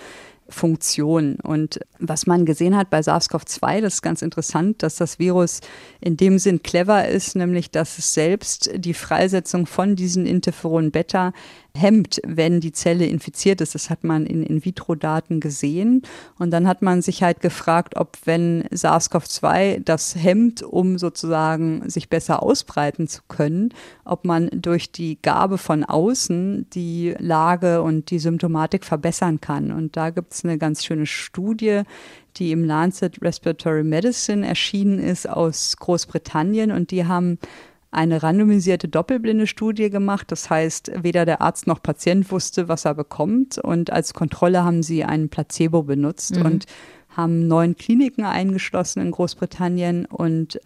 Funktion. 0.48 1.36
Und 1.42 1.80
was 1.98 2.26
man 2.26 2.46
gesehen 2.46 2.74
hat 2.74 2.88
bei 2.88 3.00
SARS-CoV-2, 3.00 3.82
das 3.82 3.94
ist 3.94 4.02
ganz 4.02 4.22
interessant, 4.22 4.82
dass 4.82 4.96
das 4.96 5.18
Virus 5.18 5.60
in 6.00 6.16
dem 6.16 6.38
Sinn 6.38 6.62
clever 6.62 7.06
ist, 7.06 7.36
nämlich 7.36 7.70
dass 7.70 7.98
es 7.98 8.14
selbst 8.14 8.70
die 8.74 8.94
Freisetzung 8.94 9.66
von 9.66 9.94
diesen 9.94 10.24
Interferon 10.24 10.90
Beta 10.90 11.34
hemmt, 11.76 12.20
wenn 12.24 12.60
die 12.60 12.72
Zelle 12.72 13.06
infiziert 13.06 13.60
ist. 13.60 13.74
Das 13.74 13.90
hat 13.90 14.04
man 14.04 14.26
in 14.26 14.42
In-vitro-Daten 14.42 15.40
gesehen. 15.40 16.02
Und 16.38 16.50
dann 16.50 16.68
hat 16.68 16.82
man 16.82 17.02
sich 17.02 17.22
halt 17.22 17.40
gefragt, 17.40 17.96
ob 17.96 18.16
wenn 18.24 18.62
SARS-CoV-2 18.70 19.80
das 19.84 20.14
hemmt, 20.14 20.62
um 20.62 20.98
sozusagen 20.98 21.88
sich 21.90 22.08
besser 22.08 22.42
ausbreiten 22.42 23.08
zu 23.08 23.22
können, 23.28 23.74
ob 24.04 24.24
man 24.24 24.50
durch 24.52 24.92
die 24.92 25.18
Gabe 25.20 25.58
von 25.58 25.84
außen 25.84 26.66
die 26.70 27.14
Lage 27.18 27.82
und 27.82 28.10
die 28.10 28.20
Symptomatik 28.20 28.84
verbessern 28.84 29.40
kann. 29.40 29.72
Und 29.72 29.96
da 29.96 30.10
gibt 30.10 30.32
es 30.32 30.44
eine 30.44 30.58
ganz 30.58 30.84
schöne 30.84 31.06
Studie, 31.06 31.82
die 32.36 32.52
im 32.52 32.64
Lancet 32.64 33.20
Respiratory 33.20 33.84
Medicine 33.84 34.46
erschienen 34.46 34.98
ist 34.98 35.28
aus 35.28 35.76
Großbritannien. 35.76 36.70
Und 36.70 36.90
die 36.92 37.06
haben 37.06 37.38
eine 37.94 38.22
randomisierte 38.22 38.88
doppelblinde 38.88 39.46
Studie 39.46 39.90
gemacht. 39.90 40.30
Das 40.32 40.50
heißt, 40.50 40.90
weder 41.02 41.24
der 41.24 41.40
Arzt 41.40 41.66
noch 41.66 41.82
Patient 41.82 42.30
wusste, 42.30 42.68
was 42.68 42.84
er 42.84 42.94
bekommt. 42.94 43.58
Und 43.58 43.90
als 43.90 44.14
Kontrolle 44.14 44.64
haben 44.64 44.82
sie 44.82 45.04
einen 45.04 45.28
Placebo 45.28 45.82
benutzt 45.82 46.36
mhm. 46.36 46.46
und 46.46 46.66
haben 47.10 47.46
neun 47.46 47.76
Kliniken 47.76 48.24
eingeschlossen 48.24 49.00
in 49.00 49.10
Großbritannien 49.10 50.06
und 50.06 50.58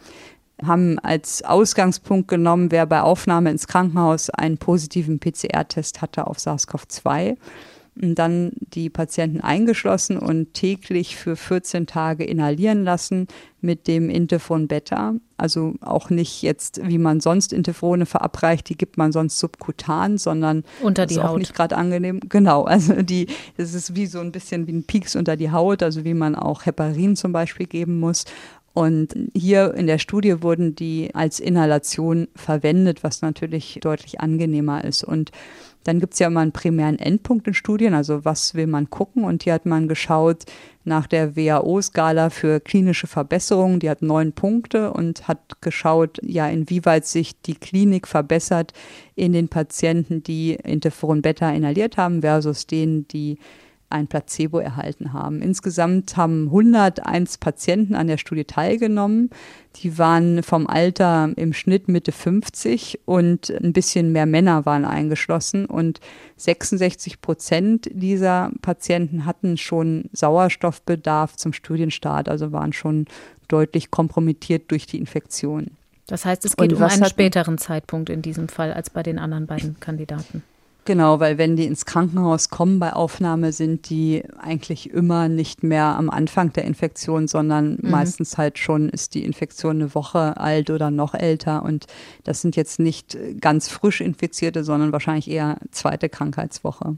haben 0.65 0.99
als 0.99 1.43
Ausgangspunkt 1.43 2.29
genommen, 2.29 2.73
wer 2.73 2.87
bei 2.87 3.01
Aufnahme 3.03 3.51
ins 3.51 3.69
Krankenhaus 3.69 4.31
einen 4.31 4.59
positiven 4.59 5.21
PCR-Test 5.21 6.03
hatte 6.03 6.27
auf 6.27 6.39
SARS-CoV-2 6.39 7.37
dann 8.01 8.53
die 8.55 8.91
Patienten 8.91 9.41
eingeschlossen 9.41 10.19
und 10.19 10.55
täglich 10.55 11.17
für 11.17 11.37
14 11.37 11.87
Tage 11.87 12.25
inhalieren 12.25 12.85
lassen 12.85 13.27
mit 13.61 13.89
dem 13.89 14.09
Interferon 14.09 14.69
Beta. 14.69 15.15
Also 15.37 15.75
auch 15.81 16.11
nicht 16.11 16.43
jetzt, 16.43 16.81
wie 16.85 16.99
man 16.99 17.21
sonst 17.21 17.53
Interferone 17.53 18.07
verabreicht, 18.07 18.69
die 18.69 18.77
gibt 18.77 18.99
man 18.99 19.13
sonst 19.13 19.39
subkutan, 19.39 20.19
sondern 20.19 20.65
unter 20.83 21.07
die 21.07 21.15
ist 21.15 21.23
Haut. 21.23 21.31
auch 21.31 21.39
nicht 21.39 21.55
gerade 21.55 21.77
angenehm. 21.77 22.21
Genau, 22.29 22.65
also 22.65 23.03
die, 23.03 23.27
das 23.57 23.75
ist 23.75 23.95
wie 23.95 24.07
so 24.07 24.21
ein 24.21 24.33
bisschen 24.33 24.67
wie 24.67 24.73
ein 24.73 24.85
Pieks 24.85 25.17
unter 25.17 25.37
die 25.37 25.51
Haut, 25.51 25.83
also 25.83 26.05
wie 26.05 26.15
man 26.15 26.35
auch 26.35 26.67
Heparin 26.67 27.17
zum 27.17 27.33
Beispiel 27.33 27.67
geben 27.67 28.01
muss. 28.01 28.25
Und 28.75 29.17
hier 29.35 29.75
in 29.75 29.89
der 29.89 29.99
Studie 29.99 30.41
wurden 30.41 30.77
die 30.77 31.13
als 31.13 31.41
Inhalation 31.41 32.29
verwendet, 32.37 33.03
was 33.03 33.23
natürlich 33.23 33.81
deutlich 33.83 34.21
angenehmer 34.21 34.85
ist. 34.85 35.03
Und 35.03 35.33
dann 35.89 36.01
gibt 36.01 36.13
es 36.13 36.19
ja 36.19 36.27
immer 36.27 36.41
einen 36.41 36.53
primären 36.53 36.99
Endpunkt 36.99 37.47
in 37.49 37.55
Studien, 37.55 37.95
also 37.95 38.23
was 38.27 38.55
will 38.55 38.67
man 38.67 38.91
gucken. 38.91 39.25
Und 39.25 39.45
hier 39.45 39.55
hat 39.55 39.65
man 39.65 39.89
geschaut 39.89 40.45
nach 40.85 41.07
der 41.07 41.35
WHO-Skala 41.35 42.29
für 42.29 42.61
klinische 42.61 43.07
Verbesserungen. 43.07 43.81
Die 43.81 43.89
hat 43.89 44.03
neun 44.03 44.33
Punkte 44.33 44.93
und 44.93 45.29
hat 45.29 45.63
geschaut, 45.63 46.19
ja, 46.23 46.47
inwieweit 46.47 47.07
sich 47.07 47.41
die 47.41 47.55
Klinik 47.55 48.07
verbessert 48.07 48.75
in 49.15 49.33
den 49.33 49.49
Patienten, 49.49 50.23
die 50.23 50.57
Interferon 50.63 51.23
Beta 51.23 51.51
inhaliert 51.51 51.97
haben 51.97 52.21
versus 52.21 52.67
denen, 52.67 53.09
die 53.09 53.39
ein 53.91 54.07
Placebo 54.07 54.59
erhalten 54.59 55.13
haben. 55.13 55.41
Insgesamt 55.41 56.17
haben 56.17 56.47
101 56.47 57.39
Patienten 57.39 57.95
an 57.95 58.07
der 58.07 58.19
Studie 58.19 58.45
teilgenommen. 58.45 59.31
Die 59.77 59.97
waren 59.99 60.43
vom 60.43 60.67
Alter 60.67 61.33
im 61.37 61.53
Schnitt 61.53 61.89
Mitte 61.89 62.13
50 62.13 63.01
und 63.07 63.51
ein 63.51 63.73
bisschen 63.73 64.13
mehr 64.13 64.27
Männer 64.27 64.67
waren 64.67 64.85
eingeschlossen 64.85 65.67
und 65.67 66.01
66 66.37 67.21
Prozent 67.21 67.89
dieser 67.93 68.51
Patienten 68.61 69.25
hatten 69.25 69.57
schon 69.57 70.11
Sauerstoffbedarf 70.13 71.37
zum 71.37 71.53
Studienstart, 71.53 72.29
also 72.29 72.53
waren 72.53 72.73
schon 72.73 73.07
deutlich 73.49 73.91
kompromittiert 73.91 74.71
durch 74.71 74.87
die 74.87 74.99
Infektion. 74.99 75.71
Das 76.07 76.25
heißt, 76.25 76.45
es 76.45 76.57
geht 76.57 76.73
um 76.73 76.83
einen 76.83 77.05
späteren 77.05 77.59
Zeitpunkt 77.59 78.11
in 78.11 78.23
diesem 78.23 78.49
Fall 78.49 78.73
als 78.73 78.91
bei 78.91 79.03
den 79.03 79.19
anderen 79.19 79.47
beiden 79.47 79.79
Kandidaten. 79.79 80.43
Genau, 80.89 81.21
weil 81.21 81.37
wenn 81.37 81.55
die 81.55 81.67
ins 81.67 81.85
Krankenhaus 81.85 82.49
kommen 82.49 82.79
bei 82.79 82.95
Aufnahme, 82.95 83.53
sind 83.53 83.91
die 83.91 84.23
eigentlich 84.39 84.89
immer 84.89 85.29
nicht 85.29 85.63
mehr 85.63 85.85
am 85.85 86.09
Anfang 86.09 86.51
der 86.55 86.65
Infektion, 86.65 87.29
sondern 87.29 87.77
mhm. 87.79 87.91
meistens 87.91 88.39
halt 88.39 88.59
schon 88.59 88.89
ist 88.89 89.13
die 89.13 89.23
Infektion 89.23 89.83
eine 89.83 89.95
Woche 89.95 90.39
alt 90.39 90.71
oder 90.71 90.91
noch 90.91 91.13
älter. 91.13 91.63
Und 91.63 91.89
das 92.25 92.41
sind 92.41 92.57
jetzt 92.57 92.81
nicht 92.81 93.19
ganz 93.39 93.69
frisch 93.69 94.01
Infizierte, 94.01 94.65
sondern 94.65 94.91
wahrscheinlich 94.91 95.31
eher 95.31 95.59
zweite 95.73 96.09
Krankheitswoche. 96.09 96.97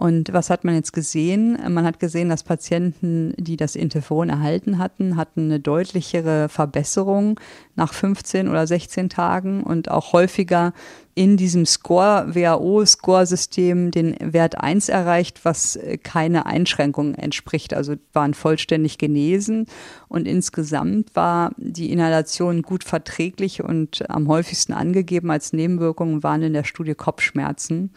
Und 0.00 0.32
was 0.32 0.48
hat 0.48 0.64
man 0.64 0.74
jetzt 0.74 0.94
gesehen? 0.94 1.58
Man 1.68 1.84
hat 1.84 2.00
gesehen, 2.00 2.30
dass 2.30 2.42
Patienten, 2.42 3.34
die 3.36 3.58
das 3.58 3.76
Interferon 3.76 4.30
erhalten 4.30 4.78
hatten, 4.78 5.18
hatten 5.18 5.42
eine 5.42 5.60
deutlichere 5.60 6.48
Verbesserung 6.48 7.38
nach 7.76 7.92
15 7.92 8.48
oder 8.48 8.66
16 8.66 9.10
Tagen 9.10 9.62
und 9.62 9.90
auch 9.90 10.14
häufiger 10.14 10.72
in 11.14 11.36
diesem 11.36 11.66
Score, 11.66 12.34
WHO-Score-System 12.34 13.90
den 13.90 14.16
Wert 14.20 14.58
1 14.58 14.88
erreicht, 14.88 15.44
was 15.44 15.78
keine 16.02 16.46
Einschränkung 16.46 17.14
entspricht. 17.14 17.74
Also 17.74 17.96
waren 18.14 18.32
vollständig 18.32 18.96
genesen 18.96 19.66
und 20.08 20.26
insgesamt 20.26 21.14
war 21.14 21.52
die 21.58 21.92
Inhalation 21.92 22.62
gut 22.62 22.84
verträglich 22.84 23.62
und 23.62 24.08
am 24.08 24.28
häufigsten 24.28 24.72
angegeben 24.72 25.30
als 25.30 25.52
Nebenwirkungen 25.52 26.22
waren 26.22 26.40
in 26.40 26.54
der 26.54 26.64
Studie 26.64 26.94
Kopfschmerzen. 26.94 27.90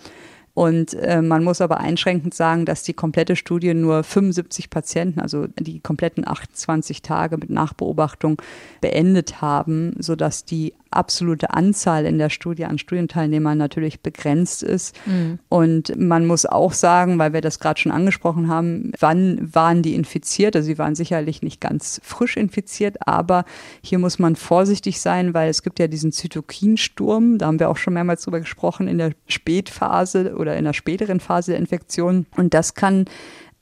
Und 0.54 0.94
äh, 0.94 1.22
man 1.22 1.44
muss 1.44 1.62
aber 1.62 1.80
einschränkend 1.80 2.36
sagen, 2.36 2.66
dass 2.66 2.84
die 2.84 2.94
komplette 2.94 3.36
Studie 3.36 3.74
nur 3.74 4.04
75 4.04 4.70
Patienten, 4.70 5.20
also 5.20 5.48
die 5.48 5.80
kompletten 5.80 6.28
28 6.28 7.02
Tage 7.02 7.38
mit 7.38 7.50
Nachbeobachtung 7.50 8.40
beendet 8.80 9.42
haben, 9.42 9.96
sodass 9.98 10.46
die 10.46 10.74
absolute 10.96 11.54
Anzahl 11.54 12.06
in 12.06 12.18
der 12.18 12.30
Studie 12.30 12.66
an 12.66 12.78
Studienteilnehmern 12.78 13.58
natürlich 13.58 14.02
begrenzt 14.02 14.64
ist. 14.64 14.96
Mhm. 15.06 15.40
Und 15.50 15.98
man 15.98 16.26
muss 16.26 16.46
auch 16.46 16.74
sagen, 16.74 17.20
weil 17.20 17.34
wir 17.34 17.42
das 17.42 17.60
gerade 17.60 17.80
schon 17.80 17.92
angesprochen 17.92 18.48
haben, 18.48 18.92
wann 19.00 19.54
waren 19.54 19.82
die 19.82 19.96
infiziert? 19.96 20.56
Also 20.56 20.68
sie 20.68 20.78
waren 20.78 20.96
sicherlich 20.96 21.42
nicht 21.42 21.62
ganz 21.62 22.02
frisch 22.04 22.38
infiziert, 22.38 23.08
aber 23.08 23.46
hier 23.84 24.00
muss 24.00 24.20
man 24.20 24.36
vorsichtig 24.36 25.00
sein, 25.02 25.34
weil 25.34 25.50
es 25.50 25.64
gibt 25.64 25.80
ja 25.80 25.88
diesen 25.88 26.12
Zytokinsturm, 26.12 27.38
da 27.38 27.48
haben 27.48 27.60
wir 27.60 27.70
auch 27.70 27.78
schon 27.78 27.94
mehrmals 27.94 28.24
drüber 28.24 28.40
gesprochen, 28.40 28.88
in 28.88 28.98
der 28.98 29.12
Spätphase 29.28 30.36
oder 30.36 30.56
in 30.56 30.66
der 30.66 30.74
späteren 30.74 31.20
Phase 31.20 31.52
der 31.52 31.60
Infektion. 31.60 32.26
Und 32.36 32.54
das 32.54 32.74
kann 32.74 33.06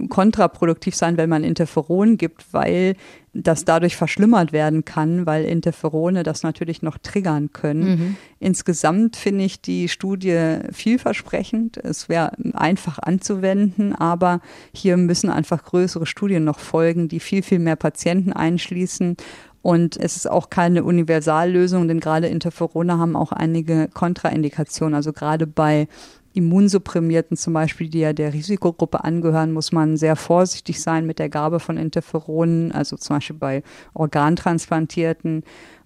kontraproduktiv 0.10 0.96
sein, 0.96 1.18
wenn 1.18 1.30
man 1.30 1.44
Interferon 1.44 2.18
gibt, 2.18 2.54
weil 2.54 2.96
das 3.34 3.64
dadurch 3.64 3.96
verschlimmert 3.96 4.52
werden 4.52 4.84
kann, 4.84 5.26
weil 5.26 5.46
Interferone 5.46 6.24
das 6.24 6.44
natürlich 6.44 6.82
noch 6.82 6.98
triggern 6.98 7.54
können. 7.54 7.84
Mhm. 7.84 8.16
Insgesamt 8.40 9.16
finde 9.16 9.46
ich 9.46 9.62
die 9.62 9.88
Studie 9.88 10.58
vielversprechend. 10.72 11.78
Es 11.78 12.10
wäre 12.10 12.34
einfach 12.54 13.00
anzuwenden, 13.00 13.96
aber 13.96 14.42
hier 14.74 14.98
müssen 14.98 15.30
einfach 15.30 15.64
größere 15.64 16.06
Studien 16.06 16.44
noch 16.44 16.60
folgen, 16.60 17.08
die 17.08 17.22
viel, 17.22 17.42
viel 17.42 17.60
mehr 17.60 17.78
Patienten 17.78 18.34
einschließen 18.34 19.16
und 19.62 19.98
es 19.98 20.16
ist 20.16 20.30
auch 20.30 20.50
keine 20.50 20.84
Universallösung, 20.84 21.88
denn 21.88 22.00
gerade 22.00 22.28
Interferone 22.28 22.98
haben 22.98 23.16
auch 23.16 23.32
einige 23.32 23.90
Kontraindikationen. 23.94 24.96
Also 24.96 25.14
gerade 25.14 25.46
bei 25.46 25.88
Immunsupprimierten 26.34 27.38
zum 27.38 27.54
Beispiel, 27.54 27.90
die 27.90 28.00
ja 28.00 28.14
der 28.14 28.34
Risikogruppe 28.34 29.04
angehören, 29.04 29.52
muss 29.52 29.72
man 29.72 29.98
sehr 29.98 30.16
vorsichtig 30.16 30.82
sein 30.82 31.06
mit 31.06 31.20
der 31.20 31.30
Gabe 31.30 31.60
von 31.60 31.78
Interferonen, 31.78 32.72
also 32.72 32.98
zum 32.98 33.18
Beispiel 33.18 33.38
bei 33.38 33.64
Organtransplantierten. 33.94 35.44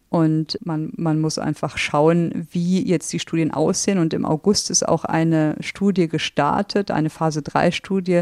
Und 0.10 0.58
man, 0.64 0.94
man 0.96 1.20
muss 1.20 1.40
einfach 1.40 1.78
schauen, 1.78 2.48
wie 2.52 2.82
jetzt 2.88 3.12
die 3.12 3.20
Studien 3.20 3.52
aussehen. 3.52 3.98
Und 3.98 4.14
im 4.14 4.26
August 4.26 4.70
ist 4.70 4.88
auch 4.88 5.04
eine 5.04 5.58
Studie 5.60 6.08
gestartet, 6.08 6.90
eine 6.90 7.10
Phase-3-Studie, 7.10 8.22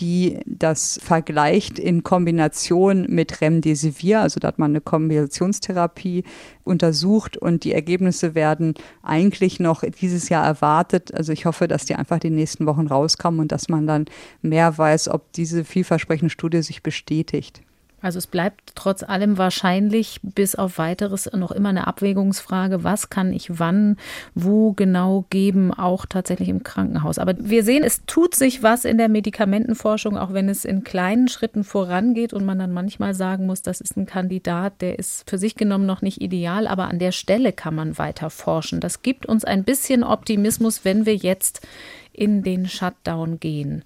die 0.00 0.38
das 0.46 0.98
vergleicht 1.02 1.78
in 1.78 2.02
Kombination 2.02 3.06
mit 3.08 3.40
Remdesivir. 3.40 4.20
Also 4.20 4.40
da 4.40 4.48
hat 4.48 4.58
man 4.58 4.72
eine 4.72 4.80
Kombinationstherapie 4.80 6.24
untersucht 6.64 7.36
und 7.36 7.64
die 7.64 7.72
Ergebnisse 7.72 8.34
werden 8.34 8.74
eigentlich 9.02 9.60
noch 9.60 9.82
dieses 10.00 10.28
Jahr 10.28 10.44
erwartet. 10.44 11.14
Also 11.14 11.32
ich 11.32 11.44
hoffe, 11.44 11.68
dass 11.68 11.84
die 11.84 11.94
einfach 11.94 12.18
die 12.18 12.30
nächsten 12.30 12.66
Wochen 12.66 12.86
rauskommen 12.86 13.40
und 13.40 13.52
dass 13.52 13.68
man 13.68 13.86
dann 13.86 14.06
mehr 14.40 14.76
weiß, 14.76 15.08
ob 15.08 15.32
diese 15.32 15.64
vielversprechende 15.64 16.30
Studie 16.30 16.62
sich 16.62 16.82
bestätigt. 16.82 17.62
Also 18.02 18.18
es 18.18 18.26
bleibt 18.26 18.72
trotz 18.74 19.02
allem 19.02 19.38
wahrscheinlich 19.38 20.20
bis 20.22 20.54
auf 20.54 20.78
weiteres 20.78 21.30
noch 21.32 21.50
immer 21.50 21.68
eine 21.68 21.86
Abwägungsfrage, 21.86 22.82
was 22.84 23.10
kann 23.10 23.32
ich 23.32 23.58
wann, 23.58 23.96
wo 24.34 24.72
genau 24.72 25.26
geben, 25.30 25.72
auch 25.72 26.06
tatsächlich 26.06 26.48
im 26.48 26.62
Krankenhaus. 26.62 27.18
Aber 27.18 27.34
wir 27.38 27.64
sehen, 27.64 27.84
es 27.84 28.04
tut 28.06 28.34
sich 28.34 28.62
was 28.62 28.84
in 28.84 28.98
der 28.98 29.08
Medikamentenforschung, 29.08 30.16
auch 30.16 30.32
wenn 30.32 30.48
es 30.48 30.64
in 30.64 30.84
kleinen 30.84 31.28
Schritten 31.28 31.64
vorangeht 31.64 32.32
und 32.32 32.44
man 32.44 32.58
dann 32.58 32.72
manchmal 32.72 33.14
sagen 33.14 33.46
muss, 33.46 33.62
das 33.62 33.80
ist 33.80 33.96
ein 33.96 34.06
Kandidat, 34.06 34.80
der 34.80 34.98
ist 34.98 35.28
für 35.28 35.38
sich 35.38 35.54
genommen 35.54 35.86
noch 35.86 36.02
nicht 36.02 36.20
ideal, 36.20 36.66
aber 36.66 36.88
an 36.88 36.98
der 36.98 37.12
Stelle 37.12 37.52
kann 37.52 37.74
man 37.74 37.98
weiter 37.98 38.30
forschen. 38.30 38.80
Das 38.80 39.02
gibt 39.02 39.26
uns 39.26 39.44
ein 39.44 39.64
bisschen 39.64 40.04
Optimismus, 40.04 40.84
wenn 40.84 41.06
wir 41.06 41.16
jetzt 41.16 41.66
in 42.12 42.42
den 42.42 42.68
Shutdown 42.68 43.40
gehen. 43.40 43.84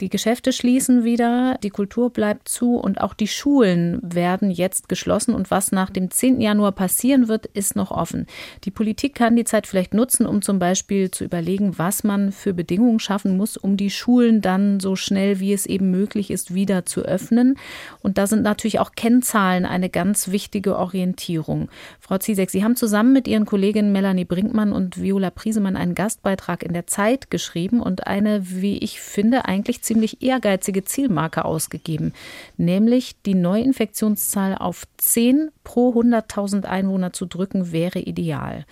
Die 0.00 0.10
Geschäfte 0.10 0.52
schließen 0.52 1.02
wieder, 1.02 1.58
die 1.64 1.70
Kultur 1.70 2.10
bleibt 2.10 2.48
zu 2.48 2.76
und 2.76 3.00
auch 3.00 3.14
die 3.14 3.26
Schulen 3.26 3.98
werden 4.00 4.48
jetzt 4.48 4.88
geschlossen. 4.88 5.34
Und 5.34 5.50
was 5.50 5.72
nach 5.72 5.90
dem 5.90 6.12
10. 6.12 6.40
Januar 6.40 6.70
passieren 6.70 7.26
wird, 7.26 7.46
ist 7.46 7.74
noch 7.74 7.90
offen. 7.90 8.26
Die 8.62 8.70
Politik 8.70 9.16
kann 9.16 9.34
die 9.34 9.42
Zeit 9.42 9.66
vielleicht 9.66 9.94
nutzen, 9.94 10.24
um 10.24 10.40
zum 10.40 10.60
Beispiel 10.60 11.10
zu 11.10 11.24
überlegen, 11.24 11.78
was 11.78 12.04
man 12.04 12.30
für 12.30 12.54
Bedingungen 12.54 13.00
schaffen 13.00 13.36
muss, 13.36 13.56
um 13.56 13.76
die 13.76 13.90
Schulen 13.90 14.40
dann 14.40 14.78
so 14.78 14.94
schnell 14.94 15.40
wie 15.40 15.52
es 15.52 15.66
eben 15.66 15.90
möglich 15.90 16.30
ist, 16.30 16.54
wieder 16.54 16.86
zu 16.86 17.02
öffnen. 17.02 17.56
Und 18.00 18.18
da 18.18 18.28
sind 18.28 18.42
natürlich 18.42 18.78
auch 18.78 18.92
Kennzahlen 18.92 19.66
eine 19.66 19.88
ganz 19.88 20.28
wichtige 20.28 20.76
Orientierung. 20.76 21.70
Frau 21.98 22.18
Ziesek, 22.18 22.50
Sie 22.50 22.62
haben 22.62 22.76
zusammen 22.76 23.12
mit 23.12 23.26
Ihren 23.26 23.46
Kolleginnen 23.46 23.90
Melanie 23.90 24.24
Brinkmann 24.24 24.72
und 24.72 25.02
Viola 25.02 25.30
Priesemann 25.30 25.74
einen 25.74 25.96
Gastbeitrag 25.96 26.62
in 26.62 26.72
der 26.72 26.86
Zeit 26.86 27.32
geschrieben 27.32 27.82
und 27.82 28.06
eine, 28.06 28.48
wie 28.48 28.78
ich 28.78 29.00
finde, 29.00 29.46
eigentlich 29.46 29.82
ziemlich 29.88 30.22
ehrgeizige 30.22 30.84
Zielmarke 30.84 31.46
ausgegeben, 31.46 32.12
nämlich 32.58 33.20
die 33.22 33.34
Neuinfektionszahl 33.34 34.54
auf 34.54 34.84
10 34.98 35.50
pro 35.64 35.90
100.000 35.90 36.66
Einwohner 36.66 37.14
zu 37.14 37.24
drücken, 37.24 37.72
wäre 37.72 37.98
ideal. 37.98 38.66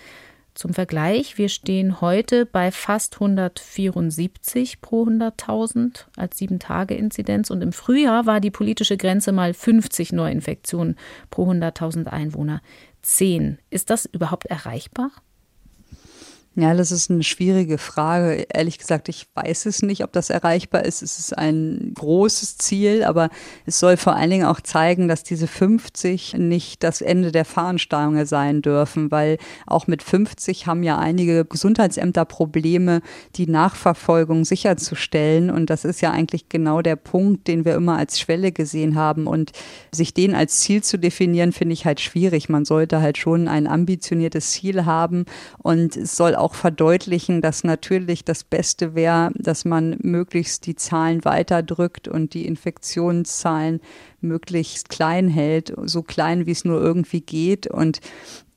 Zum 0.52 0.72
Vergleich, 0.72 1.38
wir 1.38 1.48
stehen 1.48 2.00
heute 2.00 2.46
bei 2.46 2.70
fast 2.70 3.14
174 3.14 4.80
pro 4.80 5.04
100.000 5.04 6.04
als 6.16 6.38
7-Tage-Inzidenz 6.38 7.50
und 7.50 7.62
im 7.62 7.72
Frühjahr 7.72 8.26
war 8.26 8.40
die 8.40 8.50
politische 8.50 8.96
Grenze 8.96 9.32
mal 9.32 9.54
50 9.54 10.12
Neuinfektionen 10.12 10.96
pro 11.30 11.50
100.000 11.50 12.06
Einwohner. 12.06 12.60
10. 13.02 13.58
Ist 13.70 13.88
das 13.90 14.04
überhaupt 14.06 14.46
erreichbar? 14.46 15.10
Ja, 16.58 16.72
das 16.72 16.90
ist 16.90 17.10
eine 17.10 17.22
schwierige 17.22 17.76
Frage. 17.76 18.46
Ehrlich 18.50 18.78
gesagt, 18.78 19.10
ich 19.10 19.26
weiß 19.34 19.66
es 19.66 19.82
nicht, 19.82 20.02
ob 20.02 20.12
das 20.12 20.30
erreichbar 20.30 20.86
ist. 20.86 21.02
Es 21.02 21.18
ist 21.18 21.36
ein 21.36 21.92
großes 21.94 22.56
Ziel, 22.56 23.04
aber 23.04 23.28
es 23.66 23.78
soll 23.78 23.98
vor 23.98 24.16
allen 24.16 24.30
Dingen 24.30 24.46
auch 24.46 24.62
zeigen, 24.62 25.06
dass 25.06 25.22
diese 25.22 25.48
50 25.48 26.32
nicht 26.38 26.82
das 26.82 27.02
Ende 27.02 27.30
der 27.30 27.44
Fahnenstange 27.44 28.24
sein 28.24 28.62
dürfen, 28.62 29.10
weil 29.10 29.36
auch 29.66 29.86
mit 29.86 30.02
50 30.02 30.66
haben 30.66 30.82
ja 30.82 30.96
einige 30.96 31.44
Gesundheitsämter 31.44 32.24
Probleme, 32.24 33.02
die 33.34 33.48
Nachverfolgung 33.48 34.46
sicherzustellen. 34.46 35.50
Und 35.50 35.68
das 35.68 35.84
ist 35.84 36.00
ja 36.00 36.10
eigentlich 36.10 36.48
genau 36.48 36.80
der 36.80 36.96
Punkt, 36.96 37.48
den 37.48 37.66
wir 37.66 37.74
immer 37.74 37.98
als 37.98 38.18
Schwelle 38.18 38.50
gesehen 38.50 38.94
haben. 38.94 39.26
Und 39.26 39.52
sich 39.92 40.14
den 40.14 40.34
als 40.34 40.60
Ziel 40.60 40.82
zu 40.82 40.98
definieren, 40.98 41.52
finde 41.52 41.74
ich 41.74 41.84
halt 41.84 42.00
schwierig. 42.00 42.48
Man 42.48 42.64
sollte 42.64 43.02
halt 43.02 43.18
schon 43.18 43.46
ein 43.46 43.66
ambitioniertes 43.66 44.52
Ziel 44.52 44.86
haben 44.86 45.26
und 45.58 45.98
es 45.98 46.16
soll 46.16 46.34
auch 46.46 46.54
verdeutlichen, 46.54 47.42
dass 47.42 47.64
natürlich 47.64 48.24
das 48.24 48.44
Beste 48.44 48.94
wäre, 48.94 49.32
dass 49.34 49.64
man 49.64 49.96
möglichst 50.00 50.66
die 50.66 50.76
Zahlen 50.76 51.24
weiterdrückt 51.24 52.06
und 52.06 52.34
die 52.34 52.46
Infektionszahlen 52.46 53.80
möglichst 54.20 54.88
klein 54.88 55.28
hält, 55.28 55.74
so 55.86 56.04
klein 56.04 56.46
wie 56.46 56.52
es 56.52 56.64
nur 56.64 56.80
irgendwie 56.80 57.20
geht. 57.20 57.66
Und 57.66 57.98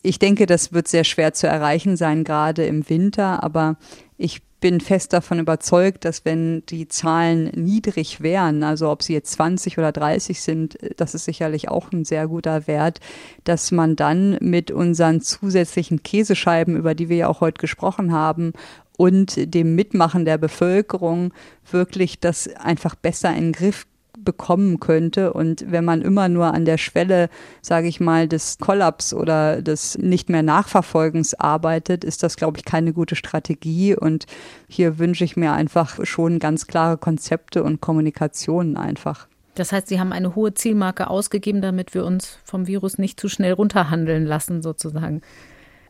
ich 0.03 0.19
denke, 0.19 0.45
das 0.45 0.71
wird 0.71 0.87
sehr 0.87 1.03
schwer 1.03 1.33
zu 1.33 1.47
erreichen 1.47 1.97
sein, 1.97 2.23
gerade 2.23 2.63
im 2.67 2.87
Winter. 2.87 3.43
Aber 3.43 3.77
ich 4.17 4.43
bin 4.59 4.81
fest 4.81 5.13
davon 5.13 5.39
überzeugt, 5.39 6.05
dass 6.05 6.25
wenn 6.25 6.65
die 6.67 6.87
Zahlen 6.87 7.45
niedrig 7.55 8.21
wären, 8.21 8.63
also 8.63 8.89
ob 8.89 9.03
sie 9.03 9.13
jetzt 9.13 9.31
20 9.31 9.77
oder 9.77 9.91
30 9.91 10.41
sind, 10.41 10.77
das 10.97 11.15
ist 11.15 11.25
sicherlich 11.25 11.69
auch 11.69 11.91
ein 11.91 12.05
sehr 12.05 12.27
guter 12.27 12.67
Wert, 12.67 12.99
dass 13.43 13.71
man 13.71 13.95
dann 13.95 14.37
mit 14.41 14.71
unseren 14.71 15.21
zusätzlichen 15.21 16.03
Käsescheiben, 16.03 16.75
über 16.75 16.95
die 16.95 17.09
wir 17.09 17.17
ja 17.17 17.27
auch 17.27 17.41
heute 17.41 17.59
gesprochen 17.59 18.11
haben, 18.11 18.53
und 18.99 19.53
dem 19.55 19.75
Mitmachen 19.75 20.25
der 20.25 20.37
Bevölkerung 20.37 21.33
wirklich 21.71 22.19
das 22.19 22.49
einfach 22.57 22.95
besser 22.95 23.29
in 23.29 23.45
den 23.45 23.51
Griff 23.53 23.87
bekommen 24.23 24.79
könnte. 24.79 25.33
Und 25.33 25.71
wenn 25.71 25.85
man 25.85 26.01
immer 26.01 26.29
nur 26.29 26.53
an 26.53 26.65
der 26.65 26.77
Schwelle, 26.77 27.29
sage 27.61 27.87
ich 27.87 27.99
mal, 27.99 28.27
des 28.27 28.57
Kollaps 28.59 29.13
oder 29.13 29.61
des 29.61 29.97
nicht 29.97 30.29
mehr 30.29 30.43
Nachverfolgens 30.43 31.33
arbeitet, 31.33 32.03
ist 32.03 32.23
das, 32.23 32.35
glaube 32.35 32.57
ich, 32.57 32.65
keine 32.65 32.93
gute 32.93 33.15
Strategie. 33.15 33.95
Und 33.95 34.25
hier 34.67 34.99
wünsche 34.99 35.23
ich 35.23 35.37
mir 35.37 35.53
einfach 35.53 36.05
schon 36.05 36.39
ganz 36.39 36.67
klare 36.67 36.97
Konzepte 36.97 37.63
und 37.63 37.81
Kommunikationen 37.81 38.77
einfach. 38.77 39.27
Das 39.55 39.71
heißt, 39.73 39.87
Sie 39.87 39.99
haben 39.99 40.13
eine 40.13 40.35
hohe 40.35 40.53
Zielmarke 40.53 41.09
ausgegeben, 41.09 41.61
damit 41.61 41.93
wir 41.93 42.05
uns 42.05 42.39
vom 42.45 42.67
Virus 42.67 42.97
nicht 42.97 43.19
zu 43.19 43.27
schnell 43.27 43.53
runterhandeln 43.53 44.25
lassen, 44.25 44.61
sozusagen. 44.61 45.21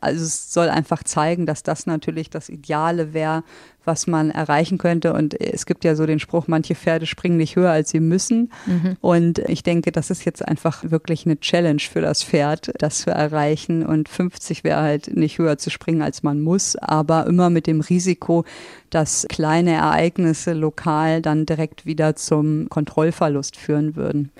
Also 0.01 0.23
es 0.23 0.53
soll 0.53 0.69
einfach 0.69 1.03
zeigen, 1.03 1.45
dass 1.45 1.63
das 1.63 1.85
natürlich 1.85 2.29
das 2.29 2.49
Ideale 2.49 3.13
wäre, 3.13 3.43
was 3.85 4.07
man 4.07 4.29
erreichen 4.29 4.77
könnte. 4.77 5.13
Und 5.13 5.39
es 5.39 5.65
gibt 5.65 5.83
ja 5.83 5.95
so 5.95 6.05
den 6.05 6.19
Spruch, 6.19 6.47
manche 6.47 6.75
Pferde 6.75 7.05
springen 7.05 7.37
nicht 7.37 7.55
höher, 7.55 7.71
als 7.71 7.89
sie 7.89 7.99
müssen. 7.99 8.51
Mhm. 8.65 8.97
Und 9.01 9.39
ich 9.39 9.63
denke, 9.63 9.91
das 9.91 10.11
ist 10.11 10.25
jetzt 10.25 10.47
einfach 10.47 10.83
wirklich 10.83 11.25
eine 11.25 11.39
Challenge 11.39 11.81
für 11.81 12.01
das 12.01 12.23
Pferd, 12.23 12.71
das 12.77 12.99
zu 12.99 13.09
erreichen. 13.09 13.85
Und 13.85 14.07
50 14.07 14.63
wäre 14.63 14.81
halt 14.81 15.15
nicht 15.15 15.39
höher 15.39 15.57
zu 15.57 15.69
springen, 15.69 16.01
als 16.01 16.23
man 16.23 16.41
muss, 16.41 16.75
aber 16.75 17.25
immer 17.25 17.49
mit 17.49 17.67
dem 17.67 17.81
Risiko, 17.81 18.45
dass 18.89 19.25
kleine 19.29 19.73
Ereignisse 19.73 20.53
lokal 20.53 21.21
dann 21.21 21.45
direkt 21.45 21.85
wieder 21.85 22.15
zum 22.15 22.69
Kontrollverlust 22.69 23.57
führen 23.57 23.95
würden. 23.95 24.31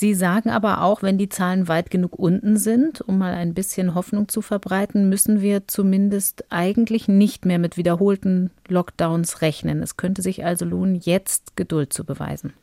Sie 0.00 0.14
sagen 0.14 0.48
aber 0.48 0.80
auch, 0.80 1.02
wenn 1.02 1.18
die 1.18 1.28
Zahlen 1.28 1.68
weit 1.68 1.90
genug 1.90 2.18
unten 2.18 2.56
sind, 2.56 3.02
um 3.02 3.18
mal 3.18 3.34
ein 3.34 3.52
bisschen 3.52 3.94
Hoffnung 3.94 4.28
zu 4.28 4.40
verbreiten, 4.40 5.10
müssen 5.10 5.42
wir 5.42 5.68
zumindest 5.68 6.46
eigentlich 6.48 7.06
nicht 7.06 7.44
mehr 7.44 7.58
mit 7.58 7.76
wiederholten 7.76 8.50
Lockdowns 8.66 9.42
rechnen. 9.42 9.82
Es 9.82 9.98
könnte 9.98 10.22
sich 10.22 10.42
also 10.42 10.64
lohnen, 10.64 10.94
jetzt 10.94 11.54
Geduld 11.54 11.92
zu 11.92 12.04
beweisen. 12.04 12.54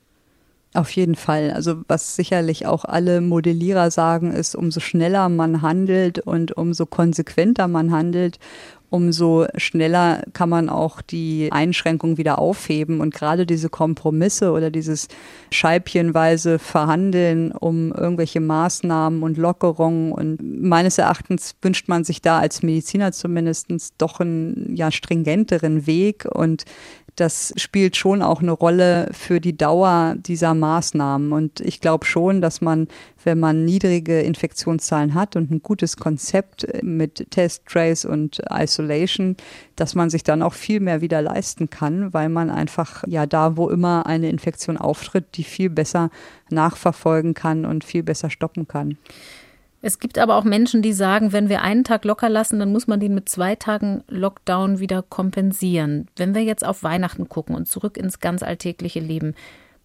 Auf 0.74 0.90
jeden 0.92 1.14
Fall. 1.14 1.52
Also 1.52 1.84
was 1.88 2.16
sicherlich 2.16 2.66
auch 2.66 2.86
alle 2.86 3.22
Modellierer 3.22 3.92
sagen, 3.92 4.32
ist, 4.32 4.56
umso 4.56 4.80
schneller 4.80 5.30
man 5.30 5.62
handelt 5.62 6.18
und 6.18 6.58
umso 6.58 6.88
konsequenter 6.88 7.68
man 7.68 7.92
handelt, 7.92 8.40
umso 8.90 9.48
schneller 9.58 10.24
kann 10.34 10.50
man 10.50 10.70
auch 10.70 11.02
die 11.02 11.50
Einschränkungen 11.52 12.18
wieder 12.18 12.40
aufheben. 12.40 13.02
Und 13.02 13.14
gerade 13.14 13.46
diese 13.46 13.70
Kompromisse 13.70 14.52
oder 14.52 14.72
dieses 14.72 15.08
scheibchenweise 15.52 16.60
Verhandeln 16.60 17.52
um 17.52 17.92
irgendwelche 17.92 18.40
Maßnahmen 18.40 19.24
und 19.24 19.38
Lockerungen. 19.38 20.12
Und 20.12 20.38
meines 20.42 20.98
Erachtens 20.98 21.56
wünscht 21.62 21.88
man 21.88 22.04
sich 22.04 22.22
da 22.22 22.40
als 22.40 22.64
Mediziner 22.64 23.12
zumindest 23.12 23.68
doch 23.98 24.20
einen 24.20 24.76
ja, 24.76 24.92
stringenteren 24.92 25.86
Weg. 25.86 26.26
Und 26.26 26.64
das 27.18 27.52
spielt 27.58 27.98
schon 27.98 28.22
auch 28.22 28.42
eine 28.42 28.52
Rolle 28.52 29.10
für 29.12 29.42
die 29.42 29.58
Dauer 29.58 30.16
dieser 30.18 30.54
Maßnahmen. 30.54 31.32
Und 31.32 31.60
ich 31.62 31.82
glaube 31.82 32.06
schon, 32.06 32.42
dass 32.42 32.62
man, 32.62 32.88
wenn 33.24 33.40
man 33.40 33.66
niedrige 33.66 34.22
Infektionszahlen 34.22 35.16
hat 35.16 35.36
und 35.36 35.50
ein 35.50 35.64
gutes 35.64 35.98
Konzept 35.98 36.68
mit 36.84 37.32
Test, 37.32 37.66
Trace 37.66 38.06
und 38.06 38.42
Isolation, 38.52 39.36
dass 39.76 39.96
man 39.96 40.12
sich 40.12 40.24
dann 40.24 40.44
auch 40.44 40.54
viel 40.54 40.80
mehr 40.80 41.02
wieder 41.02 41.24
leisten 41.24 41.72
kann, 41.72 42.14
weil 42.14 42.30
man 42.30 42.52
einfach 42.52 43.04
ja 43.08 43.26
da, 43.26 43.58
wo 43.58 43.68
immer 43.70 44.06
eine 44.06 44.30
Infektion 44.30 44.78
auftritt, 44.78 45.26
die 45.34 45.44
viel 45.44 45.72
besser 45.72 46.12
nachverfolgen 46.52 47.34
kann 47.34 47.66
und 47.66 47.84
viel 47.84 48.04
besser 48.04 48.30
stoppen 48.30 48.68
kann. 48.68 48.98
Es 49.88 50.00
gibt 50.00 50.18
aber 50.18 50.36
auch 50.36 50.44
Menschen, 50.44 50.82
die 50.82 50.92
sagen, 50.92 51.32
wenn 51.32 51.48
wir 51.48 51.62
einen 51.62 51.86
Tag 51.86 52.04
locker 52.04 52.28
lassen, 52.28 52.60
dann 52.60 52.74
muss 52.74 52.88
man 52.88 53.00
den 53.00 53.16
mit 53.16 53.30
zwei 53.30 53.56
Tagen 53.56 54.04
Lockdown 54.10 54.80
wieder 54.82 55.02
kompensieren. 55.02 56.10
Wenn 56.18 56.36
wir 56.36 56.44
jetzt 56.44 56.66
auf 56.66 56.84
Weihnachten 56.84 57.30
gucken 57.30 57.56
und 57.56 57.70
zurück 57.70 57.96
ins 57.96 58.20
ganz 58.20 58.44
alltägliche 58.44 59.00
Leben, 59.00 59.34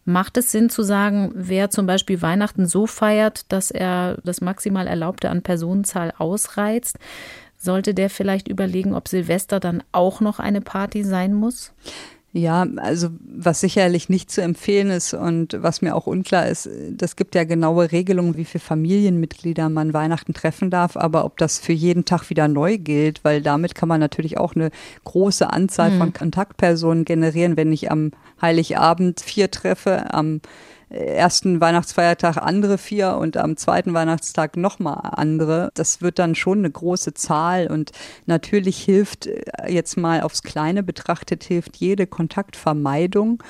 macht 0.04 0.36
es 0.38 0.50
Sinn 0.50 0.70
zu 0.70 0.82
sagen, 0.82 1.30
wer 1.36 1.70
zum 1.70 1.86
Beispiel 1.86 2.20
Weihnachten 2.20 2.66
so 2.66 2.88
feiert, 2.88 3.52
dass 3.52 3.70
er 3.70 4.18
das 4.24 4.40
maximal 4.40 4.88
Erlaubte 4.88 5.30
an 5.30 5.42
Personenzahl 5.42 6.12
ausreizt, 6.18 6.98
sollte 7.56 7.94
der 7.94 8.10
vielleicht 8.10 8.48
überlegen, 8.48 8.94
ob 8.94 9.06
Silvester 9.06 9.60
dann 9.60 9.84
auch 9.92 10.20
noch 10.20 10.40
eine 10.40 10.62
Party 10.62 11.04
sein 11.04 11.32
muss? 11.32 11.72
Ja, 12.34 12.66
also 12.76 13.10
was 13.20 13.60
sicherlich 13.60 14.08
nicht 14.08 14.30
zu 14.30 14.40
empfehlen 14.40 14.90
ist 14.90 15.12
und 15.12 15.54
was 15.60 15.82
mir 15.82 15.94
auch 15.94 16.06
unklar 16.06 16.48
ist, 16.48 16.66
das 16.90 17.16
gibt 17.16 17.34
ja 17.34 17.44
genaue 17.44 17.92
Regelungen, 17.92 18.38
wie 18.38 18.46
viele 18.46 18.64
Familienmitglieder 18.64 19.68
man 19.68 19.92
Weihnachten 19.92 20.32
treffen 20.32 20.70
darf, 20.70 20.96
aber 20.96 21.26
ob 21.26 21.36
das 21.36 21.58
für 21.58 21.74
jeden 21.74 22.06
Tag 22.06 22.30
wieder 22.30 22.48
neu 22.48 22.78
gilt, 22.78 23.22
weil 23.22 23.42
damit 23.42 23.74
kann 23.74 23.90
man 23.90 24.00
natürlich 24.00 24.38
auch 24.38 24.54
eine 24.54 24.70
große 25.04 25.52
Anzahl 25.52 25.90
mhm. 25.90 25.98
von 25.98 26.12
Kontaktpersonen 26.14 27.04
generieren, 27.04 27.58
wenn 27.58 27.70
ich 27.70 27.90
am 27.90 28.12
Heiligabend 28.40 29.20
vier 29.20 29.50
treffe, 29.50 30.14
am 30.14 30.40
ersten 30.92 31.60
Weihnachtsfeiertag 31.60 32.36
andere 32.36 32.78
vier 32.78 33.16
und 33.16 33.36
am 33.36 33.56
zweiten 33.56 33.94
Weihnachtstag 33.94 34.56
nochmal 34.56 35.10
andere. 35.12 35.70
Das 35.74 36.02
wird 36.02 36.18
dann 36.18 36.34
schon 36.34 36.58
eine 36.58 36.70
große 36.70 37.14
Zahl 37.14 37.68
und 37.68 37.92
natürlich 38.26 38.78
hilft 38.82 39.26
äh, 39.26 39.42
jetzt 39.68 39.96
mal 39.96 40.20
aufs 40.20 40.42
Kleine 40.42 40.82
betrachtet, 40.82 41.44
hilft 41.44 41.76
jede 41.76 42.06
Kontaktvermeidung. 42.06 43.42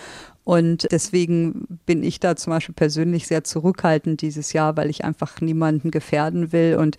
Und 0.45 0.89
deswegen 0.91 1.79
bin 1.87 2.03
ich 2.03 2.19
da 2.19 2.35
zum 2.35 2.53
Beispiel 2.53 2.75
persönlich 2.75 3.29
sehr 3.29 3.45
zurückhaltend 3.45 4.23
dieses 4.23 4.53
Jahr, 4.53 4.77
weil 4.77 4.91
ich 4.91 5.05
einfach 5.05 5.41
niemanden 5.41 5.93
gefährden 5.93 6.51
will. 6.51 6.77
Und 6.77 6.97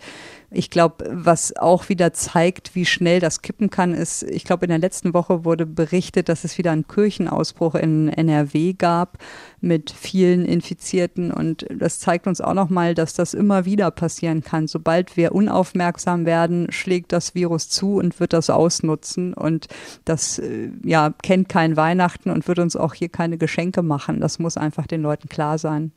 ich 0.54 0.70
glaube, 0.70 1.04
was 1.10 1.56
auch 1.56 1.88
wieder 1.88 2.12
zeigt, 2.12 2.74
wie 2.74 2.86
schnell 2.86 3.20
das 3.20 3.42
kippen 3.42 3.70
kann, 3.70 3.92
ist, 3.92 4.22
ich 4.22 4.44
glaube, 4.44 4.66
in 4.66 4.70
der 4.70 4.78
letzten 4.78 5.12
Woche 5.12 5.44
wurde 5.44 5.66
berichtet, 5.66 6.28
dass 6.28 6.44
es 6.44 6.56
wieder 6.58 6.70
einen 6.70 6.86
Kirchenausbruch 6.86 7.74
in 7.74 8.08
NRW 8.08 8.74
gab 8.74 9.18
mit 9.60 9.90
vielen 9.90 10.44
Infizierten. 10.44 11.32
Und 11.32 11.66
das 11.76 11.98
zeigt 11.98 12.26
uns 12.26 12.40
auch 12.40 12.54
nochmal, 12.54 12.94
dass 12.94 13.14
das 13.14 13.34
immer 13.34 13.64
wieder 13.64 13.90
passieren 13.90 14.42
kann. 14.42 14.68
Sobald 14.68 15.16
wir 15.16 15.34
unaufmerksam 15.34 16.24
werden, 16.24 16.70
schlägt 16.70 17.12
das 17.12 17.34
Virus 17.34 17.68
zu 17.68 17.96
und 17.96 18.20
wird 18.20 18.32
das 18.32 18.48
ausnutzen. 18.48 19.34
Und 19.34 19.66
das 20.04 20.38
äh, 20.38 20.70
ja, 20.84 21.12
kennt 21.22 21.48
kein 21.48 21.76
Weihnachten 21.76 22.30
und 22.30 22.46
wird 22.46 22.60
uns 22.60 22.76
auch 22.76 22.94
hier 22.94 23.08
keine 23.08 23.38
Geschenke 23.38 23.82
machen. 23.82 24.20
Das 24.20 24.38
muss 24.38 24.56
einfach 24.56 24.86
den 24.86 25.02
Leuten 25.02 25.28
klar 25.28 25.58
sein. 25.58 25.92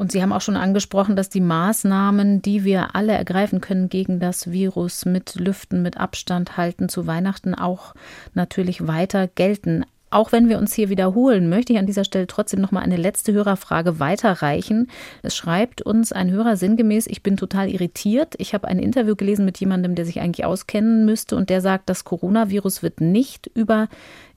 Und 0.00 0.12
Sie 0.12 0.22
haben 0.22 0.32
auch 0.32 0.40
schon 0.40 0.56
angesprochen, 0.56 1.14
dass 1.14 1.28
die 1.28 1.42
Maßnahmen, 1.42 2.40
die 2.40 2.64
wir 2.64 2.96
alle 2.96 3.12
ergreifen 3.12 3.60
können 3.60 3.90
gegen 3.90 4.18
das 4.18 4.50
Virus 4.50 5.04
mit 5.04 5.34
Lüften, 5.34 5.82
mit 5.82 5.98
Abstand 5.98 6.56
halten 6.56 6.88
zu 6.88 7.06
Weihnachten 7.06 7.54
auch 7.54 7.94
natürlich 8.32 8.86
weiter 8.86 9.28
gelten. 9.28 9.84
Auch 10.12 10.32
wenn 10.32 10.48
wir 10.48 10.58
uns 10.58 10.74
hier 10.74 10.88
wiederholen, 10.88 11.48
möchte 11.48 11.72
ich 11.72 11.78
an 11.78 11.86
dieser 11.86 12.02
Stelle 12.02 12.26
trotzdem 12.26 12.60
noch 12.60 12.72
mal 12.72 12.80
eine 12.80 12.96
letzte 12.96 13.32
Hörerfrage 13.32 14.00
weiterreichen. 14.00 14.88
Es 15.22 15.36
schreibt 15.36 15.82
uns 15.82 16.10
ein 16.10 16.32
Hörer 16.32 16.56
sinngemäß, 16.56 17.06
ich 17.06 17.22
bin 17.22 17.36
total 17.36 17.68
irritiert. 17.68 18.34
Ich 18.38 18.52
habe 18.52 18.66
ein 18.66 18.80
Interview 18.80 19.14
gelesen 19.14 19.44
mit 19.44 19.58
jemandem, 19.58 19.94
der 19.94 20.04
sich 20.04 20.20
eigentlich 20.20 20.44
auskennen 20.44 21.04
müsste 21.04 21.36
und 21.36 21.48
der 21.48 21.60
sagt, 21.60 21.88
das 21.88 22.04
Coronavirus 22.04 22.82
wird 22.82 23.00
nicht 23.00 23.52
über 23.54 23.88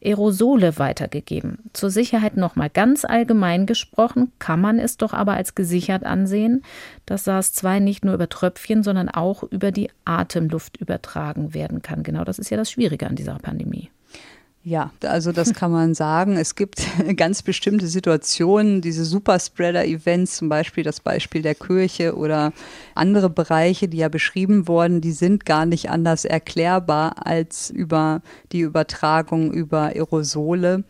Aerosole 0.03 0.77
weitergegeben. 0.77 1.57
Zur 1.73 1.89
Sicherheit 1.89 2.37
noch 2.37 2.55
mal 2.55 2.69
ganz 2.69 3.03
allgemein 3.03 3.65
gesprochen, 3.65 4.31
kann 4.37 4.61
man 4.61 4.77
es 4.77 4.97
doch 4.97 5.13
aber 5.13 5.33
als 5.33 5.55
gesichert 5.55 6.05
ansehen, 6.05 6.63
dass 7.07 7.23
SARS-2 7.23 7.79
nicht 7.79 8.05
nur 8.05 8.13
über 8.13 8.29
Tröpfchen, 8.29 8.83
sondern 8.83 9.09
auch 9.09 9.41
über 9.41 9.71
die 9.71 9.89
Atemluft 10.05 10.77
übertragen 10.77 11.55
werden 11.55 11.81
kann. 11.81 12.03
Genau 12.03 12.23
das 12.23 12.37
ist 12.37 12.51
ja 12.51 12.57
das 12.57 12.69
Schwierige 12.69 13.07
an 13.07 13.15
dieser 13.15 13.39
Pandemie. 13.39 13.89
Ja, 14.65 14.91
also 15.03 15.33
das 15.33 15.53
kann 15.53 15.71
man 15.71 15.93
sagen. 15.93 16.37
Es 16.37 16.55
gibt 16.55 16.81
ganz 17.17 17.41
bestimmte 17.41 17.87
Situationen, 17.87 18.79
diese 18.79 19.03
Superspreader-Events, 19.03 20.37
zum 20.37 20.47
Beispiel 20.47 20.85
das 20.85 21.01
Beispiel 21.01 21.41
der 21.41 21.55
Kirche 21.55 22.15
oder 22.15 22.53
andere 22.95 23.29
Bereiche, 23.29 23.89
die 23.89 23.97
ja 23.97 24.07
beschrieben 24.07 24.67
wurden, 24.69 25.01
die 25.01 25.11
sind 25.11 25.45
gar 25.45 25.65
nicht 25.65 25.89
anders 25.89 26.23
erklärbar 26.23 27.27
als 27.27 27.69
über 27.69 28.21
die 28.53 28.61
Übertragung 28.61 29.51
über 29.51 29.87
Aerosole. 29.87 30.85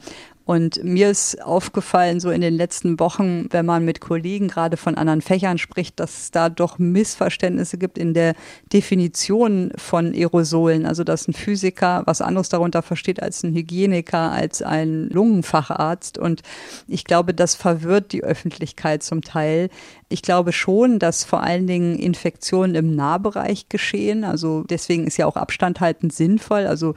Und 0.45 0.83
mir 0.83 1.09
ist 1.09 1.41
aufgefallen, 1.41 2.19
so 2.19 2.29
in 2.29 2.41
den 2.41 2.55
letzten 2.55 2.99
Wochen, 2.99 3.47
wenn 3.51 3.65
man 3.65 3.85
mit 3.85 4.01
Kollegen 4.01 4.49
gerade 4.49 4.75
von 4.75 4.95
anderen 4.95 5.21
Fächern 5.21 5.57
spricht, 5.57 5.99
dass 5.99 6.17
es 6.17 6.31
da 6.31 6.49
doch 6.49 6.79
Missverständnisse 6.79 7.77
gibt 7.77 7.97
in 7.97 8.13
der 8.13 8.35
Definition 8.73 9.71
von 9.77 10.13
Aerosolen. 10.13 10.85
Also, 10.85 11.05
dass 11.05 11.29
ein 11.29 11.33
Physiker 11.33 12.03
was 12.05 12.21
anderes 12.21 12.49
darunter 12.49 12.81
versteht 12.81 13.23
als 13.23 13.43
ein 13.43 13.53
Hygieniker, 13.53 14.31
als 14.31 14.61
ein 14.61 15.07
Lungenfacharzt. 15.09 16.17
Und 16.17 16.41
ich 16.87 17.05
glaube, 17.05 17.33
das 17.33 17.55
verwirrt 17.55 18.11
die 18.11 18.23
Öffentlichkeit 18.23 19.01
zum 19.01 19.21
Teil. 19.21 19.69
Ich 20.09 20.21
glaube 20.21 20.51
schon, 20.51 20.99
dass 20.99 21.23
vor 21.23 21.41
allen 21.41 21.67
Dingen 21.67 21.97
Infektionen 21.97 22.75
im 22.75 22.95
Nahbereich 22.95 23.69
geschehen. 23.69 24.25
Also 24.25 24.63
deswegen 24.69 25.07
ist 25.07 25.17
ja 25.17 25.25
auch 25.25 25.37
Abstand 25.37 25.79
halten 25.79 26.09
sinnvoll. 26.09 26.67
Also 26.67 26.95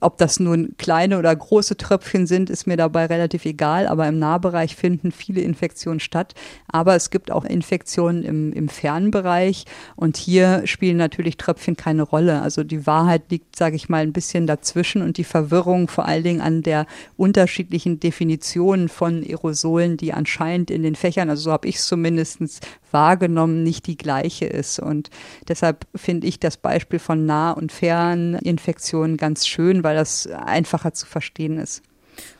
ob 0.00 0.18
das 0.18 0.38
nun 0.38 0.74
kleine 0.78 1.18
oder 1.18 1.34
große 1.34 1.76
Tröpfchen 1.76 2.26
sind, 2.26 2.50
ist 2.50 2.66
mir 2.66 2.76
dabei 2.76 3.06
relativ 3.06 3.44
egal, 3.44 3.86
aber 3.86 4.06
im 4.06 4.18
Nahbereich 4.18 4.76
finden 4.76 5.12
viele 5.12 5.40
Infektionen 5.40 6.00
statt. 6.00 6.34
Aber 6.68 6.94
es 6.94 7.10
gibt 7.10 7.30
auch 7.30 7.44
Infektionen 7.44 8.22
im, 8.22 8.52
im 8.52 8.68
Fernbereich 8.68 9.64
und 9.96 10.16
hier 10.16 10.62
spielen 10.66 10.96
natürlich 10.96 11.36
Tröpfchen 11.36 11.76
keine 11.76 12.02
Rolle. 12.02 12.42
Also 12.42 12.62
die 12.62 12.86
Wahrheit 12.86 13.30
liegt, 13.30 13.56
sage 13.56 13.76
ich 13.76 13.88
mal, 13.88 14.02
ein 14.02 14.12
bisschen 14.12 14.46
dazwischen 14.46 15.02
und 15.02 15.16
die 15.16 15.24
Verwirrung 15.24 15.88
vor 15.88 16.06
allen 16.06 16.22
Dingen 16.22 16.40
an 16.40 16.62
der 16.62 16.86
unterschiedlichen 17.16 17.98
Definition 17.98 18.88
von 18.88 19.24
Aerosolen, 19.24 19.96
die 19.96 20.12
anscheinend 20.12 20.70
in 20.70 20.82
den 20.82 20.94
Fächern, 20.94 21.30
also 21.30 21.42
so 21.42 21.52
habe 21.52 21.66
ich 21.66 21.76
es 21.76 21.86
zumindest 21.86 22.60
wahrgenommen, 22.92 23.62
nicht 23.62 23.86
die 23.86 23.96
gleiche 23.96 24.46
ist. 24.46 24.78
Und 24.78 25.10
deshalb 25.46 25.86
finde 25.94 26.26
ich 26.26 26.40
das 26.40 26.56
Beispiel 26.56 26.98
von 26.98 27.26
Nah- 27.26 27.52
und 27.52 27.72
Ferninfektionen 27.72 29.16
ganz 29.16 29.46
schön, 29.46 29.82
weil 29.88 29.96
das 29.96 30.26
einfacher 30.26 30.92
zu 30.92 31.06
verstehen 31.06 31.58
ist. 31.58 31.82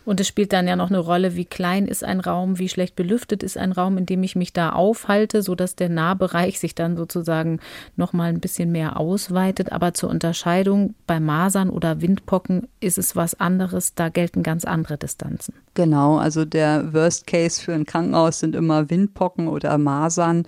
Und 0.05 0.21
es 0.21 0.29
spielt 0.29 0.53
dann 0.53 0.67
ja 0.67 0.77
noch 0.77 0.91
eine 0.91 0.99
Rolle, 0.99 1.35
wie 1.35 1.45
klein 1.45 1.87
ist 1.87 2.05
ein 2.05 2.21
Raum, 2.21 2.59
wie 2.59 2.69
schlecht 2.69 2.97
belüftet 2.97 3.43
ist 3.43 3.57
ein 3.57 3.73
Raum, 3.73 3.97
in 3.97 4.07
dem 4.07 4.23
ich 4.23 4.37
mich 4.37 4.53
da 4.53 4.71
aufhalte, 4.71 5.43
sodass 5.43 5.77
der 5.77 5.89
Nahbereich 5.89 6.59
sich 6.59 6.75
dann 6.75 6.97
sozusagen 6.97 7.61
noch 7.97 8.13
mal 8.13 8.29
ein 8.29 8.41
bisschen 8.41 8.71
mehr 8.71 8.99
ausweitet. 8.99 9.73
Aber 9.73 9.95
zur 9.95 10.11
Unterscheidung 10.11 10.95
bei 11.07 11.21
Masern 11.21 11.71
oder 11.71 12.03
Windpocken 12.03 12.69
ist 12.81 12.99
es 12.99 13.17
was 13.17 13.39
anderes. 13.39 13.95
Da 13.95 14.09
gelten 14.09 14.43
ganz 14.43 14.65
andere 14.65 14.99
Distanzen. 14.99 15.55
Genau, 15.75 16.17
also 16.19 16.45
der 16.45 16.93
Worst 16.93 17.27
Case 17.27 17.63
für 17.63 17.73
ein 17.73 17.87
Krankenhaus 17.87 18.41
sind 18.41 18.57
immer 18.57 18.91
Windpocken 18.91 19.49
oder 19.49 19.79
Masern. 19.79 20.45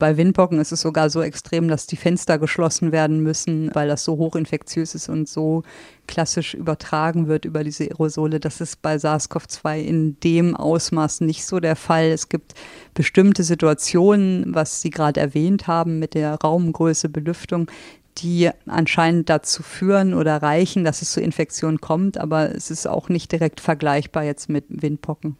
Bei 0.00 0.16
Windpocken 0.16 0.58
ist 0.60 0.72
es 0.72 0.80
sogar 0.80 1.10
so 1.10 1.20
extrem, 1.20 1.68
dass 1.68 1.86
die 1.86 1.96
Fenster 1.96 2.38
geschlossen 2.38 2.90
werden 2.90 3.22
müssen, 3.22 3.70
weil 3.74 3.86
das 3.86 4.02
so 4.02 4.16
hochinfektiös 4.16 4.94
ist 4.94 5.10
und 5.10 5.28
so 5.28 5.62
klassisch 6.08 6.54
übertragen 6.54 7.28
wird 7.28 7.44
über 7.44 7.62
diese 7.64 7.84
Aerosole. 7.84 8.40
Das 8.40 8.62
ist 8.62 8.80
bei 8.80 8.96
SARS-CoV-2 8.96 9.78
in 9.78 10.18
dem 10.20 10.56
Ausmaß 10.56 11.20
nicht 11.20 11.44
so 11.44 11.60
der 11.60 11.76
Fall. 11.76 12.06
Es 12.06 12.30
gibt 12.30 12.54
bestimmte 12.94 13.42
Situationen, 13.42 14.54
was 14.54 14.80
Sie 14.80 14.88
gerade 14.88 15.20
erwähnt 15.20 15.66
haben 15.66 15.98
mit 15.98 16.14
der 16.14 16.34
Raumgröße, 16.36 17.10
Belüftung, 17.10 17.70
die 18.18 18.48
anscheinend 18.66 19.28
dazu 19.28 19.62
führen 19.62 20.14
oder 20.14 20.38
reichen, 20.38 20.82
dass 20.82 21.02
es 21.02 21.12
zu 21.12 21.20
Infektionen 21.20 21.82
kommt, 21.82 22.16
aber 22.16 22.54
es 22.54 22.70
ist 22.70 22.86
auch 22.86 23.10
nicht 23.10 23.32
direkt 23.32 23.60
vergleichbar 23.60 24.24
jetzt 24.24 24.48
mit 24.48 24.64
Windpocken. 24.68 25.36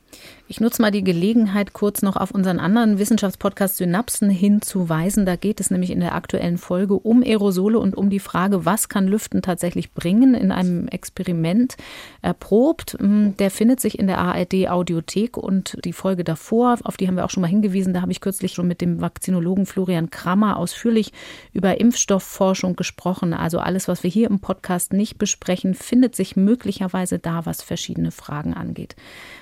Ich 0.50 0.60
nutze 0.60 0.82
mal 0.82 0.90
die 0.90 1.04
Gelegenheit, 1.04 1.74
kurz 1.74 2.02
noch 2.02 2.16
auf 2.16 2.32
unseren 2.32 2.58
anderen 2.58 2.98
Wissenschaftspodcast 2.98 3.76
Synapsen 3.76 4.30
hinzuweisen. 4.30 5.24
Da 5.24 5.36
geht 5.36 5.60
es 5.60 5.70
nämlich 5.70 5.90
in 5.90 6.00
der 6.00 6.16
aktuellen 6.16 6.58
Folge 6.58 6.94
um 6.94 7.22
Aerosole 7.22 7.78
und 7.78 7.96
um 7.96 8.10
die 8.10 8.18
Frage, 8.18 8.64
was 8.64 8.88
kann 8.88 9.06
Lüften 9.06 9.42
tatsächlich 9.42 9.92
bringen, 9.92 10.34
in 10.34 10.50
einem 10.50 10.88
Experiment 10.88 11.76
erprobt. 12.20 12.96
Hm, 12.98 13.36
der 13.36 13.52
findet 13.52 13.78
sich 13.78 14.00
in 14.00 14.08
der 14.08 14.18
ARD 14.18 14.68
Audiothek 14.68 15.36
und 15.36 15.78
die 15.84 15.92
Folge 15.92 16.24
davor, 16.24 16.78
auf 16.82 16.96
die 16.96 17.06
haben 17.06 17.14
wir 17.14 17.24
auch 17.24 17.30
schon 17.30 17.42
mal 17.42 17.46
hingewiesen, 17.46 17.94
da 17.94 18.02
habe 18.02 18.10
ich 18.10 18.20
kürzlich 18.20 18.52
schon 18.52 18.66
mit 18.66 18.80
dem 18.80 19.00
Vakzinologen 19.00 19.66
Florian 19.66 20.10
Krammer 20.10 20.56
ausführlich 20.56 21.12
über 21.52 21.80
Impfstoffforschung 21.80 22.74
gesprochen. 22.74 23.34
Also 23.34 23.60
alles, 23.60 23.86
was 23.86 24.02
wir 24.02 24.10
hier 24.10 24.28
im 24.28 24.40
Podcast 24.40 24.92
nicht 24.92 25.16
besprechen, 25.16 25.74
findet 25.74 26.16
sich 26.16 26.34
möglicherweise 26.34 27.20
da, 27.20 27.46
was 27.46 27.62
verschiedene 27.62 28.10
Fragen 28.10 28.52
angeht. 28.52 28.96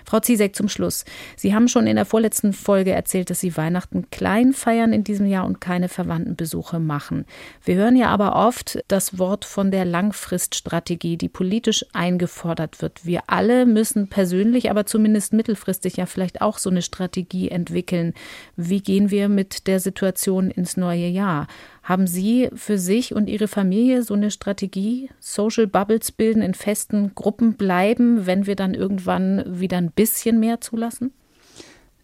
Frau 0.09 0.21
Ziesek, 0.21 0.57
zum 0.57 0.71
Schluss. 0.71 1.05
Sie 1.37 1.55
haben 1.55 1.69
schon 1.69 1.87
in 1.87 1.97
der 1.97 2.07
vorletzten 2.07 2.55
Folge 2.55 2.93
erzählt, 2.93 3.29
dass 3.29 3.41
Sie 3.41 3.59
Weihnachten 3.59 4.09
klein 4.11 4.55
feiern 4.55 4.95
in 4.95 5.05
diesem 5.05 5.27
Jahr 5.27 5.45
und 5.45 5.61
keine 5.61 5.91
Verwandtenbesuche 5.91 6.81
machen. 6.81 7.27
Wir 7.63 7.75
hören 7.75 7.95
ja 7.95 8.09
aber 8.09 8.35
oft 8.35 8.79
das 8.89 9.19
Wort 9.19 9.45
von 9.45 9.71
der 9.71 9.85
Langfriststrategie, 9.85 11.19
die 11.19 11.29
politisch 11.29 11.85
eingefordert 11.93 12.81
wird. 12.81 13.05
Wir 13.05 13.25
alle 13.27 13.67
müssen 13.67 14.09
persönlich, 14.09 14.71
aber 14.71 14.87
zumindest 14.87 15.35
mittelfristig 15.35 15.99
ja 15.99 16.07
vielleicht 16.07 16.41
auch 16.41 16.57
so 16.57 16.71
eine 16.71 16.81
Strategie 16.81 17.51
entwickeln. 17.51 18.15
Wie 18.57 18.81
gehen 18.81 19.11
wir 19.11 19.29
mit 19.29 19.67
der 19.67 19.79
Situation 19.79 20.51
ins 20.51 20.79
neue 20.79 21.09
Jahr? 21.09 21.49
Haben 21.89 22.07
Sie 22.07 22.51
für 22.55 22.77
sich 22.77 23.15
und 23.15 23.31
Ihre 23.31 23.49
Familie 23.49 24.03
so 24.03 24.13
eine 24.13 24.31
Strategie, 24.31 25.09
Social 25.21 25.67
Bubbles 25.67 26.13
bilden, 26.13 26.43
in 26.43 26.53
festen 26.53 27.15
Gruppen 27.15 27.55
bleiben, 27.55 28.27
wenn 28.27 28.45
wir 28.45 28.57
dann 28.57 28.75
irgendwann 28.75 29.43
wieder 29.47 29.79
ein 29.79 29.91
bisschen 29.91 30.39
mehr 30.39 30.61
zulassen? 30.61 31.15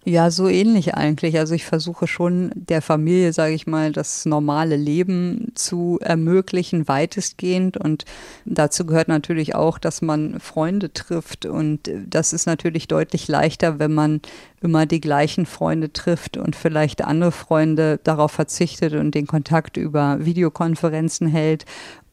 Ja, 0.06 0.31
so 0.31 0.48
ähnlich 0.48 0.94
eigentlich. 0.94 1.39
Also 1.39 1.55
ich 1.55 1.64
versuche 1.64 2.06
schon 2.06 2.51
der 2.55 2.82
Familie, 2.82 3.32
sage 3.32 3.55
ich 3.55 3.66
mal, 3.66 3.90
das 3.90 4.26
normale 4.26 4.76
Leben 4.76 5.52
zu 5.55 5.98
ermöglichen, 6.02 6.89
weitestgehend. 6.89 7.78
Und 7.78 8.05
dazu 8.44 8.85
gehört 8.85 9.09
natürlich 9.09 9.55
auch, 9.55 9.78
dass 9.78 10.02
man 10.02 10.40
Freunde 10.40 10.93
trifft. 10.93 11.47
Und 11.47 11.90
das 12.06 12.35
ist 12.35 12.44
natürlich 12.44 12.86
deutlich 12.86 13.28
leichter, 13.28 13.78
wenn 13.78 13.94
man 13.94 14.20
immer 14.60 14.85
die 14.85 15.01
gleichen 15.01 15.47
Freunde 15.47 15.90
trifft 15.90 16.36
und 16.36 16.55
vielleicht 16.55 17.02
andere 17.02 17.32
Freunde 17.32 17.98
darauf 18.05 18.32
verzichtet 18.32 18.93
und 18.93 19.14
den 19.14 19.26
Kontakt 19.26 19.78
über 19.78 20.18
Videokonferenzen 20.22 21.28
hält 21.28 21.64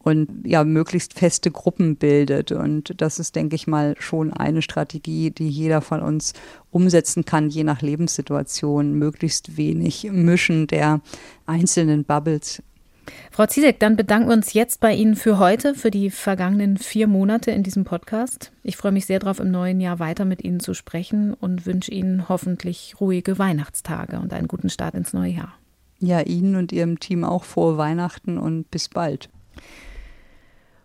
und 0.03 0.29
ja 0.45 0.63
möglichst 0.63 1.13
feste 1.13 1.51
Gruppen 1.51 1.95
bildet. 1.95 2.51
Und 2.51 2.99
das 3.01 3.19
ist, 3.19 3.35
denke 3.35 3.55
ich 3.55 3.67
mal, 3.67 3.95
schon 3.99 4.33
eine 4.33 4.61
Strategie, 4.61 5.31
die 5.31 5.49
jeder 5.49 5.81
von 5.81 6.01
uns 6.01 6.33
umsetzen 6.71 7.25
kann, 7.25 7.49
je 7.49 7.63
nach 7.63 7.81
Lebenssituation, 7.81 8.93
möglichst 8.93 9.57
wenig 9.57 10.09
Mischen 10.11 10.67
der 10.67 11.01
einzelnen 11.45 12.03
Bubbles. 12.03 12.63
Frau 13.31 13.45
Ziesek, 13.45 13.79
dann 13.79 13.95
bedanken 13.95 14.29
wir 14.29 14.35
uns 14.35 14.53
jetzt 14.53 14.79
bei 14.79 14.93
Ihnen 14.93 15.15
für 15.15 15.39
heute, 15.39 15.73
für 15.73 15.91
die 15.91 16.09
vergangenen 16.09 16.77
vier 16.77 17.07
Monate 17.07 17.51
in 17.51 17.63
diesem 17.63 17.83
Podcast. 17.83 18.51
Ich 18.63 18.77
freue 18.77 18.91
mich 18.91 19.05
sehr 19.05 19.19
darauf, 19.19 19.39
im 19.39 19.51
neuen 19.51 19.81
Jahr 19.81 19.99
weiter 19.99 20.25
mit 20.25 20.43
Ihnen 20.43 20.59
zu 20.59 20.73
sprechen 20.73 21.33
und 21.33 21.65
wünsche 21.65 21.91
Ihnen 21.91 22.29
hoffentlich 22.29 22.95
ruhige 22.99 23.39
Weihnachtstage 23.39 24.19
und 24.19 24.33
einen 24.33 24.47
guten 24.47 24.69
Start 24.69 24.95
ins 24.95 25.13
neue 25.13 25.31
Jahr. 25.31 25.53
Ja, 25.99 26.21
Ihnen 26.21 26.55
und 26.55 26.71
Ihrem 26.71 26.99
Team 26.99 27.23
auch 27.23 27.43
frohe 27.43 27.77
Weihnachten 27.77 28.37
und 28.37 28.69
bis 28.71 28.89
bald. 28.89 29.29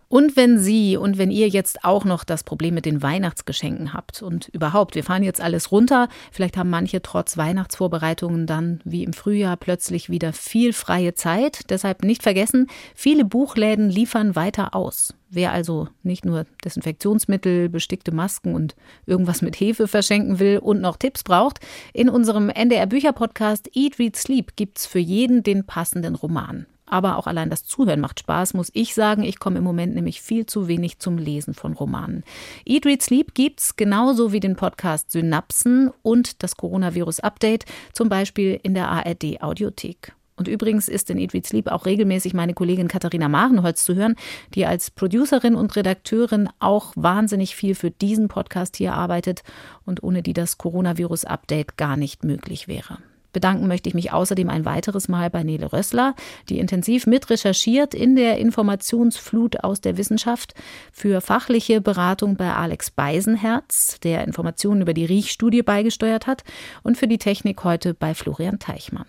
Und 0.09 0.37
wenn 0.37 0.57
Sie 0.57 0.95
und 0.95 1.17
wenn 1.17 1.31
ihr 1.31 1.49
jetzt 1.49 1.83
auch 1.83 2.05
noch 2.05 2.23
das 2.23 2.43
Problem 2.43 2.73
mit 2.75 2.85
den 2.85 3.01
Weihnachtsgeschenken 3.01 3.93
habt 3.93 4.21
und 4.21 4.47
überhaupt, 4.49 4.95
wir 4.95 5.03
fahren 5.03 5.23
jetzt 5.23 5.41
alles 5.41 5.71
runter, 5.71 6.07
vielleicht 6.31 6.55
haben 6.55 6.69
manche 6.69 7.01
trotz 7.01 7.35
Weihnachtsvorbereitungen 7.35 8.47
dann 8.47 8.79
wie 8.85 9.03
im 9.03 9.11
Frühjahr 9.11 9.57
plötzlich 9.57 10.09
wieder 10.09 10.31
viel 10.31 10.71
freie 10.71 11.13
Zeit. 11.13 11.69
Deshalb 11.69 12.03
nicht 12.03 12.23
vergessen, 12.23 12.67
viele 12.95 13.25
Buchläden 13.25 13.89
liefern 13.89 14.35
weiter 14.37 14.75
aus. 14.75 15.13
Wer 15.29 15.51
also 15.51 15.89
nicht 16.03 16.23
nur 16.23 16.45
Desinfektionsmittel, 16.63 17.67
bestickte 17.67 18.13
Masken 18.13 18.55
und 18.55 18.75
irgendwas 19.05 19.41
mit 19.41 19.59
Hefe 19.59 19.89
verschenken 19.89 20.39
will 20.39 20.59
und 20.59 20.79
noch 20.79 20.95
Tipps 20.95 21.23
braucht, 21.23 21.59
in 21.93 22.07
unserem 22.07 22.49
NDR 22.49 22.85
Bücher 22.85 23.11
Podcast 23.11 23.69
Eat, 23.73 23.99
Read, 23.99 24.15
Sleep 24.15 24.55
gibt's 24.55 24.85
für 24.85 24.99
jeden 24.99 25.43
den 25.43 25.65
passenden 25.65 26.15
Roman. 26.15 26.65
Aber 26.89 27.17
auch 27.17 27.27
allein 27.27 27.49
das 27.49 27.65
Zuhören 27.65 27.99
macht 27.99 28.21
Spaß, 28.21 28.53
muss 28.53 28.71
ich 28.73 28.93
sagen. 28.93 29.23
Ich 29.23 29.39
komme 29.39 29.59
im 29.59 29.63
Moment 29.63 29.93
nämlich 29.93 30.21
viel 30.21 30.45
zu 30.45 30.67
wenig 30.67 30.99
zum 30.99 31.17
Lesen 31.17 31.53
von 31.53 31.73
Romanen. 31.73 32.23
Eat, 32.65 32.85
Read, 32.85 33.01
Sleep 33.01 33.33
gibt's 33.33 33.75
genauso 33.75 34.31
wie 34.31 34.39
den 34.39 34.55
Podcast 34.55 35.11
Synapsen 35.11 35.91
und 36.01 36.41
das 36.43 36.55
Coronavirus 36.55 37.19
Update, 37.19 37.65
zum 37.93 38.07
Beispiel 38.07 38.59
in 38.63 38.73
der 38.73 38.89
ARD 38.89 39.41
Audiothek. 39.41 40.13
Und 40.37 40.47
übrigens 40.47 40.87
ist 40.87 41.09
in 41.09 41.17
Eat, 41.17 41.33
Read, 41.33 41.45
Sleep 41.45 41.67
auch 41.67 41.85
regelmäßig 41.85 42.33
meine 42.33 42.53
Kollegin 42.53 42.87
Katharina 42.87 43.27
Marenholz 43.27 43.83
zu 43.83 43.95
hören, 43.95 44.15
die 44.53 44.65
als 44.65 44.91
Producerin 44.91 45.55
und 45.55 45.75
Redakteurin 45.75 46.47
auch 46.59 46.93
wahnsinnig 46.95 47.55
viel 47.55 47.75
für 47.75 47.91
diesen 47.91 48.27
Podcast 48.27 48.77
hier 48.77 48.93
arbeitet 48.93 49.41
und 49.83 50.03
ohne 50.03 50.21
die 50.21 50.33
das 50.33 50.57
Coronavirus 50.57 51.25
Update 51.25 51.75
gar 51.75 51.97
nicht 51.97 52.23
möglich 52.23 52.67
wäre. 52.67 52.99
Bedanken 53.37 53.67
möchte 53.67 53.87
ich 53.87 53.93
mich 53.93 54.11
außerdem 54.11 54.49
ein 54.49 54.65
weiteres 54.65 55.09
Mal 55.09 55.29
bei 55.29 55.43
Nele 55.43 55.71
Rössler, 55.71 56.15
die 56.49 56.57
intensiv 56.57 57.05
mit 57.05 57.29
recherchiert 57.29 57.93
in 57.93 58.15
der 58.15 58.39
Informationsflut 58.39 59.63
aus 59.63 59.79
der 59.79 59.95
Wissenschaft, 59.95 60.55
für 60.91 61.21
fachliche 61.21 61.79
Beratung 61.79 62.35
bei 62.35 62.51
Alex 62.51 62.89
Beisenherz, 62.89 63.99
der 64.01 64.23
Informationen 64.23 64.81
über 64.81 64.95
die 64.95 65.05
Riechstudie 65.05 65.61
beigesteuert 65.61 66.25
hat, 66.25 66.43
und 66.81 66.97
für 66.97 67.07
die 67.07 67.19
Technik 67.19 67.63
heute 67.63 67.93
bei 67.93 68.15
Florian 68.15 68.57
Teichmann. 68.57 69.05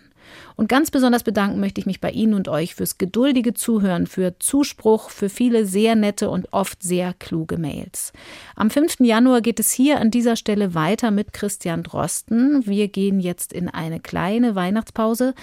Und 0.56 0.68
ganz 0.68 0.90
besonders 0.90 1.22
bedanken 1.22 1.60
möchte 1.60 1.80
ich 1.80 1.86
mich 1.86 2.00
bei 2.00 2.10
Ihnen 2.10 2.34
und 2.34 2.48
euch 2.48 2.74
fürs 2.74 2.98
geduldige 2.98 3.54
Zuhören, 3.54 4.06
für 4.06 4.38
Zuspruch, 4.38 5.10
für 5.10 5.28
viele 5.28 5.66
sehr 5.66 5.94
nette 5.94 6.30
und 6.30 6.52
oft 6.52 6.82
sehr 6.82 7.14
kluge 7.14 7.58
Mails. 7.58 8.12
Am 8.56 8.70
5. 8.70 9.00
Januar 9.00 9.40
geht 9.40 9.60
es 9.60 9.72
hier 9.72 10.00
an 10.00 10.10
dieser 10.10 10.36
Stelle 10.36 10.74
weiter 10.74 11.10
mit 11.10 11.32
Christian 11.32 11.82
Drosten. 11.82 12.66
Wir 12.66 12.88
gehen 12.88 13.20
jetzt 13.20 13.52
in 13.52 13.68
eine 13.68 14.00
kleine 14.00 14.54
Weihnachtspause. 14.54 15.34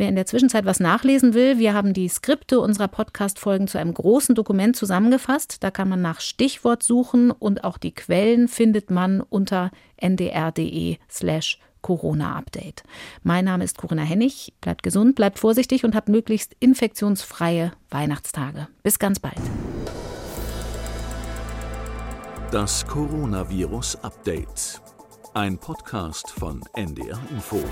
Wer 0.00 0.08
in 0.08 0.14
der 0.14 0.24
Zwischenzeit 0.24 0.64
was 0.64 0.80
nachlesen 0.80 1.34
will, 1.34 1.58
wir 1.58 1.74
haben 1.74 1.92
die 1.92 2.08
Skripte 2.08 2.58
unserer 2.58 2.88
Podcast-Folgen 2.88 3.68
zu 3.68 3.76
einem 3.76 3.92
großen 3.92 4.34
Dokument 4.34 4.74
zusammengefasst. 4.74 5.62
Da 5.62 5.70
kann 5.70 5.90
man 5.90 6.00
nach 6.00 6.22
Stichwort 6.22 6.82
suchen 6.82 7.30
und 7.30 7.64
auch 7.64 7.76
die 7.76 7.94
Quellen 7.94 8.48
findet 8.48 8.90
man 8.90 9.20
unter 9.20 9.70
ndr.de 9.98 10.96
slash 11.10 11.58
Corona-Update. 11.82 12.82
Mein 13.22 13.44
Name 13.44 13.64
ist 13.64 13.78
Corinna 13.78 14.02
Hennig. 14.02 14.52
Bleibt 14.60 14.82
gesund, 14.82 15.14
bleibt 15.14 15.38
vorsichtig 15.38 15.84
und 15.84 15.94
habt 15.94 16.08
möglichst 16.08 16.54
infektionsfreie 16.60 17.72
Weihnachtstage. 17.90 18.68
Bis 18.82 18.98
ganz 18.98 19.18
bald. 19.18 19.40
Das 22.50 22.86
Coronavirus 22.86 23.96
Update. 24.02 24.80
Ein 25.34 25.56
Podcast 25.58 26.30
von 26.30 26.62
NDR 26.74 27.20
Info. 27.30 27.62